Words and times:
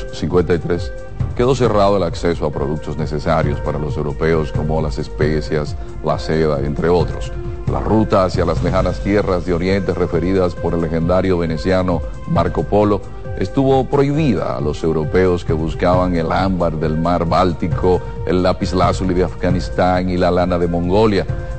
1953 0.00 0.92
quedó 1.36 1.54
cerrado 1.54 1.96
el 1.96 2.02
acceso 2.02 2.46
a 2.46 2.50
productos 2.50 2.96
necesarios 2.96 3.60
para 3.60 3.78
los 3.78 3.96
europeos 3.96 4.52
como 4.52 4.80
las 4.80 4.98
especias, 4.98 5.76
la 6.04 6.18
seda, 6.18 6.60
entre 6.60 6.88
otros. 6.88 7.32
La 7.70 7.80
ruta 7.80 8.24
hacia 8.24 8.44
las 8.44 8.62
lejanas 8.62 9.00
tierras 9.00 9.46
de 9.46 9.54
Oriente 9.54 9.94
referidas 9.94 10.54
por 10.54 10.74
el 10.74 10.82
legendario 10.82 11.38
veneciano 11.38 12.02
Marco 12.28 12.64
Polo 12.64 13.00
estuvo 13.38 13.84
prohibida 13.84 14.56
a 14.56 14.60
los 14.60 14.82
europeos 14.82 15.44
que 15.44 15.52
buscaban 15.52 16.14
el 16.16 16.30
ámbar 16.32 16.78
del 16.78 16.98
mar 16.98 17.26
Báltico, 17.26 18.00
el 18.26 18.42
lapislázuli 18.42 19.14
de 19.14 19.24
Afganistán 19.24 20.08
y 20.08 20.16
la 20.16 20.30
lana 20.30 20.58
de 20.58 20.68
Mongolia. 20.68 21.26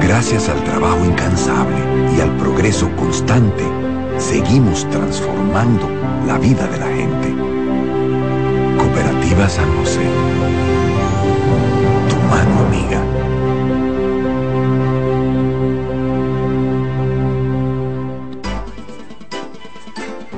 Gracias 0.00 0.48
al 0.48 0.62
trabajo 0.64 1.04
incansable 1.04 1.76
y 2.16 2.20
al 2.20 2.30
progreso 2.36 2.90
constante, 2.96 3.64
seguimos 4.18 4.88
transformando 4.90 5.88
la 6.26 6.38
vida 6.38 6.66
de 6.66 6.78
la 6.78 6.86
gente. 6.86 7.34
Cooperativa 8.78 9.48
San 9.48 9.76
José. 9.78 10.00
Tu 12.08 12.16
mano 12.28 12.66
amiga. 12.66 13.02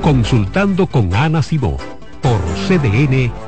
Consultando 0.03 0.87
con 0.87 1.15
Ana 1.15 1.43
Simó 1.43 1.77
por 2.23 2.41
CDN 2.67 3.48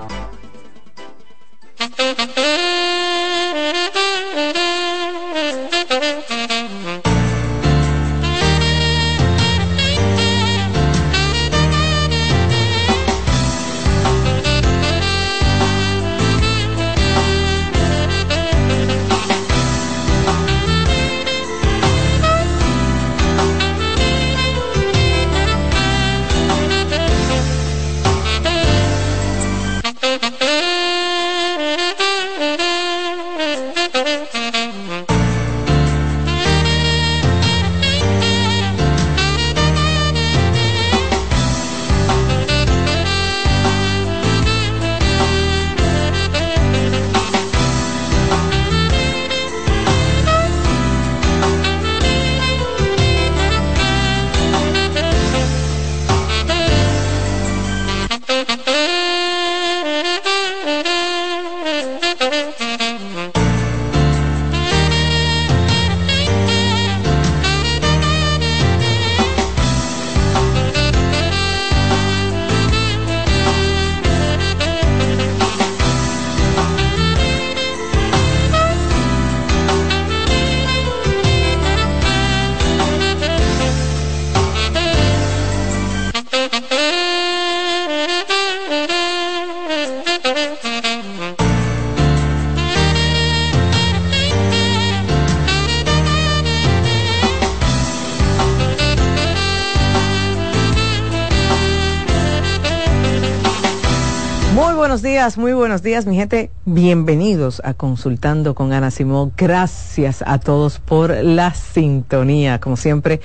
muy 105.38 105.54
buenos 105.54 105.82
días, 105.82 106.04
mi 106.04 106.16
gente. 106.16 106.50
Bienvenidos 106.66 107.62
a 107.64 107.72
Consultando 107.72 108.54
con 108.54 108.74
Ana 108.74 108.90
Simón. 108.90 109.32
Gracias 109.34 110.22
a 110.26 110.38
todos 110.38 110.78
por 110.78 111.24
la 111.24 111.54
sintonía. 111.54 112.60
Como 112.60 112.76
siempre, 112.76 113.22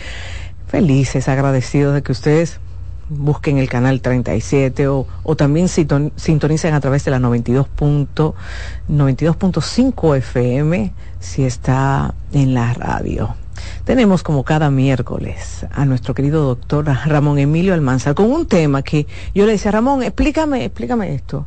felices, 0.67 1.27
agradecidos 1.27 1.93
de 1.93 2.03
que 2.03 2.13
ustedes 2.13 2.61
busquen 3.09 3.57
el 3.57 3.67
canal 3.67 3.99
37 3.99 4.87
o, 4.87 5.07
o 5.23 5.35
también 5.35 5.67
sintonicen 5.67 6.73
a 6.73 6.79
través 6.79 7.03
de 7.03 7.11
la 7.11 7.19
92.5 7.19 10.17
FM 10.17 10.93
si 11.19 11.43
está 11.43 12.13
en 12.31 12.53
la 12.53 12.73
radio. 12.73 13.35
Tenemos 13.83 14.23
como 14.23 14.43
cada 14.43 14.71
miércoles 14.71 15.65
a 15.71 15.85
nuestro 15.85 16.13
querido 16.13 16.43
doctor 16.43 16.85
Ramón 16.85 17.39
Emilio 17.39 17.73
Almanzar 17.73 18.15
con 18.15 18.31
un 18.31 18.47
tema 18.47 18.81
que 18.81 19.07
yo 19.33 19.45
le 19.45 19.53
decía, 19.53 19.71
Ramón, 19.71 20.03
explícame, 20.03 20.65
explícame 20.65 21.13
esto. 21.13 21.45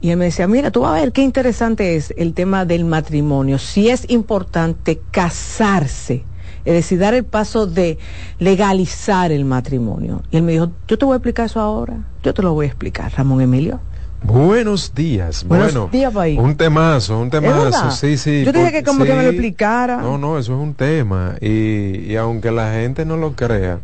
Y 0.00 0.10
él 0.10 0.18
me 0.18 0.26
decía, 0.26 0.46
mira, 0.46 0.70
tú 0.70 0.80
vas 0.80 0.92
a 0.92 1.00
ver 1.00 1.12
qué 1.12 1.22
interesante 1.22 1.96
es 1.96 2.12
el 2.16 2.34
tema 2.34 2.64
del 2.64 2.84
matrimonio, 2.84 3.58
si 3.58 3.88
es 3.88 4.08
importante 4.10 5.00
casarse, 5.10 6.24
es 6.64 6.74
decir, 6.74 6.98
dar 6.98 7.14
el 7.14 7.24
paso 7.24 7.66
de 7.66 7.98
legalizar 8.38 9.32
el 9.32 9.44
matrimonio. 9.44 10.22
Y 10.30 10.36
él 10.36 10.42
me 10.42 10.52
dijo, 10.52 10.72
yo 10.88 10.98
te 10.98 11.04
voy 11.04 11.14
a 11.14 11.16
explicar 11.16 11.46
eso 11.46 11.60
ahora, 11.60 11.98
yo 12.22 12.34
te 12.34 12.42
lo 12.42 12.52
voy 12.52 12.66
a 12.66 12.68
explicar, 12.68 13.12
Ramón 13.16 13.40
Emilio. 13.40 13.80
Buenos 14.24 14.94
días. 14.94 15.44
Buenos 15.44 15.74
bueno, 15.74 15.90
días, 15.92 16.12
país. 16.12 16.38
Un 16.38 16.56
temazo, 16.56 17.20
un 17.20 17.28
temazo. 17.28 17.90
Sí, 17.90 18.16
sí. 18.16 18.42
Yo 18.44 18.52
dije 18.52 18.72
que 18.72 18.82
como 18.82 19.04
que 19.04 19.12
me 19.12 19.22
lo 19.22 19.28
explicara. 19.28 19.98
No, 19.98 20.16
no, 20.16 20.38
eso 20.38 20.54
es 20.54 20.58
un 20.58 20.72
tema. 20.72 21.34
Y, 21.42 22.10
y 22.10 22.16
aunque 22.16 22.50
la 22.50 22.72
gente 22.72 23.04
no 23.04 23.18
lo 23.18 23.34
crea, 23.34 23.80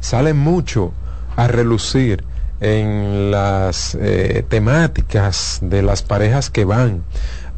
sale 0.00 0.32
mucho 0.32 0.92
a 1.36 1.46
relucir 1.46 2.24
en 2.60 3.30
las 3.30 3.94
eh, 4.00 4.44
temáticas 4.48 5.58
de 5.60 5.82
las 5.82 6.02
parejas 6.02 6.48
que 6.48 6.64
van 6.64 7.04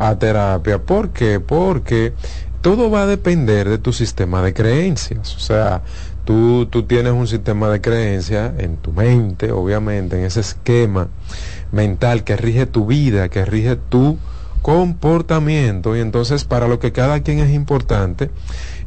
a 0.00 0.18
terapia. 0.18 0.82
¿Por 0.82 1.10
qué? 1.10 1.38
Porque 1.38 2.14
todo 2.62 2.90
va 2.90 3.02
a 3.02 3.06
depender 3.06 3.68
de 3.68 3.78
tu 3.78 3.92
sistema 3.92 4.42
de 4.42 4.52
creencias. 4.52 5.36
O 5.36 5.40
sea, 5.40 5.82
tú, 6.24 6.66
tú 6.66 6.82
tienes 6.82 7.12
un 7.12 7.28
sistema 7.28 7.68
de 7.68 7.80
creencias 7.80 8.54
en 8.58 8.76
tu 8.76 8.90
mente, 8.90 9.52
obviamente, 9.52 10.18
en 10.18 10.24
ese 10.24 10.40
esquema 10.40 11.08
mental 11.74 12.24
que 12.24 12.36
rige 12.36 12.66
tu 12.66 12.86
vida, 12.86 13.28
que 13.28 13.44
rige 13.44 13.76
tu 13.76 14.18
comportamiento. 14.62 15.96
Y 15.96 16.00
entonces 16.00 16.44
para 16.44 16.68
lo 16.68 16.78
que 16.78 16.92
cada 16.92 17.20
quien 17.22 17.40
es 17.40 17.50
importante 17.50 18.30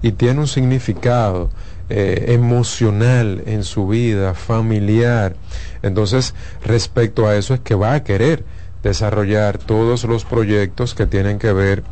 y 0.02 0.14
tiene 0.14 0.40
un 0.40 0.48
significado 0.48 1.50
eh, 1.90 2.26
emocional 2.30 3.44
en 3.46 3.64
su 3.64 3.88
vida, 3.88 4.34
familiar. 4.34 5.36
Entonces, 5.84 6.34
respecto 6.66 7.28
a 7.28 7.36
eso 7.36 7.54
es 7.54 7.62
que 7.62 7.76
va 7.76 7.94
a 7.94 8.04
querer 8.04 8.44
desarrollar 8.84 9.58
todos 9.58 10.04
los 10.04 10.26
proyectos 10.26 10.94
que 10.96 11.06
tienen 11.06 11.40
que 11.40 11.54
ver 11.54 11.84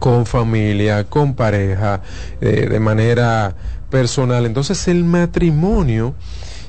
con 0.00 0.26
familia, 0.26 1.04
con 1.04 1.34
pareja, 1.34 2.02
eh, 2.40 2.66
de 2.68 2.80
manera 2.80 3.54
personal. 3.88 4.46
Entonces 4.46 4.88
el 4.88 5.04
matrimonio, 5.04 6.14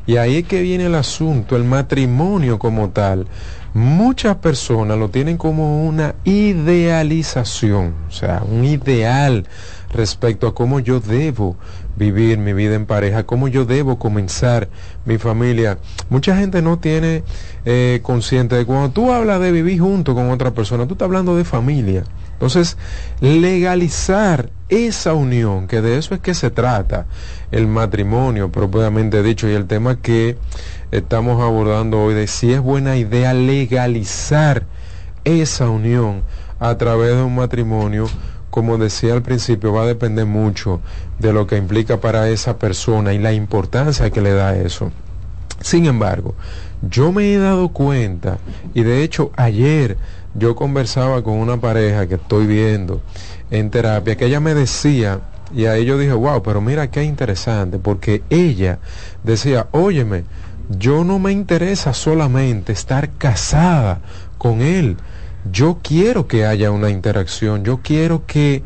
y 0.07 0.17
ahí 0.17 0.37
es 0.37 0.47
que 0.47 0.61
viene 0.61 0.85
el 0.85 0.95
asunto, 0.95 1.55
el 1.55 1.63
matrimonio 1.63 2.59
como 2.59 2.89
tal, 2.89 3.27
muchas 3.73 4.37
personas 4.37 4.97
lo 4.97 5.09
tienen 5.09 5.37
como 5.37 5.85
una 5.85 6.15
idealización, 6.23 7.93
o 8.07 8.11
sea, 8.11 8.43
un 8.49 8.63
ideal 8.65 9.45
respecto 9.91 10.47
a 10.47 10.53
cómo 10.53 10.79
yo 10.79 10.99
debo 10.99 11.55
vivir 11.95 12.37
mi 12.37 12.53
vida 12.53 12.75
en 12.75 12.85
pareja, 12.85 13.25
cómo 13.25 13.47
yo 13.47 13.65
debo 13.65 13.97
comenzar 13.97 14.67
mi 15.05 15.17
familia. 15.17 15.77
Mucha 16.09 16.37
gente 16.37 16.61
no 16.61 16.77
tiene 16.79 17.23
eh, 17.65 17.99
consciente 18.03 18.55
de 18.55 18.65
cuando 18.65 18.91
tú 18.91 19.11
hablas 19.11 19.39
de 19.39 19.51
vivir 19.51 19.79
junto 19.79 20.13
con 20.13 20.29
otra 20.29 20.51
persona, 20.51 20.85
tú 20.85 20.93
estás 20.93 21.07
hablando 21.07 21.35
de 21.35 21.45
familia. 21.45 22.03
Entonces, 22.35 22.77
legalizar 23.21 24.49
esa 24.69 25.13
unión, 25.13 25.67
que 25.67 25.81
de 25.81 25.97
eso 25.97 26.13
es 26.13 26.21
que 26.21 26.33
se 26.33 26.51
trata 26.51 27.05
el 27.51 27.67
matrimonio 27.67 28.51
propiamente 28.51 29.23
dicho, 29.23 29.49
y 29.49 29.53
el 29.53 29.67
tema 29.67 30.01
que 30.01 30.37
estamos 30.91 31.41
abordando 31.41 32.01
hoy 32.01 32.13
de 32.13 32.27
si 32.27 32.51
es 32.51 32.59
buena 32.59 32.97
idea 32.97 33.33
legalizar 33.33 34.65
esa 35.23 35.69
unión 35.69 36.23
a 36.59 36.77
través 36.77 37.15
de 37.15 37.23
un 37.23 37.35
matrimonio 37.35 38.07
como 38.55 38.77
decía 38.77 39.11
al 39.11 39.21
principio, 39.21 39.73
va 39.73 39.83
a 39.83 39.85
depender 39.85 40.25
mucho 40.25 40.79
de 41.19 41.33
lo 41.33 41.45
que 41.45 41.57
implica 41.57 41.99
para 41.99 42.29
esa 42.29 42.57
persona 42.57 43.13
y 43.13 43.19
la 43.19 43.33
importancia 43.33 44.09
que 44.11 44.21
le 44.21 44.31
da 44.31 44.55
eso. 44.55 44.93
Sin 45.59 45.87
embargo, 45.87 46.35
yo 46.81 47.11
me 47.11 47.33
he 47.33 47.37
dado 47.37 47.67
cuenta, 47.73 48.37
y 48.73 48.83
de 48.83 49.03
hecho 49.03 49.31
ayer 49.35 49.97
yo 50.35 50.55
conversaba 50.55 51.23
con 51.23 51.35
una 51.35 51.57
pareja 51.57 52.07
que 52.07 52.15
estoy 52.15 52.45
viendo 52.45 53.01
en 53.49 53.69
terapia, 53.69 54.17
que 54.17 54.25
ella 54.25 54.39
me 54.39 54.53
decía, 54.53 55.21
y 55.53 55.65
ahí 55.65 55.85
yo 55.85 55.97
dije, 55.97 56.13
wow, 56.13 56.43
pero 56.43 56.61
mira 56.61 56.91
qué 56.91 57.03
interesante, 57.03 57.79
porque 57.79 58.23
ella 58.29 58.79
decía, 59.23 59.67
óyeme, 59.71 60.25
yo 60.69 61.03
no 61.03 61.19
me 61.19 61.31
interesa 61.31 61.93
solamente 61.93 62.73
estar 62.73 63.11
casada 63.17 64.01
con 64.37 64.61
él, 64.61 64.97
yo 65.51 65.79
quiero 65.81 66.27
que 66.27 66.45
haya 66.45 66.71
una 66.71 66.89
interacción, 66.89 67.63
yo 67.63 67.79
quiero 67.81 68.25
que 68.25 68.63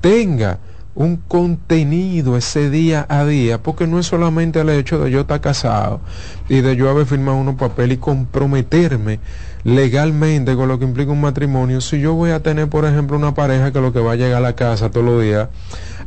tenga 0.00 0.58
un 0.94 1.16
contenido 1.16 2.36
ese 2.36 2.68
día 2.68 3.06
a 3.08 3.24
día, 3.24 3.62
porque 3.62 3.86
no 3.86 3.98
es 3.98 4.06
solamente 4.06 4.60
el 4.60 4.70
hecho 4.70 4.98
de 4.98 5.10
yo 5.10 5.20
estar 5.20 5.40
casado 5.40 6.00
y 6.48 6.60
de 6.60 6.76
yo 6.76 6.90
haber 6.90 7.06
firmado 7.06 7.38
unos 7.38 7.54
papeles 7.54 7.96
y 7.96 8.00
comprometerme 8.00 9.18
legalmente 9.64 10.56
con 10.56 10.68
lo 10.68 10.78
que 10.78 10.84
implica 10.84 11.12
un 11.12 11.20
matrimonio, 11.20 11.80
si 11.80 12.00
yo 12.00 12.14
voy 12.14 12.30
a 12.30 12.42
tener, 12.42 12.68
por 12.68 12.84
ejemplo, 12.84 13.16
una 13.16 13.34
pareja 13.34 13.72
que 13.72 13.80
lo 13.80 13.92
que 13.92 14.00
va 14.00 14.12
a 14.12 14.16
llegar 14.16 14.38
a 14.38 14.40
la 14.40 14.54
casa 14.54 14.90
todos 14.90 15.06
los 15.06 15.22
días, 15.22 15.48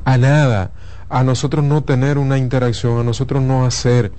a 0.04 0.18
nada, 0.18 0.72
a 1.10 1.24
nosotros 1.24 1.64
no 1.64 1.84
tener 1.84 2.18
una 2.18 2.38
interacción, 2.38 3.00
a 3.00 3.04
nosotros 3.04 3.42
no 3.42 3.66
hacer 3.66 4.12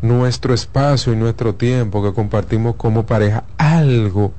nuestro 0.00 0.54
espacio 0.54 1.12
y 1.12 1.16
nuestro 1.16 1.54
tiempo 1.54 2.02
que 2.02 2.12
compartimos 2.12 2.74
como 2.76 3.06
pareja 3.06 3.44
algo 3.58 4.32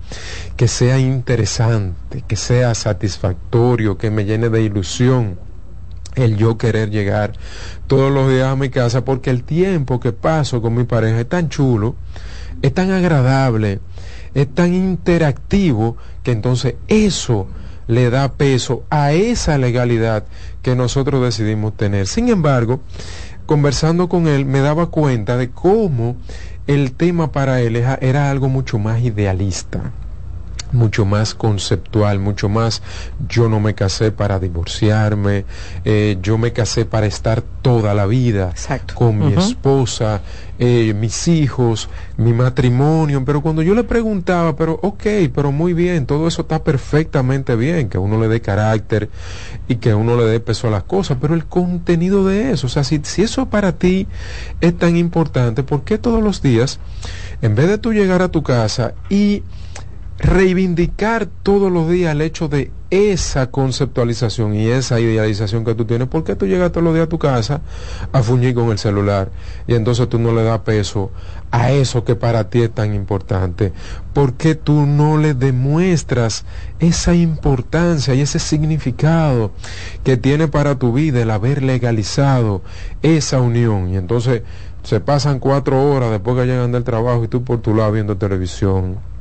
que 0.57 0.67
sea 0.67 0.99
interesante, 0.99 2.23
que 2.27 2.35
sea 2.35 2.75
satisfactorio, 2.75 3.97
que 3.97 4.11
me 4.11 4.25
llene 4.25 4.49
de 4.49 4.63
ilusión 4.63 5.39
el 6.15 6.37
yo 6.37 6.57
querer 6.57 6.91
llegar 6.91 7.33
todos 7.87 8.11
los 8.11 8.29
días 8.29 8.47
a 8.47 8.55
mi 8.55 8.69
casa 8.69 9.03
porque 9.03 9.29
el 9.29 9.43
tiempo 9.43 9.99
que 9.99 10.11
paso 10.11 10.61
con 10.61 10.75
mi 10.75 10.83
pareja 10.83 11.19
es 11.19 11.29
tan 11.29 11.49
chulo, 11.49 11.95
es 12.61 12.73
tan 12.73 12.91
agradable, 12.91 13.79
es 14.35 14.53
tan 14.53 14.73
interactivo 14.73 15.97
que 16.23 16.31
entonces 16.31 16.75
eso 16.87 17.47
le 17.87 18.09
da 18.09 18.31
peso 18.33 18.83
a 18.89 19.11
esa 19.11 19.57
legalidad 19.57 20.23
que 20.61 20.75
nosotros 20.75 21.21
decidimos 21.21 21.75
tener. 21.75 22.07
Sin 22.07 22.29
embargo, 22.29 22.79
conversando 23.45 24.09
con 24.09 24.27
él 24.27 24.45
me 24.45 24.59
daba 24.59 24.87
cuenta 24.87 25.37
de 25.37 25.49
cómo 25.49 26.15
el 26.67 26.93
tema 26.93 27.31
para 27.31 27.61
él 27.61 27.75
era 27.75 28.31
algo 28.31 28.47
mucho 28.47 28.79
más 28.79 29.01
idealista 29.01 29.91
mucho 30.73 31.05
más 31.05 31.35
conceptual, 31.35 32.19
mucho 32.19 32.49
más 32.49 32.81
yo 33.29 33.47
no 33.47 33.59
me 33.59 33.75
casé 33.75 34.11
para 34.11 34.39
divorciarme, 34.39 35.45
eh, 35.85 36.17
yo 36.21 36.37
me 36.37 36.51
casé 36.51 36.85
para 36.85 37.05
estar 37.05 37.41
toda 37.61 37.93
la 37.93 38.05
vida 38.05 38.53
con 38.93 39.19
mi 39.19 39.33
esposa, 39.33 40.21
eh, 40.59 40.93
mis 40.93 41.27
hijos, 41.27 41.89
mi 42.17 42.33
matrimonio, 42.33 43.23
pero 43.25 43.41
cuando 43.41 43.61
yo 43.61 43.73
le 43.75 43.83
preguntaba, 43.83 44.55
pero 44.55 44.79
ok, 44.81 45.03
pero 45.33 45.51
muy 45.51 45.73
bien, 45.73 46.05
todo 46.05 46.27
eso 46.27 46.41
está 46.41 46.63
perfectamente 46.63 47.55
bien, 47.55 47.87
que 47.87 47.97
uno 47.97 48.19
le 48.19 48.27
dé 48.27 48.41
carácter 48.41 49.09
y 49.67 49.75
que 49.75 49.93
uno 49.93 50.17
le 50.17 50.25
dé 50.25 50.39
peso 50.39 50.67
a 50.67 50.71
las 50.71 50.83
cosas, 50.83 51.17
pero 51.21 51.35
el 51.35 51.45
contenido 51.45 52.25
de 52.25 52.51
eso, 52.51 52.67
o 52.67 52.69
sea, 52.69 52.83
si, 52.83 52.99
si 53.03 53.21
eso 53.21 53.45
para 53.47 53.73
ti 53.73 54.07
es 54.59 54.77
tan 54.77 54.97
importante, 54.97 55.63
¿por 55.63 55.83
qué 55.83 55.97
todos 55.97 56.21
los 56.21 56.41
días, 56.41 56.79
en 57.41 57.55
vez 57.55 57.67
de 57.67 57.77
tú 57.77 57.93
llegar 57.93 58.21
a 58.21 58.29
tu 58.29 58.43
casa 58.43 58.93
y 59.09 59.43
reivindicar 60.23 61.25
todos 61.25 61.69
los 61.69 61.89
días 61.89 62.13
el 62.13 62.21
hecho 62.21 62.47
de 62.47 62.71
esa 62.89 63.51
conceptualización 63.51 64.55
y 64.55 64.67
esa 64.67 64.99
idealización 64.99 65.65
que 65.65 65.75
tú 65.75 65.83
tienes. 65.83 66.07
¿Por 66.07 66.23
qué 66.23 66.35
tú 66.35 66.45
llegas 66.45 66.71
todos 66.71 66.85
los 66.85 66.93
días 66.93 67.07
a 67.07 67.09
tu 67.09 67.19
casa 67.19 67.61
a 68.13 68.23
fuñir 68.23 68.55
con 68.55 68.71
el 68.71 68.77
celular 68.77 69.31
y 69.67 69.75
entonces 69.75 70.07
tú 70.07 70.19
no 70.19 70.33
le 70.33 70.43
das 70.43 70.59
peso 70.59 71.11
a 71.51 71.71
eso 71.71 72.05
que 72.05 72.15
para 72.15 72.49
ti 72.49 72.61
es 72.61 72.71
tan 72.71 72.93
importante? 72.93 73.73
¿Por 74.13 74.35
qué 74.35 74.55
tú 74.55 74.85
no 74.85 75.17
le 75.17 75.33
demuestras 75.33 76.45
esa 76.79 77.13
importancia 77.13 78.15
y 78.15 78.21
ese 78.21 78.39
significado 78.39 79.51
que 80.05 80.15
tiene 80.15 80.47
para 80.47 80.79
tu 80.79 80.93
vida 80.93 81.21
el 81.21 81.31
haber 81.31 81.63
legalizado 81.63 82.61
esa 83.01 83.41
unión? 83.41 83.89
Y 83.89 83.97
entonces 83.97 84.43
se 84.83 85.01
pasan 85.01 85.39
cuatro 85.39 85.83
horas 85.91 86.11
después 86.11 86.37
que 86.37 86.45
llegan 86.45 86.71
del 86.71 86.85
trabajo 86.85 87.25
y 87.25 87.27
tú 87.27 87.43
por 87.43 87.59
tu 87.59 87.75
lado 87.75 87.91
viendo 87.91 88.15
televisión 88.15 89.12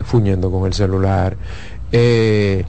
fuñendo 0.00 0.50
con 0.50 0.66
el 0.66 0.72
celular, 0.72 1.36
eh, 1.92 2.64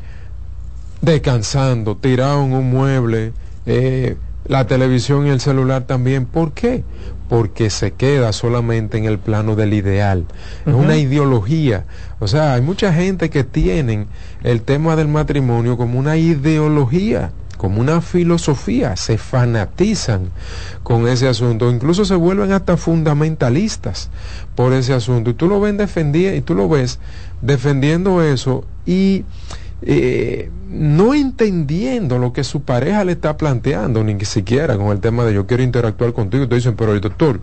descansando, 1.02 1.96
tirado 1.96 2.44
en 2.44 2.54
un 2.54 2.70
mueble, 2.70 3.34
eh, 3.66 4.18
la 4.46 4.68
televisión 4.68 5.28
y 5.28 5.30
el 5.30 5.40
celular 5.40 5.84
también. 5.84 6.26
¿Por 6.26 6.54
qué? 6.54 6.84
Porque 7.30 7.70
se 7.70 7.92
queda 7.92 8.34
solamente 8.34 8.98
en 8.98 9.06
el 9.06 9.18
plano 9.18 9.56
del 9.56 9.74
ideal. 9.74 10.26
Es 10.66 10.74
una 10.74 10.98
ideología. 10.98 11.86
O 12.20 12.28
sea, 12.28 12.54
hay 12.54 12.62
mucha 12.62 12.94
gente 12.94 13.30
que 13.30 13.44
tienen 13.44 14.08
el 14.44 14.62
tema 14.62 14.96
del 14.96 15.08
matrimonio 15.08 15.78
como 15.78 15.98
una 15.98 16.18
ideología 16.18 17.32
como 17.62 17.80
una 17.80 18.02
filosofía, 18.02 18.96
se 18.96 19.20
fanatizan 19.20 20.32
con 20.82 21.08
ese 21.08 21.28
asunto, 21.28 21.70
incluso 21.70 22.06
se 22.06 22.16
vuelven 22.16 22.54
hasta 22.54 22.76
fundamentalistas 22.76 24.10
por 24.56 24.74
ese 24.74 24.96
asunto. 24.96 25.30
Y 25.30 25.36
tú 25.36 25.48
lo 25.48 25.62
ven 25.62 25.78
defendiendo, 25.78 26.36
y 26.36 26.42
tú 26.42 26.56
lo 26.56 26.68
ves 26.68 26.98
defendiendo 27.44 28.24
eso 28.24 28.66
y 28.88 29.26
eh, 29.84 30.50
no 30.72 31.14
entendiendo 31.14 32.18
lo 32.18 32.34
que 32.34 32.44
su 32.44 32.64
pareja 32.64 33.04
le 33.04 33.12
está 33.12 33.38
planteando, 33.38 34.04
ni 34.04 34.20
siquiera 34.26 34.76
con 34.76 34.88
el 34.88 35.00
tema 35.00 35.24
de 35.24 35.36
yo 35.36 35.46
quiero 35.46 35.62
interactuar 35.62 36.14
contigo. 36.14 36.48
Te 36.48 36.56
dicen, 36.56 36.76
pero 36.76 36.94
el 36.94 37.02
doctor, 37.02 37.42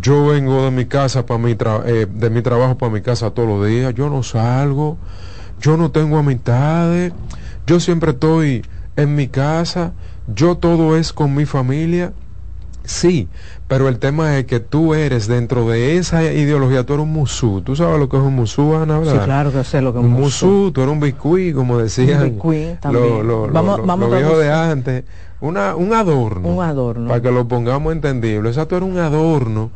yo 0.00 0.28
vengo 0.28 0.64
de 0.64 0.70
mi 0.70 0.86
casa 0.86 1.26
para 1.26 1.36
mi 1.36 1.54
eh, 1.84 2.06
de 2.10 2.30
mi 2.30 2.40
trabajo 2.40 2.78
para 2.78 2.90
mi 2.90 3.02
casa 3.02 3.32
todos 3.32 3.50
los 3.50 3.68
días, 3.68 3.92
yo 3.94 4.08
no 4.08 4.22
salgo, 4.22 4.96
yo 5.60 5.76
no 5.76 5.90
tengo 5.90 6.16
amistades, 6.16 7.12
yo 7.66 7.80
siempre 7.80 8.12
estoy 8.12 8.64
en 8.96 9.14
mi 9.14 9.28
casa, 9.28 9.92
yo 10.34 10.56
todo 10.56 10.96
es 10.96 11.12
con 11.12 11.34
mi 11.34 11.46
familia. 11.46 12.12
Sí, 12.84 13.28
pero 13.68 13.88
el 13.88 14.00
tema 14.00 14.38
es 14.38 14.46
que 14.46 14.58
tú 14.58 14.94
eres 14.94 15.28
dentro 15.28 15.68
de 15.68 15.96
esa 15.96 16.24
ideología, 16.24 16.84
tú 16.84 16.94
eres 16.94 17.04
un 17.04 17.12
musú. 17.12 17.62
¿Tú 17.62 17.76
sabes 17.76 17.98
lo 17.98 18.08
que 18.08 18.16
es 18.16 18.22
un 18.22 18.34
musú, 18.34 18.74
Ana? 18.74 19.00
Sí, 19.04 19.16
claro 19.24 19.52
que 19.52 19.62
sé 19.62 19.80
lo 19.80 19.92
que 19.92 20.00
es 20.00 20.04
un 20.04 20.10
musú. 20.10 20.72
tú 20.72 20.82
eres 20.82 20.92
un 20.92 21.00
biscuit, 21.00 21.54
como 21.54 21.78
decían 21.78 22.38
los 22.40 23.24
lo, 23.24 24.08
viejos 24.08 24.38
de 24.38 24.52
antes. 24.52 25.04
Una, 25.40 25.76
un 25.76 25.92
adorno. 25.92 26.48
Un 26.48 26.62
adorno. 26.62 27.08
Para 27.08 27.22
que 27.22 27.30
lo 27.30 27.46
pongamos 27.46 27.92
entendible. 27.92 28.48
O 28.48 28.52
sea, 28.52 28.66
tú 28.66 28.76
eres 28.76 28.88
un 28.88 28.98
adorno 28.98 29.70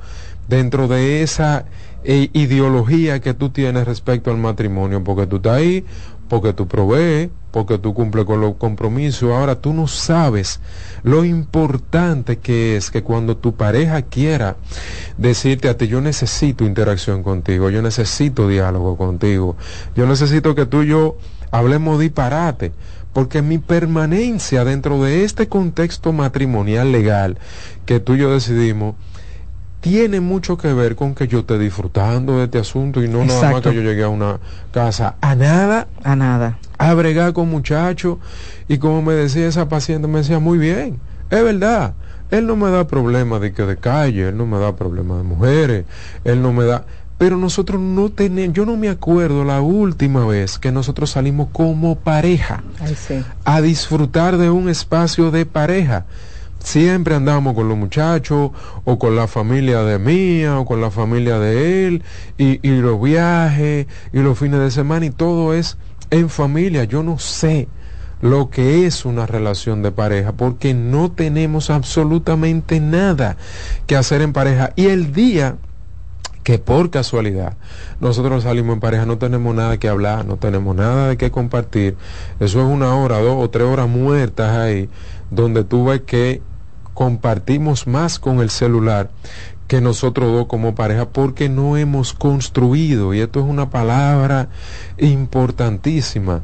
dentro 0.48 0.88
de 0.88 1.22
esa 1.22 1.64
eh, 2.04 2.30
ideología 2.32 3.20
que 3.20 3.34
tú 3.34 3.50
tienes 3.50 3.84
respecto 3.84 4.30
al 4.30 4.36
matrimonio, 4.36 5.02
porque 5.02 5.26
tú 5.26 5.36
estás 5.36 5.56
ahí 5.56 5.84
porque 6.28 6.52
tú 6.52 6.66
provees, 6.66 7.30
porque 7.50 7.78
tú 7.78 7.94
cumples 7.94 8.24
con 8.26 8.40
los 8.40 8.56
compromisos. 8.56 9.30
Ahora 9.32 9.60
tú 9.60 9.72
no 9.72 9.86
sabes 9.86 10.60
lo 11.02 11.24
importante 11.24 12.38
que 12.38 12.76
es 12.76 12.90
que 12.90 13.02
cuando 13.02 13.36
tu 13.36 13.54
pareja 13.54 14.02
quiera 14.02 14.56
decirte 15.16 15.68
a 15.68 15.76
ti, 15.76 15.88
yo 15.88 16.00
necesito 16.00 16.64
interacción 16.64 17.22
contigo, 17.22 17.70
yo 17.70 17.80
necesito 17.82 18.48
diálogo 18.48 18.96
contigo, 18.96 19.56
yo 19.94 20.06
necesito 20.06 20.54
que 20.54 20.66
tú 20.66 20.82
y 20.82 20.88
yo 20.88 21.16
hablemos 21.50 21.98
disparate, 21.98 22.72
porque 23.12 23.40
mi 23.40 23.56
permanencia 23.56 24.64
dentro 24.64 25.02
de 25.02 25.24
este 25.24 25.48
contexto 25.48 26.12
matrimonial 26.12 26.92
legal 26.92 27.38
que 27.86 28.00
tú 28.00 28.14
y 28.14 28.18
yo 28.18 28.32
decidimos, 28.32 28.96
tiene 29.86 30.18
mucho 30.18 30.58
que 30.58 30.72
ver 30.72 30.96
con 30.96 31.14
que 31.14 31.28
yo 31.28 31.38
esté 31.40 31.60
disfrutando 31.60 32.38
de 32.38 32.46
este 32.46 32.58
asunto 32.58 33.04
y 33.04 33.08
no 33.08 33.24
nada 33.24 33.52
más 33.52 33.62
que 33.62 33.72
yo 33.72 33.82
llegué 33.82 34.02
a 34.02 34.08
una 34.08 34.40
casa 34.72 35.14
a 35.20 35.36
nada. 35.36 35.86
A 36.02 36.16
nada. 36.16 36.58
A 36.76 36.92
bregar 36.94 37.32
con 37.32 37.48
muchachos. 37.48 38.18
Y 38.66 38.78
como 38.78 39.00
me 39.00 39.12
decía 39.12 39.46
esa 39.46 39.68
paciente, 39.68 40.08
me 40.08 40.18
decía, 40.18 40.40
muy 40.40 40.58
bien, 40.58 40.98
es 41.30 41.44
verdad. 41.44 41.94
Él 42.32 42.48
no 42.48 42.56
me 42.56 42.68
da 42.68 42.88
problema 42.88 43.38
de 43.38 43.52
que 43.52 43.62
de 43.62 43.76
calle, 43.76 44.30
él 44.30 44.36
no 44.36 44.44
me 44.44 44.58
da 44.58 44.74
problema 44.74 45.18
de 45.18 45.22
mujeres, 45.22 45.84
él 46.24 46.42
no 46.42 46.52
me 46.52 46.64
da... 46.64 46.84
Pero 47.16 47.36
nosotros 47.36 47.80
no 47.80 48.10
tenemos, 48.10 48.56
yo 48.56 48.66
no 48.66 48.76
me 48.76 48.88
acuerdo 48.88 49.44
la 49.44 49.60
última 49.60 50.26
vez 50.26 50.58
que 50.58 50.72
nosotros 50.72 51.10
salimos 51.10 51.46
como 51.52 51.94
pareja 51.94 52.64
a 53.44 53.60
disfrutar 53.60 54.36
de 54.36 54.50
un 54.50 54.68
espacio 54.68 55.30
de 55.30 55.46
pareja 55.46 56.06
siempre 56.66 57.14
andamos 57.14 57.54
con 57.54 57.68
los 57.68 57.78
muchachos 57.78 58.50
o 58.84 58.98
con 58.98 59.14
la 59.14 59.28
familia 59.28 59.84
de 59.84 60.00
mía 60.00 60.58
o 60.58 60.64
con 60.64 60.80
la 60.80 60.90
familia 60.90 61.38
de 61.38 61.86
él 61.86 62.02
y, 62.38 62.58
los 62.80 63.00
viajes 63.00 63.86
y 64.12 64.18
los 64.18 64.36
fines 64.36 64.58
de 64.58 64.72
semana 64.72 65.06
y 65.06 65.10
todo 65.10 65.54
es 65.54 65.78
en 66.10 66.28
familia. 66.28 66.82
Yo 66.82 67.04
no 67.04 67.20
sé 67.20 67.68
lo 68.20 68.50
que 68.50 68.84
es 68.84 69.04
una 69.04 69.26
relación 69.26 69.82
de 69.82 69.92
pareja 69.92 70.32
porque 70.32 70.74
no 70.74 71.12
tenemos 71.12 71.70
absolutamente 71.70 72.80
nada 72.80 73.36
que 73.86 73.94
hacer 73.94 74.20
en 74.20 74.32
pareja 74.32 74.72
y 74.74 74.86
el 74.86 75.12
día 75.12 75.58
que 76.42 76.58
por 76.58 76.90
casualidad 76.90 77.56
nosotros 78.00 78.42
salimos 78.42 78.74
en 78.74 78.80
pareja, 78.80 79.06
no 79.06 79.18
tenemos 79.18 79.54
nada 79.54 79.78
que 79.78 79.88
hablar, 79.88 80.26
no 80.26 80.36
tenemos 80.36 80.74
nada 80.74 81.08
de 81.10 81.16
qué 81.16 81.30
compartir. 81.30 81.96
Eso 82.40 82.60
es 82.60 82.66
una 82.66 82.96
hora, 82.96 83.20
dos 83.20 83.36
o 83.38 83.50
tres 83.50 83.68
horas 83.68 83.88
muertas 83.88 84.56
ahí, 84.56 84.88
donde 85.30 85.62
tú 85.62 85.86
ves 85.86 86.02
que 86.02 86.42
compartimos 86.96 87.86
más 87.86 88.18
con 88.18 88.40
el 88.40 88.48
celular 88.48 89.10
que 89.68 89.82
nosotros 89.82 90.32
dos 90.32 90.46
como 90.46 90.74
pareja 90.74 91.10
porque 91.10 91.50
no 91.50 91.76
hemos 91.76 92.14
construido, 92.14 93.12
y 93.12 93.20
esto 93.20 93.40
es 93.40 93.46
una 93.46 93.68
palabra 93.68 94.48
importantísima, 94.96 96.40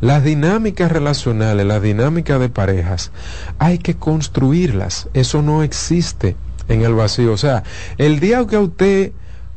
las 0.00 0.22
dinámicas 0.22 0.92
relacionales, 0.92 1.66
las 1.66 1.82
dinámicas 1.82 2.38
de 2.38 2.48
parejas, 2.48 3.10
hay 3.58 3.78
que 3.78 3.96
construirlas, 3.96 5.08
eso 5.12 5.42
no 5.42 5.64
existe 5.64 6.36
en 6.68 6.82
el 6.82 6.94
vacío, 6.94 7.32
o 7.32 7.36
sea, 7.36 7.64
el 7.98 8.20
día 8.20 8.46
que 8.46 8.58
usted 8.58 9.12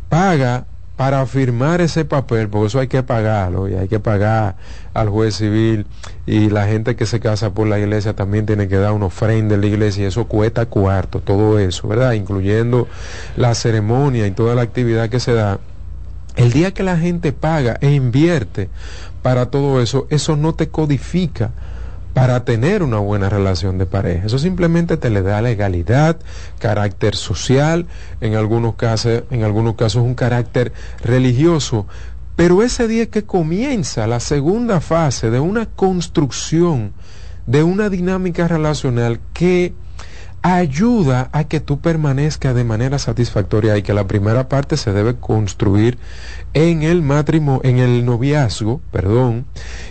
paga 0.09 0.65
para 0.99 1.25
firmar 1.25 1.79
ese 1.79 2.03
papel, 2.03 2.49
porque 2.49 2.67
eso 2.67 2.79
hay 2.81 2.89
que 2.89 3.03
pagarlo 3.03 3.69
y 3.69 3.73
hay 3.73 3.87
que 3.87 4.01
pagar 4.01 4.57
al 4.93 5.07
juez 5.07 5.33
civil 5.35 5.85
y 6.25 6.49
la 6.49 6.67
gente 6.67 6.97
que 6.97 7.05
se 7.05 7.21
casa 7.21 7.53
por 7.53 7.67
la 7.67 7.79
iglesia 7.79 8.17
también 8.17 8.45
tiene 8.45 8.67
que 8.67 8.75
dar 8.75 8.91
una 8.91 9.05
ofrenda 9.05 9.55
en 9.55 9.61
la 9.61 9.67
iglesia 9.67 10.03
y 10.03 10.07
eso 10.07 10.25
cuesta 10.25 10.65
cuarto, 10.65 11.21
todo 11.21 11.57
eso, 11.57 11.87
¿verdad? 11.87 12.11
Incluyendo 12.11 12.89
la 13.37 13.55
ceremonia 13.55 14.27
y 14.27 14.31
toda 14.31 14.55
la 14.55 14.61
actividad 14.61 15.07
que 15.07 15.21
se 15.21 15.31
da. 15.31 15.61
El 16.35 16.51
día 16.51 16.73
que 16.73 16.83
la 16.83 16.97
gente 16.97 17.31
paga 17.31 17.77
e 17.79 17.91
invierte 17.93 18.67
para 19.21 19.45
todo 19.45 19.81
eso, 19.81 20.05
eso 20.09 20.35
no 20.35 20.53
te 20.53 20.67
codifica 20.67 21.51
para 22.19 22.43
tener 22.43 22.83
una 22.83 22.97
buena 22.97 23.29
relación 23.29 23.77
de 23.77 23.85
pareja. 23.85 24.25
Eso 24.25 24.39
simplemente 24.39 24.97
te 24.97 25.09
le 25.09 25.21
da 25.21 25.41
legalidad, 25.41 26.17
carácter 26.59 27.15
social, 27.15 27.87
en 28.19 28.35
algunos 28.35 28.75
casos, 28.75 29.23
en 29.31 29.43
algunos 29.45 29.75
casos 29.75 30.03
un 30.03 30.15
carácter 30.15 30.73
religioso. 31.01 31.87
Pero 32.35 32.61
ese 32.61 32.89
día 32.89 33.05
que 33.05 33.23
comienza 33.23 34.05
la 34.05 34.19
segunda 34.19 34.81
fase 34.81 35.29
de 35.29 35.39
una 35.39 35.65
construcción 35.67 36.91
de 37.47 37.63
una 37.63 37.89
dinámica 37.89 38.49
relacional 38.49 39.21
que 39.33 39.73
ayuda 40.41 41.29
a 41.31 41.45
que 41.45 41.59
tú 41.59 41.79
permanezcas 41.79 42.53
de 42.53 42.63
manera 42.63 42.99
satisfactoria 42.99 43.77
y 43.77 43.81
que 43.81 43.93
la 43.93 44.07
primera 44.07 44.49
parte 44.49 44.75
se 44.75 44.91
debe 44.91 45.15
construir 45.15 45.97
en 46.53 46.81
el 46.83 47.01
matrimonio, 47.01 47.61
en 47.63 47.77
el 47.77 48.05
noviazgo, 48.05 48.81
perdón, 48.91 49.45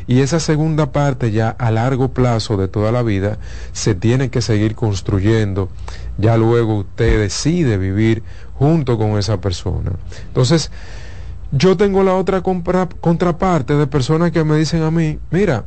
y 0.07 0.21
esa 0.21 0.41
segunda 0.41 0.93
parte 0.93 1.31
ya 1.31 1.51
a 1.51 1.71
largo 1.71 2.09
plazo 2.09 2.57
de 2.57 2.69
toda 2.69 2.91
la 2.91 3.03
vida 3.03 3.39
se 3.73 3.95
tiene 3.95 4.31
que 4.31 4.43
seguir 4.43 4.75
construyendo. 4.75 5.69
Ya 6.17 6.37
luego 6.37 6.79
usted 6.79 7.21
decide 7.21 7.79
vivir 7.79 8.23
junto 8.55 8.99
con 8.99 9.19
esa 9.19 9.41
persona. 9.41 9.93
Entonces, 10.27 10.71
yo 11.53 11.77
tengo 11.77 12.03
la 12.03 12.15
otra 12.15 12.43
contraparte 12.43 13.75
de 13.75 13.87
personas 13.87 14.33
que 14.33 14.45
me 14.45 14.57
dicen 14.57 14.83
a 14.83 14.91
mí, 14.91 15.19
mira, 15.31 15.65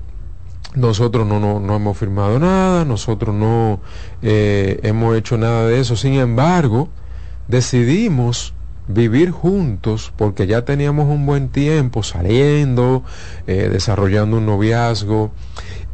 nosotros 0.75 1.25
no, 1.25 1.59
no, 1.59 1.75
hemos 1.75 1.97
firmado 1.97 2.39
nada, 2.39 2.85
nosotros 2.85 3.35
no 3.35 3.79
eh, 4.21 4.79
hemos 4.83 5.17
hecho 5.17 5.37
nada 5.37 5.65
de 5.65 5.79
eso, 5.79 5.95
sin 5.95 6.13
embargo, 6.13 6.89
decidimos 7.47 8.53
vivir 8.87 9.31
juntos 9.31 10.13
porque 10.15 10.47
ya 10.47 10.65
teníamos 10.65 11.07
un 11.07 11.25
buen 11.25 11.49
tiempo 11.49 12.03
saliendo, 12.03 13.03
eh, 13.47 13.69
desarrollando 13.71 14.37
un 14.37 14.45
noviazgo 14.45 15.31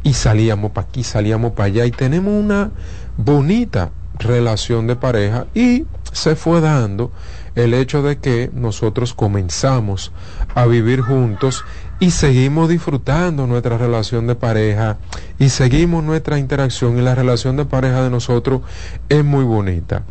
y 0.02 0.14
salíamos 0.14 0.72
para 0.72 0.88
aquí, 0.88 1.04
salíamos 1.04 1.52
para 1.52 1.66
allá 1.66 1.86
y 1.86 1.90
tenemos 1.90 2.32
una 2.32 2.70
bonita 3.16 3.90
relación 4.18 4.86
de 4.86 4.96
pareja 4.96 5.46
y 5.54 5.86
se 6.12 6.34
fue 6.34 6.60
dando 6.60 7.12
el 7.54 7.74
hecho 7.74 8.02
de 8.02 8.18
que 8.18 8.50
nosotros 8.54 9.14
comenzamos 9.14 10.12
a 10.54 10.66
vivir 10.66 11.00
juntos 11.00 11.64
y 12.00 12.12
seguimos 12.12 12.68
disfrutando 12.68 13.46
nuestra 13.46 13.76
relación 13.78 14.26
de 14.26 14.34
pareja 14.34 14.98
y 15.38 15.48
seguimos 15.48 16.04
nuestra 16.04 16.38
interacción 16.38 16.98
y 16.98 17.02
la 17.02 17.14
relación 17.14 17.56
de 17.56 17.64
pareja 17.64 18.02
de 18.02 18.10
nosotros 18.10 18.62
es 19.08 19.24
muy 19.24 19.44
bonita. 19.44 20.04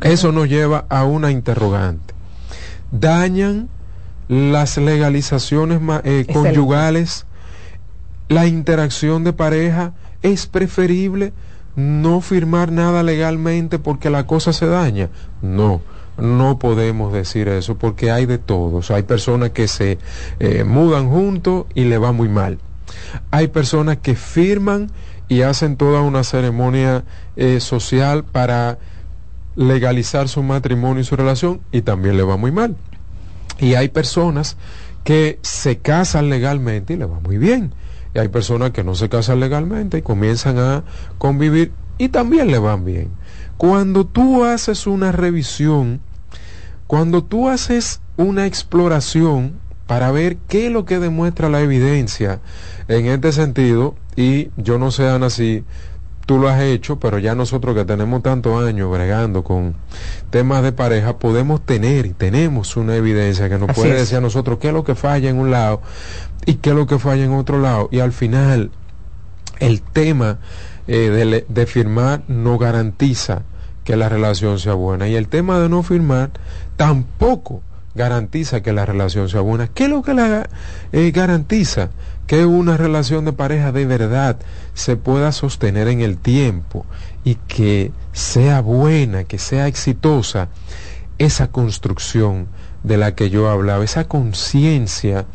Eso 0.00 0.32
nos 0.32 0.48
lleva 0.48 0.86
a 0.88 1.04
una 1.04 1.30
interrogante. 1.30 2.14
¿Dañan 2.90 3.68
las 4.28 4.78
legalizaciones 4.78 5.80
eh, 6.04 6.26
conyugales 6.32 7.26
la 8.28 8.46
interacción 8.46 9.24
de 9.24 9.32
pareja? 9.32 9.92
¿Es 10.22 10.46
preferible 10.46 11.32
no 11.76 12.20
firmar 12.20 12.72
nada 12.72 13.02
legalmente 13.02 13.78
porque 13.78 14.10
la 14.10 14.26
cosa 14.26 14.52
se 14.52 14.66
daña? 14.66 15.10
No 15.42 15.82
no 16.16 16.58
podemos 16.58 17.12
decir 17.12 17.48
eso 17.48 17.76
porque 17.76 18.10
hay 18.10 18.26
de 18.26 18.38
todos. 18.38 18.90
Hay 18.90 19.02
personas 19.02 19.50
que 19.50 19.68
se 19.68 19.98
eh, 20.38 20.64
mudan 20.64 21.08
juntos 21.10 21.66
y 21.74 21.84
le 21.84 21.98
va 21.98 22.12
muy 22.12 22.28
mal. 22.28 22.58
Hay 23.30 23.48
personas 23.48 23.98
que 23.98 24.14
firman 24.14 24.90
y 25.28 25.42
hacen 25.42 25.76
toda 25.76 26.02
una 26.02 26.22
ceremonia 26.22 27.04
eh, 27.36 27.60
social 27.60 28.24
para 28.24 28.78
legalizar 29.56 30.28
su 30.28 30.42
matrimonio 30.42 31.00
y 31.00 31.04
su 31.04 31.16
relación 31.16 31.60
y 31.72 31.82
también 31.82 32.16
le 32.16 32.22
va 32.22 32.36
muy 32.36 32.52
mal. 32.52 32.76
Y 33.58 33.74
hay 33.74 33.88
personas 33.88 34.56
que 35.04 35.38
se 35.42 35.78
casan 35.78 36.30
legalmente 36.30 36.94
y 36.94 36.96
le 36.96 37.04
va 37.04 37.20
muy 37.20 37.38
bien. 37.38 37.74
Y 38.14 38.18
hay 38.18 38.28
personas 38.28 38.70
que 38.70 38.84
no 38.84 38.94
se 38.94 39.08
casan 39.08 39.40
legalmente 39.40 39.98
y 39.98 40.02
comienzan 40.02 40.58
a 40.58 40.84
convivir 41.18 41.72
y 41.98 42.08
también 42.08 42.50
le 42.50 42.58
van 42.58 42.84
bien. 42.84 43.10
Cuando 43.56 44.06
tú 44.06 44.44
haces 44.44 44.86
una 44.86 45.12
revisión, 45.12 46.00
cuando 46.86 47.22
tú 47.24 47.48
haces 47.48 48.00
una 48.16 48.46
exploración 48.46 49.58
para 49.86 50.10
ver 50.10 50.36
qué 50.48 50.66
es 50.66 50.72
lo 50.72 50.84
que 50.84 50.98
demuestra 50.98 51.48
la 51.48 51.60
evidencia 51.60 52.40
en 52.88 53.06
este 53.06 53.32
sentido, 53.32 53.94
y 54.16 54.50
yo 54.56 54.78
no 54.78 54.90
sé, 54.90 55.08
Ana, 55.08 55.30
si 55.30 55.64
tú 56.26 56.38
lo 56.38 56.48
has 56.48 56.60
hecho, 56.62 56.98
pero 56.98 57.18
ya 57.18 57.34
nosotros 57.34 57.74
que 57.74 57.84
tenemos 57.84 58.22
tantos 58.22 58.62
años 58.62 58.90
bregando 58.90 59.44
con 59.44 59.74
temas 60.30 60.62
de 60.62 60.72
pareja, 60.72 61.18
podemos 61.18 61.64
tener 61.64 62.06
y 62.06 62.12
tenemos 62.12 62.76
una 62.76 62.96
evidencia 62.96 63.48
que 63.48 63.58
nos 63.58 63.74
puede 63.74 63.94
decir 63.94 64.18
a 64.18 64.20
nosotros 64.20 64.58
qué 64.58 64.68
es 64.68 64.74
lo 64.74 64.84
que 64.84 64.94
falla 64.94 65.30
en 65.30 65.38
un 65.38 65.50
lado 65.50 65.82
y 66.46 66.54
qué 66.54 66.70
es 66.70 66.76
lo 66.76 66.86
que 66.86 66.98
falla 66.98 67.24
en 67.24 67.32
otro 67.32 67.58
lado. 67.60 67.88
Y 67.90 68.00
al 68.00 68.12
final, 68.12 68.70
el 69.60 69.82
tema 69.82 70.38
eh, 70.86 71.10
de, 71.10 71.46
de 71.48 71.66
firmar 71.66 72.22
no 72.28 72.58
garantiza 72.58 73.42
que 73.84 73.96
la 73.96 74.08
relación 74.08 74.58
sea 74.58 74.74
buena. 74.74 75.08
Y 75.08 75.14
el 75.14 75.28
tema 75.28 75.60
de 75.60 75.68
no 75.68 75.82
firmar 75.82 76.30
tampoco 76.76 77.62
garantiza 77.94 78.62
que 78.62 78.72
la 78.72 78.86
relación 78.86 79.28
sea 79.28 79.40
buena. 79.40 79.68
¿Qué 79.68 79.84
es 79.84 79.90
lo 79.90 80.02
que 80.02 80.14
la 80.14 80.48
eh, 80.92 81.10
garantiza? 81.12 81.90
Que 82.26 82.46
una 82.46 82.76
relación 82.76 83.24
de 83.24 83.32
pareja 83.32 83.72
de 83.72 83.86
verdad 83.86 84.38
se 84.72 84.96
pueda 84.96 85.32
sostener 85.32 85.88
en 85.88 86.00
el 86.00 86.16
tiempo 86.16 86.86
y 87.22 87.34
que 87.34 87.92
sea 88.12 88.60
buena, 88.60 89.24
que 89.24 89.38
sea 89.38 89.66
exitosa 89.66 90.48
esa 91.18 91.48
construcción 91.48 92.48
de 92.82 92.96
la 92.98 93.14
que 93.14 93.30
yo 93.30 93.48
hablaba, 93.48 93.84
esa 93.84 94.04
conciencia 94.04 95.26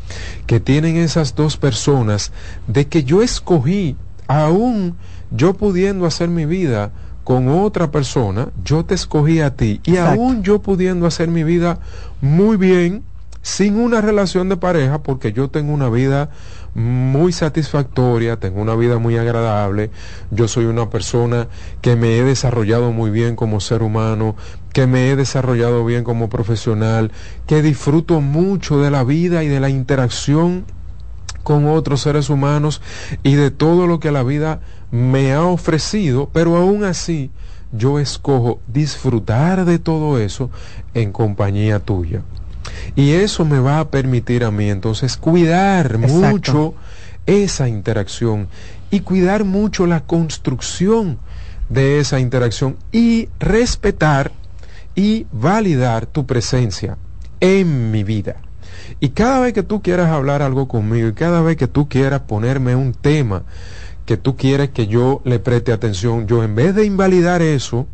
que 0.46 0.60
tienen 0.60 0.96
esas 0.96 1.34
dos 1.34 1.56
personas 1.56 2.32
de 2.66 2.86
que 2.86 3.02
yo 3.04 3.22
escogí, 3.22 3.96
aún 4.28 4.96
yo 5.30 5.54
pudiendo 5.54 6.06
hacer 6.06 6.28
mi 6.28 6.46
vida 6.46 6.92
con 7.24 7.48
otra 7.48 7.90
persona, 7.90 8.48
yo 8.64 8.84
te 8.84 8.94
escogí 8.94 9.40
a 9.40 9.54
ti. 9.54 9.80
Y 9.84 9.96
aún 9.96 10.42
yo 10.42 10.62
pudiendo 10.62 11.06
hacer 11.06 11.28
mi 11.28 11.44
vida 11.44 11.78
muy 12.20 12.56
bien, 12.56 13.04
sin 13.42 13.78
una 13.78 14.00
relación 14.00 14.48
de 14.48 14.56
pareja, 14.56 15.02
porque 15.02 15.32
yo 15.32 15.48
tengo 15.48 15.72
una 15.72 15.88
vida 15.88 16.30
muy 16.74 17.32
satisfactoria, 17.32 18.38
tengo 18.38 18.60
una 18.60 18.74
vida 18.74 18.98
muy 18.98 19.16
agradable, 19.16 19.90
yo 20.30 20.48
soy 20.48 20.66
una 20.66 20.88
persona 20.90 21.48
que 21.80 21.96
me 21.96 22.18
he 22.18 22.24
desarrollado 22.24 22.92
muy 22.92 23.10
bien 23.10 23.36
como 23.36 23.60
ser 23.60 23.82
humano, 23.82 24.36
que 24.72 24.86
me 24.86 25.10
he 25.10 25.16
desarrollado 25.16 25.84
bien 25.84 26.04
como 26.04 26.28
profesional, 26.28 27.10
que 27.46 27.62
disfruto 27.62 28.20
mucho 28.20 28.80
de 28.80 28.90
la 28.90 29.04
vida 29.04 29.42
y 29.42 29.48
de 29.48 29.60
la 29.60 29.68
interacción 29.68 30.64
con 31.42 31.66
otros 31.66 32.02
seres 32.02 32.30
humanos 32.30 32.80
y 33.22 33.34
de 33.34 33.50
todo 33.50 33.86
lo 33.86 33.98
que 33.98 34.12
la 34.12 34.22
vida 34.22 34.60
me 34.90 35.32
ha 35.32 35.44
ofrecido, 35.44 36.28
pero 36.32 36.56
aún 36.56 36.84
así 36.84 37.30
yo 37.72 37.98
escojo 37.98 38.60
disfrutar 38.66 39.64
de 39.64 39.78
todo 39.78 40.18
eso 40.18 40.50
en 40.94 41.12
compañía 41.12 41.78
tuya. 41.78 42.22
Y 42.96 43.12
eso 43.12 43.44
me 43.44 43.60
va 43.60 43.80
a 43.80 43.88
permitir 43.90 44.44
a 44.44 44.50
mí 44.50 44.68
entonces 44.68 45.16
cuidar 45.16 45.98
mucho 45.98 46.74
esa 47.26 47.68
interacción 47.68 48.48
y 48.90 49.00
cuidar 49.00 49.44
mucho 49.44 49.86
la 49.86 50.00
construcción 50.00 51.18
de 51.68 52.00
esa 52.00 52.18
interacción 52.18 52.76
y 52.92 53.28
respetar 53.38 54.32
y 54.94 55.26
validar 55.32 56.06
tu 56.06 56.26
presencia 56.26 56.98
en 57.40 57.90
mi 57.90 58.04
vida. 58.04 58.36
Y 58.98 59.10
cada 59.10 59.40
vez 59.40 59.52
que 59.52 59.62
tú 59.62 59.82
quieras 59.82 60.10
hablar 60.10 60.42
algo 60.42 60.68
conmigo 60.68 61.08
y 61.08 61.12
cada 61.12 61.42
vez 61.42 61.56
que 61.56 61.68
tú 61.68 61.88
quieras 61.88 62.22
ponerme 62.22 62.74
un 62.74 62.92
tema 62.92 63.44
que 64.04 64.16
tú 64.16 64.36
quieres 64.36 64.70
que 64.70 64.88
yo 64.88 65.22
le 65.24 65.38
preste 65.38 65.72
atención, 65.72 66.26
yo 66.26 66.42
en 66.42 66.56
vez 66.56 66.74
de 66.74 66.84
invalidar 66.84 67.42
eso 67.42 67.86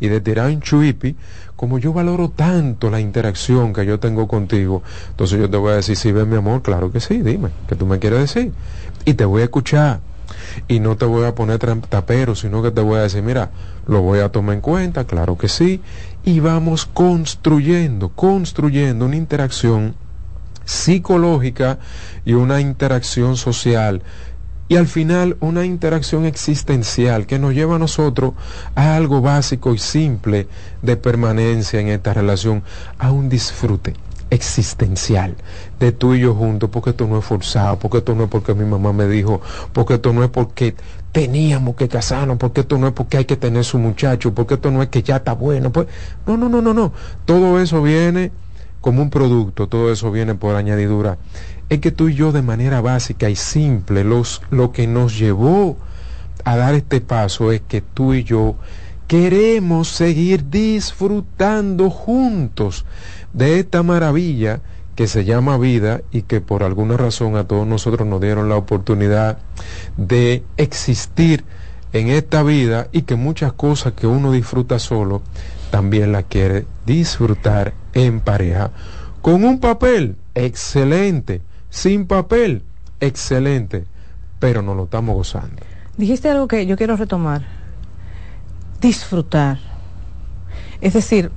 y 0.00 0.08
de 0.08 0.20
tirar 0.20 0.48
un 0.48 0.60
chuipi, 0.60 1.14
como 1.60 1.78
yo 1.78 1.92
valoro 1.92 2.30
tanto 2.30 2.88
la 2.88 3.00
interacción 3.00 3.74
que 3.74 3.84
yo 3.84 4.00
tengo 4.00 4.26
contigo, 4.26 4.82
entonces 5.10 5.38
yo 5.38 5.50
te 5.50 5.58
voy 5.58 5.72
a 5.72 5.74
decir, 5.74 5.94
si 5.94 6.10
ves 6.10 6.26
mi 6.26 6.36
amor, 6.36 6.62
claro 6.62 6.90
que 6.90 7.00
sí, 7.00 7.20
dime, 7.20 7.50
que 7.68 7.76
tú 7.76 7.84
me 7.84 7.98
quieres 7.98 8.20
decir. 8.20 8.54
Y 9.04 9.12
te 9.12 9.26
voy 9.26 9.42
a 9.42 9.44
escuchar. 9.44 10.00
Y 10.68 10.80
no 10.80 10.96
te 10.96 11.04
voy 11.04 11.26
a 11.26 11.34
poner 11.34 11.58
tapero, 11.58 12.34
sino 12.34 12.62
que 12.62 12.70
te 12.70 12.80
voy 12.80 12.96
a 12.96 13.02
decir, 13.02 13.22
mira, 13.22 13.50
lo 13.86 14.00
voy 14.00 14.20
a 14.20 14.30
tomar 14.30 14.54
en 14.54 14.62
cuenta, 14.62 15.04
claro 15.04 15.36
que 15.36 15.48
sí. 15.48 15.82
Y 16.24 16.40
vamos 16.40 16.86
construyendo, 16.86 18.08
construyendo 18.08 19.04
una 19.04 19.16
interacción 19.16 19.96
psicológica 20.64 21.78
y 22.24 22.32
una 22.32 22.62
interacción 22.62 23.36
social 23.36 24.02
y 24.70 24.76
al 24.76 24.86
final 24.86 25.36
una 25.40 25.64
interacción 25.64 26.24
existencial 26.26 27.26
que 27.26 27.40
nos 27.40 27.54
lleva 27.54 27.74
a 27.74 27.78
nosotros 27.80 28.34
a 28.76 28.94
algo 28.94 29.20
básico 29.20 29.74
y 29.74 29.78
simple 29.78 30.46
de 30.80 30.96
permanencia 30.96 31.80
en 31.80 31.88
esta 31.88 32.14
relación, 32.14 32.62
a 32.96 33.10
un 33.10 33.28
disfrute 33.28 33.94
existencial 34.30 35.34
de 35.80 35.90
tú 35.90 36.14
y 36.14 36.20
yo 36.20 36.36
juntos, 36.36 36.70
porque 36.70 36.90
esto 36.90 37.08
no 37.08 37.18
es 37.18 37.24
forzado, 37.24 37.80
porque 37.80 37.98
esto 37.98 38.14
no 38.14 38.22
es 38.22 38.30
porque 38.30 38.54
mi 38.54 38.64
mamá 38.64 38.92
me 38.92 39.08
dijo, 39.08 39.40
porque 39.72 39.94
esto 39.94 40.12
no 40.12 40.22
es 40.22 40.30
porque 40.30 40.76
teníamos 41.10 41.74
que 41.74 41.88
casarnos, 41.88 42.38
porque 42.38 42.60
esto 42.60 42.78
no 42.78 42.86
es 42.86 42.92
porque 42.92 43.16
hay 43.16 43.24
que 43.24 43.36
tener 43.36 43.64
su 43.64 43.76
muchacho, 43.76 44.32
porque 44.32 44.54
esto 44.54 44.70
no 44.70 44.82
es 44.82 44.88
que 44.88 45.02
ya 45.02 45.16
está 45.16 45.32
bueno, 45.32 45.72
pues. 45.72 45.88
No, 46.28 46.36
no, 46.36 46.48
no, 46.48 46.62
no, 46.62 46.72
no, 46.72 46.92
todo 47.24 47.60
eso 47.60 47.82
viene 47.82 48.30
como 48.80 49.02
un 49.02 49.10
producto, 49.10 49.66
todo 49.66 49.90
eso 49.90 50.12
viene 50.12 50.36
por 50.36 50.54
añadidura 50.54 51.18
es 51.70 51.78
que 51.78 51.92
tú 51.92 52.08
y 52.08 52.14
yo 52.14 52.32
de 52.32 52.42
manera 52.42 52.80
básica 52.80 53.30
y 53.30 53.36
simple, 53.36 54.02
los, 54.02 54.42
lo 54.50 54.72
que 54.72 54.88
nos 54.88 55.16
llevó 55.16 55.76
a 56.44 56.56
dar 56.56 56.74
este 56.74 57.00
paso 57.00 57.52
es 57.52 57.60
que 57.60 57.80
tú 57.80 58.12
y 58.12 58.24
yo 58.24 58.56
queremos 59.06 59.88
seguir 59.88 60.50
disfrutando 60.50 61.88
juntos 61.88 62.84
de 63.32 63.60
esta 63.60 63.84
maravilla 63.84 64.60
que 64.96 65.06
se 65.06 65.24
llama 65.24 65.58
vida 65.58 66.02
y 66.10 66.22
que 66.22 66.40
por 66.40 66.64
alguna 66.64 66.96
razón 66.96 67.36
a 67.36 67.44
todos 67.44 67.66
nosotros 67.66 68.06
nos 68.06 68.20
dieron 68.20 68.48
la 68.48 68.56
oportunidad 68.56 69.38
de 69.96 70.42
existir 70.56 71.44
en 71.92 72.08
esta 72.08 72.42
vida 72.42 72.88
y 72.90 73.02
que 73.02 73.14
muchas 73.14 73.52
cosas 73.52 73.92
que 73.92 74.08
uno 74.08 74.32
disfruta 74.32 74.80
solo 74.80 75.22
también 75.70 76.10
la 76.10 76.24
quiere 76.24 76.66
disfrutar 76.84 77.74
en 77.94 78.20
pareja 78.20 78.72
con 79.22 79.44
un 79.44 79.60
papel 79.60 80.16
excelente 80.34 81.42
sin 81.70 82.06
papel, 82.06 82.62
excelente, 83.00 83.86
pero 84.38 84.60
no 84.62 84.74
lo 84.74 84.84
estamos 84.84 85.14
gozando. 85.14 85.62
Dijiste 85.96 86.28
algo 86.28 86.48
que 86.48 86.66
yo 86.66 86.76
quiero 86.76 86.96
retomar. 86.96 87.42
Disfrutar. 88.80 89.58
Es 90.80 90.94
decir, 90.94 91.30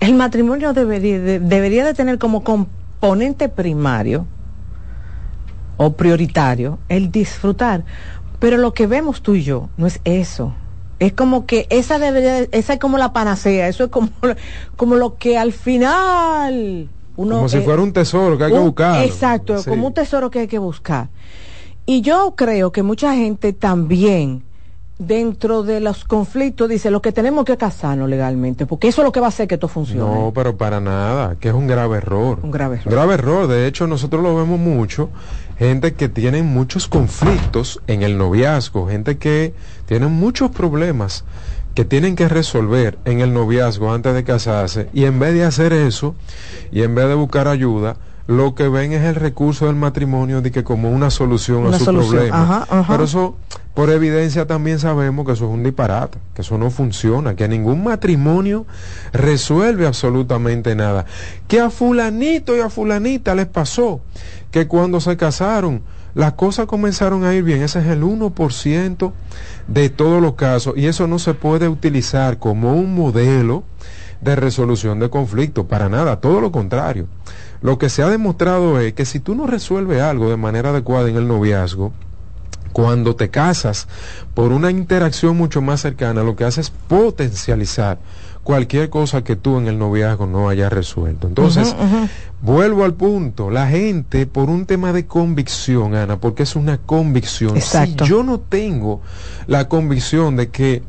el 0.00 0.14
matrimonio 0.14 0.72
debería 0.72 1.20
de, 1.20 1.40
debería 1.40 1.84
de 1.84 1.94
tener 1.94 2.18
como 2.18 2.42
componente 2.42 3.48
primario 3.48 4.26
o 5.76 5.92
prioritario 5.94 6.78
el 6.88 7.10
disfrutar. 7.10 7.84
Pero 8.38 8.56
lo 8.56 8.74
que 8.74 8.86
vemos 8.86 9.22
tú 9.22 9.34
y 9.34 9.42
yo 9.42 9.68
no 9.76 9.86
es 9.86 10.00
eso. 10.04 10.54
Es 10.98 11.12
como 11.12 11.46
que 11.46 11.66
esa 11.70 11.98
debería, 11.98 12.46
esa 12.52 12.74
es 12.74 12.78
como 12.78 12.96
la 12.96 13.12
panacea, 13.12 13.68
eso 13.68 13.84
es 13.84 13.90
como, 13.90 14.10
como 14.76 14.94
lo 14.94 15.16
que 15.16 15.36
al 15.36 15.52
final 15.52 16.88
como 17.16 17.48
si 17.48 17.60
fuera 17.60 17.82
un 17.82 17.92
tesoro 17.92 18.38
que 18.38 18.44
hay 18.44 18.52
que 18.52 18.58
buscar. 18.58 19.04
Exacto, 19.04 19.62
como 19.64 19.86
un 19.86 19.94
tesoro 19.94 20.30
que 20.30 20.40
hay 20.40 20.48
que 20.48 20.58
buscar. 20.58 21.08
Y 21.84 22.00
yo 22.00 22.34
creo 22.36 22.70
que 22.70 22.82
mucha 22.82 23.14
gente 23.14 23.52
también 23.52 24.44
dentro 25.06 25.62
de 25.62 25.80
los 25.80 26.04
conflictos 26.04 26.68
dice 26.68 26.90
lo 26.90 27.02
que 27.02 27.12
tenemos 27.12 27.44
que 27.44 27.56
casarnos 27.56 28.08
legalmente, 28.08 28.66
porque 28.66 28.88
eso 28.88 29.02
es 29.02 29.06
lo 29.06 29.12
que 29.12 29.20
va 29.20 29.26
a 29.26 29.28
hacer 29.28 29.48
que 29.48 29.54
esto 29.54 29.68
funcione. 29.68 30.00
No, 30.00 30.32
pero 30.34 30.56
para 30.56 30.80
nada, 30.80 31.36
que 31.40 31.48
es 31.48 31.54
un 31.54 31.66
grave 31.66 31.98
error. 31.98 32.38
Un 32.42 32.50
grave 32.50 32.76
error. 32.76 32.92
Grave 32.92 33.14
error, 33.14 33.46
de 33.48 33.66
hecho 33.66 33.86
nosotros 33.86 34.22
lo 34.22 34.36
vemos 34.36 34.60
mucho, 34.60 35.10
gente 35.58 35.94
que 35.94 36.08
tiene 36.08 36.42
muchos 36.42 36.86
conflictos 36.86 37.80
en 37.86 38.02
el 38.02 38.16
noviazgo, 38.16 38.88
gente 38.88 39.18
que 39.18 39.54
tiene 39.86 40.06
muchos 40.06 40.50
problemas 40.50 41.24
que 41.74 41.84
tienen 41.84 42.16
que 42.16 42.28
resolver 42.28 42.98
en 43.04 43.20
el 43.20 43.32
noviazgo 43.32 43.92
antes 43.92 44.14
de 44.14 44.24
casarse 44.24 44.88
y 44.92 45.04
en 45.04 45.18
vez 45.18 45.34
de 45.34 45.44
hacer 45.44 45.72
eso 45.72 46.14
y 46.70 46.82
en 46.82 46.94
vez 46.94 47.08
de 47.08 47.14
buscar 47.14 47.48
ayuda, 47.48 47.96
lo 48.26 48.54
que 48.54 48.68
ven 48.68 48.92
es 48.92 49.02
el 49.02 49.14
recurso 49.16 49.66
del 49.66 49.76
matrimonio 49.76 50.42
de 50.42 50.50
que 50.50 50.62
como 50.62 50.90
una 50.90 51.10
solución 51.10 51.72
a 51.72 51.78
su 51.78 51.84
problema. 51.86 52.66
Pero 52.88 53.04
eso, 53.04 53.36
por 53.74 53.90
evidencia, 53.90 54.46
también 54.46 54.78
sabemos 54.78 55.26
que 55.26 55.32
eso 55.32 55.46
es 55.46 55.50
un 55.50 55.64
disparate, 55.64 56.18
que 56.34 56.42
eso 56.42 56.56
no 56.56 56.70
funciona, 56.70 57.34
que 57.34 57.48
ningún 57.48 57.82
matrimonio 57.82 58.64
resuelve 59.12 59.86
absolutamente 59.86 60.74
nada. 60.76 61.04
Que 61.48 61.60
a 61.60 61.70
fulanito 61.70 62.56
y 62.56 62.60
a 62.60 62.70
fulanita 62.70 63.34
les 63.34 63.46
pasó 63.46 64.00
que 64.50 64.68
cuando 64.68 65.00
se 65.00 65.16
casaron, 65.16 65.82
las 66.14 66.34
cosas 66.34 66.66
comenzaron 66.66 67.24
a 67.24 67.34
ir 67.34 67.42
bien. 67.42 67.62
Ese 67.62 67.80
es 67.80 67.86
el 67.86 68.02
1% 68.02 69.12
de 69.68 69.88
todos 69.88 70.20
los 70.20 70.34
casos 70.34 70.74
y 70.76 70.86
eso 70.86 71.06
no 71.06 71.18
se 71.18 71.34
puede 71.34 71.68
utilizar 71.68 72.38
como 72.38 72.74
un 72.74 72.94
modelo 72.94 73.64
de 74.20 74.36
resolución 74.36 75.00
de 75.00 75.10
conflictos, 75.10 75.66
para 75.66 75.88
nada, 75.88 76.20
todo 76.20 76.40
lo 76.40 76.52
contrario. 76.52 77.06
Lo 77.60 77.78
que 77.78 77.88
se 77.88 78.02
ha 78.02 78.08
demostrado 78.08 78.78
es 78.80 78.92
que 78.92 79.04
si 79.04 79.20
tú 79.20 79.34
no 79.34 79.46
resuelves 79.46 80.00
algo 80.00 80.30
de 80.30 80.36
manera 80.36 80.70
adecuada 80.70 81.08
en 81.08 81.16
el 81.16 81.26
noviazgo, 81.26 81.92
cuando 82.72 83.16
te 83.16 83.28
casas 83.28 83.86
por 84.34 84.52
una 84.52 84.70
interacción 84.70 85.36
mucho 85.36 85.60
más 85.60 85.80
cercana, 85.80 86.22
lo 86.22 86.36
que 86.36 86.44
hace 86.44 86.60
es 86.60 86.70
potencializar 86.70 87.98
cualquier 88.42 88.90
cosa 88.90 89.22
que 89.22 89.36
tú 89.36 89.58
en 89.58 89.68
el 89.68 89.78
noviazgo 89.78 90.26
no 90.26 90.48
hayas 90.48 90.72
resuelto. 90.72 91.28
Entonces, 91.28 91.74
vuelvo 92.40 92.84
al 92.84 92.94
punto, 92.94 93.50
la 93.50 93.68
gente 93.68 94.26
por 94.26 94.50
un 94.50 94.66
tema 94.66 94.92
de 94.92 95.06
convicción, 95.06 95.94
Ana, 95.94 96.18
porque 96.18 96.42
es 96.42 96.56
una 96.56 96.78
convicción. 96.78 97.60
Si 97.60 97.94
yo 98.04 98.22
no 98.22 98.40
tengo 98.40 99.00
la 99.46 99.68
convicción 99.68 100.36
de 100.36 100.48
que 100.48 100.82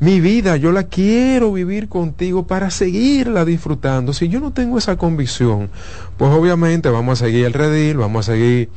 mi 0.00 0.20
vida 0.20 0.56
yo 0.56 0.70
la 0.70 0.84
quiero 0.84 1.52
vivir 1.52 1.88
contigo 1.88 2.46
para 2.46 2.70
seguirla 2.70 3.44
disfrutando, 3.44 4.12
si 4.12 4.28
yo 4.28 4.40
no 4.40 4.52
tengo 4.52 4.78
esa 4.78 4.96
convicción, 4.96 5.70
pues 6.16 6.30
obviamente 6.30 6.88
vamos 6.88 7.20
a 7.20 7.24
seguir 7.26 7.46
el 7.46 7.52
redil, 7.52 7.96
vamos 7.96 8.28
a 8.28 8.32
seguir 8.32 8.70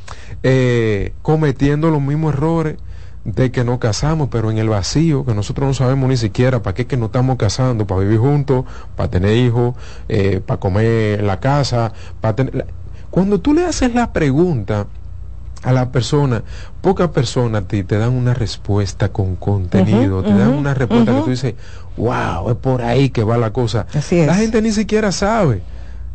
eh, 0.44 1.14
cometiendo 1.22 1.92
los 1.92 2.02
mismos 2.02 2.34
errores 2.34 2.78
de 3.24 3.52
que 3.52 3.64
no 3.64 3.80
casamos, 3.80 4.30
pero 4.32 4.50
en 4.50 4.58
el 4.58 4.70
vacío, 4.70 5.26
que 5.26 5.34
nosotros 5.34 5.68
no 5.68 5.74
sabemos 5.74 6.10
ni 6.10 6.18
siquiera 6.18 6.64
para 6.64 6.74
qué 6.74 6.88
que 6.88 6.98
nos 6.98 7.08
estamos 7.08 7.38
casando, 7.38 7.86
para 7.86 8.02
vivir 8.02 8.20
juntos, 8.20 8.66
para 8.96 9.10
tener 9.10 9.38
hijos, 9.38 9.76
eh, 10.10 10.42
para 10.46 10.60
comer 10.60 11.20
en 11.20 11.28
la 11.28 11.40
casa, 11.40 11.94
para 12.20 12.36
tener... 12.36 12.66
Cuando 13.12 13.40
tú 13.40 13.54
le 13.54 13.66
haces 13.66 13.94
la 13.94 14.14
pregunta 14.14 14.88
a 15.64 15.72
la 15.72 15.92
persona, 15.92 16.44
pocas 16.82 17.10
personas 17.10 17.68
te, 17.68 17.84
te 17.84 17.98
dan 17.98 18.14
una 18.14 18.34
respuesta 18.34 19.10
con 19.10 19.36
contenido, 19.36 20.24
te 20.24 20.34
dan 20.34 20.54
una 20.54 20.74
respuesta 20.74 21.14
que 21.14 21.22
tú 21.22 21.30
dices, 21.30 21.56
wow, 21.98 22.50
es 22.50 22.56
por 22.56 22.82
ahí 22.82 23.10
que 23.10 23.24
va 23.24 23.38
la 23.38 23.54
cosa. 23.54 23.86
Así 23.94 24.26
La 24.26 24.36
gente 24.36 24.62
ni 24.62 24.72
siquiera 24.72 25.12
sabe. 25.12 25.62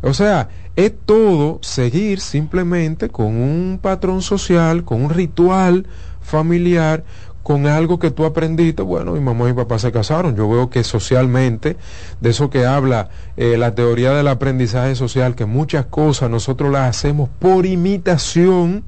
O 0.01 0.13
sea, 0.13 0.49
es 0.75 0.91
todo 1.05 1.59
seguir 1.61 2.19
simplemente 2.19 3.09
con 3.09 3.27
un 3.27 3.79
patrón 3.81 4.21
social, 4.21 4.83
con 4.83 5.03
un 5.03 5.09
ritual 5.09 5.87
familiar, 6.27 7.03
con 7.41 7.65
algo 7.65 7.97
que 7.97 8.11
tú 8.11 8.25
aprendiste, 8.25 8.81
bueno, 8.81 9.13
mi 9.13 9.21
mamá 9.21 9.45
y 9.45 9.53
mi 9.53 9.53
papá 9.53 9.79
se 9.79 9.89
casaron. 9.93 10.35
Yo 10.35 10.49
veo 10.49 10.69
que 10.69 10.83
socialmente, 10.83 11.77
de 12.19 12.29
eso 12.29 12.49
que 12.49 12.65
habla 12.65 13.07
eh, 13.37 13.57
la 13.57 13.73
teoría 13.73 14.11
del 14.11 14.27
aprendizaje 14.27 14.95
social, 14.95 15.33
que 15.33 15.45
muchas 15.45 15.85
cosas 15.85 16.29
nosotros 16.29 16.69
las 16.73 16.89
hacemos 16.89 17.29
por 17.39 17.65
imitación, 17.65 18.83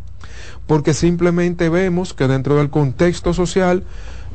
porque 0.67 0.93
simplemente 0.93 1.69
vemos 1.69 2.13
que 2.13 2.27
dentro 2.27 2.57
del 2.57 2.69
contexto 2.69 3.33
social, 3.33 3.85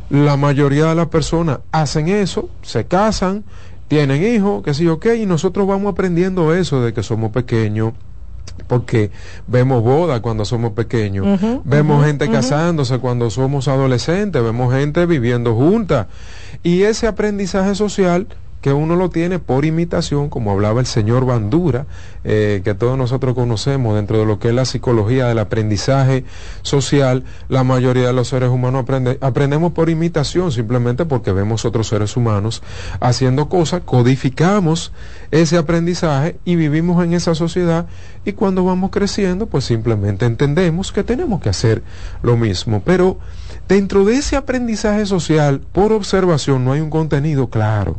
la 0.09 0.39
mayoría 0.39 0.87
de 0.87 0.95
las 0.95 1.09
personas 1.09 1.59
hacen 1.71 2.09
eso, 2.09 2.49
se 2.63 2.87
casan, 2.87 3.45
tienen 3.89 4.23
hijos, 4.23 4.63
que 4.63 4.73
sí, 4.73 4.89
ok, 4.89 5.07
y 5.19 5.27
nosotros 5.27 5.67
vamos 5.67 5.93
aprendiendo 5.93 6.55
eso 6.55 6.81
de 6.81 6.95
que 6.95 7.03
somos 7.03 7.31
pequeños 7.31 7.93
porque 8.67 9.11
vemos 9.47 9.83
boda 9.83 10.21
cuando 10.23 10.45
somos 10.45 10.73
pequeños, 10.73 11.41
vemos 11.65 12.05
gente 12.05 12.31
casándose 12.31 12.99
cuando 12.99 13.31
somos 13.31 13.69
adolescentes, 13.69 14.43
vemos 14.43 14.73
gente 14.75 15.07
viviendo 15.07 15.55
juntas. 15.55 16.07
Y 16.63 16.83
ese 16.83 17.07
aprendizaje 17.07 17.75
social 17.75 18.27
que 18.65 18.73
uno 18.73 18.97
lo 18.97 19.11
tiene 19.11 19.41
por 19.41 19.67
imitación, 19.67 20.31
como 20.31 20.51
hablaba 20.51 20.81
el 20.81 20.87
señor 20.87 21.27
Bandura, 21.27 21.85
eh, 22.25 22.63
que 22.65 22.73
todos 22.73 22.97
nosotros 22.97 23.35
conocemos 23.35 23.95
dentro 23.95 24.19
de 24.19 24.25
lo 24.25 24.39
que 24.39 24.49
es 24.49 24.55
la 24.55 24.65
psicología 24.65 25.27
del 25.27 25.39
aprendizaje 25.39 26.25
social, 26.63 27.25
la 27.51 27.63
mayoría 27.63 28.07
de 28.07 28.15
los 28.15 28.29
seres 28.29 28.49
humanos 28.49 28.87
aprendemos 29.21 29.73
por 29.73 29.91
imitación, 29.91 30.51
simplemente 30.51 31.05
porque 31.05 31.31
vemos 31.31 31.67
otros 31.67 31.89
seres 31.89 32.17
humanos 32.17 32.63
haciendo 33.01 33.51
cosas, 33.51 33.83
codificamos 33.85 34.93
ese 35.31 35.59
aprendizaje 35.59 36.39
y 36.47 36.57
vivimos 36.57 37.05
en 37.05 37.13
esa 37.13 37.35
sociedad 37.35 37.85
y 38.25 38.33
cuando 38.33 38.65
vamos 38.65 38.93
creciendo, 38.93 39.45
pues 39.47 39.67
simplemente 39.67 40.25
entendemos 40.25 40.91
que 40.91 41.05
tenemos 41.05 41.43
que 41.43 41.51
hacer 41.51 41.83
lo 42.23 42.39
mismo. 42.39 42.81
Pero 42.83 43.19
dentro 43.69 44.07
de 44.07 44.17
ese 44.17 44.37
aprendizaje 44.37 45.05
social, 45.05 45.61
por 45.71 45.93
observación, 45.93 46.65
no 46.65 46.73
hay 46.73 46.81
un 46.81 46.89
contenido 46.89 47.51
claro 47.51 47.99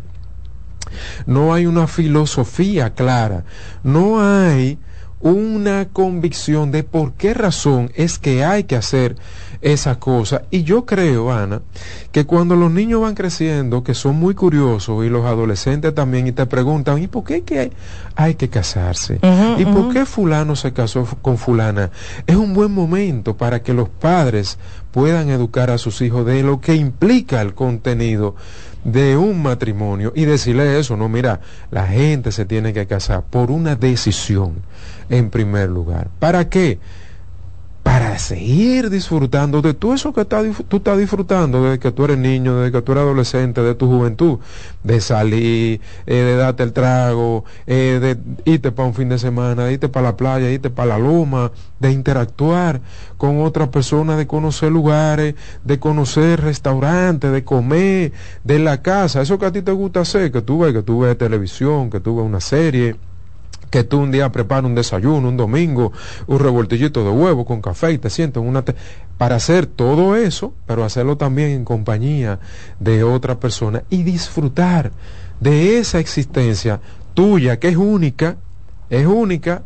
no 1.26 1.54
hay 1.54 1.66
una 1.66 1.88
filosofía 1.88 2.94
clara, 2.94 3.44
no 3.84 4.22
hay 4.22 4.78
una 5.22 5.88
convicción 5.92 6.72
de 6.72 6.84
por 6.84 7.14
qué 7.14 7.34
razón 7.34 7.92
es 7.96 8.20
que 8.20 8.44
hay 8.44 8.66
que 8.66 8.76
hacer 8.76 9.16
esa 9.62 9.98
cosa. 9.98 10.44
Y 10.52 10.62
yo 10.62 10.86
creo, 10.86 11.32
Ana, 11.32 11.64
que 12.12 12.26
cuando 12.26 12.56
los 12.56 12.72
niños 12.72 13.02
van 13.02 13.16
creciendo, 13.16 13.84
que 13.84 13.96
son 13.96 14.18
muy 14.18 14.36
curiosos, 14.36 15.04
y 15.04 15.10
los 15.10 15.26
adolescentes 15.26 15.96
también, 15.96 16.28
y 16.28 16.32
te 16.32 16.46
preguntan, 16.46 17.02
¿y 17.02 17.08
por 17.08 17.24
qué 17.24 17.42
que 17.42 17.72
hay, 18.16 18.36
que 18.36 18.50
casarse? 18.50 19.20
¿Y 19.58 19.66
por 19.66 19.92
qué 19.92 20.06
fulano 20.06 20.56
se 20.56 20.74
casó 20.74 21.08
con 21.24 21.40
fulana? 21.40 21.90
Es 22.28 22.36
un 22.36 22.54
buen 22.54 22.72
momento 22.72 23.36
para 23.36 23.64
que 23.64 23.74
los 23.74 23.90
padres 23.90 24.60
puedan 24.92 25.30
educar 25.30 25.72
a 25.72 25.80
sus 25.80 26.02
hijos 26.02 26.26
de 26.28 26.44
lo 26.44 26.62
que 26.62 26.76
implica 26.76 27.42
el 27.42 27.56
contenido 27.56 28.36
de 28.86 29.18
un 29.18 29.42
matrimonio 29.42 30.14
y 30.16 30.26
decirle 30.26 30.80
eso, 30.80 30.96
no, 30.96 31.10
mira, 31.10 31.42
la 31.72 31.88
gente 31.88 32.32
se 32.32 32.46
tiene 32.46 32.72
que 32.72 32.86
casar 32.86 33.24
por 33.24 33.52
una 33.52 33.76
decisión 33.76 34.62
en 35.10 35.30
primer 35.30 35.70
lugar. 35.70 36.08
¿Para 36.20 36.48
qué? 36.48 36.80
Para 37.86 38.18
seguir 38.18 38.90
disfrutando 38.90 39.62
de 39.62 39.76
todo 39.76 39.94
eso 39.94 40.12
que 40.12 40.26
tú 40.26 40.78
estás 40.78 40.98
disfrutando 40.98 41.62
desde 41.62 41.78
que 41.78 41.92
tú 41.92 42.06
eres 42.06 42.18
niño, 42.18 42.58
desde 42.58 42.72
que 42.72 42.82
tú 42.82 42.94
eres 42.94 43.04
adolescente, 43.04 43.62
de 43.62 43.76
tu 43.76 43.86
juventud, 43.86 44.40
de 44.84 45.00
salir, 45.00 45.82
eh, 46.08 46.16
de 46.16 46.36
darte 46.36 46.64
el 46.64 46.74
trago, 46.74 47.46
eh, 47.68 48.00
de 48.02 48.52
irte 48.52 48.72
para 48.72 48.88
un 48.88 48.96
fin 48.96 49.08
de 49.10 49.20
semana, 49.20 49.72
irte 49.72 49.88
para 49.88 50.08
la 50.08 50.18
playa, 50.18 50.50
irte 50.50 50.72
para 50.72 50.98
la 50.98 50.98
loma, 50.98 51.52
de 51.80 51.92
interactuar 51.92 52.82
con 53.18 53.44
otras 53.44 53.70
personas, 53.70 54.18
de 54.18 54.26
conocer 54.26 54.72
lugares, 54.72 55.36
de 55.64 55.78
conocer 55.78 56.42
restaurantes, 56.42 57.32
de 57.32 57.44
comer, 57.44 58.14
de 58.44 58.58
la 58.58 58.82
casa, 58.82 59.22
eso 59.22 59.38
que 59.38 59.46
a 59.46 59.52
ti 59.52 59.62
te 59.62 59.74
gusta 59.74 60.00
hacer, 60.00 60.32
que 60.32 60.42
tú 60.42 60.58
ves, 60.62 60.74
que 60.74 60.82
tú 60.82 61.02
ves 61.02 61.16
televisión, 61.20 61.92
que 61.92 62.00
tú 62.00 62.18
ves 62.18 62.26
una 62.26 62.42
serie 62.42 62.96
que 63.76 63.84
tú 63.84 64.00
un 64.00 64.10
día 64.10 64.32
preparas 64.32 64.64
un 64.64 64.74
desayuno, 64.74 65.28
un 65.28 65.36
domingo, 65.36 65.92
un 66.28 66.40
revoltillito 66.40 67.04
de 67.04 67.10
huevo 67.10 67.44
con 67.44 67.62
café 67.62 67.92
y 67.92 67.98
te 67.98 68.10
sientes 68.10 68.42
en 68.42 68.48
una... 68.48 68.64
para 69.18 69.36
hacer 69.36 69.66
todo 69.66 70.16
eso, 70.16 70.54
pero 70.66 70.86
hacerlo 70.86 71.18
también 71.18 71.50
en 71.50 71.66
compañía 71.66 72.40
de 72.80 73.04
otra 73.04 73.38
persona 73.38 73.84
y 73.90 74.04
disfrutar 74.04 74.94
de 75.42 75.78
esa 75.78 76.00
existencia 76.00 76.80
tuya 77.16 77.60
que 77.60 77.68
es 77.68 77.76
única, 77.76 78.38
es 78.90 79.06
única, 79.06 79.64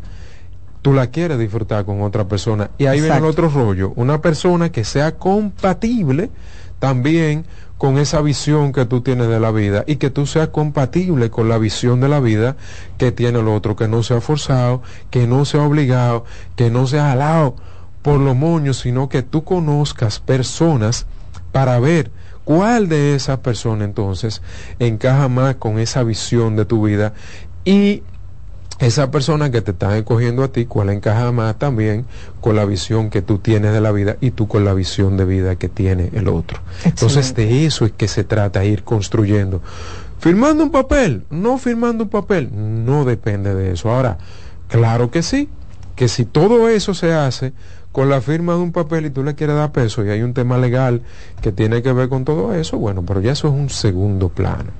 tú 0.81 0.91
la 0.91 1.05
quieres 1.11 1.37
disfrutar 1.37 1.85
con 1.85 2.01
otra 2.01 2.27
persona. 2.27 2.71
Y 2.79 2.87
ahí 2.87 3.01
viene 3.01 3.15
el 3.15 3.25
otro 3.25 3.47
rollo, 3.47 3.93
una 3.95 4.21
persona 4.21 4.71
que 4.71 4.85
sea 4.85 5.17
compatible 5.17 6.31
también 6.79 7.45
con 7.79 7.97
esa 7.97 8.21
visión 8.21 8.73
que 8.73 8.85
tú 8.85 8.99
tienes 8.99 9.29
de 9.29 9.39
la 9.39 9.51
vida 9.51 9.85
y 9.87 9.95
que 9.95 10.09
tú 10.09 10.27
seas 10.27 10.49
compatible 10.49 11.29
con 11.29 11.47
la 11.47 11.57
visión 11.57 12.01
de 12.01 12.09
la 12.09 12.19
vida 12.19 12.57
que 12.97 13.13
tiene 13.13 13.39
el 13.39 13.47
otro, 13.47 13.77
que 13.77 13.87
no 13.87 14.03
sea 14.03 14.19
forzado, 14.19 14.83
que 15.09 15.27
no 15.27 15.45
sea 15.45 15.61
obligado, 15.63 16.25
que 16.57 16.69
no 16.69 16.87
sea 16.87 17.05
jalado 17.05 17.55
por 18.01 18.19
los 18.19 18.35
moños, 18.35 18.79
sino 18.79 19.07
que 19.07 19.23
tú 19.23 19.45
conozcas 19.45 20.19
personas 20.19 21.05
para 21.53 21.79
ver 21.79 22.11
cuál 22.43 22.89
de 22.89 23.15
esas 23.15 23.39
personas 23.39 23.87
entonces 23.87 24.41
encaja 24.79 25.29
más 25.29 25.55
con 25.55 25.79
esa 25.79 26.03
visión 26.03 26.57
de 26.57 26.65
tu 26.65 26.85
vida 26.85 27.13
y 27.63 28.03
esa 28.79 29.11
persona 29.11 29.51
que 29.51 29.61
te 29.61 29.71
está 29.71 29.97
escogiendo 29.97 30.43
a 30.43 30.47
ti, 30.47 30.65
cuál 30.65 30.89
encaja 30.89 31.31
más 31.31 31.57
también 31.57 32.05
con 32.39 32.55
la 32.55 32.65
visión 32.65 33.09
que 33.09 33.21
tú 33.21 33.39
tienes 33.39 33.73
de 33.73 33.81
la 33.81 33.91
vida 33.91 34.15
y 34.21 34.31
tú 34.31 34.47
con 34.47 34.63
la 34.63 34.73
visión 34.73 35.17
de 35.17 35.25
vida 35.25 35.57
que 35.57 35.67
tiene 35.67 36.09
el 36.13 36.29
otro. 36.29 36.59
Entonces 36.85 37.35
de 37.35 37.65
eso 37.65 37.85
es 37.85 37.91
que 37.91 38.07
se 38.07 38.23
trata, 38.23 38.63
ir 38.63 38.83
construyendo. 38.83 39.61
Firmando 40.19 40.63
un 40.63 40.71
papel, 40.71 41.23
no 41.29 41.57
firmando 41.57 42.05
un 42.05 42.09
papel, 42.09 42.49
no 42.53 43.05
depende 43.05 43.53
de 43.53 43.73
eso. 43.73 43.89
Ahora, 43.89 44.17
claro 44.69 45.11
que 45.11 45.23
sí, 45.23 45.49
que 45.95 46.07
si 46.07 46.23
todo 46.23 46.69
eso 46.69 46.93
se 46.93 47.13
hace 47.13 47.51
con 47.91 48.09
la 48.09 48.21
firma 48.21 48.53
de 48.53 48.59
un 48.59 48.71
papel 48.71 49.07
y 49.07 49.09
tú 49.09 49.23
le 49.23 49.35
quieres 49.35 49.57
dar 49.57 49.71
peso 49.73 50.05
y 50.05 50.09
hay 50.09 50.21
un 50.21 50.33
tema 50.33 50.57
legal 50.57 51.01
que 51.41 51.51
tiene 51.51 51.81
que 51.81 51.91
ver 51.91 52.07
con 52.07 52.23
todo 52.23 52.53
eso, 52.53 52.77
bueno, 52.77 53.03
pero 53.05 53.19
ya 53.19 53.33
eso 53.33 53.49
es 53.49 53.53
un 53.53 53.69
segundo 53.69 54.29
plano. 54.29 54.71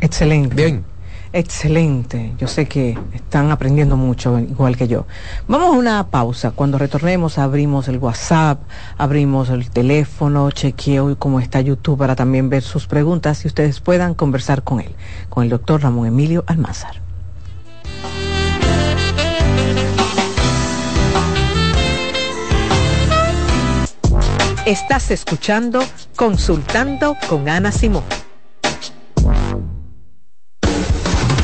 Excelente. 0.00 0.54
Bien. 0.54 0.84
Excelente, 1.32 2.32
yo 2.38 2.48
sé 2.48 2.66
que 2.66 2.98
están 3.12 3.50
aprendiendo 3.50 3.98
mucho, 3.98 4.38
igual 4.38 4.78
que 4.78 4.88
yo. 4.88 5.06
Vamos 5.46 5.68
a 5.68 5.78
una 5.78 6.06
pausa. 6.06 6.52
Cuando 6.52 6.78
retornemos 6.78 7.36
abrimos 7.36 7.88
el 7.88 7.98
WhatsApp, 7.98 8.62
abrimos 8.96 9.50
el 9.50 9.68
teléfono, 9.68 10.50
chequeo 10.50 11.18
cómo 11.18 11.38
está 11.40 11.60
YouTube 11.60 11.98
para 11.98 12.16
también 12.16 12.48
ver 12.48 12.62
sus 12.62 12.86
preguntas 12.86 13.44
y 13.44 13.48
ustedes 13.48 13.80
puedan 13.80 14.14
conversar 14.14 14.62
con 14.62 14.80
él, 14.80 14.94
con 15.28 15.44
el 15.44 15.50
doctor 15.50 15.82
Ramón 15.82 16.06
Emilio 16.06 16.44
Almázar. 16.46 17.02
Estás 24.64 25.10
escuchando 25.10 25.80
Consultando 26.16 27.16
con 27.28 27.48
Ana 27.48 27.72
Simón. 27.72 28.27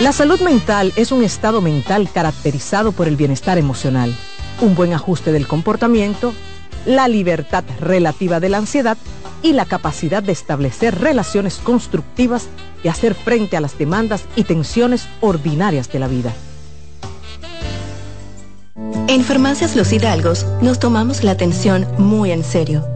La 0.00 0.12
salud 0.12 0.38
mental 0.40 0.92
es 0.96 1.10
un 1.10 1.24
estado 1.24 1.62
mental 1.62 2.10
caracterizado 2.12 2.92
por 2.92 3.08
el 3.08 3.16
bienestar 3.16 3.56
emocional, 3.56 4.14
un 4.60 4.74
buen 4.74 4.92
ajuste 4.92 5.32
del 5.32 5.48
comportamiento, 5.48 6.34
la 6.84 7.08
libertad 7.08 7.64
relativa 7.80 8.38
de 8.38 8.50
la 8.50 8.58
ansiedad 8.58 8.98
y 9.42 9.54
la 9.54 9.64
capacidad 9.64 10.22
de 10.22 10.32
establecer 10.32 11.00
relaciones 11.00 11.56
constructivas 11.56 12.48
y 12.84 12.88
hacer 12.88 13.14
frente 13.14 13.56
a 13.56 13.62
las 13.62 13.78
demandas 13.78 14.24
y 14.36 14.44
tensiones 14.44 15.08
ordinarias 15.22 15.90
de 15.90 15.98
la 15.98 16.08
vida. 16.08 16.34
En 19.08 19.24
Farmacias 19.24 19.76
Los 19.76 19.94
Hidalgos 19.94 20.44
nos 20.60 20.78
tomamos 20.78 21.24
la 21.24 21.30
atención 21.30 21.86
muy 21.96 22.32
en 22.32 22.44
serio 22.44 22.95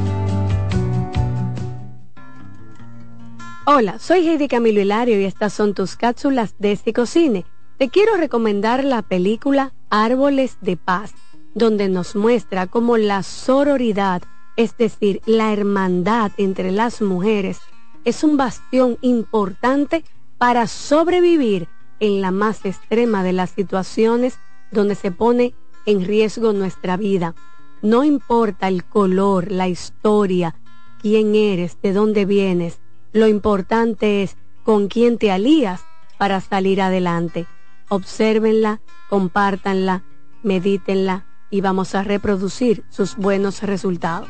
Hola, 3.73 3.99
soy 3.99 4.27
Heidi 4.27 4.49
Camilo 4.49 4.81
Hilario 4.81 5.17
y 5.21 5.23
estas 5.23 5.53
son 5.53 5.73
tus 5.73 5.95
cápsulas 5.95 6.55
de 6.59 6.75
Cine. 7.05 7.45
Te 7.77 7.87
quiero 7.87 8.17
recomendar 8.17 8.83
la 8.83 9.01
película 9.01 9.71
Árboles 9.89 10.57
de 10.59 10.75
Paz, 10.75 11.13
donde 11.55 11.87
nos 11.87 12.17
muestra 12.17 12.67
cómo 12.67 12.97
la 12.97 13.23
sororidad, 13.23 14.23
es 14.57 14.75
decir, 14.75 15.21
la 15.25 15.53
hermandad 15.53 16.33
entre 16.35 16.73
las 16.73 17.01
mujeres, 17.01 17.61
es 18.03 18.25
un 18.25 18.35
bastión 18.35 18.97
importante 18.99 20.03
para 20.37 20.67
sobrevivir 20.67 21.69
en 22.01 22.19
la 22.19 22.31
más 22.31 22.65
extrema 22.65 23.23
de 23.23 23.31
las 23.31 23.51
situaciones 23.51 24.37
donde 24.71 24.95
se 24.95 25.11
pone 25.11 25.53
en 25.85 26.03
riesgo 26.03 26.51
nuestra 26.51 26.97
vida. 26.97 27.35
No 27.81 28.03
importa 28.03 28.67
el 28.67 28.83
color, 28.83 29.49
la 29.49 29.69
historia, 29.69 30.55
quién 31.01 31.35
eres, 31.35 31.81
de 31.81 31.93
dónde 31.93 32.25
vienes, 32.25 32.80
lo 33.13 33.27
importante 33.27 34.23
es 34.23 34.37
con 34.63 34.87
quién 34.87 35.17
te 35.17 35.31
alías 35.31 35.81
para 36.17 36.39
salir 36.39 36.81
adelante. 36.81 37.47
Obsérvenla, 37.89 38.81
compártanla, 39.09 40.03
medítenla 40.43 41.25
y 41.49 41.61
vamos 41.61 41.95
a 41.95 42.03
reproducir 42.03 42.83
sus 42.89 43.17
buenos 43.17 43.63
resultados. 43.63 44.29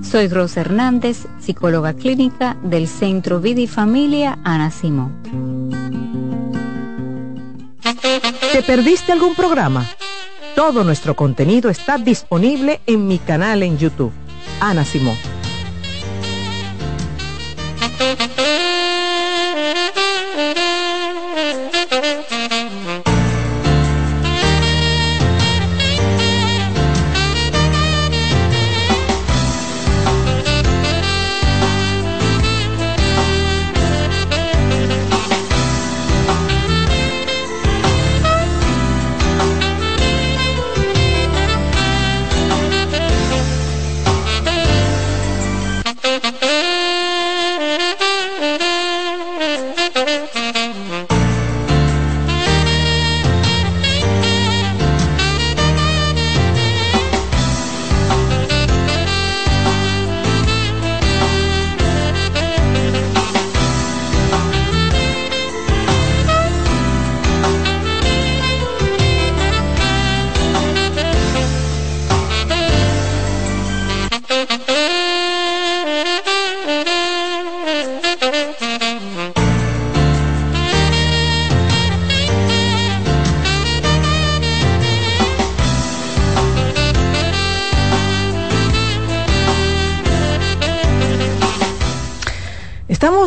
Soy 0.00 0.28
Rosa 0.28 0.60
Hernández, 0.62 1.26
psicóloga 1.40 1.94
clínica 1.94 2.56
del 2.62 2.88
Centro 2.88 3.40
Vida 3.40 3.60
y 3.60 3.66
Familia 3.66 4.38
Ana 4.44 4.70
Simón. 4.70 5.70
¿Te 8.52 8.62
perdiste 8.62 9.12
algún 9.12 9.34
programa? 9.34 9.86
Todo 10.54 10.84
nuestro 10.84 11.16
contenido 11.16 11.70
está 11.70 11.98
disponible 11.98 12.80
en 12.86 13.06
mi 13.06 13.18
canal 13.18 13.62
en 13.62 13.78
YouTube, 13.78 14.12
Ana 14.60 14.84
Simón. 14.84 15.16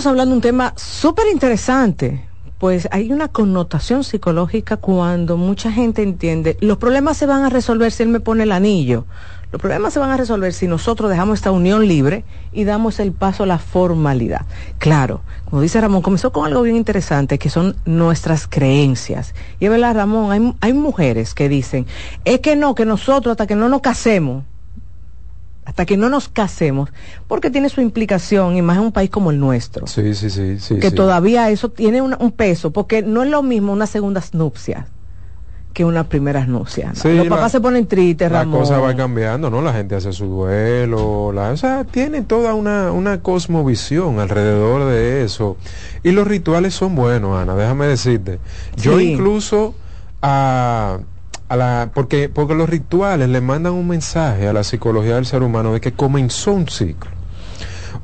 Hablando 0.05 0.31
de 0.31 0.37
un 0.37 0.41
tema 0.41 0.73
súper 0.75 1.25
interesante, 1.33 2.27
pues 2.59 2.87
hay 2.91 3.11
una 3.11 3.27
connotación 3.27 4.03
psicológica 4.03 4.77
cuando 4.77 5.35
mucha 5.35 5.71
gente 5.71 6.03
entiende, 6.03 6.57
los 6.61 6.77
problemas 6.77 7.17
se 7.17 7.25
van 7.25 7.43
a 7.43 7.49
resolver 7.49 7.91
si 7.91 8.03
él 8.03 8.09
me 8.09 8.19
pone 8.19 8.43
el 8.43 8.51
anillo, 8.51 9.05
los 9.51 9.59
problemas 9.59 9.93
se 9.93 9.99
van 9.99 10.11
a 10.11 10.17
resolver 10.17 10.53
si 10.53 10.67
nosotros 10.67 11.09
dejamos 11.09 11.39
esta 11.39 11.49
unión 11.49 11.87
libre 11.87 12.23
y 12.53 12.65
damos 12.65 12.99
el 12.99 13.13
paso 13.13 13.43
a 13.43 13.45
la 13.47 13.57
formalidad. 13.57 14.45
Claro, 14.77 15.21
como 15.49 15.61
dice 15.61 15.81
Ramón, 15.81 16.03
comenzó 16.03 16.31
con 16.31 16.45
algo 16.45 16.61
bien 16.61 16.75
interesante, 16.75 17.39
que 17.39 17.49
son 17.49 17.75
nuestras 17.85 18.47
creencias. 18.47 19.33
Y 19.59 19.65
es 19.65 19.71
verdad, 19.71 19.95
Ramón, 19.95 20.31
hay, 20.31 20.53
hay 20.61 20.73
mujeres 20.73 21.33
que 21.33 21.49
dicen, 21.49 21.87
es 22.25 22.41
que 22.41 22.55
no, 22.55 22.75
que 22.75 22.85
nosotros 22.85 23.31
hasta 23.31 23.47
que 23.47 23.55
no 23.55 23.69
nos 23.69 23.81
casemos, 23.81 24.43
hasta 25.65 25.85
que 25.85 25.97
no 25.97 26.09
nos 26.09 26.29
casemos, 26.29 26.91
porque 27.27 27.49
tiene 27.49 27.69
su 27.69 27.81
implicación, 27.81 28.55
y 28.55 28.61
más 28.61 28.77
en 28.77 28.83
un 28.83 28.91
país 28.91 29.09
como 29.09 29.31
el 29.31 29.39
nuestro. 29.39 29.87
Sí, 29.87 30.13
sí, 30.13 30.29
sí. 30.29 30.59
sí 30.59 30.77
que 30.79 30.91
sí. 30.91 30.95
todavía 30.95 31.49
eso 31.49 31.69
tiene 31.69 32.01
un, 32.01 32.15
un 32.19 32.31
peso, 32.31 32.71
porque 32.71 33.01
no 33.01 33.23
es 33.23 33.29
lo 33.29 33.41
mismo 33.43 33.73
una 33.73 33.87
segunda 33.87 34.21
nupcia 34.33 34.87
que 35.73 35.83
una 35.83 36.07
primera 36.07 36.45
nupcia. 36.45 36.89
¿no? 36.89 36.95
Sí, 36.95 37.13
Los 37.13 37.25
la- 37.27 37.35
papás 37.35 37.51
se 37.51 37.59
ponen 37.59 37.85
tristes, 37.85 38.31
La 38.31 38.43
Ramón. 38.43 38.61
cosa 38.61 38.77
va 38.79 38.95
cambiando, 38.95 39.49
¿no? 39.49 39.61
La 39.61 39.73
gente 39.73 39.93
hace 39.95 40.13
su 40.13 40.25
duelo, 40.27 41.33
la, 41.33 41.49
o 41.49 41.57
sea, 41.57 41.83
tiene 41.83 42.21
toda 42.21 42.53
una, 42.53 42.93
una 42.93 43.19
cosmovisión 43.21 44.19
alrededor 44.21 44.85
de 44.89 45.25
eso. 45.25 45.57
Y 46.01 46.11
los 46.11 46.25
rituales 46.27 46.75
son 46.75 46.95
buenos, 46.95 47.37
Ana, 47.37 47.55
déjame 47.55 47.87
decirte. 47.87 48.39
Yo 48.77 49.01
incluso 49.01 49.75
a, 50.21 50.99
a 51.47 51.55
la, 51.55 51.91
porque, 51.93 52.29
porque 52.29 52.55
los 52.55 52.69
rituales 52.69 53.29
le 53.29 53.41
mandan 53.41 53.73
un 53.73 53.87
mensaje 53.87 54.47
a 54.47 54.53
la 54.53 54.63
psicología 54.63 55.15
del 55.15 55.25
ser 55.25 55.43
humano 55.43 55.73
de 55.73 55.81
que 55.81 55.93
comenzó 55.93 56.53
un 56.53 56.67
ciclo 56.67 57.11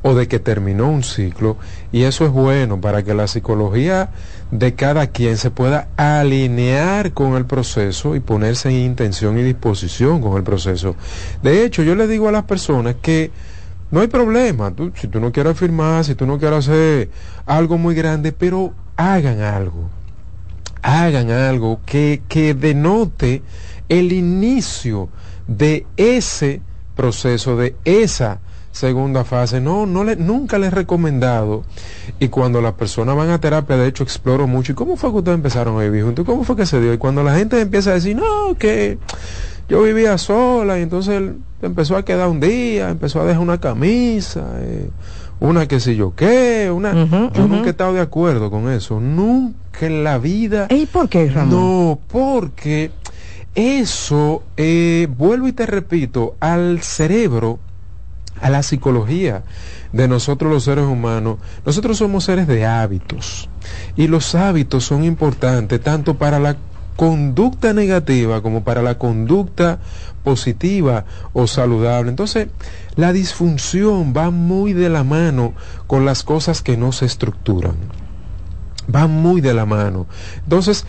o 0.04 0.16
de 0.16 0.28
que 0.28 0.40
terminó 0.40 0.90
un 0.90 1.04
ciclo 1.04 1.58
y 1.92 2.04
eso 2.04 2.26
es 2.26 2.32
bueno 2.32 2.80
para 2.82 3.04
que 3.04 3.14
la 3.14 3.28
psicología 3.28 4.10
de 4.52 4.74
cada 4.74 5.08
quien 5.08 5.38
se 5.38 5.52
pueda 5.52 5.90
alinear 5.98 7.14
con 7.14 7.36
el 7.36 7.46
proceso 7.46 8.16
y 8.16 8.20
ponerse 8.20 8.70
en 8.70 8.76
intención 8.76 9.38
y 9.38 9.44
disposición 9.44 10.22
con 10.22 10.38
el 10.38 10.44
proceso. 10.44 10.96
De 11.42 11.64
hecho, 11.64 11.84
yo 11.84 11.96
le 11.96 12.08
digo 12.08 12.28
a 12.28 12.32
las 12.32 12.44
personas 12.44 12.96
que 13.02 13.32
no 13.92 14.00
hay 14.00 14.08
problema, 14.08 14.74
si 14.96 15.08
tú 15.08 15.20
no 15.20 15.32
quieres 15.32 15.58
firmar, 15.58 16.06
si 16.06 16.16
tú 16.16 16.26
no 16.26 16.40
quieres 16.40 16.60
hacer 16.60 17.10
algo 17.46 17.78
muy 17.78 17.94
grande, 17.94 18.32
pero 18.32 18.74
hagan 18.96 19.42
algo, 19.42 19.90
hagan 20.82 21.32
algo 21.32 21.80
que, 21.86 22.22
que 22.28 22.54
denote 22.54 23.42
el 23.90 24.12
inicio 24.12 25.10
de 25.48 25.86
ese 25.98 26.62
proceso, 26.96 27.58
de 27.58 27.76
esa 27.84 28.40
segunda 28.72 29.24
fase. 29.24 29.60
No, 29.60 29.86
no 29.86 30.04
le, 30.04 30.16
nunca 30.16 30.58
les 30.58 30.72
he 30.72 30.76
recomendado. 30.76 31.64
Y 32.20 32.30
cuando 32.30 32.62
las 32.62 32.74
personas 32.74 33.16
van 33.16 33.30
a 33.30 33.40
terapia, 33.40 33.78
de 33.78 33.88
hecho, 33.88 34.04
exploro 34.04 34.48
mucho. 34.48 34.72
¿Y 34.72 34.76
cómo 34.76 34.96
fue 34.96 35.12
que 35.12 35.18
ustedes 35.18 35.36
empezaron 35.36 35.78
a 35.78 35.84
vivir 35.84 36.04
juntos? 36.04 36.26
¿Cómo 36.26 36.44
fue 36.44 36.56
que 36.56 36.66
se 36.66 36.80
dio? 36.80 36.94
Y 36.94 36.98
cuando 36.98 37.24
la 37.24 37.36
gente 37.36 37.60
empieza 37.60 37.92
a 37.92 37.96
decir, 37.96 38.16
no, 38.16 38.56
que 38.58 38.98
yo 39.70 39.82
vivía 39.84 40.18
sola, 40.18 40.80
y 40.80 40.84
entonces 40.84 41.16
él 41.16 41.38
empezó 41.62 41.96
a 41.96 42.04
quedar 42.04 42.28
un 42.28 42.40
día, 42.40 42.90
empezó 42.90 43.22
a 43.22 43.26
dejar 43.26 43.42
una 43.42 43.60
camisa, 43.60 44.46
eh, 44.60 44.90
una 45.42 45.68
que 45.68 45.80
si 45.80 45.96
yo 45.96 46.14
qué, 46.16 46.72
una... 46.72 46.94
Yo 47.34 47.48
nunca 47.48 47.68
he 47.68 47.72
estado 47.72 47.94
de 47.94 48.02
acuerdo 48.02 48.52
con 48.52 48.72
eso. 48.72 49.00
Nunca 49.00 49.88
en 49.88 50.04
la 50.04 50.20
vida... 50.20 50.68
¿Y 50.70 50.86
por 50.86 51.10
qué, 51.10 51.30
Ramón? 51.30 51.50
No, 51.50 52.00
porque 52.08 52.92
eso, 53.56 54.44
eh, 54.56 55.08
vuelvo 55.18 55.48
y 55.48 55.52
te 55.52 55.66
repito, 55.66 56.36
al 56.40 56.82
cerebro, 56.82 57.58
a 58.40 58.52
la 58.52 58.62
psicología 58.62 59.44
de 59.92 60.08
nosotros 60.08 60.52
los 60.52 60.64
seres 60.64 60.86
humanos, 60.86 61.38
nosotros 61.66 61.98
somos 61.98 62.24
seres 62.24 62.48
de 62.48 62.68
hábitos. 62.68 63.50
Y 63.98 64.08
los 64.08 64.36
hábitos 64.36 64.86
son 64.86 65.04
importantes 65.04 65.82
tanto 65.82 66.20
para 66.20 66.40
la 66.40 66.56
conducta 67.02 67.74
negativa 67.74 68.44
como 68.44 68.64
para 68.64 68.84
la 68.84 69.00
conducta 69.00 69.80
positiva 70.24 71.06
o 71.34 71.48
saludable. 71.48 72.12
Entonces, 72.12 72.50
la 72.96 73.12
disfunción 73.12 74.14
va 74.16 74.30
muy 74.30 74.74
de 74.74 74.88
la 74.88 75.04
mano 75.04 75.54
con 75.88 76.06
las 76.06 76.22
cosas 76.22 76.62
que 76.62 76.78
no 76.78 76.92
se 76.92 77.06
estructuran 77.06 77.74
van 78.88 79.10
muy 79.10 79.42
de 79.42 79.56
la 79.56 79.66
mano. 79.66 80.06
Entonces, 80.44 80.86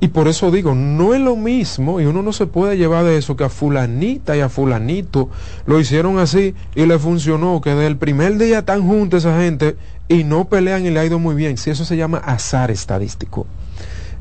y 0.00 0.08
por 0.08 0.26
eso 0.26 0.50
digo, 0.50 0.74
no 0.74 1.14
es 1.14 1.20
lo 1.20 1.36
mismo 1.36 2.00
y 2.00 2.06
uno 2.06 2.22
no 2.22 2.32
se 2.32 2.46
puede 2.46 2.76
llevar 2.76 3.04
de 3.04 3.18
eso 3.18 3.36
que 3.36 3.44
a 3.44 3.48
fulanita 3.48 4.36
y 4.36 4.40
a 4.40 4.48
fulanito 4.48 5.28
lo 5.66 5.78
hicieron 5.78 6.18
así 6.18 6.54
y 6.74 6.86
le 6.86 6.98
funcionó, 6.98 7.60
que 7.60 7.74
del 7.74 7.96
primer 7.96 8.38
día 8.38 8.60
están 8.60 8.86
juntos 8.86 9.24
esa 9.24 9.38
gente 9.38 9.76
y 10.08 10.24
no 10.24 10.46
pelean 10.48 10.84
y 10.84 10.90
le 10.90 11.00
ha 11.00 11.04
ido 11.04 11.18
muy 11.18 11.34
bien. 11.36 11.58
Si 11.58 11.70
eso 11.70 11.84
se 11.84 11.96
llama 11.96 12.18
azar 12.18 12.70
estadístico. 12.70 13.46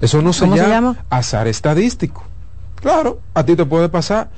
Eso 0.02 0.22
no 0.22 0.34
se 0.34 0.42
¿Cómo 0.42 0.56
se 0.56 0.62
llama, 0.64 0.74
llama? 0.74 0.98
azar 1.10 1.48
estadístico. 1.48 2.24
Claro, 2.82 3.20
a 3.34 3.44
ti 3.44 3.56
te 3.56 3.66
puede 3.66 3.90
pasar, 3.90 4.30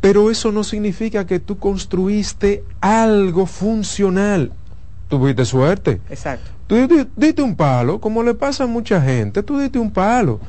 pero 0.00 0.30
eso 0.30 0.52
no 0.52 0.64
significa 0.64 1.26
que 1.26 1.40
tú 1.40 1.58
construiste 1.58 2.64
algo 2.80 3.46
funcional. 3.46 4.52
Tuviste 5.08 5.44
suerte. 5.44 6.00
Exacto. 6.10 6.50
Tú 6.66 6.76
di- 6.86 7.08
diste 7.16 7.42
un 7.42 7.54
palo, 7.56 8.00
como 8.00 8.22
le 8.22 8.34
pasa 8.34 8.64
a 8.64 8.66
mucha 8.66 9.00
gente, 9.00 9.42
tú 9.42 9.58
diste 9.58 9.78
un 9.78 9.90
palo. 9.90 10.40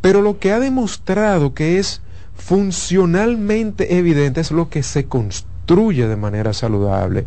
Pero 0.00 0.22
lo 0.22 0.38
que 0.38 0.52
ha 0.52 0.58
demostrado 0.60 1.52
que 1.54 1.78
es 1.78 2.00
funcionalmente 2.34 3.96
evidente 3.98 4.40
es 4.40 4.50
lo 4.50 4.68
que 4.70 4.82
se 4.82 5.06
construye 5.06 6.08
de 6.08 6.16
manera 6.16 6.52
saludable, 6.52 7.26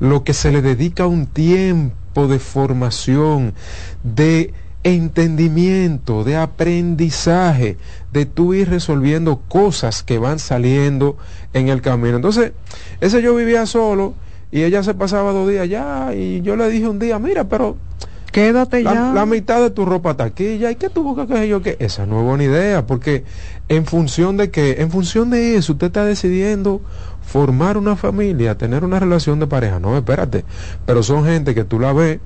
lo 0.00 0.24
que 0.24 0.32
se 0.32 0.50
le 0.50 0.62
dedica 0.62 1.06
un 1.06 1.26
tiempo 1.26 2.26
de 2.26 2.38
formación, 2.38 3.54
de 4.02 4.54
entendimiento, 4.86 6.22
de 6.22 6.36
aprendizaje, 6.36 7.76
de 8.12 8.24
tú 8.24 8.54
ir 8.54 8.70
resolviendo 8.70 9.40
cosas 9.48 10.04
que 10.04 10.18
van 10.18 10.38
saliendo 10.38 11.16
en 11.54 11.68
el 11.68 11.82
camino. 11.82 12.16
Entonces, 12.16 12.52
ese 13.00 13.20
yo 13.20 13.34
vivía 13.34 13.66
solo 13.66 14.14
y 14.52 14.62
ella 14.62 14.84
se 14.84 14.94
pasaba 14.94 15.32
dos 15.32 15.50
días 15.50 15.68
ya 15.68 16.14
y 16.14 16.40
yo 16.42 16.54
le 16.54 16.68
dije 16.70 16.86
un 16.86 17.00
día, 17.00 17.18
mira, 17.18 17.44
pero 17.44 17.76
Quédate 18.30 18.82
la, 18.82 18.92
ya. 18.92 19.12
la 19.12 19.24
mitad 19.24 19.60
de 19.62 19.70
tu 19.70 19.86
ropa 19.86 20.10
está 20.10 20.24
aquí 20.24 20.58
ya 20.58 20.70
y 20.70 20.76
qué 20.76 20.90
tú 20.90 21.02
buscas 21.02 21.26
que 21.26 21.48
yo 21.48 21.62
que 21.62 21.76
esa 21.80 22.04
no 22.04 22.20
es 22.20 22.26
buena 22.26 22.44
idea 22.44 22.86
porque 22.86 23.24
en 23.70 23.86
función 23.86 24.36
de 24.36 24.50
que 24.50 24.82
en 24.82 24.90
función 24.90 25.30
de 25.30 25.56
eso 25.56 25.72
usted 25.72 25.86
está 25.86 26.04
decidiendo 26.04 26.82
formar 27.22 27.78
una 27.78 27.96
familia 27.96 28.58
tener 28.58 28.84
una 28.84 29.00
relación 29.00 29.40
de 29.40 29.46
pareja 29.46 29.80
no 29.80 29.96
espérate 29.96 30.44
pero 30.84 31.02
son 31.02 31.24
gente 31.24 31.54
que 31.54 31.64
tú 31.64 31.80
la 31.80 31.94
ves 31.94 32.18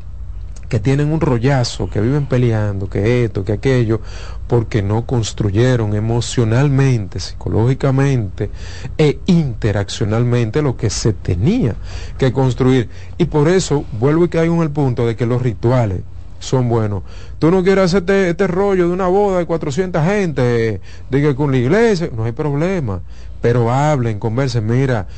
que 0.70 0.78
tienen 0.78 1.12
un 1.12 1.20
rollazo, 1.20 1.90
que 1.90 2.00
viven 2.00 2.26
peleando, 2.26 2.88
que 2.88 3.24
esto, 3.24 3.44
que 3.44 3.52
aquello, 3.52 4.00
porque 4.46 4.82
no 4.82 5.04
construyeron 5.04 5.94
emocionalmente, 5.94 7.18
psicológicamente 7.18 8.50
e 8.96 9.18
interaccionalmente 9.26 10.62
lo 10.62 10.76
que 10.76 10.88
se 10.88 11.12
tenía 11.12 11.74
que 12.16 12.32
construir. 12.32 12.88
Y 13.18 13.24
por 13.26 13.48
eso 13.48 13.84
vuelvo 13.98 14.24
y 14.24 14.28
caigo 14.28 14.54
en 14.54 14.62
el 14.62 14.70
punto 14.70 15.06
de 15.06 15.16
que 15.16 15.26
los 15.26 15.42
rituales 15.42 16.02
son 16.38 16.68
buenos. 16.68 17.02
Tú 17.40 17.50
no 17.50 17.64
quieres 17.64 17.86
hacer 17.86 18.02
este, 18.02 18.30
este 18.30 18.46
rollo 18.46 18.86
de 18.86 18.94
una 18.94 19.08
boda 19.08 19.38
de 19.38 19.46
400 19.46 20.04
gente, 20.04 20.80
que 21.10 21.34
con 21.34 21.50
la 21.50 21.58
iglesia, 21.58 22.10
no 22.16 22.24
hay 22.24 22.32
problema, 22.32 23.00
pero 23.40 23.72
hablen, 23.72 24.20
conversen, 24.20 24.66
mira, 24.66 25.08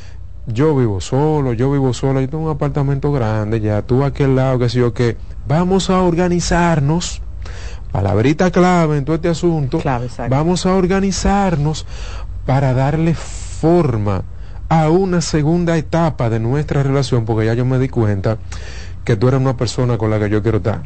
yo 0.47 0.75
vivo 0.75 0.99
solo, 0.99 1.53
yo 1.53 1.71
vivo 1.71 1.93
solo, 1.93 2.19
yo 2.19 2.27
tengo 2.27 2.45
un 2.45 2.51
apartamento 2.51 3.11
grande, 3.11 3.61
ya 3.61 3.83
tú 3.83 4.03
aquel 4.03 4.35
lado, 4.35 4.59
que 4.59 4.67
sé 4.67 4.79
yo, 4.79 4.93
que 4.93 5.15
vamos 5.47 5.89
a 5.89 6.01
organizarnos, 6.01 7.21
palabrita 7.91 8.51
clave 8.51 8.97
en 8.97 9.05
todo 9.05 9.15
este 9.15 9.29
asunto, 9.29 9.79
Clave, 9.79 10.07
vamos 10.29 10.65
a 10.65 10.73
organizarnos 10.73 11.85
para 12.45 12.73
darle 12.73 13.13
forma 13.13 14.23
a 14.69 14.89
una 14.89 15.21
segunda 15.21 15.77
etapa 15.77 16.29
de 16.29 16.39
nuestra 16.39 16.83
relación, 16.83 17.25
porque 17.25 17.45
ya 17.45 17.53
yo 17.53 17.65
me 17.65 17.79
di 17.79 17.89
cuenta 17.89 18.37
que 19.03 19.15
tú 19.15 19.27
eres 19.27 19.39
una 19.39 19.57
persona 19.57 19.97
con 19.97 20.09
la 20.09 20.19
que 20.19 20.29
yo 20.29 20.41
quiero 20.41 20.57
estar. 20.57 20.81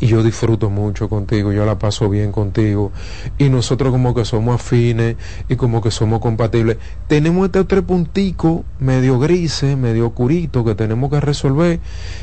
Y 0.00 0.06
yo 0.06 0.22
disfruto 0.22 0.70
mucho 0.70 1.08
contigo, 1.08 1.52
yo 1.52 1.66
la 1.66 1.78
paso 1.78 2.08
bien 2.08 2.32
contigo. 2.32 2.92
Y 3.36 3.48
nosotros 3.48 3.90
como 3.90 4.14
que 4.14 4.24
somos 4.24 4.56
afines 4.56 5.16
y 5.48 5.56
como 5.56 5.82
que 5.82 5.90
somos 5.90 6.20
compatibles. 6.20 6.78
Tenemos 7.08 7.46
este 7.46 7.64
tres 7.64 7.82
puntico 7.82 8.64
medio 8.78 9.18
grises, 9.18 9.76
medio 9.76 10.08
oscurito 10.08 10.64
que 10.64 10.74
tenemos 10.74 11.10
que 11.10 11.20
resolver. 11.20 11.80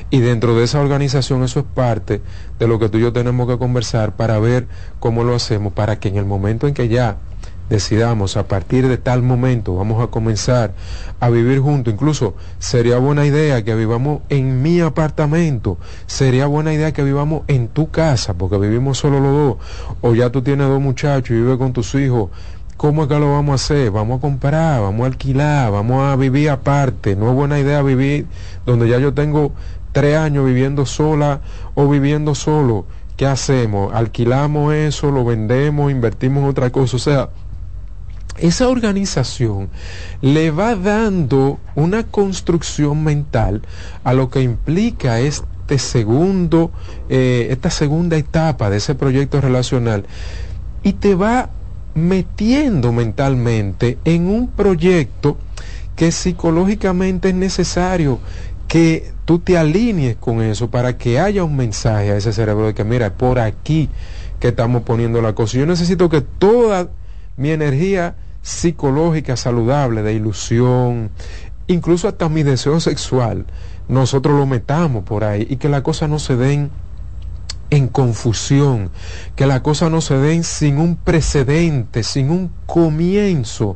Y 0.09 0.19
dentro 0.19 0.55
de 0.55 0.63
esa 0.63 0.79
organización 0.79 1.43
eso 1.43 1.59
es 1.59 1.65
parte 1.65 2.21
de 2.59 2.67
lo 2.67 2.79
que 2.79 2.89
tú 2.89 2.97
y 2.97 3.01
yo 3.01 3.13
tenemos 3.13 3.47
que 3.47 3.57
conversar 3.57 4.15
para 4.15 4.39
ver 4.39 4.67
cómo 4.99 5.23
lo 5.23 5.35
hacemos, 5.35 5.73
para 5.73 5.99
que 5.99 6.07
en 6.07 6.17
el 6.17 6.25
momento 6.25 6.67
en 6.67 6.73
que 6.73 6.87
ya 6.87 7.17
decidamos 7.69 8.37
a 8.37 8.47
partir 8.47 8.87
de 8.87 8.97
tal 8.97 9.23
momento 9.23 9.75
vamos 9.75 10.03
a 10.03 10.07
comenzar 10.07 10.73
a 11.19 11.29
vivir 11.29 11.59
juntos. 11.59 11.93
Incluso 11.93 12.35
sería 12.59 12.97
buena 12.97 13.25
idea 13.25 13.63
que 13.63 13.75
vivamos 13.75 14.21
en 14.29 14.61
mi 14.61 14.79
apartamento, 14.81 15.77
sería 16.05 16.47
buena 16.47 16.73
idea 16.73 16.91
que 16.91 17.03
vivamos 17.03 17.43
en 17.47 17.67
tu 17.67 17.89
casa, 17.89 18.33
porque 18.33 18.57
vivimos 18.57 18.97
solo 18.97 19.19
los 19.19 19.33
dos, 19.33 19.57
o 20.01 20.13
ya 20.13 20.29
tú 20.29 20.41
tienes 20.41 20.67
dos 20.67 20.81
muchachos 20.81 21.31
y 21.31 21.41
vives 21.41 21.57
con 21.57 21.73
tus 21.73 21.95
hijos 21.95 22.29
¿cómo 22.77 23.03
es 23.03 23.09
que 23.09 23.19
lo 23.19 23.31
vamos 23.31 23.53
a 23.53 23.55
hacer? 23.55 23.91
Vamos 23.91 24.17
a 24.19 24.21
comprar, 24.21 24.81
vamos 24.81 25.03
a 25.03 25.07
alquilar, 25.07 25.71
vamos 25.71 26.03
a 26.03 26.15
vivir 26.15 26.49
aparte. 26.49 27.15
No 27.15 27.29
es 27.29 27.35
buena 27.35 27.59
idea 27.59 27.81
vivir 27.81 28.27
donde 28.65 28.87
ya 28.89 28.99
yo 28.99 29.13
tengo 29.13 29.53
tres 29.91 30.17
años 30.17 30.45
viviendo 30.45 30.85
sola 30.85 31.41
o 31.73 31.87
viviendo 31.87 32.35
solo. 32.35 32.85
¿Qué 33.17 33.25
hacemos? 33.25 33.93
¿Alquilamos 33.93 34.73
eso? 34.73 35.09
¿Lo 35.09 35.23
vendemos? 35.23 35.89
¿Invertimos 35.89 36.43
en 36.43 36.49
otra 36.49 36.69
cosa? 36.69 36.97
O 36.97 36.99
sea, 36.99 37.29
esa 38.37 38.67
organización 38.67 39.69
le 40.21 40.51
va 40.51 40.75
dando 40.75 41.59
una 41.75 42.03
construcción 42.03 43.03
mental 43.03 43.61
a 44.03 44.13
lo 44.13 44.29
que 44.29 44.41
implica 44.41 45.19
este 45.19 45.77
segundo, 45.77 46.71
eh, 47.09 47.47
esta 47.51 47.69
segunda 47.69 48.17
etapa 48.17 48.69
de 48.69 48.77
ese 48.77 48.95
proyecto 48.95 49.41
relacional 49.41 50.05
y 50.83 50.93
te 50.93 51.15
va 51.15 51.49
metiendo 51.95 52.91
mentalmente 52.91 53.97
en 54.03 54.27
un 54.27 54.49
proyecto 54.49 55.37
que 55.95 56.11
psicológicamente 56.11 57.29
es 57.29 57.35
necesario 57.35 58.19
que 58.67 59.11
tú 59.23 59.39
te 59.39 59.57
alinees 59.57 60.17
con 60.17 60.41
eso 60.41 60.69
para 60.69 60.97
que 60.97 61.19
haya 61.19 61.43
un 61.43 61.55
mensaje 61.55 62.11
a 62.11 62.17
ese 62.17 62.33
cerebro 62.33 62.67
de 62.67 62.73
que 62.73 62.83
mira, 62.83 63.13
por 63.13 63.39
aquí 63.39 63.89
que 64.39 64.49
estamos 64.49 64.83
poniendo 64.83 65.21
la 65.21 65.33
cosa. 65.33 65.57
Yo 65.57 65.65
necesito 65.65 66.09
que 66.09 66.21
toda 66.21 66.89
mi 67.37 67.51
energía 67.51 68.15
psicológica 68.41 69.35
saludable, 69.35 70.03
de 70.03 70.13
ilusión, 70.13 71.09
incluso 71.67 72.07
hasta 72.07 72.29
mi 72.29 72.43
deseo 72.43 72.79
sexual, 72.79 73.45
nosotros 73.87 74.37
lo 74.37 74.45
metamos 74.45 75.03
por 75.03 75.23
ahí 75.23 75.47
y 75.49 75.57
que 75.57 75.69
las 75.69 75.81
cosas 75.81 76.09
no 76.09 76.19
se 76.19 76.35
den 76.35 76.69
en 77.71 77.87
confusión, 77.87 78.91
que 79.35 79.47
las 79.47 79.61
cosas 79.61 79.89
no 79.89 80.01
se 80.01 80.15
den 80.17 80.43
sin 80.43 80.77
un 80.77 80.95
precedente, 80.95 82.03
sin 82.03 82.29
un 82.29 82.51
comienzo, 82.65 83.75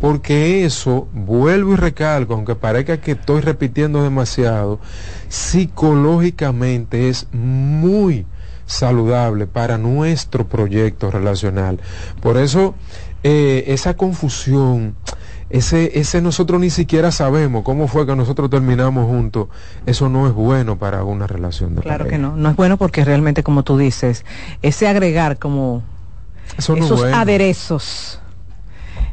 porque 0.00 0.64
eso, 0.64 1.08
vuelvo 1.12 1.74
y 1.74 1.76
recalco, 1.76 2.34
aunque 2.34 2.56
parezca 2.56 3.00
que 3.00 3.12
estoy 3.12 3.40
repitiendo 3.40 4.02
demasiado, 4.02 4.80
psicológicamente 5.28 7.08
es 7.08 7.28
muy 7.32 8.26
saludable 8.68 9.46
para 9.46 9.78
nuestro 9.78 10.46
proyecto 10.46 11.10
relacional. 11.10 11.80
Por 12.20 12.36
eso 12.36 12.74
eh, 13.24 13.64
esa 13.68 13.94
confusión, 13.94 14.94
ese, 15.50 15.98
ese 15.98 16.20
nosotros 16.20 16.60
ni 16.60 16.70
siquiera 16.70 17.10
sabemos 17.10 17.64
cómo 17.64 17.88
fue 17.88 18.06
que 18.06 18.14
nosotros 18.14 18.50
terminamos 18.50 19.06
juntos, 19.06 19.48
eso 19.86 20.08
no 20.10 20.26
es 20.28 20.34
bueno 20.34 20.78
para 20.78 21.02
una 21.02 21.26
relación 21.26 21.74
de 21.74 21.82
Claro 21.82 22.06
que 22.06 22.18
no, 22.18 22.36
no 22.36 22.50
es 22.50 22.56
bueno 22.56 22.76
porque 22.76 23.04
realmente 23.04 23.42
como 23.42 23.64
tú 23.64 23.78
dices, 23.78 24.24
ese 24.60 24.86
agregar 24.86 25.38
como 25.38 25.82
esos 26.58 27.02
aderezos 27.04 28.20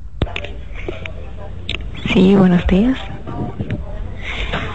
Sí, 2.12 2.34
buenos 2.34 2.66
días. 2.66 2.98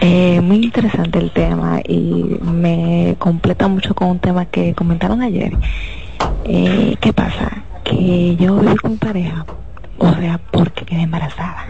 Eh, 0.00 0.40
muy 0.40 0.56
interesante 0.56 1.18
el 1.18 1.30
tema 1.30 1.80
y 1.86 2.38
me 2.42 3.16
completa 3.18 3.66
mucho 3.68 3.94
con 3.94 4.08
un 4.08 4.18
tema 4.18 4.44
que 4.46 4.74
comentaron 4.74 5.22
ayer. 5.22 5.52
Eh, 6.44 6.96
¿Qué 7.00 7.12
pasa? 7.12 7.64
Que 7.84 8.36
yo 8.36 8.56
viví 8.56 8.76
con 8.76 8.98
pareja, 8.98 9.44
o 9.98 10.12
sea, 10.12 10.40
porque 10.50 10.84
quedé 10.84 11.02
embarazada. 11.02 11.66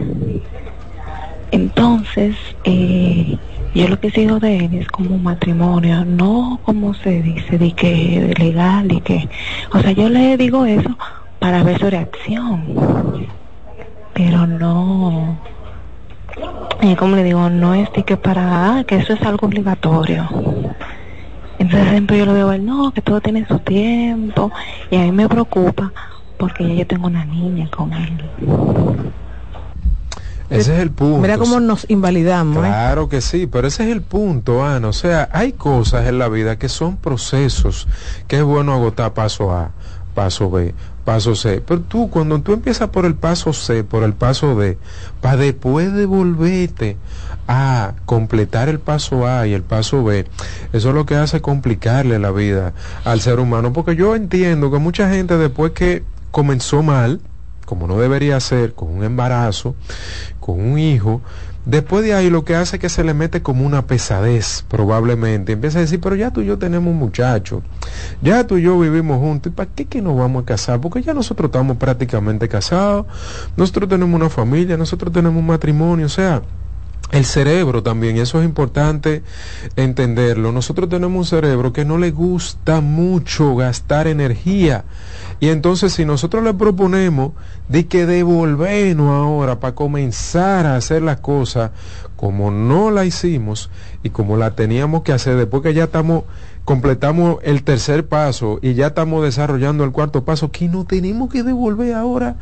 Entonces, 1.50 2.36
eh, 2.64 3.38
yo 3.74 3.88
lo 3.88 4.00
que 4.00 4.10
sigo 4.10 4.38
de 4.38 4.66
él 4.66 4.74
es 4.74 4.88
como 4.88 5.14
un 5.14 5.22
matrimonio, 5.22 6.04
no 6.04 6.60
como 6.64 6.94
se 6.94 7.22
dice, 7.22 7.58
de 7.58 7.72
que 7.72 8.34
legal 8.38 8.90
y 8.90 9.00
que, 9.00 9.28
o 9.72 9.78
sea, 9.80 9.92
yo 9.92 10.08
le 10.08 10.36
digo 10.36 10.66
eso 10.66 10.96
para 11.38 11.62
ver 11.62 11.78
su 11.78 11.88
reacción, 11.88 12.64
pero 14.12 14.46
no 14.46 15.38
y 16.82 16.94
como 16.96 17.16
le 17.16 17.24
digo, 17.24 17.48
no 17.50 17.74
es 17.74 17.88
que 17.90 18.16
para, 18.16 18.84
que 18.86 18.96
eso 18.96 19.14
es 19.14 19.22
algo 19.22 19.46
obligatorio. 19.46 20.28
Entonces 21.58 21.88
siempre 21.90 22.18
yo 22.18 22.26
lo 22.26 22.34
veo, 22.34 22.52
él, 22.52 22.64
no, 22.64 22.92
que 22.92 23.00
todo 23.00 23.20
tiene 23.20 23.46
su 23.46 23.58
tiempo. 23.60 24.52
Y 24.90 24.96
a 24.96 25.00
mí 25.00 25.12
me 25.12 25.28
preocupa 25.28 25.92
porque 26.38 26.68
ya 26.68 26.74
yo 26.74 26.86
tengo 26.86 27.06
una 27.06 27.24
niña 27.24 27.68
con 27.70 27.92
él. 27.92 28.12
Ese 30.48 30.74
es 30.76 30.80
el 30.80 30.90
punto. 30.90 31.18
Mira 31.18 31.38
cómo 31.38 31.58
nos 31.58 31.86
invalidamos. 31.88 32.58
¿eh? 32.58 32.68
Claro 32.68 33.08
que 33.08 33.20
sí, 33.20 33.46
pero 33.46 33.66
ese 33.66 33.84
es 33.84 33.90
el 33.90 34.02
punto, 34.02 34.64
Ana. 34.64 34.88
O 34.88 34.92
sea, 34.92 35.28
hay 35.32 35.52
cosas 35.52 36.06
en 36.06 36.18
la 36.18 36.28
vida 36.28 36.56
que 36.56 36.68
son 36.68 36.96
procesos 36.96 37.88
que 38.28 38.36
es 38.36 38.44
bueno 38.44 38.72
agotar 38.72 39.12
paso 39.12 39.50
A, 39.52 39.72
paso 40.14 40.50
B, 40.50 40.72
paso 41.06 41.36
C. 41.36 41.62
Pero 41.66 41.80
tú, 41.80 42.10
cuando 42.10 42.40
tú 42.40 42.52
empiezas 42.52 42.90
por 42.90 43.06
el 43.06 43.14
paso 43.14 43.52
C, 43.54 43.84
por 43.84 44.02
el 44.02 44.12
paso 44.12 44.56
D, 44.56 44.76
para 45.22 45.36
después 45.38 45.94
devolverte 45.94 46.98
a 47.46 47.94
completar 48.04 48.68
el 48.68 48.80
paso 48.80 49.26
A 49.26 49.46
y 49.46 49.54
el 49.54 49.62
paso 49.62 50.02
B, 50.02 50.26
eso 50.72 50.88
es 50.88 50.94
lo 50.94 51.06
que 51.06 51.14
hace 51.14 51.40
complicarle 51.40 52.18
la 52.18 52.32
vida 52.32 52.74
al 53.04 53.20
ser 53.20 53.38
humano. 53.38 53.72
Porque 53.72 53.94
yo 53.94 54.16
entiendo 54.16 54.70
que 54.70 54.78
mucha 54.78 55.08
gente 55.08 55.38
después 55.38 55.72
que 55.72 56.02
comenzó 56.32 56.82
mal, 56.82 57.20
como 57.64 57.86
no 57.86 57.98
debería 57.98 58.38
ser, 58.40 58.74
con 58.74 58.88
un 58.88 59.04
embarazo, 59.04 59.76
con 60.40 60.60
un 60.60 60.78
hijo, 60.78 61.22
Después 61.66 62.04
de 62.04 62.14
ahí 62.14 62.30
lo 62.30 62.44
que 62.44 62.54
hace 62.54 62.76
es 62.76 62.80
que 62.80 62.88
se 62.88 63.02
le 63.02 63.12
mete 63.12 63.42
como 63.42 63.66
una 63.66 63.88
pesadez, 63.88 64.64
probablemente. 64.68 65.50
Empieza 65.50 65.78
a 65.78 65.80
decir, 65.80 66.00
pero 66.00 66.14
ya 66.14 66.30
tú 66.30 66.40
y 66.40 66.46
yo 66.46 66.58
tenemos 66.58 66.92
un 66.92 66.96
muchacho, 66.96 67.62
ya 68.22 68.46
tú 68.46 68.56
y 68.56 68.62
yo 68.62 68.78
vivimos 68.78 69.18
juntos, 69.18 69.52
¿y 69.52 69.54
para 69.56 69.68
qué 69.74 69.84
que 69.84 70.00
nos 70.00 70.16
vamos 70.16 70.44
a 70.44 70.46
casar? 70.46 70.80
Porque 70.80 71.02
ya 71.02 71.12
nosotros 71.12 71.48
estamos 71.48 71.76
prácticamente 71.76 72.48
casados, 72.48 73.06
nosotros 73.56 73.88
tenemos 73.88 74.14
una 74.14 74.30
familia, 74.30 74.76
nosotros 74.76 75.12
tenemos 75.12 75.40
un 75.40 75.46
matrimonio, 75.48 76.06
o 76.06 76.08
sea, 76.08 76.40
el 77.12 77.24
cerebro 77.24 77.82
también, 77.82 78.16
y 78.16 78.20
eso 78.20 78.40
es 78.40 78.44
importante 78.44 79.22
entenderlo. 79.76 80.52
Nosotros 80.52 80.88
tenemos 80.88 81.18
un 81.18 81.24
cerebro 81.24 81.72
que 81.72 81.84
no 81.84 81.98
le 81.98 82.10
gusta 82.10 82.80
mucho 82.80 83.54
gastar 83.54 84.08
energía. 84.08 84.84
Y 85.38 85.48
entonces 85.48 85.92
si 85.92 86.04
nosotros 86.04 86.42
le 86.42 86.54
proponemos 86.54 87.32
de 87.68 87.86
que 87.86 88.06
devolvernos 88.06 89.10
ahora 89.10 89.60
para 89.60 89.74
comenzar 89.74 90.66
a 90.66 90.76
hacer 90.76 91.02
las 91.02 91.20
cosas 91.20 91.70
como 92.16 92.50
no 92.50 92.90
la 92.90 93.04
hicimos 93.04 93.70
y 94.02 94.10
como 94.10 94.36
la 94.36 94.52
teníamos 94.52 95.02
que 95.02 95.12
hacer 95.12 95.36
después 95.36 95.62
que 95.62 95.74
ya 95.74 95.84
estamos 95.84 96.24
completamos 96.64 97.36
el 97.42 97.62
tercer 97.62 98.06
paso 98.06 98.58
y 98.60 98.74
ya 98.74 98.88
estamos 98.88 99.22
desarrollando 99.22 99.84
el 99.84 99.92
cuarto 99.92 100.24
paso, 100.24 100.50
que 100.50 100.68
no 100.68 100.84
tenemos 100.84 101.30
que 101.30 101.44
devolver 101.44 101.94
ahora 101.94 102.36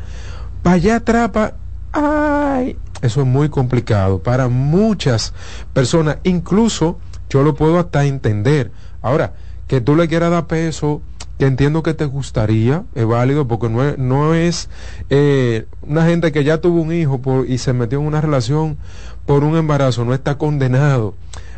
para 0.63 0.77
allá 0.77 0.95
atrás, 0.95 1.53
ay, 1.93 2.75
eso 3.01 3.21
es 3.21 3.27
muy 3.27 3.49
complicado 3.49 4.19
para 4.19 4.47
muchas 4.47 5.33
personas, 5.73 6.17
incluso 6.23 6.99
yo 7.29 7.43
lo 7.43 7.55
puedo 7.55 7.79
hasta 7.79 8.05
entender. 8.05 8.71
Ahora, 9.01 9.33
que 9.67 9.81
tú 9.81 9.95
le 9.95 10.07
quieras 10.07 10.31
dar 10.31 10.47
peso 10.47 11.01
que 11.37 11.45
entiendo 11.45 11.83
que 11.83 11.93
te 11.93 12.05
gustaría, 12.05 12.83
es 12.95 13.05
válido, 13.05 13.47
porque 13.47 13.67
no 13.69 13.83
es, 13.83 13.97
no 13.97 14.33
es 14.33 14.69
eh, 15.09 15.65
una 15.81 16.05
gente 16.05 16.31
que 16.31 16.43
ya 16.43 16.59
tuvo 16.59 16.81
un 16.81 16.93
hijo 16.93 17.19
y 17.45 17.57
se 17.57 17.73
metió 17.73 17.99
en 17.99 18.05
una 18.05 18.21
relación 18.21 18.77
por 19.25 19.43
un 19.43 19.57
embarazo, 19.57 20.05
no 20.05 20.13
está 20.13 20.37
condenado 20.37 21.15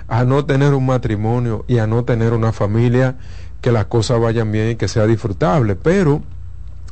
a 0.08 0.24
no 0.24 0.46
tener 0.46 0.74
un 0.74 0.86
matrimonio 0.86 1.64
y 1.68 1.78
a 1.78 1.86
no 1.86 2.06
tener 2.06 2.34
una 2.34 2.54
familia 2.54 3.18
que 3.62 3.72
las 3.72 3.86
cosas 3.86 4.20
vayan 4.20 4.52
bien 4.52 4.72
y 4.72 4.76
que 4.76 4.88
sea 4.88 5.06
disfrutable, 5.06 5.76
pero 5.76 6.24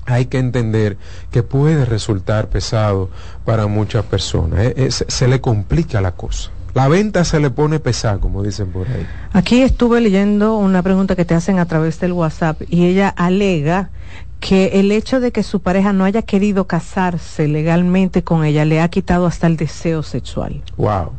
hay 0.06 0.26
que 0.26 0.38
entender 0.38 0.97
que 1.32 1.43
puede 1.43 1.86
resultar 1.86 2.49
pesado 2.49 3.10
para 3.43 3.68
muchas 3.68 4.06
personas, 4.06 4.60
eh, 4.76 4.89
se 4.91 5.28
le 5.28 5.41
complica 5.41 6.01
la 6.01 6.12
cosa 6.12 6.51
la 6.76 6.89
venta 6.89 7.24
se 7.24 7.39
le 7.39 7.49
pone 7.49 7.80
pesada, 7.80 8.18
como 8.20 8.43
dicen 8.43 8.68
por 8.68 8.86
ahí. 8.89 9.08
Aquí 9.32 9.62
estuve 9.62 10.01
leyendo 10.01 10.58
una 10.58 10.84
pregunta 10.84 11.16
que 11.16 11.24
te 11.24 11.34
hacen 11.34 11.58
a 11.58 11.66
través 11.66 12.01
del 12.01 12.12
WhatsApp 12.12 12.62
y 12.70 12.86
ella 12.86 13.08
alega 13.08 13.89
que 14.41 14.80
el 14.80 14.91
hecho 14.91 15.22
de 15.22 15.32
que 15.32 15.41
su 15.41 15.62
pareja 15.62 15.93
no 15.93 16.03
haya 16.03 16.22
querido 16.22 16.68
casarse 16.68 17.47
legalmente 17.47 18.24
con 18.24 18.43
ella 18.43 18.66
le 18.66 18.82
ha 18.82 18.89
quitado 18.89 19.26
hasta 19.26 19.47
el 19.47 19.56
deseo 19.56 20.03
sexual. 20.03 20.62
Wow. 20.76 21.14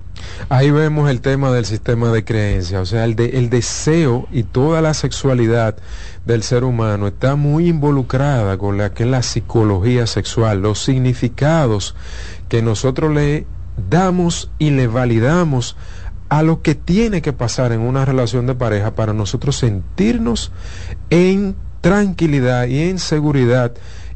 Ahí 0.48 0.70
vemos 0.70 1.10
el 1.10 1.20
tema 1.20 1.50
del 1.50 1.64
sistema 1.64 2.10
de 2.10 2.24
creencia, 2.24 2.80
o 2.80 2.86
sea, 2.86 3.04
el, 3.04 3.16
de, 3.16 3.38
el 3.38 3.50
deseo 3.50 4.28
y 4.30 4.44
toda 4.44 4.80
la 4.80 4.94
sexualidad 4.94 5.76
del 6.24 6.42
ser 6.42 6.64
humano 6.64 7.08
está 7.08 7.36
muy 7.36 7.68
involucrada 7.68 8.56
con 8.58 8.78
la 8.78 8.92
que 8.92 9.04
es 9.04 9.08
la 9.08 9.22
psicología 9.22 10.06
sexual, 10.06 10.62
los 10.62 10.82
significados 10.82 11.94
que 12.48 12.62
nosotros 12.62 13.12
le 13.12 13.46
damos 13.90 14.50
y 14.58 14.70
le 14.70 14.86
validamos 14.86 15.76
a 16.28 16.42
lo 16.42 16.62
que 16.62 16.74
tiene 16.74 17.22
que 17.22 17.32
pasar 17.32 17.72
en 17.72 17.80
una 17.80 18.04
relación 18.04 18.46
de 18.46 18.54
pareja 18.54 18.94
para 18.94 19.12
nosotros 19.12 19.56
sentirnos 19.56 20.52
en 21.10 21.54
tranquilidad 21.80 22.66
y 22.66 22.82
en 22.82 22.98
seguridad 22.98 23.72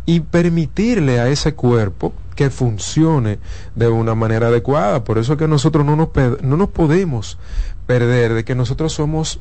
y 0.06 0.20
permitirle 0.20 1.20
a 1.20 1.28
ese 1.28 1.54
cuerpo 1.54 2.12
que 2.40 2.48
funcione 2.48 3.38
de 3.74 3.88
una 3.88 4.14
manera 4.14 4.46
adecuada. 4.46 5.04
Por 5.04 5.18
eso 5.18 5.36
que 5.36 5.46
nosotros 5.46 5.84
no 5.84 5.94
nos, 5.94 6.08
no 6.40 6.56
nos 6.56 6.70
podemos 6.70 7.36
perder 7.86 8.32
de 8.32 8.46
que 8.46 8.54
nosotros 8.54 8.94
somos 8.94 9.38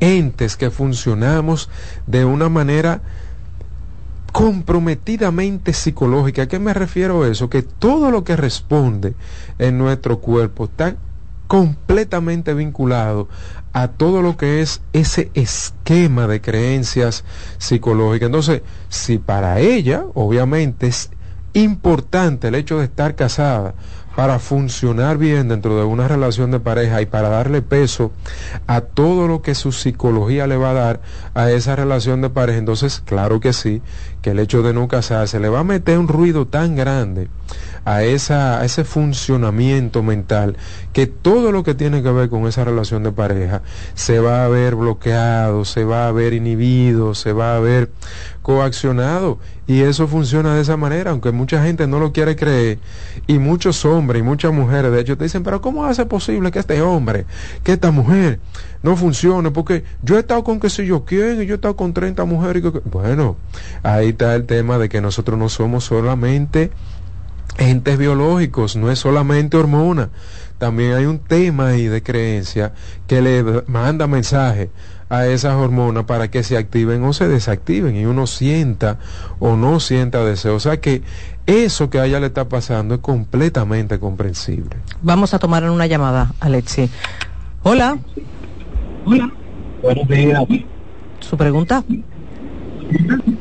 entes 0.00 0.56
que 0.56 0.70
funcionamos 0.70 1.68
de 2.06 2.24
una 2.24 2.48
manera 2.48 3.02
comprometidamente 4.32 5.74
psicológica. 5.74 6.44
¿A 6.44 6.48
qué 6.48 6.58
me 6.58 6.72
refiero 6.72 7.22
a 7.22 7.28
eso? 7.28 7.50
Que 7.50 7.60
todo 7.60 8.10
lo 8.10 8.24
que 8.24 8.34
responde 8.34 9.12
en 9.58 9.76
nuestro 9.76 10.20
cuerpo 10.20 10.64
está 10.64 10.96
completamente 11.48 12.54
vinculado 12.54 13.28
a 13.74 13.88
todo 13.88 14.22
lo 14.22 14.38
que 14.38 14.62
es 14.62 14.80
ese 14.94 15.30
esquema 15.34 16.26
de 16.26 16.40
creencias 16.40 17.24
psicológicas. 17.58 18.28
Entonces, 18.28 18.62
si 18.88 19.18
para 19.18 19.60
ella, 19.60 20.06
obviamente, 20.14 20.86
es 20.86 21.10
importante 21.62 22.48
el 22.48 22.54
hecho 22.54 22.78
de 22.78 22.84
estar 22.84 23.14
casada, 23.14 23.74
para 24.16 24.38
funcionar 24.38 25.18
bien 25.18 25.48
dentro 25.48 25.76
de 25.76 25.84
una 25.84 26.08
relación 26.08 26.50
de 26.50 26.58
pareja 26.58 27.02
y 27.02 27.06
para 27.06 27.28
darle 27.28 27.60
peso 27.60 28.12
a 28.66 28.80
todo 28.80 29.28
lo 29.28 29.42
que 29.42 29.54
su 29.54 29.72
psicología 29.72 30.46
le 30.46 30.56
va 30.56 30.70
a 30.70 30.74
dar 30.74 31.00
a 31.34 31.50
esa 31.50 31.76
relación 31.76 32.22
de 32.22 32.30
pareja, 32.30 32.58
entonces 32.58 33.02
claro 33.04 33.40
que 33.40 33.52
sí, 33.52 33.82
que 34.22 34.30
el 34.30 34.38
hecho 34.38 34.62
de 34.62 34.72
no 34.72 34.88
casarse 34.88 35.38
le 35.38 35.50
va 35.50 35.60
a 35.60 35.64
meter 35.64 35.98
un 35.98 36.08
ruido 36.08 36.46
tan 36.46 36.76
grande 36.76 37.28
a, 37.84 38.04
esa, 38.04 38.58
a 38.58 38.64
ese 38.64 38.84
funcionamiento 38.84 40.02
mental 40.02 40.56
que 40.94 41.06
todo 41.06 41.52
lo 41.52 41.62
que 41.62 41.74
tiene 41.74 42.02
que 42.02 42.10
ver 42.10 42.30
con 42.30 42.46
esa 42.46 42.64
relación 42.64 43.02
de 43.02 43.12
pareja 43.12 43.60
se 43.94 44.18
va 44.18 44.46
a 44.46 44.48
ver 44.48 44.76
bloqueado, 44.76 45.66
se 45.66 45.84
va 45.84 46.08
a 46.08 46.12
ver 46.12 46.32
inhibido, 46.32 47.14
se 47.14 47.34
va 47.34 47.56
a 47.56 47.60
ver 47.60 47.90
coaccionado. 48.46 49.40
Y 49.66 49.80
eso 49.80 50.06
funciona 50.06 50.54
de 50.54 50.60
esa 50.60 50.76
manera, 50.76 51.10
aunque 51.10 51.32
mucha 51.32 51.64
gente 51.64 51.88
no 51.88 51.98
lo 51.98 52.12
quiere 52.12 52.36
creer. 52.36 52.78
Y 53.26 53.40
muchos 53.40 53.84
hombres 53.84 54.20
y 54.20 54.22
muchas 54.22 54.52
mujeres 54.52 54.92
de 54.92 55.00
hecho 55.00 55.18
te 55.18 55.24
dicen, 55.24 55.42
pero 55.42 55.60
¿cómo 55.60 55.84
hace 55.84 56.06
posible 56.06 56.52
que 56.52 56.60
este 56.60 56.80
hombre, 56.80 57.26
que 57.64 57.72
esta 57.72 57.90
mujer 57.90 58.38
no 58.84 58.94
funcione? 58.94 59.50
Porque 59.50 59.82
yo 60.00 60.16
he 60.16 60.20
estado 60.20 60.44
con 60.44 60.60
qué 60.60 60.70
sé 60.70 60.86
yo 60.86 61.04
quién 61.04 61.42
y 61.42 61.46
yo 61.46 61.54
he 61.54 61.56
estado 61.56 61.74
con 61.74 61.92
30 61.92 62.24
mujeres 62.24 62.62
que... 62.62 62.68
Bueno, 62.84 63.36
ahí 63.82 64.10
está 64.10 64.36
el 64.36 64.46
tema 64.46 64.78
de 64.78 64.88
que 64.88 65.00
nosotros 65.00 65.36
no 65.36 65.48
somos 65.48 65.82
solamente 65.82 66.70
entes 67.58 67.98
biológicos, 67.98 68.76
no 68.76 68.92
es 68.92 69.00
solamente 69.00 69.56
hormona, 69.56 70.10
también 70.58 70.92
hay 70.92 71.06
un 71.06 71.18
tema 71.18 71.68
ahí 71.68 71.86
de 71.86 72.02
creencia 72.02 72.74
que 73.08 73.22
le 73.22 73.64
manda 73.66 74.06
mensaje 74.06 74.70
a 75.08 75.26
esas 75.26 75.54
hormonas 75.54 76.04
para 76.04 76.30
que 76.30 76.42
se 76.42 76.56
activen 76.56 77.04
o 77.04 77.12
se 77.12 77.28
desactiven 77.28 77.96
y 77.96 78.06
uno 78.06 78.26
sienta 78.26 78.98
o 79.38 79.56
no 79.56 79.80
sienta 79.80 80.24
deseo. 80.24 80.56
O 80.56 80.60
sea 80.60 80.80
que 80.80 81.02
eso 81.46 81.90
que 81.90 81.98
a 81.98 82.06
ella 82.06 82.20
le 82.20 82.26
está 82.26 82.48
pasando 82.48 82.96
es 82.96 83.00
completamente 83.00 83.98
comprensible. 83.98 84.76
Vamos 85.02 85.34
a 85.34 85.38
tomar 85.38 85.68
una 85.68 85.86
llamada, 85.86 86.32
Alexi. 86.40 86.88
Hola. 87.62 87.98
Hola. 89.04 89.32
Buenos 89.82 90.08
días. 90.08 90.42
¿Su 91.20 91.36
pregunta? 91.36 91.84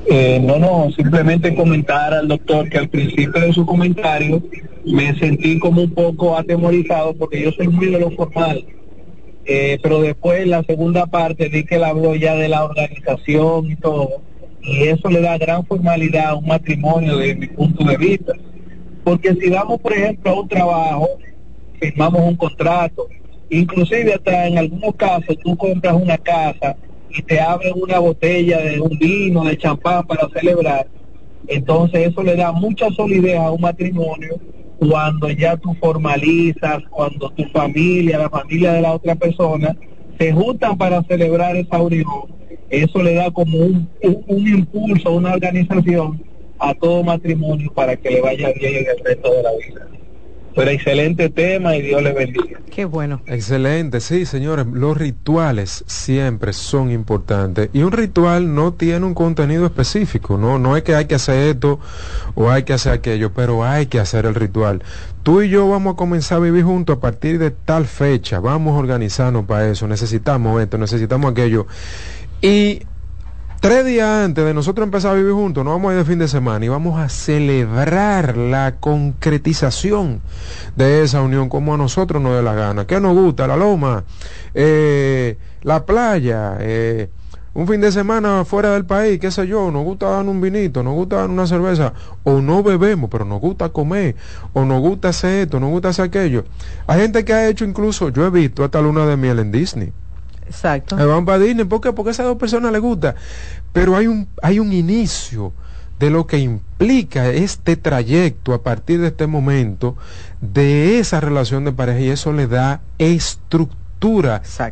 Eh, 0.08 0.40
no, 0.44 0.60
no, 0.60 0.92
simplemente 0.96 1.56
comentar 1.56 2.14
al 2.14 2.28
doctor 2.28 2.70
que 2.70 2.78
al 2.78 2.90
principio 2.90 3.42
de 3.42 3.54
su 3.54 3.66
comentario 3.66 4.42
me 4.86 5.18
sentí 5.18 5.60
como 5.60 5.82
un 5.82 5.92
poco 5.92 6.38
atemorizado 6.38 7.16
porque 7.16 7.44
yo 7.44 7.52
soy 7.52 7.68
muy 7.68 7.88
de 7.88 8.00
lo 8.00 8.12
formal 8.12 8.64
eh, 9.46 9.78
pero 9.82 10.02
después 10.02 10.48
la 10.48 10.64
segunda 10.64 11.06
parte 11.06 11.50
di 11.50 11.66
que 11.66 11.76
él 11.76 11.84
habló 11.84 12.16
ya 12.16 12.36
de 12.36 12.50
la 12.50 12.64
organización 12.64 13.72
y 13.72 13.76
todo, 13.76 14.22
y 14.62 14.84
eso 14.84 15.10
le 15.10 15.22
da 15.22 15.38
gran 15.38 15.66
formalidad 15.66 16.30
a 16.30 16.36
un 16.36 16.48
matrimonio 16.48 17.18
desde 17.18 17.36
mi 17.36 17.48
punto 17.48 17.84
de 17.84 17.98
vista. 17.98 18.34
Porque 19.04 19.36
si 19.36 19.50
vamos, 19.52 19.80
por 19.80 19.94
ejemplo, 19.94 20.32
a 20.32 20.42
un 20.42 20.48
trabajo, 20.48 21.08
firmamos 21.80 22.22
un 22.22 22.36
contrato, 22.36 23.08
inclusive 23.50 24.16
hasta 24.16 24.48
en 24.48 24.58
algunos 24.58 24.96
casos 24.96 25.38
tú 25.44 25.56
compras 25.56 25.94
una 25.94 26.18
casa 26.18 26.76
y 27.12 27.22
te 27.22 27.40
abren 27.40 27.74
una 27.76 28.00
botella 28.00 28.58
de 28.60 28.82
un 28.82 28.98
vino, 28.98 29.44
de 29.44 29.58
champán 29.58 30.08
para 30.08 30.28
celebrar, 30.30 30.88
entonces 31.48 32.08
eso 32.08 32.24
le 32.24 32.36
da 32.36 32.52
mucha 32.52 32.90
solidez 32.92 33.38
a 33.38 33.52
un 33.52 33.62
matrimonio 33.62 34.40
cuando 34.80 35.30
ya 35.30 35.58
tú 35.58 35.74
formalizas, 35.80 36.84
cuando 36.90 37.30
tu 37.32 37.44
familia, 37.46 38.18
la 38.18 38.30
familia 38.30 38.74
de 38.74 38.82
la 38.82 38.94
otra 38.94 39.16
persona, 39.16 39.76
se 40.20 40.32
juntan 40.32 40.78
para 40.78 41.04
celebrar 41.04 41.56
esa 41.56 41.82
unión, 41.82 42.36
eso 42.70 43.02
le 43.02 43.16
da 43.16 43.32
como 43.32 43.58
un, 43.58 43.90
un, 44.02 44.48
impulso, 44.48 45.12
una 45.12 45.34
organización 45.34 46.24
a 46.60 46.74
todo 46.74 47.04
matrimonio 47.04 47.72
para 47.74 47.96
que 47.96 48.12
le 48.12 48.22
vaya 48.22 48.52
bien 48.54 48.76
en 48.76 48.86
el 48.90 49.06
resto 49.06 49.34
de 49.34 49.44
la 49.44 49.52
vida. 49.52 49.88
Pero 50.56 50.72
excelente 50.72 51.30
tema 51.30 51.76
y 51.76 51.82
Dios 51.82 52.02
le 52.02 52.14
bendiga. 52.14 52.60
Qué 52.72 52.86
bueno. 52.86 53.22
Excelente, 53.28 54.00
sí, 54.00 54.26
señores. 54.26 54.66
Los 54.72 54.98
rituales 54.98 55.84
siempre 55.88 56.54
son 56.54 56.92
importantes. 56.92 57.70
Y 57.74 57.82
un 57.82 57.92
ritual 57.92 58.56
no 58.56 58.74
tiene 58.74 59.06
un 59.06 59.14
contenido 59.14 59.66
específico. 59.66 60.38
No, 60.38 60.58
no 60.58 60.78
es 60.78 60.84
que 60.84 60.96
hay 60.96 61.06
que 61.06 61.16
hacer 61.16 61.56
esto 61.56 61.80
o 62.36 62.50
hay 62.50 62.64
que 62.64 62.74
hacer 62.74 62.94
aquello, 62.94 63.34
pero 63.34 63.66
hay 63.66 63.88
que 63.88 64.00
hacer 64.00 64.26
el 64.26 64.36
ritual. 64.36 64.82
Tú 65.24 65.42
y 65.42 65.50
yo 65.50 65.68
vamos 65.68 65.94
a 65.94 65.98
comenzar 65.98 66.38
a 66.38 66.42
vivir 66.42 66.64
juntos 66.64 66.98
a 66.98 67.00
partir 67.02 67.38
de 67.38 67.52
tal 67.52 67.86
fecha. 67.86 68.40
Vamos 68.40 68.76
a 68.76 68.78
organizarnos 68.78 69.46
para 69.46 69.70
eso. 69.70 69.88
Necesitamos 69.88 70.62
esto, 70.62 70.78
necesitamos 70.78 71.32
aquello. 71.32 71.68
Y 72.42 72.84
Tres 73.62 73.84
días 73.84 74.26
antes 74.26 74.46
de 74.46 74.54
nosotros 74.54 74.86
empezar 74.86 75.14
a 75.14 75.16
vivir 75.16 75.34
juntos, 75.34 75.66
nos 75.66 75.74
vamos 75.74 75.90
a 75.90 75.94
ir 75.94 76.00
de 76.00 76.06
fin 76.06 76.20
de 76.20 76.28
semana 76.28 76.64
y 76.66 76.70
vamos 76.70 77.00
a 77.00 77.10
celebrar 77.10 78.38
la 78.38 78.76
concretización 78.80 80.22
de 80.76 81.02
esa 81.04 81.22
unión 81.22 81.50
como 81.50 81.74
a 81.74 81.78
nosotros 81.78 82.22
nos 82.22 82.36
dé 82.36 82.44
la 82.44 82.54
gana. 82.54 82.86
¿Qué 82.86 83.00
nos 83.00 83.16
gusta? 83.16 83.48
La 83.48 83.58
loma, 83.58 84.04
eh, 84.54 85.38
la 85.64 85.84
playa, 85.86 86.58
eh, 86.60 87.10
un 87.56 87.68
fin 87.68 87.82
de 87.82 87.92
semana 87.92 88.46
fuera 88.46 88.74
del 88.74 88.86
país, 88.86 89.18
qué 89.20 89.32
sé 89.32 89.48
yo, 89.48 89.72
nos 89.72 89.84
gusta 89.84 90.10
dar 90.10 90.26
un 90.26 90.42
vinito, 90.42 90.84
nos 90.84 90.94
gusta 90.94 91.16
dar 91.16 91.30
una 91.30 91.48
cerveza, 91.48 91.94
o 92.24 92.42
no 92.42 92.62
bebemos, 92.62 93.10
pero 93.10 93.26
nos 93.26 93.42
gusta 93.42 93.70
comer, 93.70 94.16
o 94.54 94.64
nos 94.64 94.80
gusta 94.82 95.10
hacer 95.10 95.46
esto, 95.46 95.60
nos 95.60 95.72
gusta 95.72 95.90
hacer 95.90 96.06
aquello. 96.06 96.44
Hay 96.86 97.02
gente 97.02 97.26
que 97.26 97.34
ha 97.34 97.48
hecho 97.48 97.66
incluso, 97.66 98.10
yo 98.10 98.28
he 98.28 98.30
visto 98.30 98.64
hasta 98.64 98.80
luna 98.80 99.08
de 99.08 99.18
miel 99.18 99.40
en 99.40 99.52
Disney. 99.52 99.94
Exacto. 100.48 100.96
van 100.96 101.26
para 101.26 101.40
Disney, 101.40 101.66
¿por 101.66 101.82
qué? 101.82 101.92
Porque 101.92 102.10
a 102.10 102.12
esas 102.12 102.26
dos 102.26 102.38
personas 102.38 102.72
les 102.72 102.82
gusta. 102.82 103.16
Pero 103.74 103.96
hay 103.96 104.08
un, 104.08 104.28
hay 104.42 104.60
un 104.60 104.72
inicio 104.74 105.54
de 106.00 106.10
lo 106.10 106.28
que 106.28 106.40
implica 106.40 107.30
este 107.30 107.78
trayecto 107.78 108.54
a 108.54 108.62
partir 108.62 109.00
de 109.00 109.08
este 109.08 109.28
momento 109.28 109.96
de 110.42 111.00
esa 111.00 111.22
relación 111.22 111.64
de 111.66 111.72
pareja 111.72 112.00
y 112.00 112.10
eso 112.10 112.34
le 112.34 112.48
da 112.48 112.82
estructura 112.98 113.86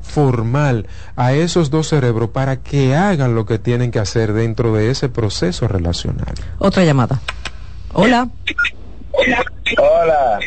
formal 0.01 0.86
a 1.15 1.34
esos 1.34 1.71
dos 1.71 1.88
cerebros 1.88 2.30
para 2.30 2.57
que 2.57 2.95
hagan 2.95 3.34
lo 3.34 3.45
que 3.45 3.57
tienen 3.57 3.89
que 3.89 3.99
hacer 3.99 4.34
dentro 4.34 4.74
de 4.74 4.91
ese 4.91 5.09
proceso 5.09 5.67
relacional. 5.67 6.34
Otra 6.59 6.84
llamada. 6.84 7.19
Hola. 7.93 8.30
Hola. 9.78 10.39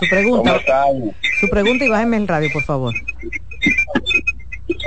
Su 0.00 0.08
pregunta. 0.08 0.60
Su 1.40 1.48
pregunta 1.50 1.84
y 1.84 1.88
bájeme 1.88 2.16
el 2.16 2.28
radio, 2.28 2.48
por 2.52 2.62
favor. 2.62 2.94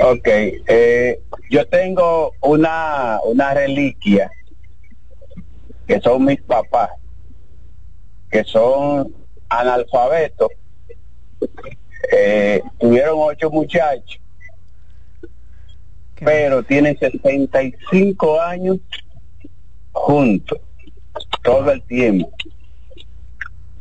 Ok, 0.02 0.26
eh, 0.26 1.20
yo 1.50 1.66
tengo 1.66 2.32
una, 2.40 3.18
una 3.24 3.54
reliquia 3.54 4.30
que 5.86 6.00
son 6.00 6.24
mis 6.24 6.40
papás, 6.42 6.90
que 8.30 8.44
son 8.44 9.14
analfabetos. 9.48 10.48
Eh, 12.12 12.62
tuvieron 12.78 13.14
ocho 13.18 13.50
muchachos, 13.50 14.20
pero 16.18 16.62
tienen 16.62 16.98
65 16.98 18.40
años 18.40 18.78
juntos, 19.92 20.60
todo 21.42 21.72
el 21.72 21.82
tiempo, 21.82 22.30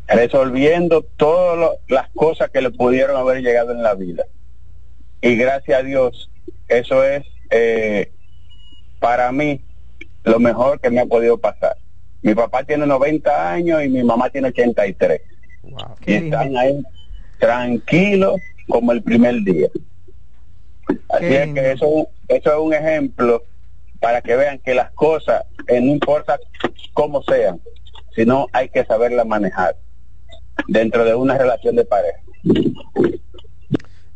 resolviendo 0.08 1.02
todas 1.18 1.78
las 1.88 2.10
cosas 2.12 2.50
que 2.52 2.62
le 2.62 2.72
pudieron 2.72 3.18
haber 3.18 3.42
llegado 3.42 3.74
en 3.74 3.84
la 3.84 3.96
vida 3.96 4.26
y 5.22 5.36
gracias 5.36 5.80
a 5.80 5.84
Dios, 5.84 6.30
eso 6.68 7.04
es 7.04 7.26
eh, 7.50 8.12
para 9.00 9.32
mí 9.32 9.62
lo 10.24 10.40
mejor 10.40 10.80
que 10.80 10.90
me 10.90 11.02
ha 11.02 11.06
podido 11.06 11.38
pasar. 11.38 11.76
Mi 12.22 12.36
papá 12.36 12.64
tiene 12.64 12.86
90 12.86 13.52
años 13.52 13.84
y 13.84 13.90
mi 13.90 14.04
mamá 14.04 14.30
tiene 14.30 14.50
83. 14.50 15.22
y 16.06 16.14
están 16.14 16.56
ahí 16.58 16.82
tranquilos 17.40 18.42
como 18.68 18.92
el 18.92 19.02
primer 19.02 19.42
día. 19.44 19.70
Así 21.10 21.26
es 21.26 21.54
que 21.54 21.72
eso, 21.72 22.08
eso 22.28 22.52
es 22.52 22.60
un 22.60 22.74
ejemplo 22.74 23.44
para 24.00 24.22
que 24.22 24.36
vean 24.36 24.60
que 24.60 24.74
las 24.74 24.92
cosas, 24.92 25.44
eh, 25.68 25.80
no 25.82 25.92
importa 25.92 26.40
cómo 26.94 27.22
sean, 27.24 27.60
sino 28.16 28.48
hay 28.54 28.70
que 28.70 28.86
saberlas 28.86 29.26
manejar. 29.26 29.76
dentro 30.68 31.06
de 31.06 31.16
una 31.16 31.38
relación 31.38 31.76
de 31.78 31.86
pareja. 31.86 32.20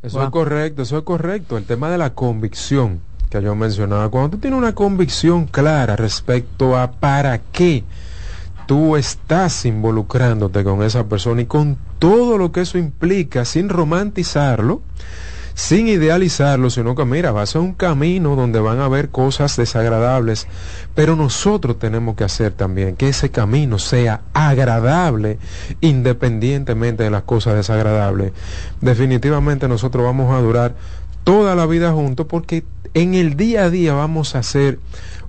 Eso 0.03 0.21
es 0.21 0.29
correcto, 0.31 0.81
eso 0.81 0.97
es 0.97 1.03
correcto. 1.03 1.57
El 1.57 1.63
tema 1.63 1.89
de 1.89 1.97
la 1.97 2.13
convicción 2.13 2.99
que 3.29 3.41
yo 3.41 3.55
mencionaba, 3.55 4.09
cuando 4.09 4.31
tú 4.31 4.37
tienes 4.37 4.59
una 4.59 4.75
convicción 4.75 5.45
clara 5.45 5.95
respecto 5.95 6.77
a 6.77 6.91
para 6.91 7.39
qué 7.39 7.85
tú 8.67 8.97
estás 8.97 9.65
involucrándote 9.65 10.63
con 10.65 10.83
esa 10.83 11.05
persona 11.05 11.41
y 11.41 11.45
con 11.45 11.77
todo 11.99 12.37
lo 12.37 12.51
que 12.51 12.61
eso 12.61 12.77
implica, 12.77 13.45
sin 13.45 13.69
romantizarlo, 13.69 14.81
sin 15.53 15.87
idealizarlo, 15.87 16.69
sino 16.69 16.95
que 16.95 17.05
mira, 17.05 17.31
va 17.31 17.43
a 17.43 17.45
ser 17.45 17.61
un 17.61 17.73
camino 17.73 18.35
donde 18.35 18.59
van 18.59 18.79
a 18.79 18.85
haber 18.85 19.09
cosas 19.09 19.55
desagradables, 19.55 20.47
pero 20.95 21.15
nosotros 21.15 21.77
tenemos 21.77 22.15
que 22.15 22.23
hacer 22.23 22.53
también 22.53 22.95
que 22.95 23.09
ese 23.09 23.29
camino 23.29 23.79
sea 23.79 24.21
agradable 24.33 25.37
independientemente 25.81 27.03
de 27.03 27.09
las 27.09 27.23
cosas 27.23 27.55
desagradables. 27.55 28.33
Definitivamente 28.81 29.67
nosotros 29.67 30.03
vamos 30.03 30.33
a 30.33 30.41
durar 30.41 30.75
toda 31.23 31.55
la 31.55 31.65
vida 31.65 31.91
juntos 31.91 32.25
porque 32.27 32.63
en 32.93 33.13
el 33.13 33.35
día 33.35 33.63
a 33.63 33.69
día 33.69 33.93
vamos 33.93 34.35
a 34.35 34.39
hacer 34.39 34.79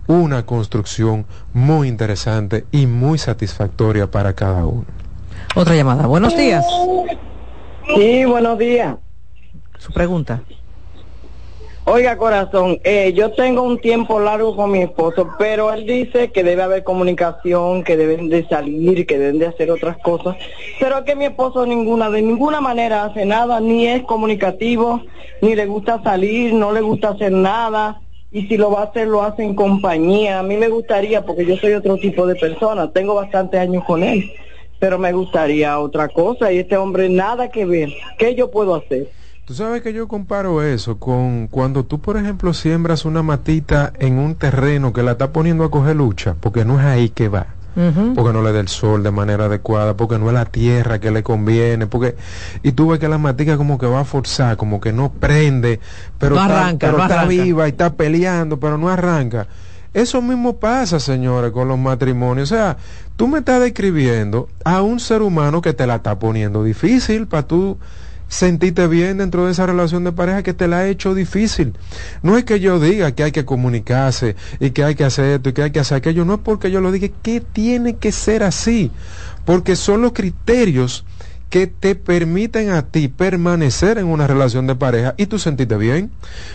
una 0.07 0.45
construcción 0.45 1.27
muy 1.53 1.89
interesante 1.89 2.64
y 2.72 2.87
muy 2.87 3.18
satisfactoria 3.18 4.11
para 4.11 4.35
cada 4.35 4.66
uno. 4.66 4.85
Otra 5.55 5.75
llamada. 5.75 6.07
Buenos 6.07 6.37
días. 6.37 6.64
Sí, 7.97 8.25
buenos 8.25 8.59
días. 8.59 8.97
Su 9.85 9.93
pregunta. 9.93 10.43
Oiga, 11.85 12.16
corazón, 12.16 12.80
eh, 12.85 13.12
yo 13.14 13.32
tengo 13.32 13.61
un 13.61 13.78
tiempo 13.78 14.18
largo 14.18 14.57
con 14.57 14.70
mi 14.70 14.80
esposo, 14.80 15.28
pero 15.39 15.70
él 15.74 15.85
dice 15.85 16.32
que 16.32 16.43
debe 16.43 16.62
haber 16.62 16.85
comunicación, 16.85 17.85
que 17.85 17.99
deben 17.99 18.30
de 18.30 18.49
salir, 18.49 19.07
que 19.07 19.18
deben 19.18 19.39
de 19.39 19.49
hacer 19.49 19.70
otras 19.70 19.99
cosas, 19.99 20.37
pero 20.80 21.05
que 21.05 21.14
mi 21.14 21.26
esposo 21.26 21.66
ninguna, 21.66 22.09
de 22.09 22.22
ninguna 22.22 22.62
manera 22.62 23.05
hace 23.05 23.26
nada, 23.26 23.61
ni 23.61 23.87
es 23.87 24.03
comunicativo, 24.05 25.03
ni 25.43 25.55
le 25.55 25.66
gusta 25.66 26.03
salir, 26.03 26.55
no 26.55 26.72
le 26.72 26.80
gusta 26.80 27.11
hacer 27.11 27.32
nada, 27.32 28.01
y 28.32 28.47
si 28.47 28.57
lo 28.57 28.70
va 28.70 28.80
a 28.80 28.85
hacer, 28.85 29.07
lo 29.07 29.22
hace 29.22 29.45
en 29.45 29.55
compañía. 29.55 30.39
A 30.39 30.43
mí 30.43 30.57
me 30.57 30.68
gustaría, 30.68 31.26
porque 31.26 31.45
yo 31.45 31.59
soy 31.59 31.74
otro 31.74 31.99
tipo 31.99 32.26
de 32.26 32.37
persona, 32.37 32.91
tengo 32.91 33.14
bastantes 33.14 33.61
años 33.61 33.85
con 33.85 34.03
él, 34.03 34.32
pero 34.78 34.99
me 34.99 35.12
gustaría 35.12 35.78
otra 35.78 36.09
cosa, 36.09 36.51
y 36.51 36.61
este 36.61 36.78
hombre 36.78 37.11
nada 37.11 37.51
que 37.51 37.66
ver. 37.66 37.93
¿Qué 38.16 38.35
yo 38.35 38.51
puedo 38.51 38.74
hacer? 38.74 39.11
Tú 39.47 39.53
sabes 39.53 39.82
que 39.82 39.92
yo 39.92 40.09
comparo 40.09 40.62
eso 40.62 40.99
con 40.99 41.49
cuando 41.49 41.84
tú, 41.84 42.01
por 42.01 42.16
ejemplo, 42.16 42.55
siembras 42.55 43.05
una 43.05 43.22
matita 43.22 43.92
en 43.99 44.18
un 44.18 44.36
terreno 44.36 44.95
que 44.95 45.03
la 45.03 45.12
está 45.12 45.32
poniendo 45.32 45.64
a 45.64 45.70
coger 45.70 45.97
lucha, 45.97 46.34
porque 46.40 46.64
no 46.64 46.80
es 46.80 46.86
ahí 46.86 47.11
que 47.11 47.28
va. 47.28 47.49
porque 48.14 48.32
no 48.32 48.40
le 48.40 48.53
da 48.53 48.61
el 48.61 48.68
sol 48.68 49.03
de 49.03 49.11
manera 49.11 49.45
adecuada, 49.45 49.97
porque 49.99 50.18
no 50.18 50.28
es 50.28 50.32
la 50.32 50.47
tierra 50.47 50.99
que 50.99 51.11
le 51.11 51.22
conviene, 51.22 51.86
porque 51.86 52.16
y 52.62 52.72
tú 52.72 52.88
ves 52.88 53.01
que 53.01 53.09
la 53.09 53.18
matica 53.18 53.59
como 53.59 53.76
que 53.76 53.86
va 53.86 54.01
a 54.01 54.05
forzar, 54.05 54.57
como 54.57 54.80
que 54.80 54.92
no 54.95 55.12
prende, 55.12 55.78
pero, 56.18 56.36
está, 56.40 56.70
está 56.70 57.24
viva 57.26 57.66
y 57.66 57.72
está 57.72 57.92
peleando, 57.92 58.59
pero 58.59 58.78
no 58.78 58.88
arranca. 58.88 59.47
Eso 59.92 60.22
mismo 60.22 60.57
pasa, 60.57 60.99
señores, 60.99 61.53
con 61.53 61.68
los 61.68 61.78
matrimonios. 61.78 62.51
O 62.51 62.55
sea, 62.55 62.78
tú 63.16 63.28
me 63.28 63.40
estás 63.40 63.61
describiendo 63.61 64.49
a 64.64 64.80
un 64.80 65.01
ser 65.01 65.20
humano 65.20 65.61
que 65.61 65.74
te 65.74 65.86
la 65.86 65.97
está 65.97 66.18
poniendo 66.18 66.64
difícil 66.64 67.26
para 67.26 67.47
tú 67.47 67.76
sentiste 68.29 68.87
bien 68.89 69.18
dentro 69.18 69.47
de 69.47 69.53
esa 69.53 69.66
relación 69.66 70.05
de 70.05 70.12
pareja 70.12 70.43
que 70.43 70.55
te 70.55 70.68
la 70.68 70.79
ha 70.79 70.89
hecho 70.89 71.14
difícil. 71.14 71.75
No 72.22 72.37
es 72.37 72.45
que 72.45 72.61
yo 72.61 72.81
diga 72.81 73.12
que 73.12 73.25
hay 73.25 73.33
que 73.33 73.45
comunicarse 73.45 74.37
y 74.61 74.70
que 74.70 74.85
hay 74.85 74.95
que 74.95 75.05
hacer 75.05 75.27
esto 75.27 75.51
y 75.51 75.53
que 75.53 75.62
hay 75.62 75.70
que 75.70 75.81
hacer 75.81 75.99
aquello, 75.99 76.25
no 76.25 76.35
es 76.35 76.41
porque 76.41 76.70
yo 76.70 76.81
lo 76.81 76.93
diga, 76.93 77.09
que 77.22 77.41
tiene 77.41 77.97
que 77.97 78.12
ser 78.12 78.43
así, 78.43 78.91
porque 79.45 79.77
son 79.77 80.03
los 80.03 80.12
criterios 80.12 81.05
que 81.55 81.68
te 81.68 81.94
permiten 81.94 82.70
a 82.70 82.82
ti 82.82 83.07
permanecer 83.07 83.98
en 83.98 84.07
una 84.07 84.26
relación 84.26 84.66
de 84.66 84.74
pareja 84.74 85.14
y 85.16 85.26
tú 85.26 85.38
sentiste 85.38 85.76
bien 85.76 86.11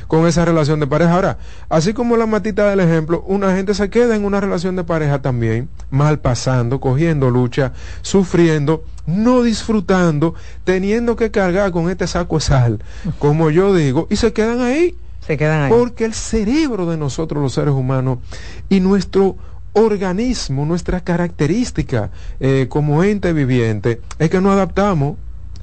con 0.07 0.27
esa 0.27 0.43
relación 0.43 0.81
de 0.81 0.87
pareja. 0.87 1.13
Ahora, 1.13 1.37
así 1.69 1.93
como 1.93 2.17
la 2.17 2.25
matita 2.25 2.69
del 2.69 2.81
ejemplo, 2.81 3.23
una 3.25 3.55
gente 3.55 3.73
se 3.73 3.89
queda 3.89 4.17
en 4.17 4.25
una 4.25 4.41
relación 4.41 4.75
de 4.75 4.83
pareja 4.83 5.21
también, 5.21 5.69
mal 5.89 6.19
pasando, 6.19 6.81
cogiendo 6.81 7.29
lucha, 7.29 7.71
sufriendo, 8.01 8.83
no 9.05 9.41
disfrutando, 9.41 10.35
teniendo 10.65 11.15
que 11.15 11.31
cargar 11.31 11.71
con 11.71 11.89
este 11.89 12.05
saco 12.05 12.35
de 12.35 12.41
sal, 12.41 12.83
como 13.19 13.51
yo 13.51 13.73
digo, 13.73 14.05
y 14.09 14.17
se 14.17 14.33
quedan 14.33 14.59
ahí. 14.59 14.97
Se 15.25 15.37
quedan 15.37 15.61
ahí. 15.61 15.71
Porque 15.71 16.03
el 16.03 16.13
cerebro 16.13 16.87
de 16.87 16.97
nosotros 16.97 17.41
los 17.41 17.53
seres 17.53 17.73
humanos 17.73 18.19
y 18.67 18.81
nuestro 18.81 19.37
organismo, 19.73 20.65
nuestra 20.65 21.01
característica 21.01 22.09
eh, 22.39 22.67
como 22.69 23.03
ente 23.03 23.33
viviente, 23.33 24.01
es 24.17 24.29
que 24.29 24.41
nos 24.41 24.53
adaptamos 24.53 25.17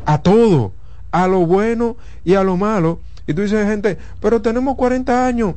a 0.05 0.19
todo, 0.19 0.73
a 1.11 1.27
lo 1.27 1.41
bueno 1.47 1.97
y 2.25 2.35
a 2.35 2.45
lo 2.45 2.57
malo. 2.57 3.01
Y 3.27 3.35
tú 3.35 3.43
dices, 3.43 3.67
gente, 3.67 3.99
pero 4.21 4.41
tenemos 4.41 4.77
40 4.77 5.27
años 5.27 5.55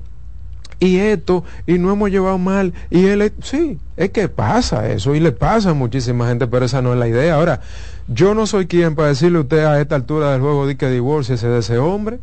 y 0.80 0.98
esto, 0.98 1.44
y 1.68 1.78
no 1.78 1.92
hemos 1.92 2.10
llevado 2.10 2.38
mal, 2.38 2.74
y 2.90 3.06
él, 3.06 3.34
sí, 3.44 3.78
es 3.98 4.12
que 4.12 4.30
pasa 4.30 4.90
eso, 4.90 5.14
y 5.14 5.20
le 5.20 5.34
pasa 5.34 5.72
a 5.72 5.74
muchísima 5.74 6.28
gente, 6.30 6.48
pero 6.48 6.66
esa 6.66 6.82
no 6.82 6.94
es 6.94 7.00
la 7.00 7.08
idea. 7.08 7.36
Ahora, 7.36 7.60
yo 8.08 8.34
no 8.34 8.48
soy 8.48 8.66
quien 8.66 8.96
para 8.96 9.10
decirle 9.10 9.40
a 9.40 9.42
usted 9.42 9.66
a 9.66 9.82
esta 9.82 9.96
altura 9.96 10.32
del 10.32 10.42
juego 10.42 10.66
de 10.66 10.78
que 10.78 10.90
divorcie 10.90 11.36
de 11.36 11.60
ese 11.60 11.78
hombre, 11.78 12.20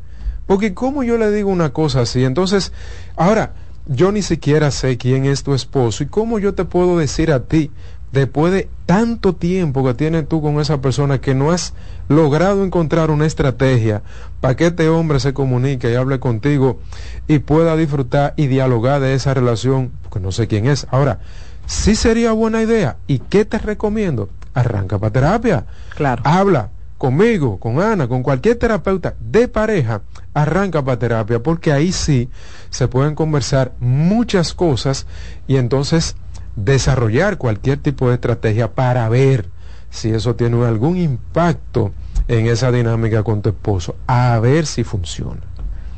porque 0.47 0.72
como 0.72 1.03
yo 1.03 1.18
le 1.18 1.31
digo 1.31 1.51
una 1.51 1.70
cosa 1.72 2.01
así, 2.01 2.24
entonces, 2.24 2.72
ahora, 3.16 3.53
yo 3.87 4.12
ni 4.12 4.22
siquiera 4.22 4.70
sé 4.70 4.99
quién 4.99 5.24
es 5.24 5.43
tu 5.43 5.55
esposo 5.55 6.03
y 6.03 6.07
cómo 6.07 6.39
yo 6.39 6.55
te 6.55 6.64
puedo 6.64 6.99
decir 6.99 7.32
a 7.32 7.45
ti, 7.45 7.70
después 8.12 8.53
de 8.53 8.68
tanto 8.87 9.34
tiempo 9.34 9.84
que 9.84 9.95
tienes 9.95 10.28
tú 10.28 10.41
con 10.41 10.61
esa 10.61 10.80
persona 10.80 11.20
que 11.20 11.34
no 11.34 11.51
has 11.51 11.74
logrado 12.09 12.64
encontrar 12.64 13.11
una 13.11 13.26
estrategia 13.26 14.03
para 14.41 14.57
que 14.57 14.66
este 14.66 14.89
hombre 14.89 15.20
se 15.20 15.34
comunique 15.34 15.91
y 15.91 15.95
hable 15.95 16.18
contigo 16.18 16.80
y 17.28 17.41
pueda 17.41 17.76
disfrutar 17.76 18.34
y 18.37 18.47
dialogar 18.47 19.01
de 19.01 19.14
esa 19.14 19.34
relación, 19.34 19.93
porque 20.03 20.20
no 20.20 20.32
sé 20.32 20.47
quién 20.47 20.66
es. 20.66 20.87
Ahora, 20.91 21.20
sí 21.66 21.95
sería 21.95 22.32
buena 22.32 22.62
idea. 22.62 22.97
¿Y 23.07 23.18
qué 23.18 23.45
te 23.45 23.59
recomiendo? 23.59 24.28
Arranca 24.55 24.99
para 24.99 25.12
terapia. 25.12 25.66
Claro. 25.95 26.22
Habla 26.24 26.70
conmigo, 26.99 27.59
con 27.59 27.80
Ana, 27.80 28.09
con 28.09 28.22
cualquier 28.22 28.57
terapeuta 28.57 29.14
de 29.20 29.49
pareja, 29.49 30.03
arranca 30.37 30.84
para 30.84 30.99
terapia, 30.99 31.43
porque 31.43 31.72
ahí 31.72 31.93
sí 31.93 32.28
se 32.68 32.89
pueden 32.89 33.14
conversar 33.14 33.72
muchas 33.80 34.53
cosas 34.53 35.07
y 35.49 35.57
entonces 35.57 36.14
desarrollar 36.57 37.39
cualquier 37.39 37.78
tipo 37.78 38.09
de 38.09 38.16
estrategia 38.16 38.72
para 38.72 39.09
ver 39.09 39.47
si 39.89 40.11
eso 40.11 40.37
tiene 40.37 40.62
algún 40.66 40.99
impacto 40.99 41.93
en 42.28 42.49
esa 42.49 42.70
dinámica 42.70 43.22
con 43.22 43.41
tu 43.41 43.49
esposo, 43.49 43.97
a 44.07 44.39
ver 44.39 44.66
si 44.66 44.84
funciona. 44.84 45.41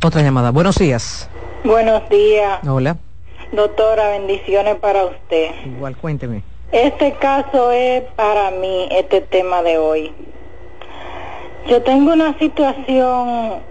Otra 0.04 0.22
llamada. 0.22 0.52
Buenos 0.52 0.76
días. 0.76 1.28
Buenos 1.64 2.08
días. 2.08 2.60
Hola. 2.64 2.96
Doctora, 3.50 4.10
bendiciones 4.10 4.76
para 4.76 5.04
usted. 5.06 5.50
Igual, 5.66 5.96
cuénteme. 5.96 6.44
Este 6.70 7.14
caso 7.14 7.72
es 7.72 8.04
para 8.14 8.52
mí, 8.52 8.88
este 8.92 9.20
tema 9.20 9.62
de 9.62 9.78
hoy. 9.78 10.12
Yo 11.68 11.82
tengo 11.82 12.12
una 12.12 12.38
situación 12.38 13.66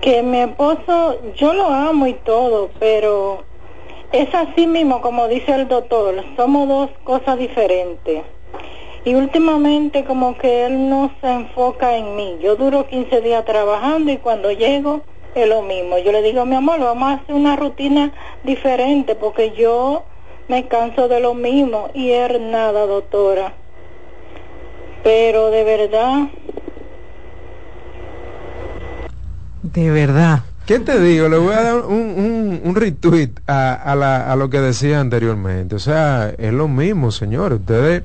que 0.00 0.22
mi 0.22 0.38
esposo, 0.38 1.18
yo 1.34 1.52
lo 1.52 1.66
amo 1.66 2.06
y 2.06 2.14
todo, 2.14 2.70
pero 2.78 3.44
es 4.12 4.32
así 4.34 4.66
mismo 4.66 5.00
como 5.00 5.28
dice 5.28 5.52
el 5.54 5.68
doctor, 5.68 6.24
somos 6.36 6.68
dos 6.68 6.90
cosas 7.04 7.38
diferentes. 7.38 8.22
Y 9.04 9.14
últimamente 9.14 10.04
como 10.04 10.36
que 10.36 10.66
él 10.66 10.88
no 10.88 11.12
se 11.20 11.30
enfoca 11.30 11.96
en 11.96 12.16
mí. 12.16 12.38
Yo 12.40 12.56
duro 12.56 12.88
15 12.88 13.20
días 13.20 13.44
trabajando 13.44 14.10
y 14.10 14.16
cuando 14.16 14.50
llego 14.50 15.02
es 15.36 15.48
lo 15.48 15.62
mismo. 15.62 15.98
Yo 15.98 16.10
le 16.10 16.22
digo, 16.22 16.44
mi 16.44 16.56
amor, 16.56 16.80
vamos 16.80 17.10
a 17.10 17.12
hacer 17.14 17.34
una 17.34 17.54
rutina 17.54 18.12
diferente 18.42 19.14
porque 19.14 19.52
yo 19.52 20.02
me 20.48 20.66
canso 20.66 21.06
de 21.06 21.20
lo 21.20 21.34
mismo 21.34 21.90
y 21.94 22.10
él 22.10 22.50
nada, 22.50 22.86
doctora. 22.86 23.52
Pero 25.04 25.50
de 25.50 25.62
verdad 25.62 26.28
De 29.72 29.90
verdad. 29.90 30.44
¿Qué 30.66 30.80
te 30.80 31.00
digo? 31.00 31.28
Le 31.28 31.38
voy 31.38 31.54
a 31.54 31.62
dar 31.62 31.76
un, 31.86 32.60
un, 32.64 32.74
retweet 32.74 33.30
a, 33.46 33.74
a, 34.32 34.36
lo 34.36 34.50
que 34.50 34.60
decía 34.60 35.00
anteriormente. 35.00 35.76
O 35.76 35.78
sea, 35.78 36.34
es 36.36 36.52
lo 36.52 36.66
mismo, 36.66 37.12
señores. 37.12 37.60
Ustedes, 37.60 38.02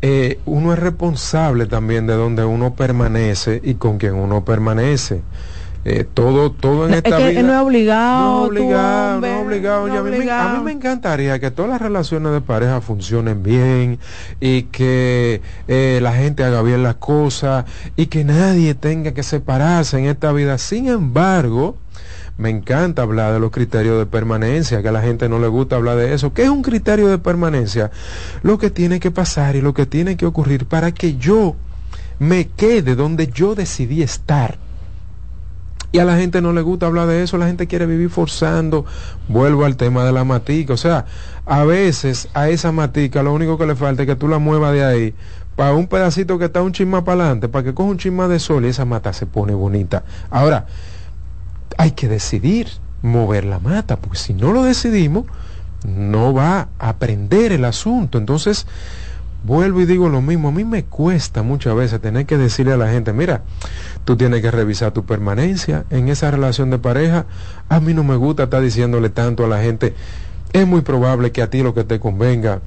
eh, 0.00 0.38
uno 0.46 0.72
es 0.72 0.78
responsable 0.78 1.66
también 1.66 2.06
de 2.06 2.14
donde 2.14 2.44
uno 2.44 2.74
permanece 2.74 3.60
y 3.62 3.74
con 3.74 3.98
quien 3.98 4.14
uno 4.14 4.44
permanece. 4.44 5.20
Eh, 5.86 6.06
todo 6.14 6.50
todo 6.50 6.88
en 6.88 6.94
esta 6.94 7.18
vida 7.18 7.42
no 7.42 7.52
es 7.52 7.60
obligado 7.60 8.20
no 8.20 8.42
obligado 8.44 9.20
no 9.20 9.40
obligado, 9.42 9.84
a, 9.84 10.54
mí 10.54 10.64
Me, 10.64 10.72
encantaría 10.72 11.38
que 11.38 11.50
todas 11.50 11.70
las 11.70 11.82
relaciones 11.82 12.32
de 12.32 12.40
pareja 12.40 12.80
funcionen 12.80 13.42
bien 13.42 13.98
y 14.40 14.62
que 14.62 15.42
eh, 15.68 15.98
la 16.00 16.14
gente 16.14 16.42
haga 16.42 16.62
bien 16.62 16.82
las 16.82 16.94
cosas 16.94 17.66
y 17.96 18.06
que 18.06 18.24
nadie 18.24 18.74
tenga 18.74 19.12
que 19.12 19.22
separarse 19.22 19.98
en 19.98 20.06
esta 20.06 20.32
vida 20.32 20.56
sin 20.56 20.88
embargo 20.88 21.76
me 22.36 22.50
encanta 22.50 23.02
hablar 23.02 23.32
de 23.32 23.38
los 23.38 23.52
criterios 23.52 23.96
de 23.98 24.06
permanencia, 24.06 24.82
que 24.82 24.88
a 24.88 24.92
la 24.92 25.02
gente 25.02 25.28
no 25.28 25.38
le 25.38 25.46
gusta 25.46 25.76
hablar 25.76 25.96
de 25.96 26.14
eso. 26.14 26.34
¿Qué 26.34 26.42
es 26.42 26.48
un 26.48 26.62
criterio 26.62 27.06
de 27.06 27.18
permanencia? 27.18 27.92
Lo 28.42 28.58
que 28.58 28.70
tiene 28.70 28.98
que 28.98 29.12
pasar 29.12 29.54
y 29.54 29.60
lo 29.60 29.72
que 29.72 29.86
tiene 29.86 30.16
que 30.16 30.26
ocurrir 30.26 30.66
para 30.66 30.92
que 30.92 31.16
yo 31.16 31.54
me 32.18 32.48
quede 32.48 32.96
donde 32.96 33.28
yo 33.28 33.54
decidí 33.54 34.02
estar. 34.02 34.63
Y 35.94 36.00
a 36.00 36.04
la 36.04 36.16
gente 36.16 36.42
no 36.42 36.52
le 36.52 36.60
gusta 36.60 36.86
hablar 36.86 37.06
de 37.06 37.22
eso, 37.22 37.38
la 37.38 37.46
gente 37.46 37.68
quiere 37.68 37.86
vivir 37.86 38.10
forzando. 38.10 38.84
Vuelvo 39.28 39.64
al 39.64 39.76
tema 39.76 40.04
de 40.04 40.10
la 40.10 40.24
matica. 40.24 40.72
O 40.72 40.76
sea, 40.76 41.04
a 41.46 41.62
veces 41.62 42.28
a 42.34 42.48
esa 42.48 42.72
matica 42.72 43.22
lo 43.22 43.32
único 43.32 43.56
que 43.56 43.64
le 43.64 43.76
falta 43.76 44.02
es 44.02 44.08
que 44.08 44.16
tú 44.16 44.26
la 44.26 44.40
muevas 44.40 44.72
de 44.72 44.84
ahí 44.84 45.14
para 45.54 45.72
un 45.72 45.86
pedacito 45.86 46.36
que 46.36 46.46
está 46.46 46.62
un 46.62 46.72
chisma 46.72 47.04
para 47.04 47.20
adelante, 47.20 47.48
para 47.48 47.62
que 47.62 47.74
coja 47.74 47.90
un 47.90 47.98
chisma 47.98 48.26
de 48.26 48.40
sol 48.40 48.64
y 48.64 48.70
esa 48.70 48.84
mata 48.84 49.12
se 49.12 49.26
pone 49.26 49.54
bonita. 49.54 50.02
Ahora, 50.30 50.66
hay 51.78 51.92
que 51.92 52.08
decidir 52.08 52.66
mover 53.02 53.44
la 53.44 53.60
mata, 53.60 53.94
porque 53.94 54.18
si 54.18 54.34
no 54.34 54.50
lo 54.50 54.64
decidimos, 54.64 55.26
no 55.86 56.34
va 56.34 56.70
a 56.80 56.88
aprender 56.88 57.52
el 57.52 57.64
asunto. 57.64 58.18
Entonces, 58.18 58.66
vuelvo 59.44 59.80
y 59.80 59.86
digo 59.86 60.08
lo 60.08 60.22
mismo, 60.22 60.48
a 60.48 60.52
mí 60.52 60.64
me 60.64 60.84
cuesta 60.84 61.42
muchas 61.42 61.74
veces 61.76 62.00
tener 62.00 62.26
que 62.26 62.38
decirle 62.38 62.72
a 62.72 62.76
la 62.76 62.90
gente, 62.90 63.12
mira, 63.12 63.42
tú 64.04 64.16
tienes 64.16 64.40
que 64.40 64.50
revisar 64.50 64.92
tu 64.92 65.04
permanencia 65.04 65.84
en 65.90 66.08
esa 66.08 66.30
relación 66.30 66.70
de 66.70 66.78
pareja. 66.78 67.26
A 67.68 67.80
mí 67.80 67.94
no 67.94 68.04
me 68.04 68.16
gusta 68.16 68.44
estar 68.44 68.62
diciéndole 68.62 69.10
tanto 69.10 69.44
a 69.44 69.48
la 69.48 69.62
gente, 69.62 69.94
es 70.52 70.66
muy 70.66 70.80
probable 70.80 71.32
que 71.32 71.42
a 71.42 71.50
ti 71.50 71.62
lo 71.62 71.74
que 71.74 71.84
te 71.84 72.00
convenga 72.00 72.60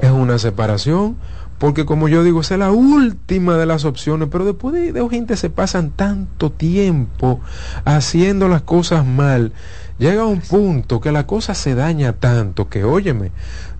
es 0.00 0.10
una 0.10 0.38
separación, 0.38 1.16
porque 1.58 1.86
como 1.86 2.08
yo 2.08 2.22
digo, 2.22 2.40
esa 2.40 2.54
es 2.54 2.60
la 2.60 2.72
última 2.72 3.56
de 3.56 3.64
las 3.64 3.84
opciones, 3.84 4.28
pero 4.30 4.44
después 4.44 4.74
de, 4.74 4.92
de 4.92 5.08
gente 5.08 5.36
se 5.36 5.48
pasan 5.48 5.90
tanto 5.90 6.50
tiempo 6.50 7.40
haciendo 7.84 8.48
las 8.48 8.62
cosas 8.62 9.06
mal, 9.06 9.52
llega 9.98 10.26
un 10.26 10.40
punto 10.40 11.00
que 11.00 11.12
la 11.12 11.26
cosa 11.26 11.54
se 11.54 11.74
daña 11.74 12.14
tanto 12.14 12.68
que, 12.68 12.84
óyeme, 12.84 13.30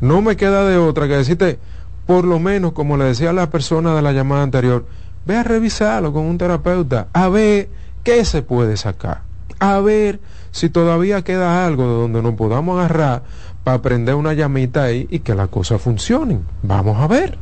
no 0.01 0.23
me 0.23 0.37
queda 0.37 0.67
de 0.67 0.79
otra 0.79 1.09
que 1.09 1.17
decirte, 1.17 1.59
por 2.07 2.25
lo 2.25 2.39
menos, 2.39 2.73
como 2.73 2.97
le 2.97 3.05
decía 3.05 3.33
la 3.33 3.51
persona 3.51 3.95
de 3.95 4.03
la 4.03 4.13
llamada 4.13 4.43
anterior, 4.43 4.87
ve 5.27 5.37
a 5.37 5.43
revisarlo 5.43 6.13
con 6.13 6.25
un 6.25 6.39
terapeuta, 6.39 7.09
a 7.13 7.29
ver 7.29 7.69
qué 8.03 8.25
se 8.25 8.43
puede 8.43 8.77
sacar, 8.77 9.23
a 9.59 9.81
ver 9.81 10.21
si 10.51 10.69
todavía 10.69 11.23
queda 11.23 11.67
algo 11.67 11.83
de 11.85 11.95
donde 11.95 12.23
nos 12.23 12.35
podamos 12.35 12.79
agarrar 12.79 13.23
para 13.65 13.81
prender 13.81 14.15
una 14.15 14.35
llamita 14.35 14.85
ahí 14.85 15.09
y 15.11 15.21
que 15.21 15.35
las 15.35 15.49
cosas 15.49 15.81
funcionen. 15.81 16.45
Vamos 16.63 17.01
a 17.01 17.07
ver. 17.07 17.39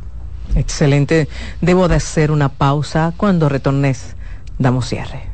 Excelente. 0.55 1.27
Debo 1.61 1.87
de 1.87 1.95
hacer 1.95 2.31
una 2.31 2.49
pausa. 2.49 3.13
Cuando 3.17 3.49
retornes, 3.49 4.15
damos 4.57 4.87
cierre. 4.87 5.33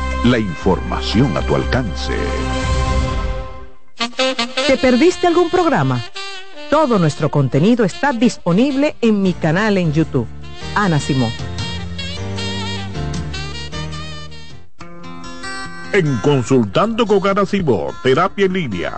la 0.23 0.37
información 0.37 1.35
a 1.35 1.41
tu 1.41 1.55
alcance. 1.55 2.13
¿Te 4.67 4.77
perdiste 4.77 5.25
algún 5.25 5.49
programa? 5.49 5.99
Todo 6.69 6.99
nuestro 6.99 7.29
contenido 7.29 7.83
está 7.83 8.13
disponible 8.13 8.95
en 9.01 9.21
mi 9.21 9.33
canal 9.33 9.77
en 9.77 9.91
YouTube. 9.91 10.27
Ana 10.75 10.99
Simón. 10.99 11.31
En 15.91 16.17
Consultando 16.17 17.05
con 17.07 17.27
Ana 17.27 17.45
Simón, 17.45 17.93
terapia 18.03 18.45
en 18.45 18.53
línea. 18.53 18.93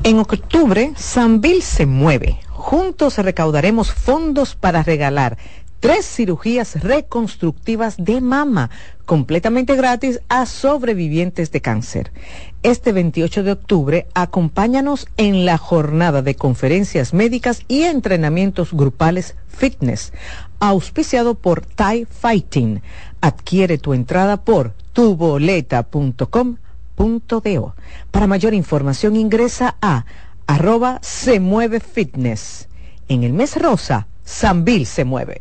En 0.02 0.18
octubre, 0.18 0.94
Sanvil 0.96 1.60
se 1.60 1.84
mueve. 1.84 2.40
Juntos 2.48 3.18
recaudaremos 3.18 3.92
fondos 3.92 4.54
para 4.54 4.82
regalar 4.82 5.36
tres 5.78 6.06
cirugías 6.06 6.82
reconstructivas 6.82 7.96
de 7.98 8.22
mama 8.22 8.70
completamente 9.04 9.76
gratis 9.76 10.20
a 10.30 10.46
sobrevivientes 10.46 11.52
de 11.52 11.60
cáncer. 11.60 12.12
Este 12.62 12.92
28 12.92 13.42
de 13.42 13.52
octubre, 13.52 14.06
acompáñanos 14.14 15.06
en 15.18 15.44
la 15.44 15.58
jornada 15.58 16.22
de 16.22 16.34
conferencias 16.34 17.12
médicas 17.12 17.62
y 17.68 17.82
entrenamientos 17.82 18.72
grupales 18.72 19.36
fitness, 19.48 20.14
auspiciado 20.60 21.34
por 21.34 21.66
Thai 21.66 22.06
Fighting. 22.06 22.80
Adquiere 23.20 23.76
tu 23.76 23.92
entrada 23.92 24.38
por 24.38 24.72
tuboleta.com 24.94 26.56
para 28.10 28.26
mayor 28.26 28.54
información 28.54 29.16
ingresa 29.16 29.76
a 29.80 30.04
arroba 30.46 30.98
se 31.02 31.40
mueve 31.40 31.80
fitness. 31.80 32.68
En 33.08 33.24
el 33.24 33.32
mes 33.32 33.56
rosa, 33.56 34.06
Sambil 34.24 34.86
se 34.86 35.04
mueve. 35.04 35.40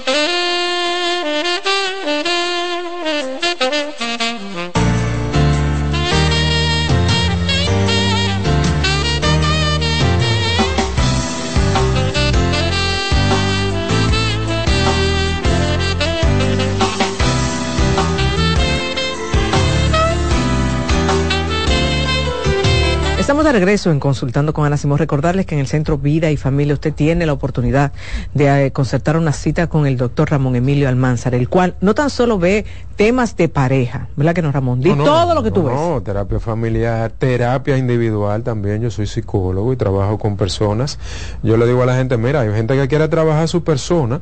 Estamos 23.21 23.45
de 23.45 23.51
regreso 23.51 23.91
en 23.91 23.99
Consultando 23.99 24.51
con 24.51 24.65
Ana 24.65 24.77
Simón. 24.77 24.97
Recordarles 24.97 25.45
que 25.45 25.53
en 25.53 25.61
el 25.61 25.67
Centro 25.67 25.99
Vida 25.99 26.31
y 26.31 26.37
Familia 26.37 26.73
usted 26.73 26.91
tiene 26.91 27.27
la 27.27 27.33
oportunidad 27.33 27.91
de 28.33 28.65
eh, 28.65 28.71
concertar 28.71 29.15
una 29.15 29.31
cita 29.31 29.67
con 29.67 29.85
el 29.85 29.95
doctor 29.95 30.31
Ramón 30.31 30.55
Emilio 30.55 30.89
Almanzar, 30.89 31.35
el 31.35 31.47
cual 31.47 31.75
no 31.81 31.93
tan 31.93 32.09
solo 32.09 32.39
ve 32.39 32.65
temas 32.95 33.37
de 33.37 33.47
pareja, 33.47 34.07
¿verdad 34.15 34.33
que 34.33 34.41
no, 34.41 34.51
Ramón? 34.51 34.81
Di 34.81 34.89
No, 34.89 34.95
no, 34.95 35.03
todo 35.03 35.35
lo 35.35 35.43
que 35.43 35.51
tú 35.51 35.61
no, 35.61 35.67
ves. 35.69 35.75
No, 35.75 36.01
terapia 36.01 36.39
familiar, 36.39 37.11
terapia 37.11 37.77
individual 37.77 38.41
también. 38.41 38.81
Yo 38.81 38.89
soy 38.89 39.05
psicólogo 39.05 39.71
y 39.71 39.75
trabajo 39.75 40.17
con 40.17 40.35
personas. 40.35 40.97
Yo 41.43 41.57
le 41.57 41.67
digo 41.67 41.83
a 41.83 41.85
la 41.85 41.97
gente, 41.97 42.17
mira, 42.17 42.41
hay 42.41 42.51
gente 42.51 42.75
que 42.75 42.87
quiere 42.87 43.07
trabajar 43.07 43.47
su 43.47 43.63
persona 43.63 44.21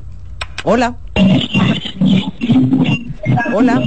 Hola. 0.63 0.95
Hola. 3.53 3.81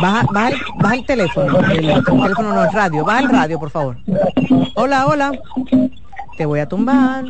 Baja, 0.00 0.26
baja, 0.30 0.56
baja 0.76 0.94
el 0.94 1.06
teléfono, 1.06 1.58
el, 1.60 1.88
el 1.88 2.04
teléfono 2.04 2.54
no, 2.54 2.64
el 2.64 2.72
radio, 2.72 3.04
baja 3.04 3.20
el 3.20 3.30
radio, 3.30 3.58
por 3.58 3.70
favor. 3.70 3.96
Hola, 4.74 5.06
hola. 5.06 5.32
Te 6.36 6.44
voy 6.44 6.60
a 6.60 6.68
tumbar. 6.68 7.24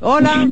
Hola. 0.00 0.50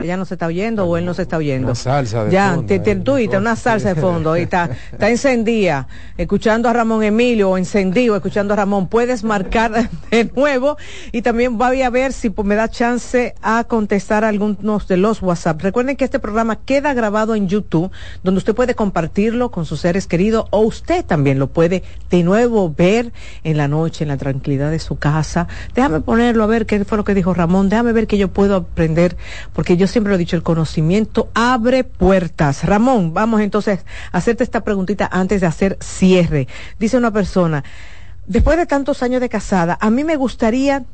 Ella 0.00 0.16
no 0.16 0.24
se 0.24 0.34
está 0.34 0.46
oyendo 0.46 0.86
o 0.86 0.96
él 0.96 1.04
no 1.04 1.14
se 1.14 1.22
está 1.22 1.36
oyendo. 1.36 1.68
Una 1.68 1.74
salsa 1.74 2.24
de 2.24 2.32
ya, 2.32 2.54
fondo, 2.54 3.04
tú 3.04 3.12
oíste, 3.12 3.36
una 3.36 3.56
salsa 3.56 3.94
de 3.94 4.00
fondo. 4.00 4.32
Ahí 4.32 4.42
está, 4.42 4.70
está 4.90 5.10
encendida, 5.10 5.86
escuchando 6.16 6.68
a 6.68 6.72
Ramón 6.72 7.02
Emilio 7.02 7.50
o 7.50 7.58
encendido, 7.58 8.16
escuchando 8.16 8.54
a 8.54 8.56
Ramón. 8.56 8.88
Puedes 8.88 9.22
marcar 9.24 9.90
de 10.10 10.30
nuevo 10.34 10.76
y 11.12 11.22
también 11.22 11.58
voy 11.58 11.82
a 11.82 11.90
ver 11.90 12.12
si 12.12 12.32
me 12.42 12.54
da 12.54 12.68
chance 12.68 13.34
a 13.42 13.64
contestar 13.64 14.24
algunos 14.24 14.88
de 14.88 14.96
los 14.96 15.22
WhatsApp. 15.22 15.62
Recuerden 15.62 15.96
que 15.96 16.04
este 16.04 16.18
programa 16.18 16.56
queda 16.56 16.94
grabado 16.94 17.34
en 17.34 17.48
YouTube, 17.48 17.90
donde 18.24 18.38
usted 18.38 18.54
puede 18.54 18.74
compartirlo 18.74 19.50
con 19.50 19.66
sus 19.66 19.80
seres 19.80 20.06
queridos 20.06 20.46
o 20.50 20.60
usted 20.60 21.04
también 21.04 21.38
lo 21.38 21.48
puede 21.48 21.82
de 22.10 22.22
nuevo 22.22 22.72
ver 22.76 23.12
en 23.44 23.56
la 23.56 23.68
noche, 23.68 24.04
en 24.04 24.08
la 24.08 24.16
tranquilidad 24.16 24.70
de 24.70 24.78
su 24.78 24.96
casa. 24.96 25.46
Déjame 25.74 26.00
ponerlo 26.00 26.44
a 26.44 26.46
ver 26.46 26.66
qué 26.66 26.84
fue 26.84 26.98
lo 26.98 27.04
que 27.04 27.14
dijo 27.14 27.34
Ramón. 27.34 27.68
Déjame 27.68 27.92
ver 27.92 28.06
que 28.06 28.18
yo 28.18 28.28
puedo 28.28 28.61
aprender, 28.62 29.16
porque 29.52 29.76
yo 29.76 29.86
siempre 29.86 30.10
lo 30.10 30.16
he 30.16 30.18
dicho, 30.18 30.36
el 30.36 30.42
conocimiento 30.42 31.28
abre 31.34 31.84
puertas. 31.84 32.64
Ramón, 32.64 33.14
vamos 33.14 33.40
entonces 33.40 33.80
a 34.12 34.18
hacerte 34.18 34.44
esta 34.44 34.62
preguntita 34.62 35.08
antes 35.12 35.40
de 35.40 35.46
hacer 35.46 35.78
cierre. 35.80 36.48
Dice 36.78 36.96
una 36.96 37.10
persona, 37.10 37.64
después 38.26 38.56
de 38.56 38.66
tantos 38.66 39.02
años 39.02 39.20
de 39.20 39.28
casada, 39.28 39.78
a 39.80 39.90
mí 39.90 40.04
me 40.04 40.16
gustaría 40.16 40.84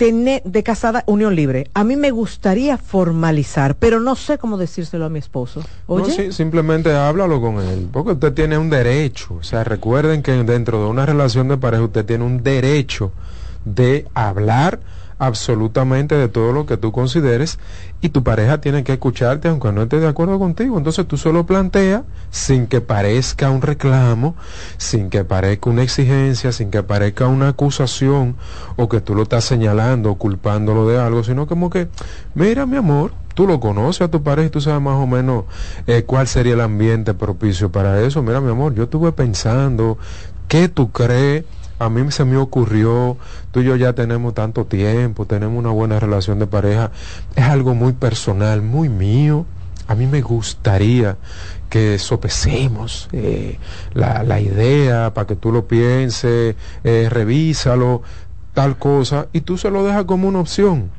tener 0.00 0.42
de 0.44 0.62
casada 0.62 1.04
unión 1.06 1.36
libre. 1.36 1.68
A 1.74 1.84
mí 1.84 1.94
me 1.94 2.10
gustaría 2.10 2.78
formalizar, 2.78 3.74
pero 3.74 4.00
no 4.00 4.16
sé 4.16 4.38
cómo 4.38 4.56
decírselo 4.56 5.04
a 5.04 5.10
mi 5.10 5.18
esposo. 5.18 5.62
Oye, 5.86 6.08
No, 6.08 6.14
sí, 6.14 6.32
simplemente 6.32 6.90
háblalo 6.94 7.38
con 7.38 7.60
él, 7.60 7.86
porque 7.92 8.12
usted 8.12 8.32
tiene 8.32 8.56
un 8.56 8.70
derecho. 8.70 9.34
O 9.38 9.42
sea, 9.42 9.62
recuerden 9.62 10.22
que 10.22 10.32
dentro 10.42 10.82
de 10.82 10.88
una 10.88 11.04
relación 11.04 11.48
de 11.48 11.58
pareja 11.58 11.84
usted 11.84 12.06
tiene 12.06 12.24
un 12.24 12.42
derecho 12.42 13.12
de 13.66 14.06
hablar 14.14 14.80
absolutamente 15.20 16.16
de 16.16 16.28
todo 16.28 16.52
lo 16.52 16.66
que 16.66 16.78
tú 16.78 16.92
consideres 16.92 17.58
y 18.00 18.08
tu 18.08 18.24
pareja 18.24 18.60
tiene 18.60 18.82
que 18.84 18.94
escucharte 18.94 19.48
aunque 19.48 19.70
no 19.70 19.82
esté 19.82 20.00
de 20.00 20.08
acuerdo 20.08 20.38
contigo. 20.38 20.78
Entonces 20.78 21.06
tú 21.06 21.18
solo 21.18 21.44
plantea 21.44 22.04
sin 22.30 22.66
que 22.66 22.80
parezca 22.80 23.50
un 23.50 23.60
reclamo, 23.60 24.34
sin 24.78 25.10
que 25.10 25.24
parezca 25.24 25.68
una 25.68 25.82
exigencia, 25.82 26.52
sin 26.52 26.70
que 26.70 26.82
parezca 26.82 27.26
una 27.26 27.48
acusación 27.48 28.34
o 28.76 28.88
que 28.88 29.02
tú 29.02 29.14
lo 29.14 29.24
estás 29.24 29.44
señalando 29.44 30.10
o 30.10 30.14
culpándolo 30.14 30.88
de 30.88 30.98
algo, 30.98 31.22
sino 31.22 31.46
como 31.46 31.68
que, 31.68 31.88
mira 32.34 32.64
mi 32.64 32.78
amor, 32.78 33.12
tú 33.34 33.46
lo 33.46 33.60
conoces 33.60 34.00
a 34.00 34.10
tu 34.10 34.22
pareja 34.22 34.48
y 34.48 34.50
tú 34.50 34.62
sabes 34.62 34.80
más 34.80 34.96
o 34.96 35.06
menos 35.06 35.44
eh, 35.86 36.04
cuál 36.04 36.28
sería 36.28 36.54
el 36.54 36.62
ambiente 36.62 37.12
propicio 37.12 37.70
para 37.70 38.00
eso. 38.00 38.22
Mira 38.22 38.40
mi 38.40 38.50
amor, 38.50 38.74
yo 38.74 38.84
estuve 38.84 39.12
pensando, 39.12 39.98
¿qué 40.48 40.68
tú 40.68 40.90
crees? 40.90 41.44
A 41.80 41.88
mí 41.88 42.12
se 42.12 42.26
me 42.26 42.36
ocurrió, 42.36 43.16
tú 43.52 43.60
y 43.60 43.64
yo 43.64 43.74
ya 43.74 43.94
tenemos 43.94 44.34
tanto 44.34 44.66
tiempo, 44.66 45.24
tenemos 45.24 45.58
una 45.58 45.70
buena 45.70 45.98
relación 45.98 46.38
de 46.38 46.46
pareja, 46.46 46.90
es 47.34 47.44
algo 47.44 47.74
muy 47.74 47.94
personal, 47.94 48.60
muy 48.60 48.90
mío. 48.90 49.46
A 49.88 49.94
mí 49.94 50.06
me 50.06 50.20
gustaría 50.20 51.16
que 51.70 51.98
sopesemos 51.98 53.08
eh, 53.12 53.58
la, 53.94 54.22
la 54.24 54.40
idea 54.40 55.14
para 55.14 55.26
que 55.26 55.36
tú 55.36 55.52
lo 55.52 55.66
pienses, 55.66 56.54
eh, 56.84 57.08
revísalo, 57.10 58.02
tal 58.52 58.76
cosa, 58.76 59.28
y 59.32 59.40
tú 59.40 59.56
se 59.56 59.70
lo 59.70 59.82
dejas 59.82 60.04
como 60.04 60.28
una 60.28 60.40
opción, 60.40 60.90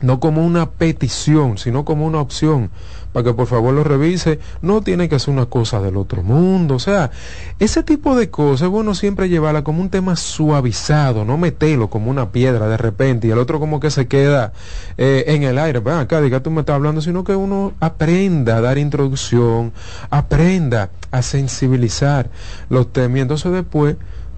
no 0.00 0.18
como 0.18 0.44
una 0.44 0.70
petición, 0.70 1.58
sino 1.58 1.84
como 1.84 2.04
una 2.04 2.20
opción, 2.20 2.70
para 3.18 3.30
que 3.30 3.34
por 3.34 3.48
favor 3.48 3.74
lo 3.74 3.82
revise. 3.82 4.38
No 4.62 4.80
tiene 4.80 5.08
que 5.08 5.18
ser 5.18 5.34
una 5.34 5.46
cosa 5.46 5.80
del 5.80 5.96
otro 5.96 6.22
mundo, 6.22 6.76
o 6.76 6.78
sea, 6.78 7.10
ese 7.58 7.82
tipo 7.82 8.14
de 8.14 8.30
cosas 8.30 8.68
bueno 8.68 8.94
siempre 8.94 9.28
llevarla 9.28 9.64
como 9.64 9.82
un 9.82 9.90
tema 9.90 10.14
suavizado, 10.14 11.24
no 11.24 11.36
meterlo 11.36 11.90
como 11.90 12.12
una 12.12 12.30
piedra 12.30 12.68
de 12.68 12.76
repente 12.76 13.26
y 13.26 13.32
el 13.32 13.38
otro 13.38 13.58
como 13.58 13.80
que 13.80 13.90
se 13.90 14.06
queda 14.06 14.52
eh, 14.98 15.24
en 15.26 15.42
el 15.42 15.58
aire. 15.58 15.80
Ven 15.80 15.94
acá, 15.94 16.20
diga, 16.20 16.38
tú 16.44 16.52
me 16.52 16.60
estás 16.60 16.76
hablando, 16.76 17.00
sino 17.00 17.24
que 17.24 17.34
uno 17.34 17.72
aprenda 17.80 18.58
a 18.58 18.60
dar 18.60 18.78
introducción, 18.78 19.72
aprenda 20.10 20.90
a 21.10 21.22
sensibilizar 21.22 22.30
los 22.68 22.92
temas 22.92 23.18
y 23.18 23.22
entonces 23.22 23.50
después 23.50 23.96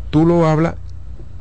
tú 0.08 0.24
lo 0.24 0.48
hablas 0.48 0.76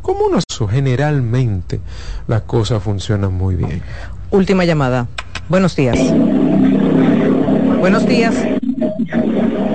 como 0.01 0.25
uno 0.25 0.39
generalmente 0.69 1.79
las 2.27 2.41
cosas 2.41 2.83
funcionan 2.83 3.33
muy 3.33 3.55
bien. 3.55 3.81
última 4.29 4.65
llamada. 4.65 5.07
Buenos 5.49 5.75
días. 5.75 5.97
Buenos 7.79 8.05
días. 8.05 8.35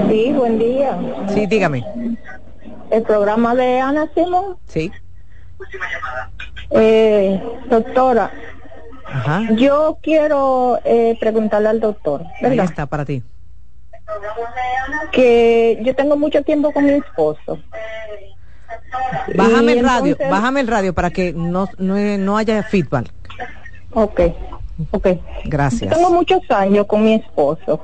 Sí, 0.09 0.33
buen 0.33 0.59
día. 0.59 0.99
Sí, 1.33 1.47
dígame. 1.47 1.85
El 2.91 3.03
programa 3.03 3.55
de 3.55 3.81
Ana 3.81 4.07
Simón. 4.15 4.57
Sí. 4.67 4.93
Eh, 6.71 7.43
doctora, 7.69 8.31
Ajá. 9.07 9.43
yo 9.53 9.99
quiero 10.03 10.79
eh, 10.85 11.17
preguntarle 11.21 11.69
al 11.69 11.81
doctor, 11.81 12.23
Ahí 12.23 12.51
¿verdad? 12.51 12.65
está 12.67 12.87
para 12.87 13.05
ti. 13.05 13.23
Que 15.13 15.79
yo 15.83 15.95
tengo 15.95 16.17
mucho 16.17 16.43
tiempo 16.43 16.73
con 16.73 16.85
mi 16.85 16.93
esposo. 16.93 17.59
Bájame 19.35 19.75
Y 19.75 19.79
el 19.79 19.85
radio, 19.85 20.13
entonces- 20.13 20.31
bájame 20.31 20.61
el 20.61 20.67
radio 20.67 20.95
para 20.95 21.11
que 21.11 21.33
no, 21.33 21.69
no, 21.79 21.97
no 22.19 22.37
haya 22.37 22.63
feedback. 22.65 23.07
Ok, 23.93 24.21
ok. 24.91 25.07
Gracias. 25.45 25.95
Tengo 25.95 26.11
muchos 26.11 26.41
años 26.51 26.87
con 26.87 27.05
mi 27.05 27.15
esposo. 27.15 27.81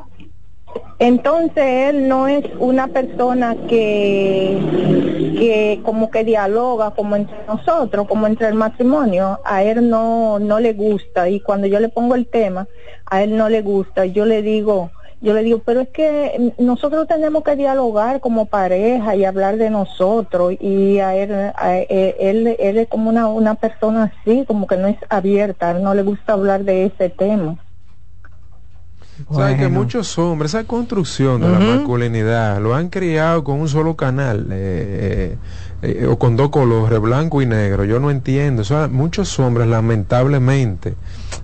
Entonces 0.98 1.64
él 1.88 2.08
no 2.08 2.28
es 2.28 2.44
una 2.58 2.88
persona 2.88 3.56
que, 3.68 4.58
que 5.38 5.80
como 5.82 6.10
que 6.10 6.24
dialoga 6.24 6.90
como 6.90 7.16
entre 7.16 7.36
nosotros, 7.46 8.06
como 8.06 8.26
entre 8.26 8.48
el 8.48 8.54
matrimonio. 8.54 9.40
A 9.44 9.62
él 9.62 9.88
no, 9.88 10.38
no 10.38 10.60
le 10.60 10.74
gusta 10.74 11.28
y 11.28 11.40
cuando 11.40 11.66
yo 11.66 11.80
le 11.80 11.88
pongo 11.88 12.14
el 12.14 12.26
tema, 12.26 12.68
a 13.06 13.22
él 13.22 13.36
no 13.36 13.48
le 13.48 13.62
gusta. 13.62 14.04
Yo 14.04 14.26
le 14.26 14.42
digo, 14.42 14.90
yo 15.22 15.34
le 15.34 15.42
digo, 15.42 15.60
pero 15.64 15.80
es 15.80 15.88
que 15.88 16.52
nosotros 16.58 17.06
tenemos 17.06 17.44
que 17.44 17.56
dialogar 17.56 18.20
como 18.20 18.46
pareja 18.46 19.16
y 19.16 19.24
hablar 19.24 19.58
de 19.58 19.68
nosotros 19.68 20.54
y 20.60 20.98
a 20.98 21.14
él, 21.14 21.52
a 21.54 21.78
él, 21.78 22.56
él, 22.58 22.78
es 22.78 22.88
como 22.88 23.10
una, 23.10 23.26
una 23.28 23.54
persona 23.54 24.12
así, 24.22 24.44
como 24.46 24.66
que 24.66 24.78
no 24.78 24.86
es 24.88 24.96
abierta, 25.10 25.74
no 25.74 25.94
le 25.94 26.02
gusta 26.02 26.32
hablar 26.32 26.64
de 26.64 26.86
ese 26.86 27.10
tema. 27.10 27.58
Sabes 29.32 29.58
que 29.58 29.68
muchos 29.68 30.18
hombres, 30.18 30.54
esa 30.54 30.64
construcción 30.64 31.40
de 31.40 31.48
la 31.48 31.58
masculinidad, 31.58 32.60
lo 32.60 32.74
han 32.74 32.88
criado 32.88 33.44
con 33.44 33.60
un 33.60 33.68
solo 33.68 33.96
canal 33.96 34.48
eh, 34.50 35.36
eh, 35.82 35.98
eh, 36.02 36.06
o 36.06 36.18
con 36.18 36.36
dos 36.36 36.50
colores, 36.50 37.00
blanco 37.00 37.42
y 37.42 37.46
negro. 37.46 37.84
Yo 37.84 38.00
no 38.00 38.10
entiendo. 38.10 38.62
O 38.62 38.64
sea, 38.64 38.88
muchos 38.88 39.38
hombres, 39.38 39.68
lamentablemente, 39.68 40.94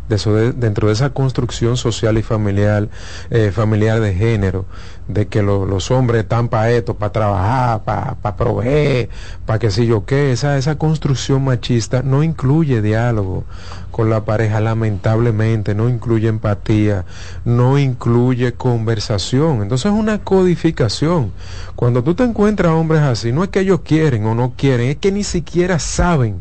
de 0.08 0.52
dentro 0.52 0.86
de 0.88 0.92
esa 0.94 1.10
construcción 1.10 1.76
social 1.76 2.16
y 2.18 2.22
familiar, 2.22 2.88
eh, 3.30 3.50
familiar 3.52 4.00
de 4.00 4.14
género, 4.14 4.64
de 5.08 5.26
que 5.28 5.42
lo- 5.42 5.66
los 5.66 5.90
hombres 5.90 6.22
están 6.22 6.48
para 6.48 6.70
esto, 6.70 6.94
para 6.94 7.12
trabajar, 7.12 7.82
para 7.84 8.36
proveer, 8.36 9.08
para 9.46 9.58
que 9.58 9.70
si 9.70 9.86
yo 9.86 10.04
qué, 10.04 10.32
esa, 10.32 10.56
esa 10.58 10.76
construcción 10.76 11.44
machista 11.44 12.02
no 12.02 12.22
incluye 12.22 12.82
diálogo 12.82 13.44
con 13.90 14.10
la 14.10 14.24
pareja, 14.24 14.60
lamentablemente, 14.60 15.74
no 15.74 15.88
incluye 15.88 16.28
empatía, 16.28 17.04
no 17.44 17.78
incluye 17.78 18.52
conversación. 18.54 19.62
Entonces 19.62 19.86
es 19.92 19.98
una 19.98 20.18
codificación. 20.18 21.32
Cuando 21.76 22.02
tú 22.04 22.14
te 22.14 22.22
encuentras 22.24 22.72
hombres 22.72 23.02
así, 23.02 23.32
no 23.32 23.42
es 23.42 23.48
que 23.50 23.60
ellos 23.60 23.80
quieren 23.84 24.26
o 24.26 24.34
no 24.34 24.52
quieren, 24.56 24.88
es 24.90 24.96
que 24.96 25.10
ni 25.12 25.24
siquiera 25.24 25.78
saben 25.78 26.40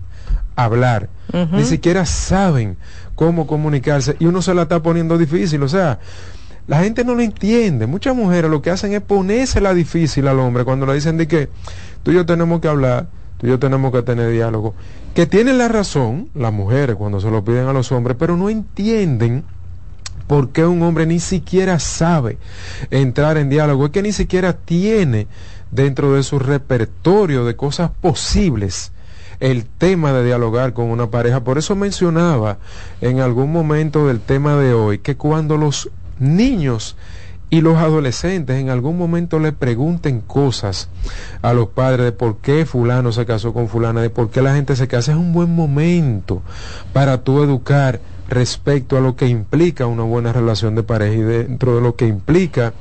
hablar, 0.55 1.09
ni 1.51 1.63
siquiera 1.65 2.05
saben 2.05 2.77
cómo 3.15 3.47
comunicarse 3.47 4.15
y 4.19 4.25
uno 4.25 4.41
se 4.41 4.53
la 4.53 4.63
está 4.63 4.81
poniendo 4.81 5.17
difícil, 5.17 5.63
o 5.63 5.69
sea, 5.69 5.99
la 6.67 6.83
gente 6.83 7.03
no 7.03 7.15
lo 7.15 7.21
entiende. 7.21 7.85
Muchas 7.87 8.15
mujeres 8.15 8.49
lo 8.49 8.61
que 8.61 8.71
hacen 8.71 8.93
es 8.93 9.01
ponérsela 9.01 9.73
difícil 9.73 10.27
al 10.27 10.39
hombre 10.39 10.63
cuando 10.63 10.85
le 10.85 10.95
dicen 10.95 11.17
de 11.17 11.27
que 11.27 11.49
tú 12.03 12.11
y 12.11 12.15
yo 12.15 12.25
tenemos 12.25 12.59
que 12.59 12.67
hablar, 12.67 13.07
tú 13.37 13.47
y 13.47 13.49
yo 13.49 13.59
tenemos 13.59 13.91
que 13.91 14.01
tener 14.01 14.31
diálogo. 14.31 14.73
Que 15.13 15.27
tienen 15.27 15.57
la 15.57 15.67
razón 15.67 16.29
las 16.33 16.51
mujeres 16.51 16.95
cuando 16.95 17.19
se 17.21 17.29
lo 17.29 17.43
piden 17.43 17.67
a 17.67 17.73
los 17.73 17.91
hombres, 17.91 18.17
pero 18.19 18.35
no 18.35 18.49
entienden 18.49 19.43
por 20.27 20.49
qué 20.49 20.65
un 20.65 20.81
hombre 20.81 21.05
ni 21.05 21.19
siquiera 21.19 21.79
sabe 21.79 22.37
entrar 22.89 23.37
en 23.37 23.49
diálogo, 23.49 23.85
es 23.85 23.91
que 23.91 24.01
ni 24.01 24.11
siquiera 24.11 24.53
tiene 24.53 25.27
dentro 25.69 26.13
de 26.13 26.23
su 26.23 26.39
repertorio 26.39 27.45
de 27.45 27.55
cosas 27.55 27.91
posibles 28.01 28.91
el 29.39 29.65
tema 29.65 30.13
de 30.13 30.25
dialogar 30.25 30.73
con 30.73 30.85
una 30.85 31.09
pareja. 31.09 31.43
Por 31.43 31.57
eso 31.57 31.75
mencionaba 31.75 32.57
en 33.01 33.19
algún 33.19 33.51
momento 33.51 34.07
del 34.07 34.19
tema 34.19 34.55
de 34.55 34.73
hoy 34.73 34.99
que 34.99 35.15
cuando 35.15 35.57
los 35.57 35.89
niños 36.19 36.95
y 37.49 37.61
los 37.61 37.77
adolescentes 37.77 38.57
en 38.57 38.69
algún 38.69 38.97
momento 38.97 39.39
le 39.39 39.51
pregunten 39.51 40.19
cosas 40.19 40.89
a 41.41 41.53
los 41.53 41.69
padres 41.69 42.05
de 42.05 42.11
por 42.11 42.37
qué 42.37 42.65
fulano 42.65 43.11
se 43.11 43.25
casó 43.25 43.53
con 43.53 43.69
fulana, 43.69 44.01
de 44.01 44.09
por 44.09 44.29
qué 44.29 44.41
la 44.41 44.55
gente 44.55 44.75
se 44.75 44.87
casa, 44.87 45.11
es 45.11 45.17
un 45.17 45.31
buen 45.31 45.55
momento 45.55 46.41
para 46.91 47.23
tú 47.23 47.43
educar 47.43 48.01
respecto 48.27 48.97
a 48.97 49.01
lo 49.01 49.15
que 49.15 49.27
implica 49.27 49.85
una 49.85 50.03
buena 50.03 50.33
relación 50.33 50.75
de 50.75 50.83
pareja 50.83 51.13
y 51.13 51.21
dentro 51.21 51.75
de 51.75 51.81
lo 51.81 51.95
que 51.95 52.07
implica 52.07 52.73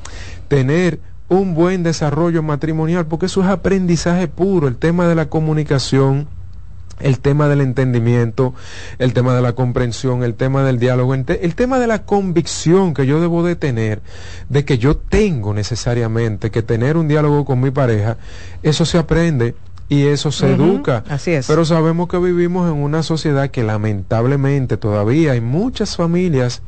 tener 0.48 0.98
un 1.28 1.54
buen 1.54 1.82
desarrollo 1.82 2.42
matrimonial, 2.42 3.06
porque 3.06 3.26
eso 3.26 3.42
es 3.42 3.48
aprendizaje 3.48 4.28
puro, 4.28 4.68
el 4.68 4.76
tema 4.76 5.06
de 5.06 5.14
la 5.14 5.28
comunicación, 5.28 6.28
el 7.00 7.18
tema 7.20 7.48
del 7.48 7.60
entendimiento, 7.60 8.54
el 8.98 9.12
tema 9.12 9.34
de 9.34 9.42
la 9.42 9.52
comprensión, 9.52 10.22
el 10.22 10.34
tema 10.34 10.62
del 10.64 10.78
diálogo, 10.78 11.14
el, 11.14 11.24
te- 11.24 11.44
el 11.44 11.54
tema 11.54 11.78
de 11.78 11.86
la 11.86 12.02
convicción 12.04 12.94
que 12.94 13.06
yo 13.06 13.20
debo 13.20 13.42
de 13.42 13.56
tener, 13.56 14.00
de 14.48 14.64
que 14.64 14.78
yo 14.78 14.96
tengo 14.96 15.54
necesariamente 15.54 16.50
que 16.50 16.62
tener 16.62 16.96
un 16.96 17.08
diálogo 17.08 17.44
con 17.44 17.60
mi 17.60 17.70
pareja, 17.70 18.16
eso 18.62 18.84
se 18.84 18.98
aprende 18.98 19.54
y 19.88 20.06
eso 20.06 20.32
se 20.32 20.54
educa. 20.54 21.04
así 21.08 21.32
es. 21.32 21.46
Pero 21.46 21.64
sabemos 21.66 22.08
que 22.08 22.16
vivimos 22.18 22.70
en 22.72 22.82
una 22.82 23.02
sociedad 23.02 23.50
que 23.50 23.62
lamentablemente 23.64 24.76
todavía 24.78 25.32
hay 25.32 25.40
muchas 25.42 25.96
familias 25.96 26.62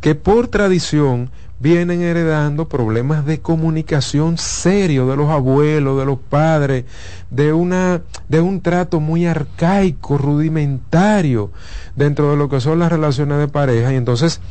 que 0.00 0.14
por 0.14 0.48
tradición 0.48 1.30
vienen 1.64 2.02
heredando 2.02 2.68
problemas 2.68 3.24
de 3.24 3.40
comunicación 3.40 4.36
serio 4.36 5.06
de 5.06 5.16
los 5.16 5.30
abuelos, 5.30 5.98
de 5.98 6.04
los 6.04 6.18
padres, 6.18 6.84
de 7.30 7.54
una 7.54 8.02
de 8.28 8.42
un 8.42 8.60
trato 8.60 9.00
muy 9.00 9.24
arcaico, 9.24 10.18
rudimentario 10.18 11.52
dentro 11.96 12.30
de 12.30 12.36
lo 12.36 12.50
que 12.50 12.60
son 12.60 12.80
las 12.80 12.92
relaciones 12.92 13.38
de 13.38 13.48
pareja 13.48 13.94
y 13.94 13.96
entonces 13.96 14.42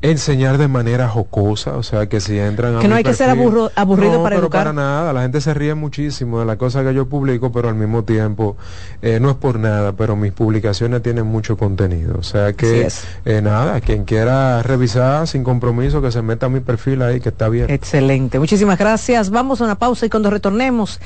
enseñar 0.00 0.56
de 0.56 0.68
manera 0.68 1.06
jocosa, 1.08 1.76
o 1.76 1.82
sea 1.82 2.08
que 2.08 2.20
si 2.20 2.38
entran 2.38 2.76
a 2.76 2.80
Que 2.80 2.88
no 2.88 2.94
mi 2.94 2.98
hay 2.98 3.04
que 3.04 3.12
ser 3.12 3.28
aburro- 3.28 3.70
aburrido 3.76 4.14
No, 4.14 4.22
para 4.22 4.36
pero 4.36 4.46
educar. 4.46 4.60
para 4.60 4.72
nada, 4.72 5.12
la 5.12 5.20
gente 5.22 5.42
se 5.42 5.52
ríe 5.52 5.74
muchísimo 5.74 6.40
de 6.40 6.46
las 6.46 6.56
cosas 6.56 6.84
que 6.86 6.94
yo 6.94 7.10
publico, 7.10 7.52
pero 7.52 7.68
al 7.68 7.74
mismo 7.74 8.04
tiempo 8.04 8.56
eh, 9.02 9.18
no 9.20 9.28
es 9.30 9.36
por 9.36 9.58
nada, 9.58 9.92
pero 9.92 10.16
mis 10.16 10.32
publicaciones 10.32 11.02
tienen 11.02 11.26
mucho 11.26 11.57
contenido, 11.58 12.16
o 12.18 12.22
sea 12.22 12.54
que 12.54 12.88
eh, 13.26 13.42
nada, 13.42 13.80
quien 13.82 14.04
quiera 14.04 14.62
revisar 14.62 15.26
sin 15.26 15.44
compromiso 15.44 16.00
que 16.00 16.10
se 16.10 16.22
meta 16.22 16.46
a 16.46 16.48
mi 16.48 16.60
perfil 16.60 17.02
ahí 17.02 17.20
que 17.20 17.28
está 17.28 17.50
bien. 17.50 17.68
Excelente. 17.68 18.38
Muchísimas 18.38 18.78
gracias. 18.78 19.28
Vamos 19.28 19.60
a 19.60 19.64
una 19.64 19.74
pausa 19.74 20.06
y 20.06 20.08
cuando 20.08 20.30
retornemos, 20.30 21.00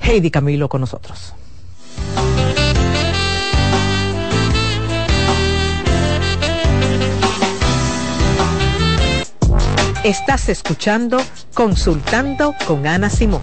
Heidi 0.00 0.30
Camilo 0.30 0.68
con 0.70 0.80
nosotros. 0.80 1.34
Estás 10.04 10.48
escuchando 10.48 11.18
Consultando 11.52 12.54
con 12.66 12.86
Ana 12.86 13.10
Simón. 13.10 13.42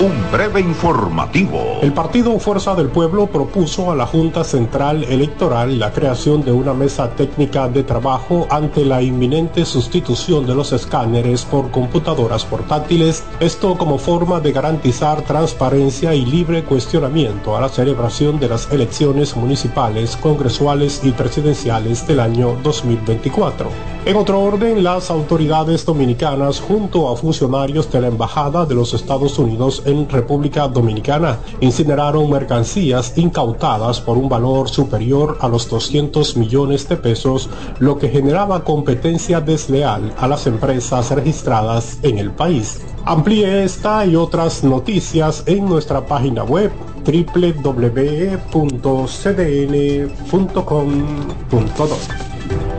un 0.00 0.32
breve 0.32 0.60
informativo. 0.60 1.78
El 1.82 1.92
partido 1.92 2.38
Fuerza 2.38 2.74
del 2.74 2.88
Pueblo 2.88 3.26
propuso 3.26 3.92
a 3.92 3.94
la 3.94 4.06
Junta 4.06 4.44
Central 4.44 5.04
Electoral 5.04 5.78
la 5.78 5.92
creación 5.92 6.42
de 6.42 6.52
una 6.52 6.72
mesa 6.72 7.10
técnica 7.10 7.68
de 7.68 7.82
trabajo 7.82 8.46
ante 8.48 8.86
la 8.86 9.02
inminente 9.02 9.66
sustitución 9.66 10.46
de 10.46 10.54
los 10.54 10.72
escáneres 10.72 11.44
por 11.44 11.70
computadoras 11.70 12.46
portátiles, 12.46 13.24
esto 13.40 13.76
como 13.76 13.98
forma 13.98 14.40
de 14.40 14.52
garantizar 14.52 15.20
transparencia 15.20 16.14
y 16.14 16.24
libre 16.24 16.64
cuestionamiento 16.64 17.54
a 17.54 17.60
la 17.60 17.68
celebración 17.68 18.40
de 18.40 18.48
las 18.48 18.72
elecciones 18.72 19.36
municipales, 19.36 20.16
congresuales 20.16 21.02
y 21.04 21.10
presidenciales 21.10 22.06
del 22.06 22.20
año 22.20 22.56
2024. 22.62 23.68
En 24.06 24.16
otro 24.16 24.40
orden, 24.40 24.82
las 24.82 25.10
autoridades 25.10 25.84
dominicanas, 25.84 26.58
junto 26.58 27.10
a 27.10 27.16
funcionarios 27.16 27.92
de 27.92 28.00
la 28.00 28.06
Embajada 28.06 28.64
de 28.64 28.74
los 28.74 28.94
Estados 28.94 29.38
Unidos 29.38 29.82
en 29.90 30.08
República 30.08 30.66
Dominicana, 30.68 31.38
incineraron 31.60 32.30
mercancías 32.30 33.12
incautadas 33.16 34.00
por 34.00 34.16
un 34.16 34.28
valor 34.28 34.68
superior 34.68 35.38
a 35.40 35.48
los 35.48 35.68
200 35.68 36.36
millones 36.36 36.88
de 36.88 36.96
pesos, 36.96 37.50
lo 37.78 37.98
que 37.98 38.08
generaba 38.08 38.64
competencia 38.64 39.40
desleal 39.40 40.14
a 40.16 40.26
las 40.26 40.46
empresas 40.46 41.10
registradas 41.10 41.98
en 42.02 42.18
el 42.18 42.30
país. 42.30 42.80
Amplíe 43.04 43.64
esta 43.64 44.06
y 44.06 44.16
otras 44.16 44.62
noticias 44.62 45.42
en 45.46 45.66
nuestra 45.66 46.06
página 46.06 46.44
web 46.44 46.70
www.cdn.com.do. 47.04 47.90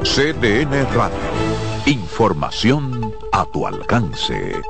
CDN 0.03 0.85
Radio. 0.93 1.17
Información 1.85 3.13
a 3.31 3.45
tu 3.45 3.65
alcance. 3.65 4.61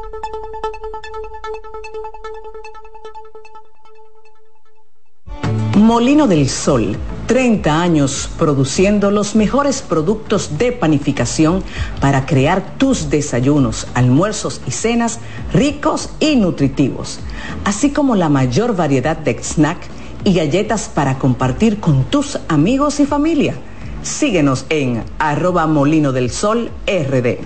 Molino 5.81 6.27
del 6.27 6.47
Sol, 6.47 6.95
30 7.25 7.81
años 7.81 8.29
produciendo 8.37 9.09
los 9.09 9.35
mejores 9.35 9.81
productos 9.81 10.59
de 10.59 10.71
panificación 10.71 11.63
para 11.99 12.27
crear 12.27 12.77
tus 12.77 13.09
desayunos, 13.09 13.87
almuerzos 13.95 14.61
y 14.67 14.71
cenas 14.71 15.19
ricos 15.51 16.11
y 16.19 16.35
nutritivos, 16.35 17.19
así 17.65 17.89
como 17.89 18.15
la 18.15 18.29
mayor 18.29 18.75
variedad 18.75 19.17
de 19.17 19.41
snack 19.41 19.79
y 20.23 20.35
galletas 20.35 20.87
para 20.87 21.17
compartir 21.17 21.79
con 21.79 22.03
tus 22.03 22.37
amigos 22.47 22.99
y 22.99 23.07
familia. 23.07 23.55
Síguenos 24.03 24.67
en 24.69 25.03
arroba 25.17 25.65
molino 25.65 26.11
del 26.11 26.29
sol 26.29 26.69
rd. 26.85 27.39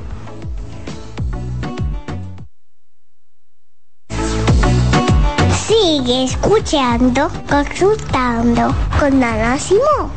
Sigue 5.95 6.25
escuchando, 6.25 7.29
consultando 7.49 8.75
con 8.99 9.23
Ana 9.23 9.57
Simón. 9.57 10.11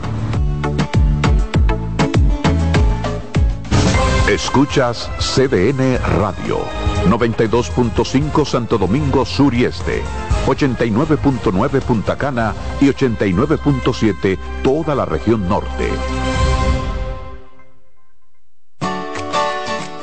Escuchas 4.29 5.09
CDN 5.21 5.99
Radio, 6.19 6.59
92.5 7.07 8.45
Santo 8.45 8.77
Domingo 8.77 9.25
Sur 9.25 9.55
y 9.55 9.67
Este, 9.67 10.03
89.9 10.49 11.81
Punta 11.83 12.19
Cana 12.19 12.55
y 12.81 12.87
89.7 12.87 14.37
toda 14.65 14.97
la 14.97 15.05
región 15.05 15.49
norte. 15.49 15.93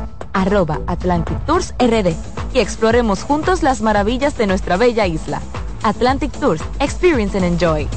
arroba 0.33 0.81
Atlantic 0.87 1.37
Tours 1.45 1.73
RD 1.79 2.13
y 2.53 2.59
exploremos 2.59 3.23
juntos 3.23 3.63
las 3.63 3.81
maravillas 3.81 4.37
de 4.37 4.47
nuestra 4.47 4.77
bella 4.77 5.07
isla. 5.07 5.41
Atlantic 5.83 6.31
Tours, 6.39 6.61
Experience 6.79 7.37
and 7.37 7.45
Enjoy. 7.45 7.87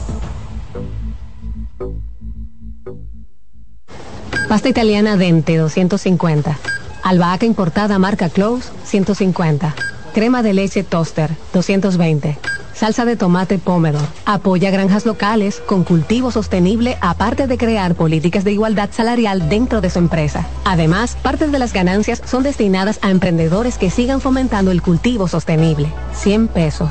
Pasta 4.48 4.68
italiana 4.68 5.16
Dente 5.16 5.56
250. 5.56 6.58
Albahaca 7.02 7.44
importada 7.44 7.98
marca 7.98 8.28
Close 8.28 8.70
150. 8.84 9.74
Crema 10.14 10.42
de 10.42 10.54
leche 10.54 10.84
Toaster 10.84 11.30
220. 11.52 12.38
Salsa 12.74 13.04
de 13.04 13.16
tomate 13.16 13.58
Pomodoro. 13.58 14.06
Apoya 14.24 14.70
granjas 14.70 15.06
locales 15.06 15.62
con 15.64 15.84
cultivo 15.84 16.30
sostenible 16.30 16.98
aparte 17.00 17.46
de 17.46 17.56
crear 17.56 17.94
políticas 17.94 18.44
de 18.44 18.52
igualdad 18.52 18.90
salarial 18.92 19.48
dentro 19.48 19.80
de 19.80 19.90
su 19.90 19.98
empresa. 19.98 20.46
Además, 20.64 21.16
parte 21.22 21.48
de 21.48 21.58
las 21.58 21.72
ganancias 21.72 22.20
son 22.24 22.42
destinadas 22.42 22.98
a 23.02 23.10
emprendedores 23.10 23.78
que 23.78 23.90
sigan 23.90 24.20
fomentando 24.20 24.70
el 24.70 24.82
cultivo 24.82 25.28
sostenible. 25.28 25.92
100 26.12 26.48
pesos. 26.48 26.90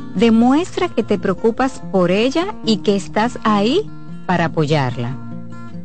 Demuestra 0.15 0.89
que 0.89 1.03
te 1.03 1.17
preocupas 1.17 1.81
por 1.91 2.11
ella 2.11 2.53
y 2.65 2.77
que 2.77 2.95
estás 2.95 3.39
ahí 3.43 3.89
para 4.25 4.45
apoyarla. 4.45 5.15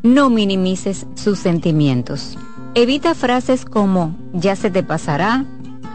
No 0.03 0.31
minimices 0.31 1.07
sus 1.15 1.39
sentimientos. 1.39 2.37
Evita 2.75 3.15
frases 3.15 3.65
como 3.65 4.17
ya 4.33 4.57
se 4.57 4.71
te 4.71 4.83
pasará, 4.83 5.45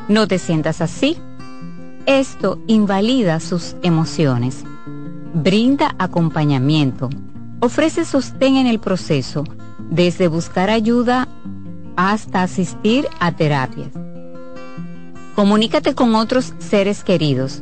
no 0.07 0.27
te 0.27 0.39
sientas 0.39 0.81
así. 0.81 1.17
Esto 2.05 2.59
invalida 2.67 3.39
sus 3.39 3.75
emociones. 3.83 4.63
Brinda 5.33 5.93
acompañamiento. 5.99 7.09
Ofrece 7.59 8.05
sostén 8.05 8.55
en 8.55 8.65
el 8.65 8.79
proceso, 8.79 9.43
desde 9.89 10.27
buscar 10.27 10.69
ayuda 10.69 11.27
hasta 11.97 12.43
asistir 12.43 13.07
a 13.19 13.33
terapias. 13.33 13.89
Comunícate 15.35 15.93
con 15.93 16.15
otros 16.15 16.53
seres 16.59 17.03
queridos 17.03 17.61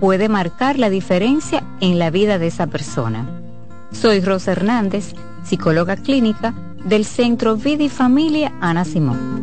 puede 0.00 0.28
marcar 0.28 0.78
la 0.78 0.90
diferencia 0.90 1.62
en 1.80 1.98
la 1.98 2.10
vida 2.10 2.38
de 2.38 2.48
esa 2.48 2.66
persona. 2.66 3.26
Soy 3.92 4.20
Rosa 4.20 4.52
Hernández, 4.52 5.14
psicóloga 5.44 5.96
clínica 5.96 6.54
del 6.84 7.04
Centro 7.04 7.56
Vida 7.56 7.88
Familia 7.88 8.52
Ana 8.60 8.84
Simón. 8.84 9.42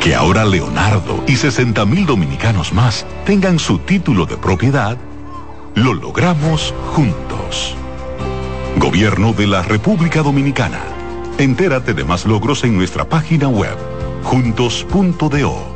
Que 0.00 0.14
ahora 0.14 0.44
Leonardo 0.44 1.24
y 1.26 1.36
60 1.36 1.84
mil 1.86 2.06
dominicanos 2.06 2.72
más 2.72 3.04
tengan 3.24 3.58
su 3.58 3.78
título 3.78 4.24
de 4.26 4.36
propiedad, 4.36 4.96
lo 5.74 5.94
logramos 5.94 6.72
juntos. 6.92 7.74
Gobierno 8.78 9.32
de 9.32 9.46
la 9.46 9.62
República 9.62 10.22
Dominicana. 10.22 10.80
Entérate 11.38 11.92
de 11.92 12.04
más 12.04 12.24
logros 12.24 12.62
en 12.64 12.76
nuestra 12.76 13.08
página 13.08 13.48
web, 13.48 13.76
juntos.do. 14.22 15.75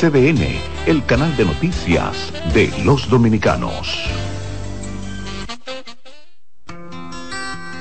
CDN, 0.00 0.40
el 0.86 1.04
canal 1.04 1.36
de 1.36 1.44
noticias 1.44 2.32
de 2.54 2.72
los 2.86 3.10
dominicanos. 3.10 4.08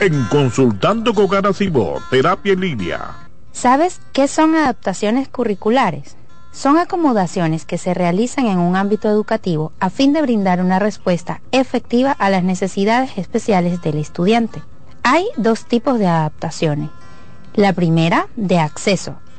En 0.02 0.26
Consultando 0.26 1.14
con 1.14 1.30
Garacimo, 1.30 1.96
Terapia 2.10 2.52
en 2.52 2.60
Línea. 2.60 3.30
¿Sabes 3.54 4.02
qué 4.12 4.28
son 4.28 4.54
adaptaciones 4.56 5.30
curriculares? 5.30 6.18
Son 6.52 6.78
acomodaciones 6.78 7.64
que 7.64 7.78
se 7.78 7.94
realizan 7.94 8.48
en 8.48 8.60
un 8.60 8.76
ámbito 8.76 9.08
educativo 9.08 9.72
a 9.80 9.90
fin 9.90 10.12
de 10.12 10.22
brindar 10.22 10.60
una 10.60 10.78
respuesta 10.78 11.40
efectiva 11.54 12.12
a 12.12 12.30
las 12.30 12.44
necesidades 12.44 13.18
especiales 13.18 13.82
del 13.82 13.98
estudiante. 13.98 14.62
Hay 15.04 15.26
dos 15.38 15.64
tipos 15.64 15.98
de 15.98 16.08
adaptaciones. 16.08 16.90
La 17.54 17.72
primera, 17.72 18.28
de 18.36 18.60
acceso, 18.60 19.16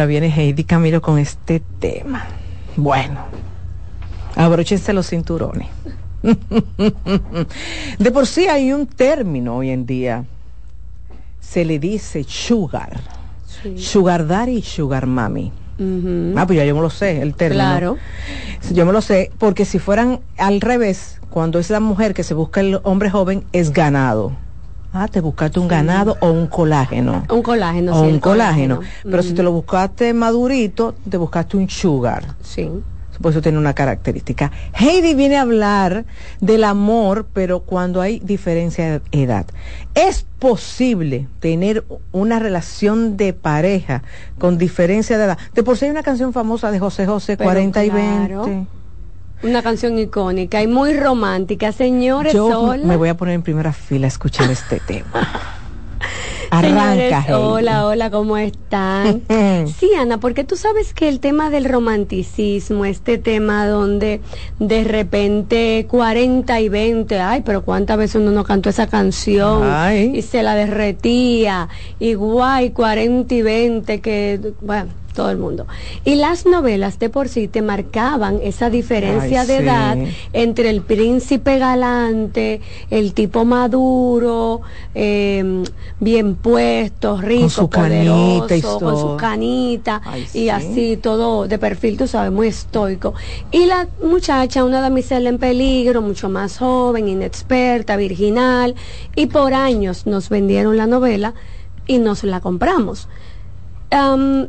Ahora 0.00 0.08
viene 0.08 0.28
Heidi 0.28 0.64
Camilo 0.64 1.02
con 1.02 1.18
este 1.18 1.60
tema. 1.78 2.26
Bueno, 2.74 3.26
abróchense 4.34 4.94
los 4.94 5.06
cinturones. 5.10 5.68
De 7.98 8.10
por 8.10 8.26
sí 8.26 8.46
hay 8.46 8.72
un 8.72 8.86
término 8.86 9.56
hoy 9.56 9.68
en 9.68 9.84
día. 9.84 10.24
Se 11.38 11.66
le 11.66 11.78
dice 11.78 12.24
sugar. 12.24 12.98
Sugar 13.76 14.26
daddy 14.26 14.56
y 14.56 14.62
sugar 14.62 15.06
mami. 15.06 15.52
Ah, 16.36 16.46
pues 16.46 16.56
ya 16.56 16.64
yo 16.64 16.74
me 16.74 16.80
lo 16.80 16.88
sé, 16.88 17.20
el 17.20 17.34
término. 17.34 17.62
Claro. 17.62 17.96
Yo 18.72 18.86
me 18.86 18.92
lo 18.92 19.02
sé, 19.02 19.30
porque 19.36 19.66
si 19.66 19.78
fueran 19.78 20.20
al 20.38 20.62
revés, 20.62 21.20
cuando 21.28 21.58
es 21.58 21.68
la 21.68 21.80
mujer 21.80 22.14
que 22.14 22.22
se 22.22 22.32
busca 22.32 22.60
el 22.60 22.80
hombre 22.84 23.10
joven, 23.10 23.44
es 23.52 23.72
ganado. 23.72 24.32
Ah, 24.92 25.06
te 25.06 25.20
buscaste 25.20 25.60
un 25.60 25.68
ganado 25.68 26.16
o 26.20 26.30
un 26.30 26.48
colágeno. 26.48 27.24
Un 27.30 27.42
colágeno, 27.42 27.96
o 27.96 28.04
sí, 28.04 28.12
un 28.12 28.18
colágeno. 28.18 28.80
Pero 29.04 29.22
si 29.22 29.34
te 29.34 29.42
lo 29.42 29.52
buscaste 29.52 30.12
madurito, 30.14 30.94
te 31.08 31.16
buscaste 31.16 31.56
un 31.56 31.68
sugar. 31.70 32.34
Sí. 32.42 32.68
Por 33.20 33.32
eso 33.32 33.42
tiene 33.42 33.58
una 33.58 33.74
característica. 33.74 34.50
Heidi 34.72 35.14
viene 35.14 35.36
a 35.36 35.42
hablar 35.42 36.06
del 36.40 36.64
amor, 36.64 37.26
pero 37.32 37.60
cuando 37.60 38.00
hay 38.00 38.18
diferencia 38.20 38.98
de 38.98 39.02
edad. 39.12 39.46
¿Es 39.94 40.26
posible 40.38 41.28
tener 41.38 41.84
una 42.12 42.38
relación 42.38 43.18
de 43.18 43.34
pareja 43.34 44.02
con 44.38 44.56
diferencia 44.56 45.18
de 45.18 45.24
edad? 45.24 45.38
De 45.54 45.62
por 45.62 45.76
sí 45.76 45.84
hay 45.84 45.90
una 45.90 46.02
canción 46.02 46.32
famosa 46.32 46.70
de 46.70 46.80
José 46.80 47.06
José, 47.06 47.36
Pero 47.36 47.48
40 47.48 47.84
y 47.84 47.90
claro. 47.90 48.44
20. 48.44 48.79
Una 49.42 49.62
canción 49.62 49.98
icónica 49.98 50.62
y 50.62 50.66
muy 50.66 50.92
romántica. 50.94 51.72
Señores, 51.72 52.32
Yo 52.32 52.74
me 52.84 52.96
voy 52.96 53.08
a 53.08 53.16
poner 53.16 53.34
en 53.34 53.42
primera 53.42 53.72
fila 53.72 54.06
a 54.06 54.08
escuchar 54.08 54.50
este 54.50 54.80
tema. 54.86 55.50
Arranca, 56.50 57.22
Señores, 57.22 57.30
hola, 57.30 57.86
hola, 57.86 58.10
¿cómo 58.10 58.36
están? 58.36 59.22
sí, 59.78 59.92
Ana, 59.96 60.18
porque 60.18 60.42
tú 60.42 60.56
sabes 60.56 60.92
que 60.92 61.08
el 61.08 61.20
tema 61.20 61.48
del 61.48 61.64
romanticismo, 61.64 62.84
este 62.84 63.18
tema 63.18 63.68
donde 63.68 64.20
de 64.58 64.82
repente 64.82 65.86
40 65.88 66.60
y 66.60 66.68
20, 66.68 67.20
ay, 67.20 67.42
pero 67.44 67.62
cuántas 67.62 67.96
veces 67.98 68.16
uno 68.16 68.32
no 68.32 68.42
cantó 68.42 68.68
esa 68.68 68.88
canción 68.88 69.62
Ay. 69.64 70.10
y 70.16 70.22
se 70.22 70.42
la 70.42 70.56
derretía, 70.56 71.68
y 72.00 72.14
guay, 72.14 72.70
40 72.70 73.32
y 73.32 73.42
20, 73.42 74.00
que, 74.00 74.52
bueno, 74.60 74.90
todo 75.12 75.30
el 75.30 75.38
mundo. 75.38 75.66
Y 76.04 76.14
las 76.14 76.46
novelas 76.46 76.98
de 76.98 77.10
por 77.10 77.28
sí 77.28 77.48
te 77.48 77.62
marcaban 77.62 78.40
esa 78.42 78.70
diferencia 78.70 79.42
Ay, 79.42 79.46
de 79.46 79.56
sí. 79.58 79.62
edad 79.62 79.98
entre 80.32 80.70
el 80.70 80.82
príncipe 80.82 81.58
galante, 81.58 82.60
el 82.90 83.12
tipo 83.12 83.44
maduro, 83.44 84.60
eh, 84.94 85.62
bien 85.98 86.36
puesto, 86.36 87.18
rico, 87.20 87.48
su 87.48 87.68
canita 87.68 88.56
y 88.56 88.60
poderoso, 88.62 88.78
con 88.80 88.98
su 88.98 89.16
canita 89.16 90.00
Ay, 90.04 90.22
y 90.22 90.26
sí. 90.26 90.48
así 90.50 90.96
todo 90.96 91.46
de 91.46 91.58
perfil, 91.58 91.96
tú 91.96 92.06
sabes, 92.06 92.32
muy 92.32 92.48
estoico. 92.48 93.14
Y 93.50 93.66
la 93.66 93.88
muchacha, 94.02 94.64
una 94.64 94.80
damisela 94.80 95.28
en 95.28 95.38
peligro, 95.38 96.02
mucho 96.02 96.28
más 96.28 96.58
joven, 96.58 97.08
inexperta, 97.08 97.96
virginal, 97.96 98.74
y 99.16 99.26
por 99.26 99.54
años 99.54 100.06
nos 100.06 100.28
vendieron 100.28 100.76
la 100.76 100.86
novela 100.86 101.34
y 101.86 101.98
nos 101.98 102.24
la 102.24 102.40
compramos. 102.40 103.08
Am, 103.90 104.48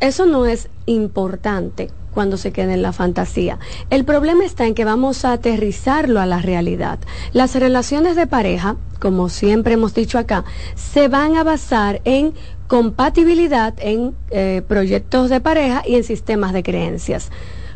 eso 0.00 0.26
no 0.26 0.46
es 0.46 0.68
importante 0.86 1.90
cuando 2.16 2.38
se 2.38 2.50
queda 2.50 2.72
en 2.72 2.80
la 2.80 2.94
fantasía. 2.94 3.58
El 3.90 4.06
problema 4.06 4.44
está 4.44 4.66
en 4.66 4.74
que 4.74 4.86
vamos 4.86 5.24
a 5.24 5.32
aterrizarlo 5.32 6.18
a 6.18 6.24
la 6.24 6.40
realidad. 6.40 6.98
Las 7.32 7.54
relaciones 7.54 8.16
de 8.16 8.26
pareja, 8.26 8.76
como 9.00 9.28
siempre 9.28 9.74
hemos 9.74 9.92
dicho 9.92 10.18
acá, 10.18 10.46
se 10.74 11.08
van 11.08 11.36
a 11.36 11.44
basar 11.44 12.00
en 12.04 12.32
compatibilidad 12.68 13.74
en 13.78 14.14
eh, 14.30 14.62
proyectos 14.66 15.28
de 15.28 15.40
pareja 15.40 15.82
y 15.86 15.96
en 15.96 16.04
sistemas 16.04 16.54
de 16.54 16.62
creencias. 16.62 17.30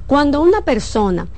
Cuando 0.07 0.41
una 0.41 0.63
persona 0.63 1.29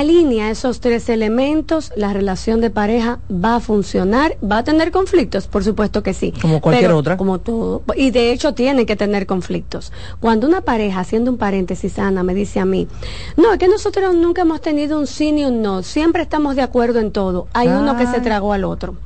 alinea 0.00 0.50
esos 0.50 0.80
tres 0.80 1.08
elementos, 1.08 1.92
la 1.96 2.12
relación 2.12 2.60
de 2.60 2.70
pareja 2.70 3.18
va 3.32 3.56
a 3.56 3.60
funcionar, 3.60 4.36
va 4.42 4.58
a 4.58 4.64
tener 4.64 4.90
conflictos, 4.90 5.46
por 5.46 5.64
supuesto 5.64 6.02
que 6.02 6.14
sí. 6.14 6.32
Como 6.40 6.60
cualquier 6.60 6.88
Pero 6.88 6.98
otra. 6.98 7.16
Como 7.16 7.40
todo. 7.40 7.82
Y 7.96 8.10
de 8.10 8.32
hecho 8.32 8.54
tiene 8.54 8.86
que 8.86 8.96
tener 8.96 9.26
conflictos. 9.26 9.92
Cuando 10.20 10.46
una 10.46 10.60
pareja, 10.60 11.00
haciendo 11.00 11.30
un 11.30 11.38
paréntesis, 11.38 11.98
Ana, 11.98 12.22
me 12.22 12.34
dice 12.34 12.60
a 12.60 12.64
mí, 12.64 12.88
no, 13.36 13.52
es 13.52 13.58
que 13.58 13.68
nosotros 13.68 14.14
nunca 14.14 14.42
hemos 14.42 14.60
tenido 14.60 14.98
un 14.98 15.06
sí 15.06 15.32
ni 15.32 15.44
un 15.44 15.62
no, 15.62 15.82
siempre 15.82 16.22
estamos 16.22 16.56
de 16.56 16.62
acuerdo 16.62 16.98
en 16.98 17.12
todo. 17.12 17.48
Hay 17.52 17.68
uno 17.68 17.96
que 17.96 18.06
se 18.06 18.16
Ay. 18.16 18.22
tragó 18.22 18.52
al 18.52 18.64
otro. 18.64 18.96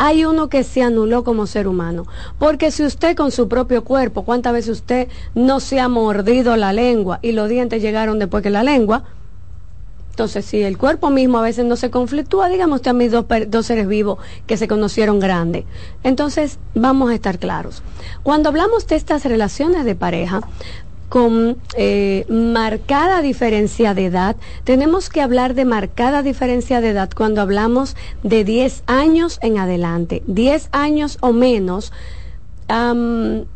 Hay 0.00 0.24
uno 0.24 0.48
que 0.48 0.62
se 0.62 0.82
anuló 0.82 1.24
como 1.24 1.46
ser 1.46 1.66
humano. 1.66 2.06
Porque 2.38 2.70
si 2.70 2.84
usted 2.84 3.16
con 3.16 3.32
su 3.32 3.48
propio 3.48 3.82
cuerpo, 3.82 4.22
¿cuántas 4.24 4.52
veces 4.52 4.78
usted 4.78 5.08
no 5.34 5.58
se 5.58 5.80
ha 5.80 5.88
mordido 5.88 6.56
la 6.56 6.72
lengua 6.72 7.18
y 7.20 7.32
los 7.32 7.48
dientes 7.48 7.82
llegaron 7.82 8.18
después 8.18 8.42
que 8.42 8.50
la 8.50 8.62
lengua? 8.62 9.04
Entonces, 10.18 10.46
si 10.46 10.60
el 10.64 10.76
cuerpo 10.76 11.10
mismo 11.10 11.38
a 11.38 11.42
veces 11.42 11.64
no 11.64 11.76
se 11.76 11.90
conflictúa, 11.90 12.48
digamos 12.48 12.78
usted 12.78 12.90
a 12.90 12.94
mis 12.94 13.12
dos, 13.12 13.26
dos 13.46 13.66
seres 13.66 13.86
vivos 13.86 14.18
que 14.48 14.56
se 14.56 14.66
conocieron 14.66 15.20
grandes. 15.20 15.64
Entonces, 16.02 16.58
vamos 16.74 17.12
a 17.12 17.14
estar 17.14 17.38
claros. 17.38 17.84
Cuando 18.24 18.48
hablamos 18.48 18.88
de 18.88 18.96
estas 18.96 19.24
relaciones 19.26 19.84
de 19.84 19.94
pareja, 19.94 20.40
con 21.08 21.56
eh, 21.76 22.26
marcada 22.28 23.22
diferencia 23.22 23.94
de 23.94 24.06
edad. 24.06 24.34
Tenemos 24.64 25.08
que 25.08 25.22
hablar 25.22 25.54
de 25.54 25.64
marcada 25.64 26.24
diferencia 26.24 26.80
de 26.80 26.88
edad 26.88 27.10
cuando 27.16 27.40
hablamos 27.40 27.94
de 28.24 28.42
10 28.42 28.82
años 28.86 29.38
en 29.40 29.58
adelante. 29.58 30.24
10 30.26 30.68
años 30.72 31.16
o 31.20 31.32
menos. 31.32 31.92
en 32.68 33.46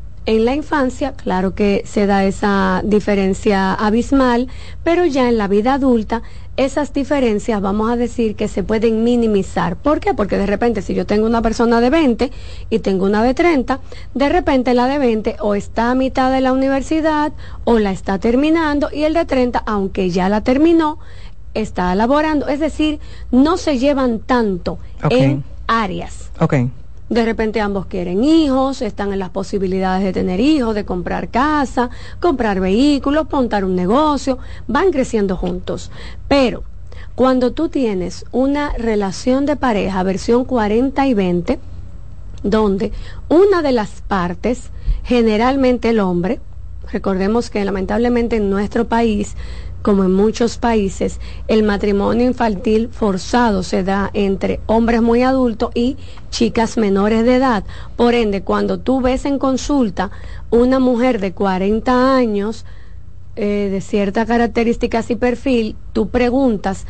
la 0.45 0.55
infancia, 0.55 1.15
claro 1.15 1.57
que 1.57 1.83
se 1.85 2.07
da 2.07 2.25
esa 2.25 2.81
diferencia 2.85 3.75
abismal, 3.75 4.47
pero 4.85 5.05
ya 5.05 5.29
en 5.29 5.37
la 5.37 5.49
vida 5.49 5.75
adulta 5.75 6.23
esas 6.57 6.93
diferencias 6.93 7.61
vamos 7.61 7.91
a 7.91 7.97
decir 7.97 8.37
que 8.37 8.49
se 8.49 8.62
pueden 8.62 9.05
minimizar. 9.05 9.77
¿Por 9.77 10.01
qué? 10.01 10.15
Porque 10.15 10.37
de 10.37 10.47
repente 10.47 10.83
si 10.83 10.95
yo 10.95 11.07
tengo 11.07 11.27
una 11.27 11.43
persona 11.43 11.81
de 11.81 11.91
20 11.91 12.31
y 12.69 12.79
tengo 12.81 13.07
una 13.07 13.23
de 13.23 13.35
30, 13.35 13.81
de 14.15 14.29
repente 14.29 14.74
la 14.74 14.87
de 14.87 14.99
20 14.99 15.37
o 15.41 15.55
está 15.55 15.91
a 15.91 15.95
mitad 15.95 16.31
de 16.31 16.41
la 16.41 16.53
universidad 16.53 17.33
o 17.65 17.79
la 17.79 17.93
está 17.93 18.19
terminando 18.19 18.91
y 18.93 19.05
el 19.05 19.15
de 19.15 19.24
30, 19.24 19.62
aunque 19.66 20.11
ya 20.11 20.29
la 20.29 20.43
terminó, 20.43 20.99
está 21.55 21.93
elaborando. 21.93 22.49
Es 22.49 22.61
decir, 22.61 23.01
no 23.31 23.57
se 23.57 23.79
llevan 23.79 24.19
tanto 24.20 24.79
en 25.11 25.45
áreas. 25.66 26.31
Okay. 26.39 26.70
De 27.13 27.27
repente 27.27 27.61
ambos 27.61 27.85
quieren 27.85 28.25
hijos, 28.25 28.81
están 28.81 29.13
en 29.13 29.19
las 29.19 29.29
posibilidades 29.29 30.03
de 30.03 30.15
tener 30.15 30.41
hijos, 30.41 30.75
de 30.75 30.87
comprar 30.87 31.29
casa, 31.29 31.91
comprar 32.21 32.59
vehículos, 32.59 33.27
montar 33.31 33.67
un 33.67 33.77
negocio, 33.77 34.39
van 34.67 34.91
creciendo 34.91 35.37
juntos. 35.37 35.91
Pero 36.27 36.63
cuando 37.15 37.53
tú 37.53 37.69
tienes 37.69 38.25
una 38.33 38.73
relación 38.79 39.45
de 39.45 39.57
pareja, 39.57 40.03
versión 40.05 40.47
40 40.47 41.07
y 41.07 41.13
20, 41.13 41.59
donde 42.45 42.93
una 43.29 43.61
de 43.61 43.73
las 43.73 44.01
partes, 44.09 44.71
generalmente 45.05 45.91
el 45.91 46.01
hombre, 46.01 46.41
recordemos 46.91 47.51
que 47.51 47.63
lamentablemente 47.63 48.37
en 48.37 48.49
nuestro 48.49 48.89
país 48.89 49.37
como 49.83 50.05
en 50.05 50.13
muchos 50.13 50.59
países, 50.59 51.21
el 51.49 51.63
matrimonio 51.63 52.27
infantil 52.27 52.89
forzado 52.91 53.63
se 53.63 53.83
da 53.83 54.11
entre 54.15 54.61
hombres 54.67 55.03
muy 55.03 55.23
adultos 55.23 55.71
y 55.75 55.97
chicas 56.31 56.77
menores 56.77 57.25
de 57.25 57.37
edad. 57.37 57.65
Por 57.97 58.15
ende, 58.15 58.43
cuando 58.43 58.79
tú 58.79 59.01
ves 59.01 59.25
en 59.25 59.39
consulta 59.39 60.11
una 60.51 60.79
mujer 60.79 61.21
de 61.21 61.33
40 61.33 62.17
años, 62.17 62.65
eh, 63.35 63.69
de 63.71 63.81
ciertas 63.81 64.27
características 64.27 65.11
y 65.11 65.17
perfil, 65.17 65.77
tú 65.93 66.11
preguntas 66.11 66.87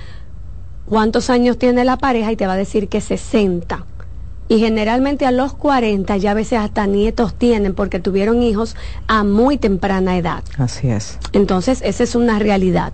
cuántos 0.87 1.31
años 1.31 1.57
tiene 1.59 1.85
la 1.85 1.97
pareja 1.97 2.33
y 2.33 2.37
te 2.37 2.47
va 2.47 2.55
a 2.55 2.57
decir 2.57 2.89
que 2.89 3.01
60 3.01 3.87
y 4.49 4.59
generalmente 4.59 5.27
a 5.27 5.31
los 5.31 5.55
40 5.55 6.17
ya 6.17 6.33
a 6.33 6.35
veces 6.35 6.59
hasta 6.59 6.87
nietos 6.87 7.35
tienen 7.35 7.75
porque 7.75 8.01
tuvieron 8.01 8.43
hijos 8.43 8.77
a 9.07 9.25
muy 9.25 9.57
temprana 9.57 10.17
edad. 10.17 10.45
Así 10.59 10.89
es. 10.89 11.19
Entonces, 11.33 11.81
esa 11.85 12.03
es 12.05 12.15
una 12.15 12.39
realidad. 12.39 12.93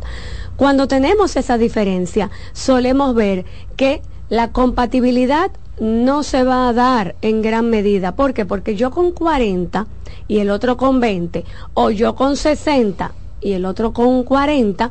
Cuando 0.56 0.88
tenemos 0.88 1.36
esa 1.36 1.58
diferencia, 1.58 2.30
solemos 2.52 3.14
ver 3.14 3.44
que 3.76 4.02
la 4.28 4.52
compatibilidad 4.52 5.50
no 5.80 6.22
se 6.22 6.42
va 6.42 6.68
a 6.68 6.72
dar 6.72 7.14
en 7.22 7.42
gran 7.42 7.70
medida. 7.70 8.16
¿Por 8.16 8.34
qué? 8.34 8.44
Porque 8.44 8.74
yo 8.74 8.90
con 8.90 9.12
40 9.12 9.86
y 10.26 10.38
el 10.38 10.50
otro 10.50 10.76
con 10.76 11.00
20, 11.00 11.44
o 11.74 11.90
yo 11.90 12.14
con 12.14 12.36
60 12.36 13.12
y 13.40 13.52
el 13.52 13.64
otro 13.64 13.92
con 13.92 14.24
40, 14.24 14.90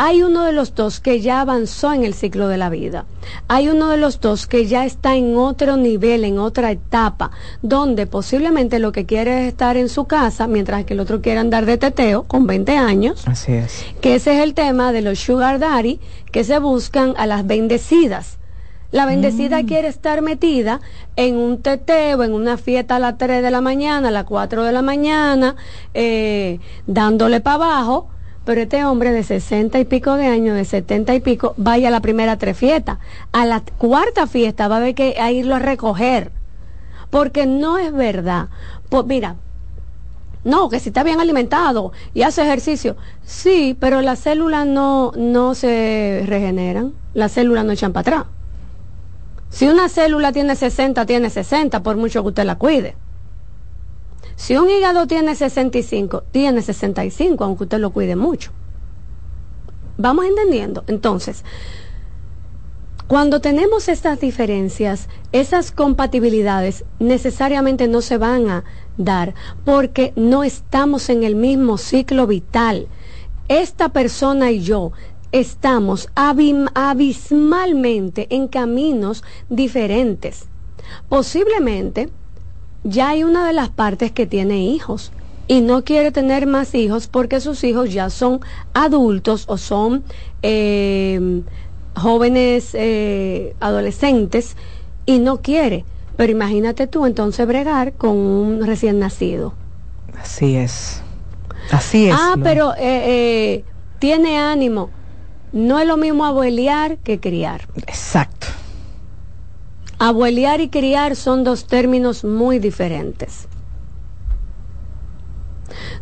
hay 0.00 0.22
uno 0.22 0.44
de 0.44 0.52
los 0.52 0.76
dos 0.76 1.00
que 1.00 1.20
ya 1.20 1.40
avanzó 1.40 1.92
en 1.92 2.04
el 2.04 2.14
ciclo 2.14 2.46
de 2.46 2.56
la 2.56 2.70
vida. 2.70 3.04
Hay 3.48 3.68
uno 3.68 3.90
de 3.90 3.96
los 3.96 4.20
dos 4.20 4.46
que 4.46 4.66
ya 4.66 4.86
está 4.86 5.16
en 5.16 5.36
otro 5.36 5.76
nivel, 5.76 6.24
en 6.24 6.38
otra 6.38 6.70
etapa, 6.70 7.32
donde 7.62 8.06
posiblemente 8.06 8.78
lo 8.78 8.92
que 8.92 9.06
quiere 9.06 9.42
es 9.42 9.48
estar 9.48 9.76
en 9.76 9.88
su 9.88 10.04
casa, 10.04 10.46
mientras 10.46 10.84
que 10.84 10.94
el 10.94 11.00
otro 11.00 11.20
quiere 11.20 11.40
andar 11.40 11.66
de 11.66 11.78
teteo 11.78 12.22
con 12.22 12.46
20 12.46 12.76
años. 12.76 13.26
Así 13.26 13.52
es. 13.52 13.84
Que 14.00 14.14
ese 14.14 14.36
es 14.36 14.44
el 14.44 14.54
tema 14.54 14.92
de 14.92 15.02
los 15.02 15.18
sugar 15.18 15.58
daddy 15.58 15.98
que 16.30 16.44
se 16.44 16.60
buscan 16.60 17.14
a 17.16 17.26
las 17.26 17.44
bendecidas. 17.44 18.38
La 18.92 19.04
bendecida 19.04 19.60
mm. 19.60 19.66
quiere 19.66 19.88
estar 19.88 20.22
metida 20.22 20.80
en 21.16 21.36
un 21.36 21.60
teteo, 21.60 22.22
en 22.22 22.34
una 22.34 22.56
fiesta 22.56 22.96
a 22.96 22.98
las 23.00 23.18
3 23.18 23.42
de 23.42 23.50
la 23.50 23.60
mañana, 23.60 24.08
a 24.08 24.12
las 24.12 24.24
4 24.24 24.62
de 24.62 24.72
la 24.72 24.80
mañana, 24.80 25.56
eh, 25.92 26.60
dándole 26.86 27.40
para 27.40 27.56
abajo 27.56 28.10
pero 28.48 28.62
este 28.62 28.82
hombre 28.82 29.12
de 29.12 29.24
sesenta 29.24 29.78
y 29.78 29.84
pico 29.84 30.14
de 30.14 30.26
años, 30.26 30.56
de 30.56 30.64
setenta 30.64 31.14
y 31.14 31.20
pico, 31.20 31.52
vaya 31.58 31.88
a 31.88 31.90
la 31.90 32.00
primera 32.00 32.38
tres 32.38 32.56
fiestas. 32.56 32.96
A 33.30 33.44
la 33.44 33.60
cuarta 33.60 34.26
fiesta 34.26 34.68
va 34.68 34.76
a 34.76 34.78
haber 34.78 34.94
que 34.94 35.14
irlo 35.34 35.54
a 35.54 35.58
recoger. 35.58 36.32
Porque 37.10 37.44
no 37.44 37.76
es 37.76 37.92
verdad. 37.92 38.48
Pues 38.88 39.04
mira, 39.04 39.36
no, 40.44 40.70
que 40.70 40.80
si 40.80 40.88
está 40.88 41.02
bien 41.02 41.20
alimentado 41.20 41.92
y 42.14 42.22
hace 42.22 42.40
ejercicio. 42.40 42.96
Sí, 43.22 43.76
pero 43.78 44.00
las 44.00 44.20
células 44.20 44.66
no, 44.66 45.12
no 45.14 45.54
se 45.54 46.22
regeneran. 46.24 46.94
Las 47.12 47.32
células 47.32 47.66
no 47.66 47.72
echan 47.72 47.92
para 47.92 48.00
atrás. 48.00 48.26
Si 49.50 49.68
una 49.68 49.90
célula 49.90 50.32
tiene 50.32 50.56
60, 50.56 51.04
tiene 51.04 51.28
60, 51.28 51.82
por 51.82 51.98
mucho 51.98 52.22
que 52.22 52.28
usted 52.28 52.44
la 52.44 52.56
cuide. 52.56 52.96
Si 54.38 54.56
un 54.56 54.70
hígado 54.70 55.06
tiene 55.08 55.34
65, 55.34 56.22
tiene 56.30 56.62
65, 56.62 57.42
aunque 57.42 57.64
usted 57.64 57.80
lo 57.80 57.90
cuide 57.90 58.14
mucho. 58.14 58.52
Vamos 59.96 60.26
entendiendo. 60.26 60.84
Entonces, 60.86 61.42
cuando 63.08 63.40
tenemos 63.40 63.88
estas 63.88 64.20
diferencias, 64.20 65.08
esas 65.32 65.72
compatibilidades 65.72 66.84
necesariamente 67.00 67.88
no 67.88 68.00
se 68.00 68.16
van 68.16 68.48
a 68.48 68.62
dar 68.96 69.34
porque 69.64 70.12
no 70.14 70.44
estamos 70.44 71.10
en 71.10 71.24
el 71.24 71.34
mismo 71.34 71.76
ciclo 71.76 72.28
vital. 72.28 72.86
Esta 73.48 73.88
persona 73.88 74.52
y 74.52 74.60
yo 74.60 74.92
estamos 75.32 76.10
abismalmente 76.14 78.28
en 78.30 78.46
caminos 78.46 79.24
diferentes. 79.50 80.46
Posiblemente 81.08 82.10
ya 82.88 83.10
hay 83.10 83.24
una 83.24 83.46
de 83.46 83.52
las 83.52 83.68
partes 83.68 84.12
que 84.12 84.26
tiene 84.26 84.64
hijos 84.64 85.12
y 85.46 85.60
no 85.60 85.84
quiere 85.84 86.10
tener 86.12 86.46
más 86.46 86.74
hijos 86.74 87.06
porque 87.06 87.40
sus 87.40 87.62
hijos 87.64 87.92
ya 87.92 88.10
son 88.10 88.40
adultos 88.74 89.44
o 89.48 89.58
son 89.58 90.04
eh, 90.42 91.42
jóvenes 91.96 92.70
eh, 92.74 93.54
adolescentes 93.60 94.56
y 95.06 95.18
no 95.18 95.42
quiere. 95.42 95.84
Pero 96.16 96.32
imagínate 96.32 96.86
tú 96.86 97.06
entonces 97.06 97.46
bregar 97.46 97.92
con 97.92 98.16
un 98.16 98.66
recién 98.66 98.98
nacido. 98.98 99.54
Así 100.20 100.56
es. 100.56 101.00
Así 101.70 102.08
es. 102.08 102.16
Ah, 102.18 102.36
pero 102.42 102.72
eh, 102.78 103.64
tiene 103.98 104.38
ánimo. 104.38 104.90
No 105.52 105.78
es 105.78 105.86
lo 105.86 105.96
mismo 105.96 106.24
abuelear 106.26 106.98
que 106.98 107.20
criar. 107.20 107.68
Exacto. 107.86 108.37
Abuelear 109.98 110.60
y 110.60 110.68
criar 110.68 111.16
son 111.16 111.42
dos 111.42 111.66
términos 111.66 112.24
muy 112.24 112.60
diferentes. 112.60 113.48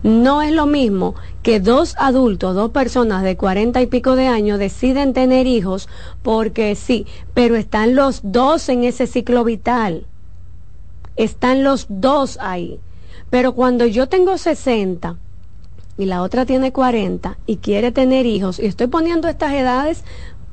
No 0.03 0.43
es 0.43 0.53
lo 0.53 0.67
mismo 0.67 1.15
que 1.43 1.61
dos 1.61 1.95
adultos, 1.99 2.55
dos 2.55 2.71
personas 2.71 3.23
de 3.23 3.37
cuarenta 3.37 3.81
y 3.81 3.87
pico 3.87 4.15
de 4.15 4.27
años 4.27 4.59
deciden 4.59 5.13
tener 5.13 5.47
hijos 5.47 5.89
porque 6.23 6.75
sí, 6.75 7.07
pero 7.35 7.57
están 7.57 7.95
los 7.95 8.21
dos 8.23 8.69
en 8.69 8.85
ese 8.85 9.07
ciclo 9.07 9.45
vital. 9.45 10.07
Están 11.17 11.65
los 11.65 11.87
dos 11.89 12.39
ahí. 12.41 12.79
Pero 13.31 13.55
cuando 13.55 13.87
yo 13.87 14.09
tengo 14.09 14.37
60 14.39 15.17
y 15.99 16.05
la 16.05 16.23
otra 16.23 16.45
tiene 16.45 16.73
40 16.73 17.39
y 17.47 17.57
quiere 17.57 17.91
tener 17.91 18.27
hijos, 18.27 18.59
y 18.59 18.67
estoy 18.67 18.87
poniendo 18.89 19.29
estas 19.29 19.55
edades 19.55 20.05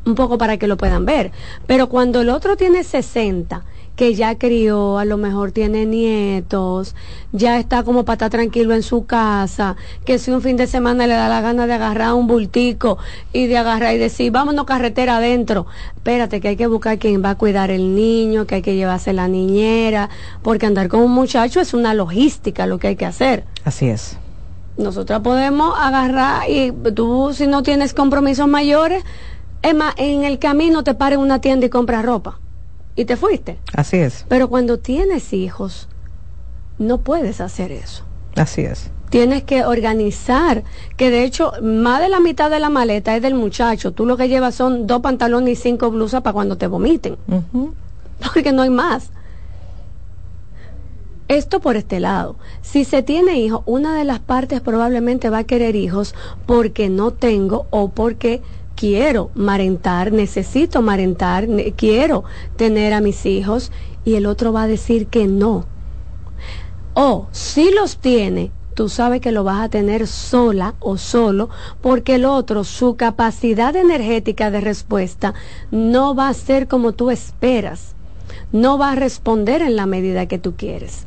un 0.05 0.15
poco 0.15 0.37
para 0.37 0.57
que 0.57 0.67
lo 0.67 0.77
puedan 0.77 1.05
ver. 1.05 1.31
Pero 1.67 1.89
cuando 1.89 2.21
el 2.21 2.29
otro 2.29 2.57
tiene 2.57 2.83
60, 2.83 3.63
que 3.95 4.15
ya 4.15 4.37
crió, 4.37 4.97
a 4.97 5.05
lo 5.05 5.17
mejor 5.17 5.51
tiene 5.51 5.85
nietos, 5.85 6.95
ya 7.31 7.59
está 7.59 7.83
como 7.83 8.05
para 8.05 8.15
estar 8.15 8.29
tranquilo 8.31 8.73
en 8.73 8.81
su 8.81 9.05
casa, 9.05 9.75
que 10.03 10.17
si 10.17 10.31
un 10.31 10.41
fin 10.41 10.57
de 10.57 10.65
semana 10.65 11.05
le 11.05 11.13
da 11.13 11.29
la 11.29 11.41
gana 11.41 11.67
de 11.67 11.73
agarrar 11.73 12.13
un 12.13 12.25
bultico 12.25 12.97
y 13.33 13.45
de 13.45 13.57
agarrar 13.57 13.93
y 13.93 13.99
decir, 13.99 14.31
vámonos 14.31 14.65
carretera 14.65 15.17
adentro, 15.17 15.67
espérate 15.95 16.41
que 16.41 16.49
hay 16.49 16.55
que 16.55 16.67
buscar 16.67 16.97
quien 16.97 17.23
va 17.23 17.31
a 17.31 17.35
cuidar 17.35 17.69
el 17.69 17.93
niño, 17.93 18.47
que 18.47 18.55
hay 18.55 18.61
que 18.63 18.75
llevarse 18.75 19.13
la 19.13 19.27
niñera, 19.27 20.09
porque 20.41 20.65
andar 20.65 20.87
con 20.87 21.01
un 21.01 21.11
muchacho 21.11 21.61
es 21.61 21.73
una 21.73 21.93
logística 21.93 22.65
lo 22.65 22.79
que 22.79 22.87
hay 22.87 22.95
que 22.95 23.05
hacer. 23.05 23.43
Así 23.63 23.89
es. 23.89 24.17
Nosotros 24.75 25.21
podemos 25.21 25.75
agarrar 25.77 26.49
y 26.49 26.71
tú 26.95 27.31
si 27.31 27.45
no 27.45 27.61
tienes 27.61 27.93
compromisos 27.93 28.47
mayores, 28.47 29.03
Emma, 29.63 29.93
en 29.97 30.25
el 30.25 30.39
camino 30.39 30.83
te 30.83 30.93
pares 30.93 31.17
en 31.17 31.23
una 31.23 31.39
tienda 31.39 31.65
y 31.65 31.69
compras 31.69 32.05
ropa. 32.05 32.39
Y 32.95 33.05
te 33.05 33.17
fuiste. 33.17 33.57
Así 33.73 33.97
es. 33.97 34.25
Pero 34.27 34.49
cuando 34.49 34.77
tienes 34.77 35.33
hijos, 35.33 35.87
no 36.77 36.99
puedes 36.99 37.41
hacer 37.41 37.71
eso. 37.71 38.03
Así 38.35 38.61
es. 38.61 38.91
Tienes 39.09 39.43
que 39.43 39.63
organizar, 39.63 40.63
que 40.97 41.09
de 41.09 41.23
hecho 41.23 41.53
más 41.61 42.01
de 42.01 42.09
la 42.09 42.19
mitad 42.19 42.51
de 42.51 42.59
la 42.59 42.69
maleta 42.69 43.15
es 43.15 43.21
del 43.21 43.35
muchacho. 43.35 43.93
Tú 43.93 44.05
lo 44.05 44.17
que 44.17 44.27
llevas 44.27 44.55
son 44.55 44.85
dos 44.85 45.01
pantalones 45.01 45.59
y 45.59 45.61
cinco 45.61 45.89
blusas 45.91 46.21
para 46.21 46.33
cuando 46.33 46.57
te 46.57 46.67
vomiten. 46.67 47.15
Porque 48.33 48.51
no 48.51 48.63
hay 48.63 48.69
más. 48.69 49.11
Esto 51.27 51.61
por 51.61 51.77
este 51.77 51.99
lado. 51.99 52.35
Si 52.61 52.83
se 52.83 53.01
tiene 53.01 53.39
hijos, 53.39 53.61
una 53.65 53.95
de 53.95 54.03
las 54.03 54.19
partes 54.19 54.61
probablemente 54.61 55.29
va 55.29 55.39
a 55.39 55.43
querer 55.45 55.75
hijos 55.75 56.13
porque 56.45 56.89
no 56.89 57.11
tengo 57.11 57.65
o 57.69 57.89
porque 57.89 58.41
quiero 58.75 59.31
marentar, 59.35 60.11
necesito 60.11 60.81
marentar, 60.81 61.47
quiero 61.75 62.23
tener 62.55 62.93
a 62.93 63.01
mis 63.01 63.25
hijos 63.25 63.71
y 64.05 64.15
el 64.15 64.25
otro 64.25 64.53
va 64.53 64.63
a 64.63 64.67
decir 64.67 65.07
que 65.07 65.27
no. 65.27 65.65
O 66.93 67.27
si 67.31 67.71
los 67.71 67.97
tiene, 67.97 68.51
tú 68.73 68.89
sabes 68.89 69.21
que 69.21 69.31
lo 69.31 69.43
vas 69.43 69.63
a 69.63 69.69
tener 69.69 70.07
sola 70.07 70.75
o 70.79 70.97
solo 70.97 71.49
porque 71.81 72.15
el 72.15 72.25
otro, 72.25 72.63
su 72.63 72.95
capacidad 72.95 73.75
energética 73.75 74.51
de 74.51 74.61
respuesta 74.61 75.33
no 75.71 76.15
va 76.15 76.29
a 76.29 76.33
ser 76.33 76.67
como 76.67 76.91
tú 76.91 77.09
esperas, 77.09 77.95
no 78.51 78.77
va 78.77 78.91
a 78.91 78.95
responder 78.95 79.61
en 79.61 79.75
la 79.75 79.85
medida 79.85 80.27
que 80.27 80.39
tú 80.39 80.55
quieres. 80.55 81.05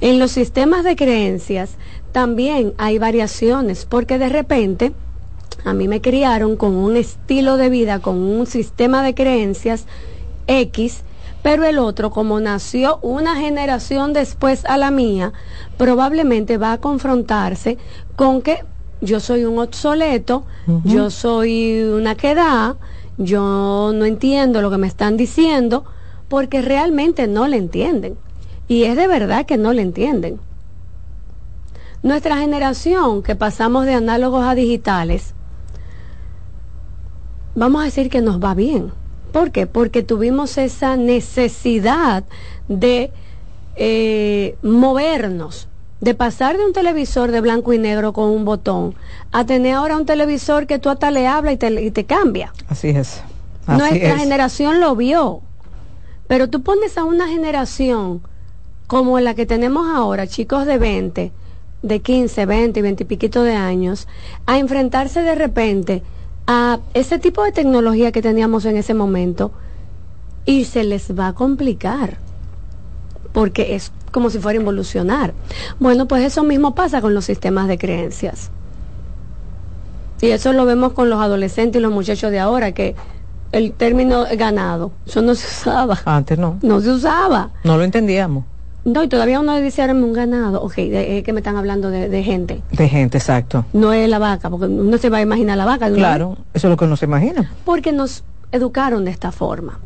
En 0.00 0.18
los 0.18 0.32
sistemas 0.32 0.84
de 0.84 0.96
creencias 0.96 1.76
también 2.12 2.72
hay 2.78 2.98
variaciones 2.98 3.84
porque 3.84 4.18
de 4.18 4.28
repente 4.28 4.92
a 5.64 5.74
mí 5.74 5.88
me 5.88 6.00
criaron 6.00 6.56
con 6.56 6.74
un 6.74 6.96
estilo 6.96 7.56
de 7.56 7.68
vida, 7.68 8.00
con 8.00 8.16
un 8.16 8.46
sistema 8.46 9.02
de 9.02 9.14
creencias 9.14 9.86
X, 10.46 11.02
pero 11.42 11.64
el 11.64 11.78
otro, 11.78 12.10
como 12.10 12.40
nació 12.40 12.98
una 13.02 13.36
generación 13.36 14.12
después 14.12 14.64
a 14.64 14.76
la 14.76 14.90
mía, 14.90 15.32
probablemente 15.76 16.58
va 16.58 16.72
a 16.72 16.78
confrontarse 16.78 17.78
con 18.16 18.42
que 18.42 18.64
yo 19.00 19.20
soy 19.20 19.44
un 19.44 19.58
obsoleto, 19.58 20.44
yo 20.84 21.10
soy 21.10 21.82
una 21.82 22.16
queda, 22.16 22.76
yo 23.16 23.92
no 23.94 24.04
entiendo 24.04 24.60
lo 24.60 24.70
que 24.70 24.78
me 24.78 24.88
están 24.88 25.16
diciendo, 25.16 25.84
porque 26.28 26.62
realmente 26.62 27.28
no 27.28 27.46
le 27.46 27.56
entienden. 27.56 28.16
Y 28.66 28.84
es 28.84 28.96
de 28.96 29.06
verdad 29.06 29.46
que 29.46 29.56
no 29.56 29.72
le 29.72 29.82
entienden. 29.82 30.40
Nuestra 32.02 32.36
generación, 32.38 33.22
que 33.22 33.36
pasamos 33.36 33.86
de 33.86 33.94
análogos 33.94 34.44
a 34.44 34.54
digitales, 34.54 35.34
vamos 37.58 37.82
a 37.82 37.84
decir 37.84 38.08
que 38.08 38.20
nos 38.20 38.42
va 38.42 38.54
bien. 38.54 38.92
¿Por 39.32 39.50
qué? 39.50 39.66
Porque 39.66 40.02
tuvimos 40.02 40.56
esa 40.58 40.96
necesidad 40.96 42.24
de 42.68 43.12
eh, 43.76 44.56
movernos, 44.62 45.68
de 46.00 46.14
pasar 46.14 46.56
de 46.56 46.64
un 46.64 46.72
televisor 46.72 47.30
de 47.30 47.40
blanco 47.40 47.72
y 47.72 47.78
negro 47.78 48.12
con 48.12 48.30
un 48.30 48.44
botón 48.44 48.94
a 49.32 49.44
tener 49.44 49.74
ahora 49.74 49.96
un 49.96 50.06
televisor 50.06 50.66
que 50.66 50.78
tú 50.78 50.88
hasta 50.88 51.10
le 51.10 51.26
habla 51.26 51.52
y 51.52 51.56
te, 51.56 51.82
y 51.82 51.90
te 51.90 52.04
cambia. 52.04 52.52
Así 52.68 52.88
es. 52.88 53.22
Nuestra 53.66 54.16
generación 54.16 54.80
lo 54.80 54.96
vio, 54.96 55.42
pero 56.26 56.48
tú 56.48 56.62
pones 56.62 56.96
a 56.96 57.04
una 57.04 57.28
generación 57.28 58.22
como 58.86 59.20
la 59.20 59.34
que 59.34 59.44
tenemos 59.44 59.86
ahora, 59.94 60.26
chicos 60.26 60.64
de 60.64 60.78
20, 60.78 61.32
de 61.82 62.00
15, 62.00 62.46
20 62.46 62.80
y 62.80 62.82
20 62.82 63.02
y 63.02 63.06
piquito 63.06 63.42
de 63.42 63.54
años, 63.54 64.08
a 64.46 64.58
enfrentarse 64.58 65.22
de 65.22 65.34
repente 65.34 66.02
a 66.48 66.80
ese 66.94 67.18
tipo 67.18 67.44
de 67.44 67.52
tecnología 67.52 68.10
que 68.10 68.22
teníamos 68.22 68.64
en 68.64 68.78
ese 68.78 68.94
momento 68.94 69.52
y 70.46 70.64
se 70.64 70.82
les 70.82 71.16
va 71.16 71.28
a 71.28 71.32
complicar 71.34 72.16
porque 73.34 73.74
es 73.74 73.92
como 74.10 74.30
si 74.30 74.38
fuera 74.38 74.58
involucionar. 74.58 75.34
Bueno, 75.78 76.08
pues 76.08 76.24
eso 76.24 76.42
mismo 76.42 76.74
pasa 76.74 77.02
con 77.02 77.14
los 77.14 77.26
sistemas 77.26 77.68
de 77.68 77.76
creencias. 77.76 78.50
Y 80.22 80.28
eso 80.28 80.54
lo 80.54 80.64
vemos 80.64 80.94
con 80.94 81.10
los 81.10 81.20
adolescentes 81.20 81.78
y 81.78 81.82
los 81.82 81.92
muchachos 81.92 82.30
de 82.30 82.40
ahora, 82.40 82.72
que 82.72 82.96
el 83.52 83.72
término 83.72 84.24
ganado, 84.36 84.90
eso 85.06 85.20
no 85.20 85.34
se 85.34 85.46
usaba. 85.46 85.98
Antes 86.06 86.38
no. 86.38 86.58
No 86.62 86.80
se 86.80 86.90
usaba. 86.90 87.50
No 87.62 87.76
lo 87.76 87.84
entendíamos. 87.84 88.44
No, 88.88 89.02
y 89.02 89.08
todavía 89.08 89.38
uno 89.38 89.60
dice 89.60 89.82
ahora 89.82 89.92
un 89.92 90.14
ganado. 90.14 90.62
Ok, 90.62 90.78
es 90.78 91.22
que 91.22 91.32
me 91.34 91.40
están 91.40 91.56
hablando 91.56 91.90
de, 91.90 92.22
gente. 92.22 92.62
De 92.72 92.88
gente, 92.88 93.18
exacto. 93.18 93.66
No 93.74 93.92
es 93.92 94.08
la 94.08 94.18
vaca, 94.18 94.48
porque 94.48 94.64
uno 94.64 94.96
se 94.96 95.10
va 95.10 95.18
a 95.18 95.20
imaginar 95.20 95.58
la 95.58 95.66
vaca. 95.66 95.90
Claro, 95.90 96.38
eso 96.54 96.68
es 96.68 96.70
lo 96.70 96.76
que 96.78 96.86
uno 96.86 96.96
se 96.96 97.04
imagina. 97.04 97.52
Porque 97.66 97.92
nos 97.92 98.24
educaron 98.50 99.04
de 99.04 99.10
esta 99.10 99.30
forma. 99.30 99.78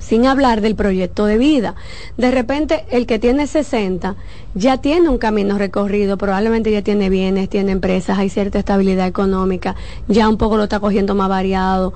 Sin 0.00 0.26
hablar 0.26 0.60
del 0.62 0.74
proyecto 0.74 1.26
de 1.26 1.38
vida. 1.38 1.76
De 2.16 2.32
repente, 2.32 2.84
el 2.90 3.06
que 3.06 3.20
tiene 3.20 3.46
60 3.46 4.16
ya 4.54 4.78
tiene 4.78 5.08
un 5.08 5.18
camino 5.18 5.56
recorrido, 5.56 6.18
probablemente 6.18 6.72
ya 6.72 6.82
tiene 6.82 7.08
bienes, 7.10 7.48
tiene 7.48 7.70
empresas, 7.70 8.18
hay 8.18 8.30
cierta 8.30 8.58
estabilidad 8.58 9.06
económica, 9.06 9.76
ya 10.08 10.28
un 10.28 10.36
poco 10.36 10.56
lo 10.56 10.64
está 10.64 10.80
cogiendo 10.80 11.14
más 11.14 11.28
variado, 11.28 11.94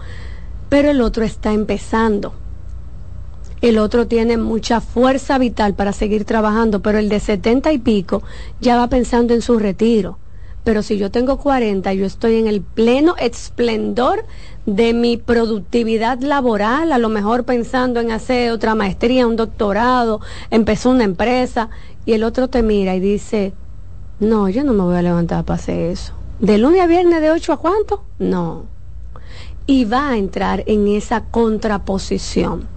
pero 0.68 0.88
el 0.90 1.00
otro 1.00 1.24
está 1.24 1.52
empezando 1.52 2.32
el 3.60 3.78
otro 3.78 4.06
tiene 4.06 4.36
mucha 4.36 4.80
fuerza 4.80 5.38
vital 5.38 5.74
para 5.74 5.92
seguir 5.92 6.24
trabajando, 6.24 6.80
pero 6.80 6.98
el 6.98 7.08
de 7.08 7.20
setenta 7.20 7.72
y 7.72 7.78
pico 7.78 8.22
ya 8.60 8.76
va 8.76 8.88
pensando 8.88 9.34
en 9.34 9.42
su 9.42 9.58
retiro. 9.58 10.18
Pero 10.64 10.82
si 10.82 10.98
yo 10.98 11.10
tengo 11.10 11.38
40, 11.38 11.92
yo 11.94 12.04
estoy 12.04 12.36
en 12.36 12.46
el 12.46 12.60
pleno 12.60 13.16
esplendor 13.18 14.24
de 14.66 14.92
mi 14.92 15.16
productividad 15.16 16.20
laboral, 16.20 16.92
a 16.92 16.98
lo 16.98 17.08
mejor 17.08 17.44
pensando 17.44 18.00
en 18.00 18.10
hacer 18.10 18.52
otra 18.52 18.74
maestría, 18.74 19.26
un 19.26 19.36
doctorado, 19.36 20.20
empezó 20.50 20.90
una 20.90 21.04
empresa, 21.04 21.70
y 22.04 22.12
el 22.12 22.22
otro 22.22 22.48
te 22.48 22.62
mira 22.62 22.94
y 22.94 23.00
dice, 23.00 23.54
no, 24.20 24.48
yo 24.48 24.64
no 24.64 24.72
me 24.72 24.82
voy 24.82 24.96
a 24.96 25.02
levantar 25.02 25.44
para 25.44 25.58
hacer 25.58 25.90
eso. 25.90 26.12
¿De 26.38 26.58
lunes 26.58 26.80
a 26.80 26.86
viernes 26.86 27.20
de 27.20 27.30
8 27.30 27.52
a 27.52 27.56
cuánto? 27.56 28.04
No. 28.18 28.66
Y 29.66 29.86
va 29.86 30.10
a 30.10 30.16
entrar 30.18 30.64
en 30.66 30.86
esa 30.88 31.24
contraposición. 31.24 32.68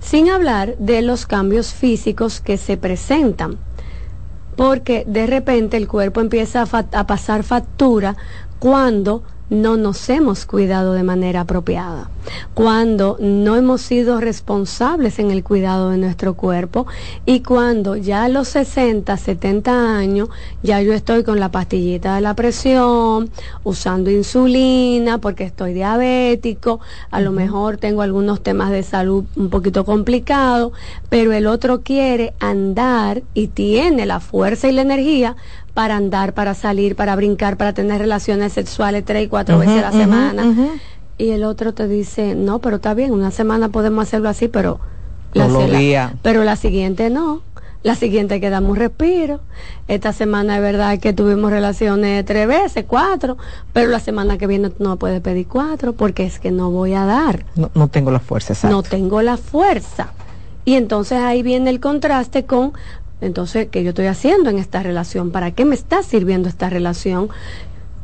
Sin 0.00 0.30
hablar 0.30 0.76
de 0.78 1.02
los 1.02 1.26
cambios 1.26 1.72
físicos 1.72 2.40
que 2.40 2.56
se 2.56 2.76
presentan, 2.76 3.58
porque 4.56 5.04
de 5.06 5.26
repente 5.26 5.76
el 5.76 5.86
cuerpo 5.86 6.20
empieza 6.20 6.62
a, 6.62 7.06
pasar 7.06 7.44
factura 7.44 8.16
cuando 8.58 9.22
no 9.50 9.76
nos 9.76 10.08
hemos 10.10 10.44
cuidado 10.46 10.92
de 10.92 11.02
manera 11.02 11.42
apropiada, 11.42 12.10
cuando 12.54 13.16
no 13.20 13.56
hemos 13.56 13.80
sido 13.80 14.20
responsables 14.20 15.18
en 15.18 15.30
el 15.30 15.42
cuidado 15.42 15.90
de 15.90 15.98
nuestro 15.98 16.34
cuerpo 16.34 16.86
y 17.24 17.40
cuando 17.40 17.96
ya 17.96 18.24
a 18.24 18.28
los 18.28 18.48
60, 18.48 19.16
70 19.16 19.96
años 19.96 20.28
ya 20.62 20.82
yo 20.82 20.92
estoy 20.92 21.24
con 21.24 21.40
la 21.40 21.50
pastillita 21.50 22.14
de 22.14 22.20
la 22.20 22.34
presión, 22.34 23.30
usando 23.64 24.10
insulina 24.10 25.18
porque 25.18 25.44
estoy 25.44 25.72
diabético, 25.72 26.80
a 27.10 27.20
lo 27.20 27.32
mejor 27.32 27.78
tengo 27.78 28.02
algunos 28.02 28.42
temas 28.42 28.70
de 28.70 28.82
salud 28.82 29.24
un 29.36 29.48
poquito 29.48 29.84
complicados, 29.84 30.72
pero 31.08 31.32
el 31.32 31.46
otro 31.46 31.82
quiere 31.82 32.34
andar 32.40 33.22
y 33.34 33.48
tiene 33.48 34.04
la 34.04 34.20
fuerza 34.20 34.68
y 34.68 34.72
la 34.72 34.82
energía 34.82 35.36
para 35.78 35.94
andar, 35.94 36.34
para 36.34 36.54
salir, 36.54 36.96
para 36.96 37.14
brincar, 37.14 37.56
para 37.56 37.72
tener 37.72 38.00
relaciones 38.00 38.52
sexuales 38.52 39.04
tres 39.04 39.26
y 39.26 39.28
cuatro 39.28 39.60
veces 39.60 39.84
a 39.84 39.92
la 39.92 39.92
semana. 39.92 40.44
Y 41.18 41.30
el 41.30 41.44
otro 41.44 41.72
te 41.72 41.86
dice, 41.86 42.34
no, 42.34 42.58
pero 42.58 42.76
está 42.76 42.94
bien, 42.94 43.12
una 43.12 43.30
semana 43.30 43.68
podemos 43.68 44.08
hacerlo 44.08 44.28
así, 44.28 44.48
pero 44.48 44.80
la, 45.34 46.16
pero 46.20 46.42
la 46.42 46.56
siguiente 46.56 47.10
no. 47.10 47.42
La 47.84 47.94
siguiente 47.94 48.40
que 48.40 48.50
damos 48.50 48.70
un 48.70 48.76
respiro. 48.76 49.38
Esta 49.86 50.12
semana 50.12 50.56
es 50.56 50.62
verdad 50.62 50.98
que 50.98 51.12
tuvimos 51.12 51.52
relaciones 51.52 52.24
tres 52.24 52.48
veces, 52.48 52.84
cuatro, 52.84 53.36
pero 53.72 53.88
la 53.88 54.00
semana 54.00 54.36
que 54.36 54.48
viene 54.48 54.72
no 54.80 54.96
puedes 54.96 55.20
pedir 55.20 55.46
cuatro 55.46 55.92
porque 55.92 56.24
es 56.24 56.40
que 56.40 56.50
no 56.50 56.72
voy 56.72 56.94
a 56.94 57.04
dar. 57.04 57.44
No, 57.54 57.70
no 57.76 57.86
tengo 57.86 58.10
la 58.10 58.18
fuerza, 58.18 58.52
exacto. 58.52 58.76
No 58.76 58.82
tengo 58.82 59.22
la 59.22 59.36
fuerza. 59.36 60.08
Y 60.64 60.74
entonces 60.74 61.18
ahí 61.18 61.44
viene 61.44 61.70
el 61.70 61.78
contraste 61.78 62.46
con 62.46 62.72
entonces, 63.20 63.68
¿qué 63.70 63.82
yo 63.82 63.90
estoy 63.90 64.06
haciendo 64.06 64.50
en 64.50 64.58
esta 64.58 64.82
relación? 64.82 65.30
¿Para 65.30 65.50
qué 65.50 65.64
me 65.64 65.74
está 65.74 66.02
sirviendo 66.02 66.48
esta 66.48 66.70
relación? 66.70 67.28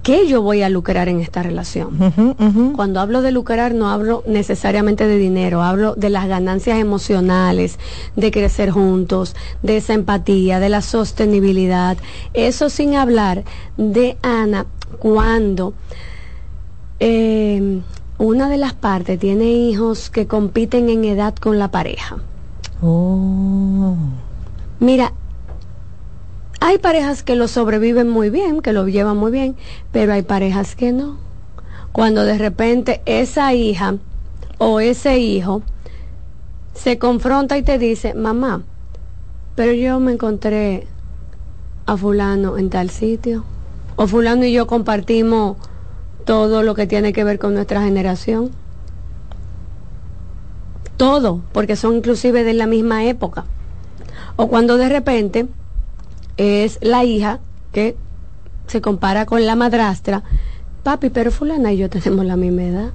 ¿Qué 0.02 0.26
yo 0.26 0.42
voy 0.42 0.60
a 0.62 0.68
lucrar 0.68 1.08
en 1.08 1.20
esta 1.20 1.42
relación? 1.42 2.74
Cuando 2.76 3.00
hablo 3.00 3.22
de 3.22 3.32
lucrar 3.32 3.72
no 3.72 3.88
hablo 3.88 4.22
necesariamente 4.26 5.06
de 5.06 5.16
dinero, 5.16 5.62
hablo 5.62 5.94
de 5.94 6.10
las 6.10 6.28
ganancias 6.28 6.78
emocionales, 6.78 7.78
de 8.14 8.30
crecer 8.30 8.70
juntos, 8.70 9.34
de 9.62 9.78
esa 9.78 9.94
empatía, 9.94 10.60
de 10.60 10.68
la 10.68 10.82
sostenibilidad. 10.82 11.96
Eso 12.34 12.68
sin 12.68 12.96
hablar 12.96 13.44
de 13.78 14.18
Ana 14.20 14.66
cuando 14.98 15.72
eh, 17.00 17.80
una 18.18 18.50
de 18.50 18.58
las 18.58 18.74
partes 18.74 19.18
tiene 19.18 19.52
hijos 19.52 20.10
que 20.10 20.26
compiten 20.26 20.90
en 20.90 21.04
edad 21.04 21.34
con 21.34 21.58
la 21.58 21.70
pareja. 21.70 22.18
Oh. 22.82 23.96
Mira, 24.80 25.12
hay 26.60 26.78
parejas 26.78 27.22
que 27.22 27.36
lo 27.36 27.46
sobreviven 27.46 28.08
muy 28.08 28.30
bien, 28.30 28.60
que 28.60 28.72
lo 28.72 28.88
llevan 28.88 29.16
muy 29.16 29.30
bien, 29.30 29.54
pero 29.92 30.12
hay 30.12 30.22
parejas 30.22 30.74
que 30.74 30.92
no. 30.92 31.18
Cuando 31.92 32.24
de 32.24 32.38
repente 32.38 33.02
esa 33.06 33.54
hija 33.54 33.96
o 34.58 34.80
ese 34.80 35.18
hijo 35.18 35.62
se 36.74 36.98
confronta 36.98 37.56
y 37.56 37.62
te 37.62 37.78
dice, 37.78 38.14
mamá, 38.14 38.62
pero 39.54 39.72
yo 39.72 40.00
me 40.00 40.12
encontré 40.12 40.86
a 41.86 41.96
fulano 41.96 42.58
en 42.58 42.70
tal 42.70 42.90
sitio, 42.90 43.44
o 43.96 44.06
fulano 44.06 44.44
y 44.44 44.52
yo 44.52 44.66
compartimos 44.66 45.56
todo 46.24 46.62
lo 46.62 46.74
que 46.74 46.86
tiene 46.86 47.12
que 47.12 47.24
ver 47.24 47.38
con 47.38 47.54
nuestra 47.54 47.82
generación. 47.82 48.50
Todo, 50.96 51.42
porque 51.52 51.76
son 51.76 51.96
inclusive 51.96 52.42
de 52.42 52.54
la 52.54 52.66
misma 52.66 53.04
época 53.04 53.44
O 54.36 54.48
cuando 54.48 54.76
de 54.76 54.88
repente 54.88 55.46
es 56.36 56.78
la 56.82 57.04
hija 57.04 57.40
que 57.72 57.96
se 58.66 58.80
compara 58.80 59.26
con 59.26 59.44
la 59.46 59.56
madrastra, 59.56 60.22
papi, 60.82 61.10
pero 61.10 61.30
fulana 61.30 61.72
y 61.72 61.78
yo 61.78 61.90
tenemos 61.90 62.24
la 62.24 62.36
misma 62.36 62.62
edad. 62.64 62.90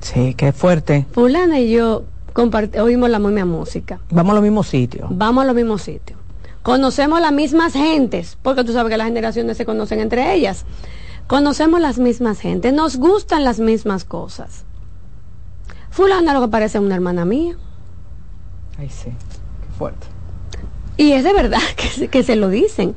Sí, 0.00 0.34
qué 0.34 0.52
fuerte. 0.52 1.06
Fulana 1.12 1.60
y 1.60 1.70
yo 1.70 2.04
oímos 2.80 3.10
la 3.10 3.18
misma 3.18 3.44
música. 3.44 4.00
Vamos 4.10 4.32
a 4.32 4.34
los 4.34 4.42
mismos 4.42 4.66
sitios. 4.68 5.08
Vamos 5.10 5.42
a 5.42 5.46
los 5.46 5.54
mismos 5.54 5.82
sitios. 5.82 6.18
Conocemos 6.62 7.20
las 7.20 7.32
mismas 7.32 7.72
gentes, 7.72 8.36
porque 8.42 8.64
tú 8.64 8.72
sabes 8.72 8.90
que 8.90 8.98
las 8.98 9.06
generaciones 9.06 9.56
se 9.56 9.64
conocen 9.64 10.00
entre 10.00 10.34
ellas. 10.34 10.66
Conocemos 11.26 11.80
las 11.80 11.98
mismas 11.98 12.40
gentes, 12.40 12.72
nos 12.72 12.96
gustan 12.96 13.44
las 13.44 13.60
mismas 13.60 14.04
cosas. 14.04 14.64
Fulana 15.90 16.34
lo 16.34 16.40
que 16.42 16.48
parece 16.48 16.78
una 16.78 16.94
hermana 16.94 17.24
mía. 17.24 17.56
Ay, 18.78 18.88
sí, 18.90 19.10
fuerte. 19.80 20.06
Y 20.98 21.12
es 21.12 21.24
de 21.24 21.32
verdad 21.32 21.62
que, 21.76 22.08
que 22.08 22.22
se 22.22 22.36
lo 22.36 22.50
dicen. 22.50 22.94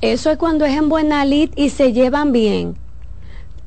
Eso 0.00 0.30
es 0.32 0.36
cuando 0.36 0.64
es 0.64 0.76
en 0.76 0.88
buena 0.88 1.24
lid 1.24 1.50
y 1.54 1.70
se 1.70 1.92
llevan 1.92 2.32
bien. 2.32 2.74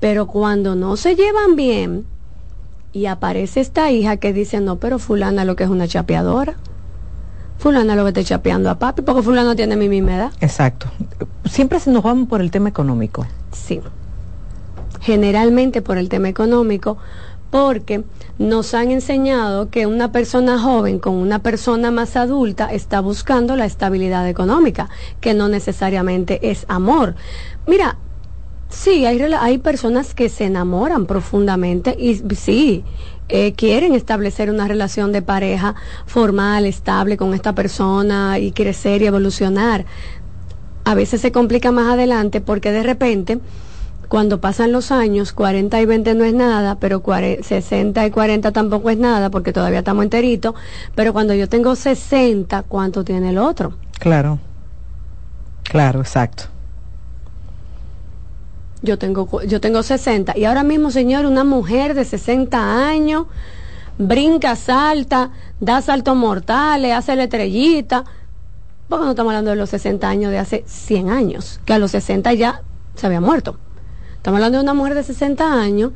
Pero 0.01 0.27
cuando 0.27 0.75
no 0.75 0.97
se 0.97 1.15
llevan 1.15 1.55
bien, 1.55 2.05
y 2.91 3.05
aparece 3.05 3.61
esta 3.61 3.91
hija 3.91 4.17
que 4.17 4.33
dice, 4.33 4.59
no, 4.59 4.75
pero 4.75 4.99
fulana 4.99 5.45
lo 5.45 5.55
que 5.55 5.63
es 5.63 5.69
una 5.69 5.87
chapeadora. 5.87 6.55
Fulana 7.57 7.95
lo 7.95 8.03
que 8.03 8.09
está 8.09 8.23
chapeando 8.23 8.69
a 8.69 8.77
papi, 8.77 9.03
porque 9.03 9.21
fulana 9.21 9.55
tiene 9.55 9.77
mi 9.77 9.87
misma 9.87 10.15
edad. 10.15 10.31
Exacto. 10.41 10.87
Siempre 11.45 11.79
se 11.79 11.91
nos 11.91 12.03
vamos 12.03 12.27
por 12.27 12.41
el 12.41 12.51
tema 12.51 12.69
económico. 12.69 13.25
Sí. 13.51 13.81
Generalmente 15.01 15.81
por 15.81 15.97
el 15.97 16.09
tema 16.09 16.27
económico, 16.27 16.97
porque 17.49 18.03
nos 18.37 18.73
han 18.73 18.91
enseñado 18.91 19.69
que 19.69 19.85
una 19.85 20.11
persona 20.11 20.59
joven 20.59 20.99
con 20.99 21.15
una 21.15 21.39
persona 21.39 21.91
más 21.91 22.15
adulta 22.15 22.71
está 22.71 22.99
buscando 22.99 23.55
la 23.55 23.65
estabilidad 23.65 24.27
económica, 24.27 24.89
que 25.21 25.33
no 25.33 25.47
necesariamente 25.47 26.51
es 26.51 26.65
amor. 26.67 27.15
Mira, 27.65 27.97
sí, 28.69 29.05
hay, 29.05 29.21
hay 29.21 29.57
personas 29.57 30.13
que 30.13 30.29
se 30.29 30.45
enamoran 30.45 31.05
profundamente 31.05 31.95
y 31.97 32.21
sí, 32.35 32.83
eh, 33.29 33.53
quieren 33.53 33.93
establecer 33.93 34.49
una 34.49 34.67
relación 34.67 35.11
de 35.11 35.21
pareja 35.21 35.75
formal, 36.05 36.65
estable 36.65 37.17
con 37.17 37.33
esta 37.33 37.53
persona 37.53 38.39
y 38.39 38.51
crecer 38.51 39.01
y 39.01 39.07
evolucionar. 39.07 39.85
A 40.85 40.95
veces 40.95 41.19
se 41.19 41.33
complica 41.33 41.73
más 41.73 41.91
adelante 41.93 42.39
porque 42.39 42.71
de 42.71 42.83
repente 42.83 43.39
cuando 44.07 44.39
pasan 44.39 44.71
los 44.71 44.91
años, 44.91 45.33
40 45.33 45.81
y 45.81 45.85
20 45.85 46.15
no 46.15 46.23
es 46.23 46.33
nada, 46.33 46.75
pero 46.79 47.03
60 47.03 48.05
y 48.05 48.11
40 48.11 48.51
tampoco 48.51 48.89
es 48.89 48.97
nada, 48.97 49.29
porque 49.29 49.51
todavía 49.51 49.79
estamos 49.79 50.03
enteritos, 50.03 50.55
pero 50.95 51.13
cuando 51.13 51.33
yo 51.33 51.49
tengo 51.49 51.75
60, 51.75 52.63
¿cuánto 52.63 53.03
tiene 53.03 53.31
el 53.31 53.37
otro? 53.37 53.73
Claro, 53.99 54.39
claro, 55.63 55.99
exacto. 55.99 56.45
Yo 58.81 58.97
tengo, 58.97 59.41
yo 59.43 59.59
tengo 59.59 59.83
60, 59.83 60.37
y 60.37 60.45
ahora 60.45 60.63
mismo, 60.63 60.91
señor, 60.91 61.25
una 61.25 61.43
mujer 61.43 61.93
de 61.93 62.05
60 62.05 62.87
años, 62.87 63.25
brinca, 63.97 64.55
salta, 64.55 65.31
da 65.59 65.81
saltos 65.81 66.15
mortales, 66.15 66.93
hace 66.93 67.15
la 67.15 67.23
estrellita, 67.23 68.05
porque 68.87 69.03
no 69.03 69.11
estamos 69.11 69.31
hablando 69.31 69.51
de 69.51 69.57
los 69.57 69.69
60 69.71 70.07
años 70.07 70.31
de 70.31 70.37
hace 70.37 70.63
100 70.65 71.09
años, 71.09 71.59
que 71.65 71.73
a 71.73 71.79
los 71.79 71.91
60 71.91 72.33
ya 72.33 72.61
se 72.95 73.05
había 73.05 73.19
muerto. 73.19 73.57
Estamos 74.27 74.39
hablando 74.39 74.57
de 74.57 74.63
una 74.65 74.73
mujer 74.73 74.93
de 74.93 75.03
60 75.03 75.53
años 75.53 75.93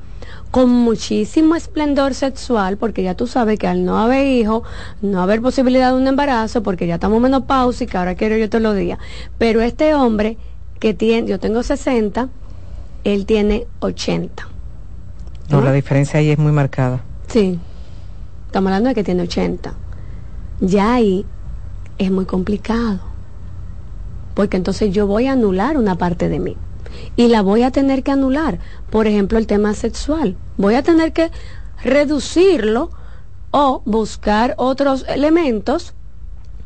con 0.51 0.69
muchísimo 0.69 1.57
esplendor 1.57 2.13
sexual, 2.13 2.77
porque 2.77 3.03
ya 3.03 3.13
tú 3.13 3.27
sabes 3.27 3.59
que 3.59 3.67
al 3.67 3.83
no 3.83 3.97
haber 3.97 4.25
hijo, 4.25 4.63
no 5.01 5.21
haber 5.21 5.41
posibilidad 5.41 5.91
de 5.91 5.97
un 5.97 6.07
embarazo, 6.07 6.63
porque 6.63 6.87
ya 6.87 6.93
estamos 6.93 7.19
menopáusicos, 7.19 7.95
ahora 7.95 8.15
quiero 8.15 8.37
yo 8.37 8.49
te 8.49 8.61
lo 8.61 8.73
diga. 8.73 8.99
Pero 9.37 9.59
este 9.59 9.95
hombre 9.95 10.37
que 10.79 10.93
tiene, 10.93 11.27
yo 11.27 11.41
tengo 11.41 11.61
60, 11.61 12.29
él 13.03 13.25
tiene 13.25 13.67
80. 13.81 14.47
¿no? 15.49 15.57
no, 15.57 15.65
la 15.65 15.73
diferencia 15.73 16.21
ahí 16.21 16.29
es 16.29 16.39
muy 16.39 16.53
marcada. 16.53 17.03
Sí, 17.27 17.59
estamos 18.45 18.69
hablando 18.69 18.87
de 18.87 18.95
que 18.95 19.03
tiene 19.03 19.23
80. 19.23 19.73
Ya 20.61 20.93
ahí 20.93 21.25
es 21.97 22.09
muy 22.11 22.23
complicado, 22.23 23.01
porque 24.35 24.55
entonces 24.55 24.93
yo 24.93 25.05
voy 25.05 25.27
a 25.27 25.33
anular 25.33 25.75
una 25.75 25.97
parte 25.97 26.29
de 26.29 26.39
mí 26.39 26.55
y 27.15 27.27
la 27.27 27.41
voy 27.41 27.63
a 27.63 27.72
tener 27.72 28.03
que 28.03 28.11
anular. 28.11 28.59
Por 28.89 29.07
ejemplo, 29.07 29.38
el 29.38 29.47
tema 29.47 29.73
sexual. 29.73 30.38
Voy 30.57 30.76
a 30.76 30.84
tener 30.84 31.13
que 31.13 31.31
reducirlo 31.84 32.91
o 33.51 33.81
buscar 33.85 34.53
otros 34.57 35.05
elementos 35.07 35.93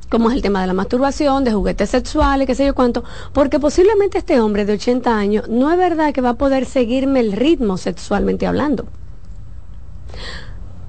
como 0.10 0.30
es 0.30 0.36
el 0.36 0.42
tema 0.42 0.62
de 0.62 0.68
la 0.68 0.74
masturbación, 0.74 1.44
de 1.44 1.54
juguetes 1.54 1.90
sexuales, 1.90 2.48
qué 2.48 2.56
sé 2.56 2.66
yo 2.66 2.76
cuánto, 2.76 3.04
porque 3.34 3.60
posiblemente 3.60 4.18
este 4.18 4.40
hombre 4.40 4.66
de 4.66 4.74
80 4.74 5.18
años 5.18 5.50
no 5.50 5.72
es 5.72 5.78
verdad 5.78 6.14
que 6.14 6.22
va 6.22 6.30
a 6.30 6.36
poder 6.36 6.66
seguirme 6.66 7.20
el 7.20 7.32
ritmo 7.32 7.78
sexualmente 7.78 8.46
hablando. 8.46 8.86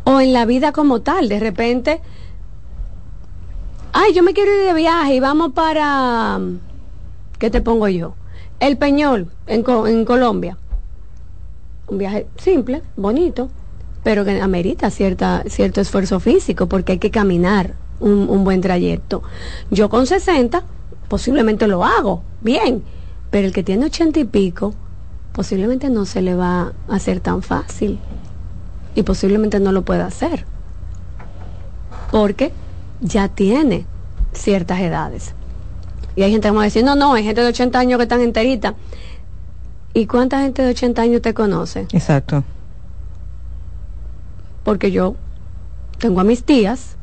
O 0.05 0.21
en 0.21 0.33
la 0.33 0.45
vida 0.45 0.73
como 0.73 1.01
tal, 1.01 1.29
de 1.29 1.41
repente, 1.41 2.01
ay, 3.93 4.13
yo 4.13 4.23
me 4.23 4.35
quiero 4.35 4.53
ir 4.53 4.67
de 4.67 4.75
viaje 4.75 5.15
y 5.15 5.21
vamos 5.21 5.53
para, 5.53 6.39
¿qué 7.39 7.51
te 7.51 7.61
pongo 7.61 7.89
yo? 7.89 8.15
El 8.61 8.77
Peñol, 8.79 9.31
en, 9.47 9.65
en 9.87 10.05
Colombia. 10.05 10.57
Un 11.89 11.99
viaje 11.99 12.27
simple, 12.37 12.83
bonito, 12.97 13.51
pero 14.03 14.25
que 14.25 14.41
amerita 14.41 14.91
cierta, 14.91 15.45
cierto 15.47 15.81
esfuerzo 15.81 16.21
físico 16.21 16.67
porque 16.67 16.93
hay 16.93 16.99
que 16.99 17.11
caminar 17.11 17.75
un, 18.01 18.29
un, 18.29 18.45
buen 18.45 18.61
trayecto. 18.61 19.23
Yo 19.71 19.89
con 19.89 20.07
60 20.07 20.65
posiblemente 21.09 21.67
lo 21.67 21.85
hago, 21.85 22.23
bien, 22.41 22.83
pero 23.31 23.47
el 23.47 23.53
que 23.53 23.63
tiene 23.63 23.87
80 23.87 24.21
y 24.21 24.25
pico 24.25 24.75
posiblemente 25.33 25.91
no 25.91 26.07
se 26.07 26.23
le 26.23 26.35
va 26.35 26.73
a 26.89 26.95
hacer 26.95 27.21
tan 27.21 27.43
fácil 27.43 27.99
y 28.95 29.03
posiblemente 29.03 29.61
no 29.61 29.71
lo 29.71 29.83
pueda 29.83 30.07
hacer 30.07 30.47
porque 32.11 32.53
ya 33.01 33.29
tiene 33.29 33.87
ciertas 34.33 34.81
edades. 34.81 35.35
Y 36.17 36.23
hay 36.23 36.33
gente 36.33 36.49
que 36.49 36.55
va 36.55 36.63
a 36.63 36.65
decir, 36.65 36.83
no, 36.83 36.97
no, 36.97 37.13
hay 37.13 37.25
gente 37.25 37.43
de 37.43 37.49
80 37.49 37.79
años 37.79 37.99
que 37.99 38.05
están 38.05 38.23
enterita. 38.23 38.75
¿Y 39.93 40.07
cuánta 40.07 40.41
gente 40.41 40.63
de 40.63 40.71
80 40.71 41.03
años 41.03 41.23
te 41.23 41.35
conoce? 41.35 41.87
Exacto. 41.93 42.43
Porque 44.65 44.91
yo 44.91 45.15
tengo 45.99 46.21
a 46.21 46.25
mis 46.25 46.43
tías 46.43 46.97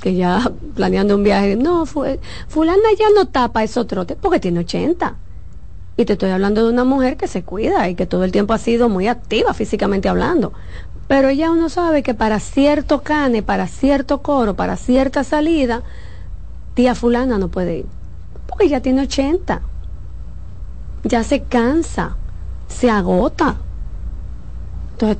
que 0.00 0.14
ya 0.14 0.50
planeando 0.74 1.14
un 1.14 1.22
viaje, 1.22 1.56
no, 1.56 1.86
fulana 1.86 2.88
ya 2.98 3.06
no 3.14 3.28
tapa 3.28 3.64
esos 3.64 3.86
trotes 3.86 4.16
porque 4.20 4.40
tiene 4.40 4.60
80. 4.60 5.16
Y 5.98 6.04
te 6.04 6.14
estoy 6.14 6.30
hablando 6.30 6.64
de 6.64 6.72
una 6.72 6.84
mujer 6.84 7.16
que 7.16 7.26
se 7.26 7.42
cuida 7.42 7.88
y 7.88 7.94
que 7.94 8.06
todo 8.06 8.24
el 8.24 8.32
tiempo 8.32 8.52
ha 8.52 8.58
sido 8.58 8.88
muy 8.88 9.08
activa 9.08 9.54
físicamente 9.54 10.08
hablando. 10.08 10.52
Pero 11.08 11.30
ya 11.30 11.50
uno 11.50 11.68
sabe 11.68 12.02
que 12.02 12.14
para 12.14 12.40
cierto 12.40 13.02
cane, 13.02 13.42
para 13.42 13.66
cierto 13.66 14.22
coro, 14.22 14.54
para 14.54 14.76
cierta 14.76 15.24
salida, 15.24 15.82
tía 16.76 16.94
fulana 16.94 17.38
no 17.38 17.48
puede 17.48 17.78
ir, 17.78 17.86
porque 18.46 18.68
ya 18.68 18.80
tiene 18.80 19.00
80, 19.00 19.62
ya 21.04 21.24
se 21.24 21.42
cansa, 21.42 22.16
se 22.68 22.90
agota. 22.90 23.56
Entonces, 24.92 25.16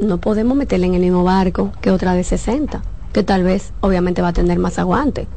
no 0.00 0.18
podemos 0.18 0.56
meterle 0.56 0.88
en 0.88 0.94
el 0.94 1.02
mismo 1.02 1.22
barco 1.22 1.70
que 1.80 1.92
otra 1.92 2.14
de 2.14 2.24
60, 2.24 2.82
que 3.12 3.22
tal 3.22 3.44
vez 3.44 3.72
obviamente 3.80 4.20
va 4.20 4.28
a 4.28 4.32
tener 4.32 4.58
más 4.58 4.80
aguante. 4.80 5.28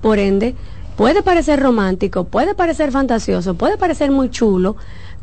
Por 0.00 0.18
ende, 0.18 0.54
puede 0.96 1.22
parecer 1.22 1.60
romántico, 1.60 2.24
puede 2.24 2.54
parecer 2.54 2.92
fantasioso, 2.92 3.56
puede 3.56 3.76
parecer 3.76 4.10
muy 4.10 4.30
chulo, 4.30 4.76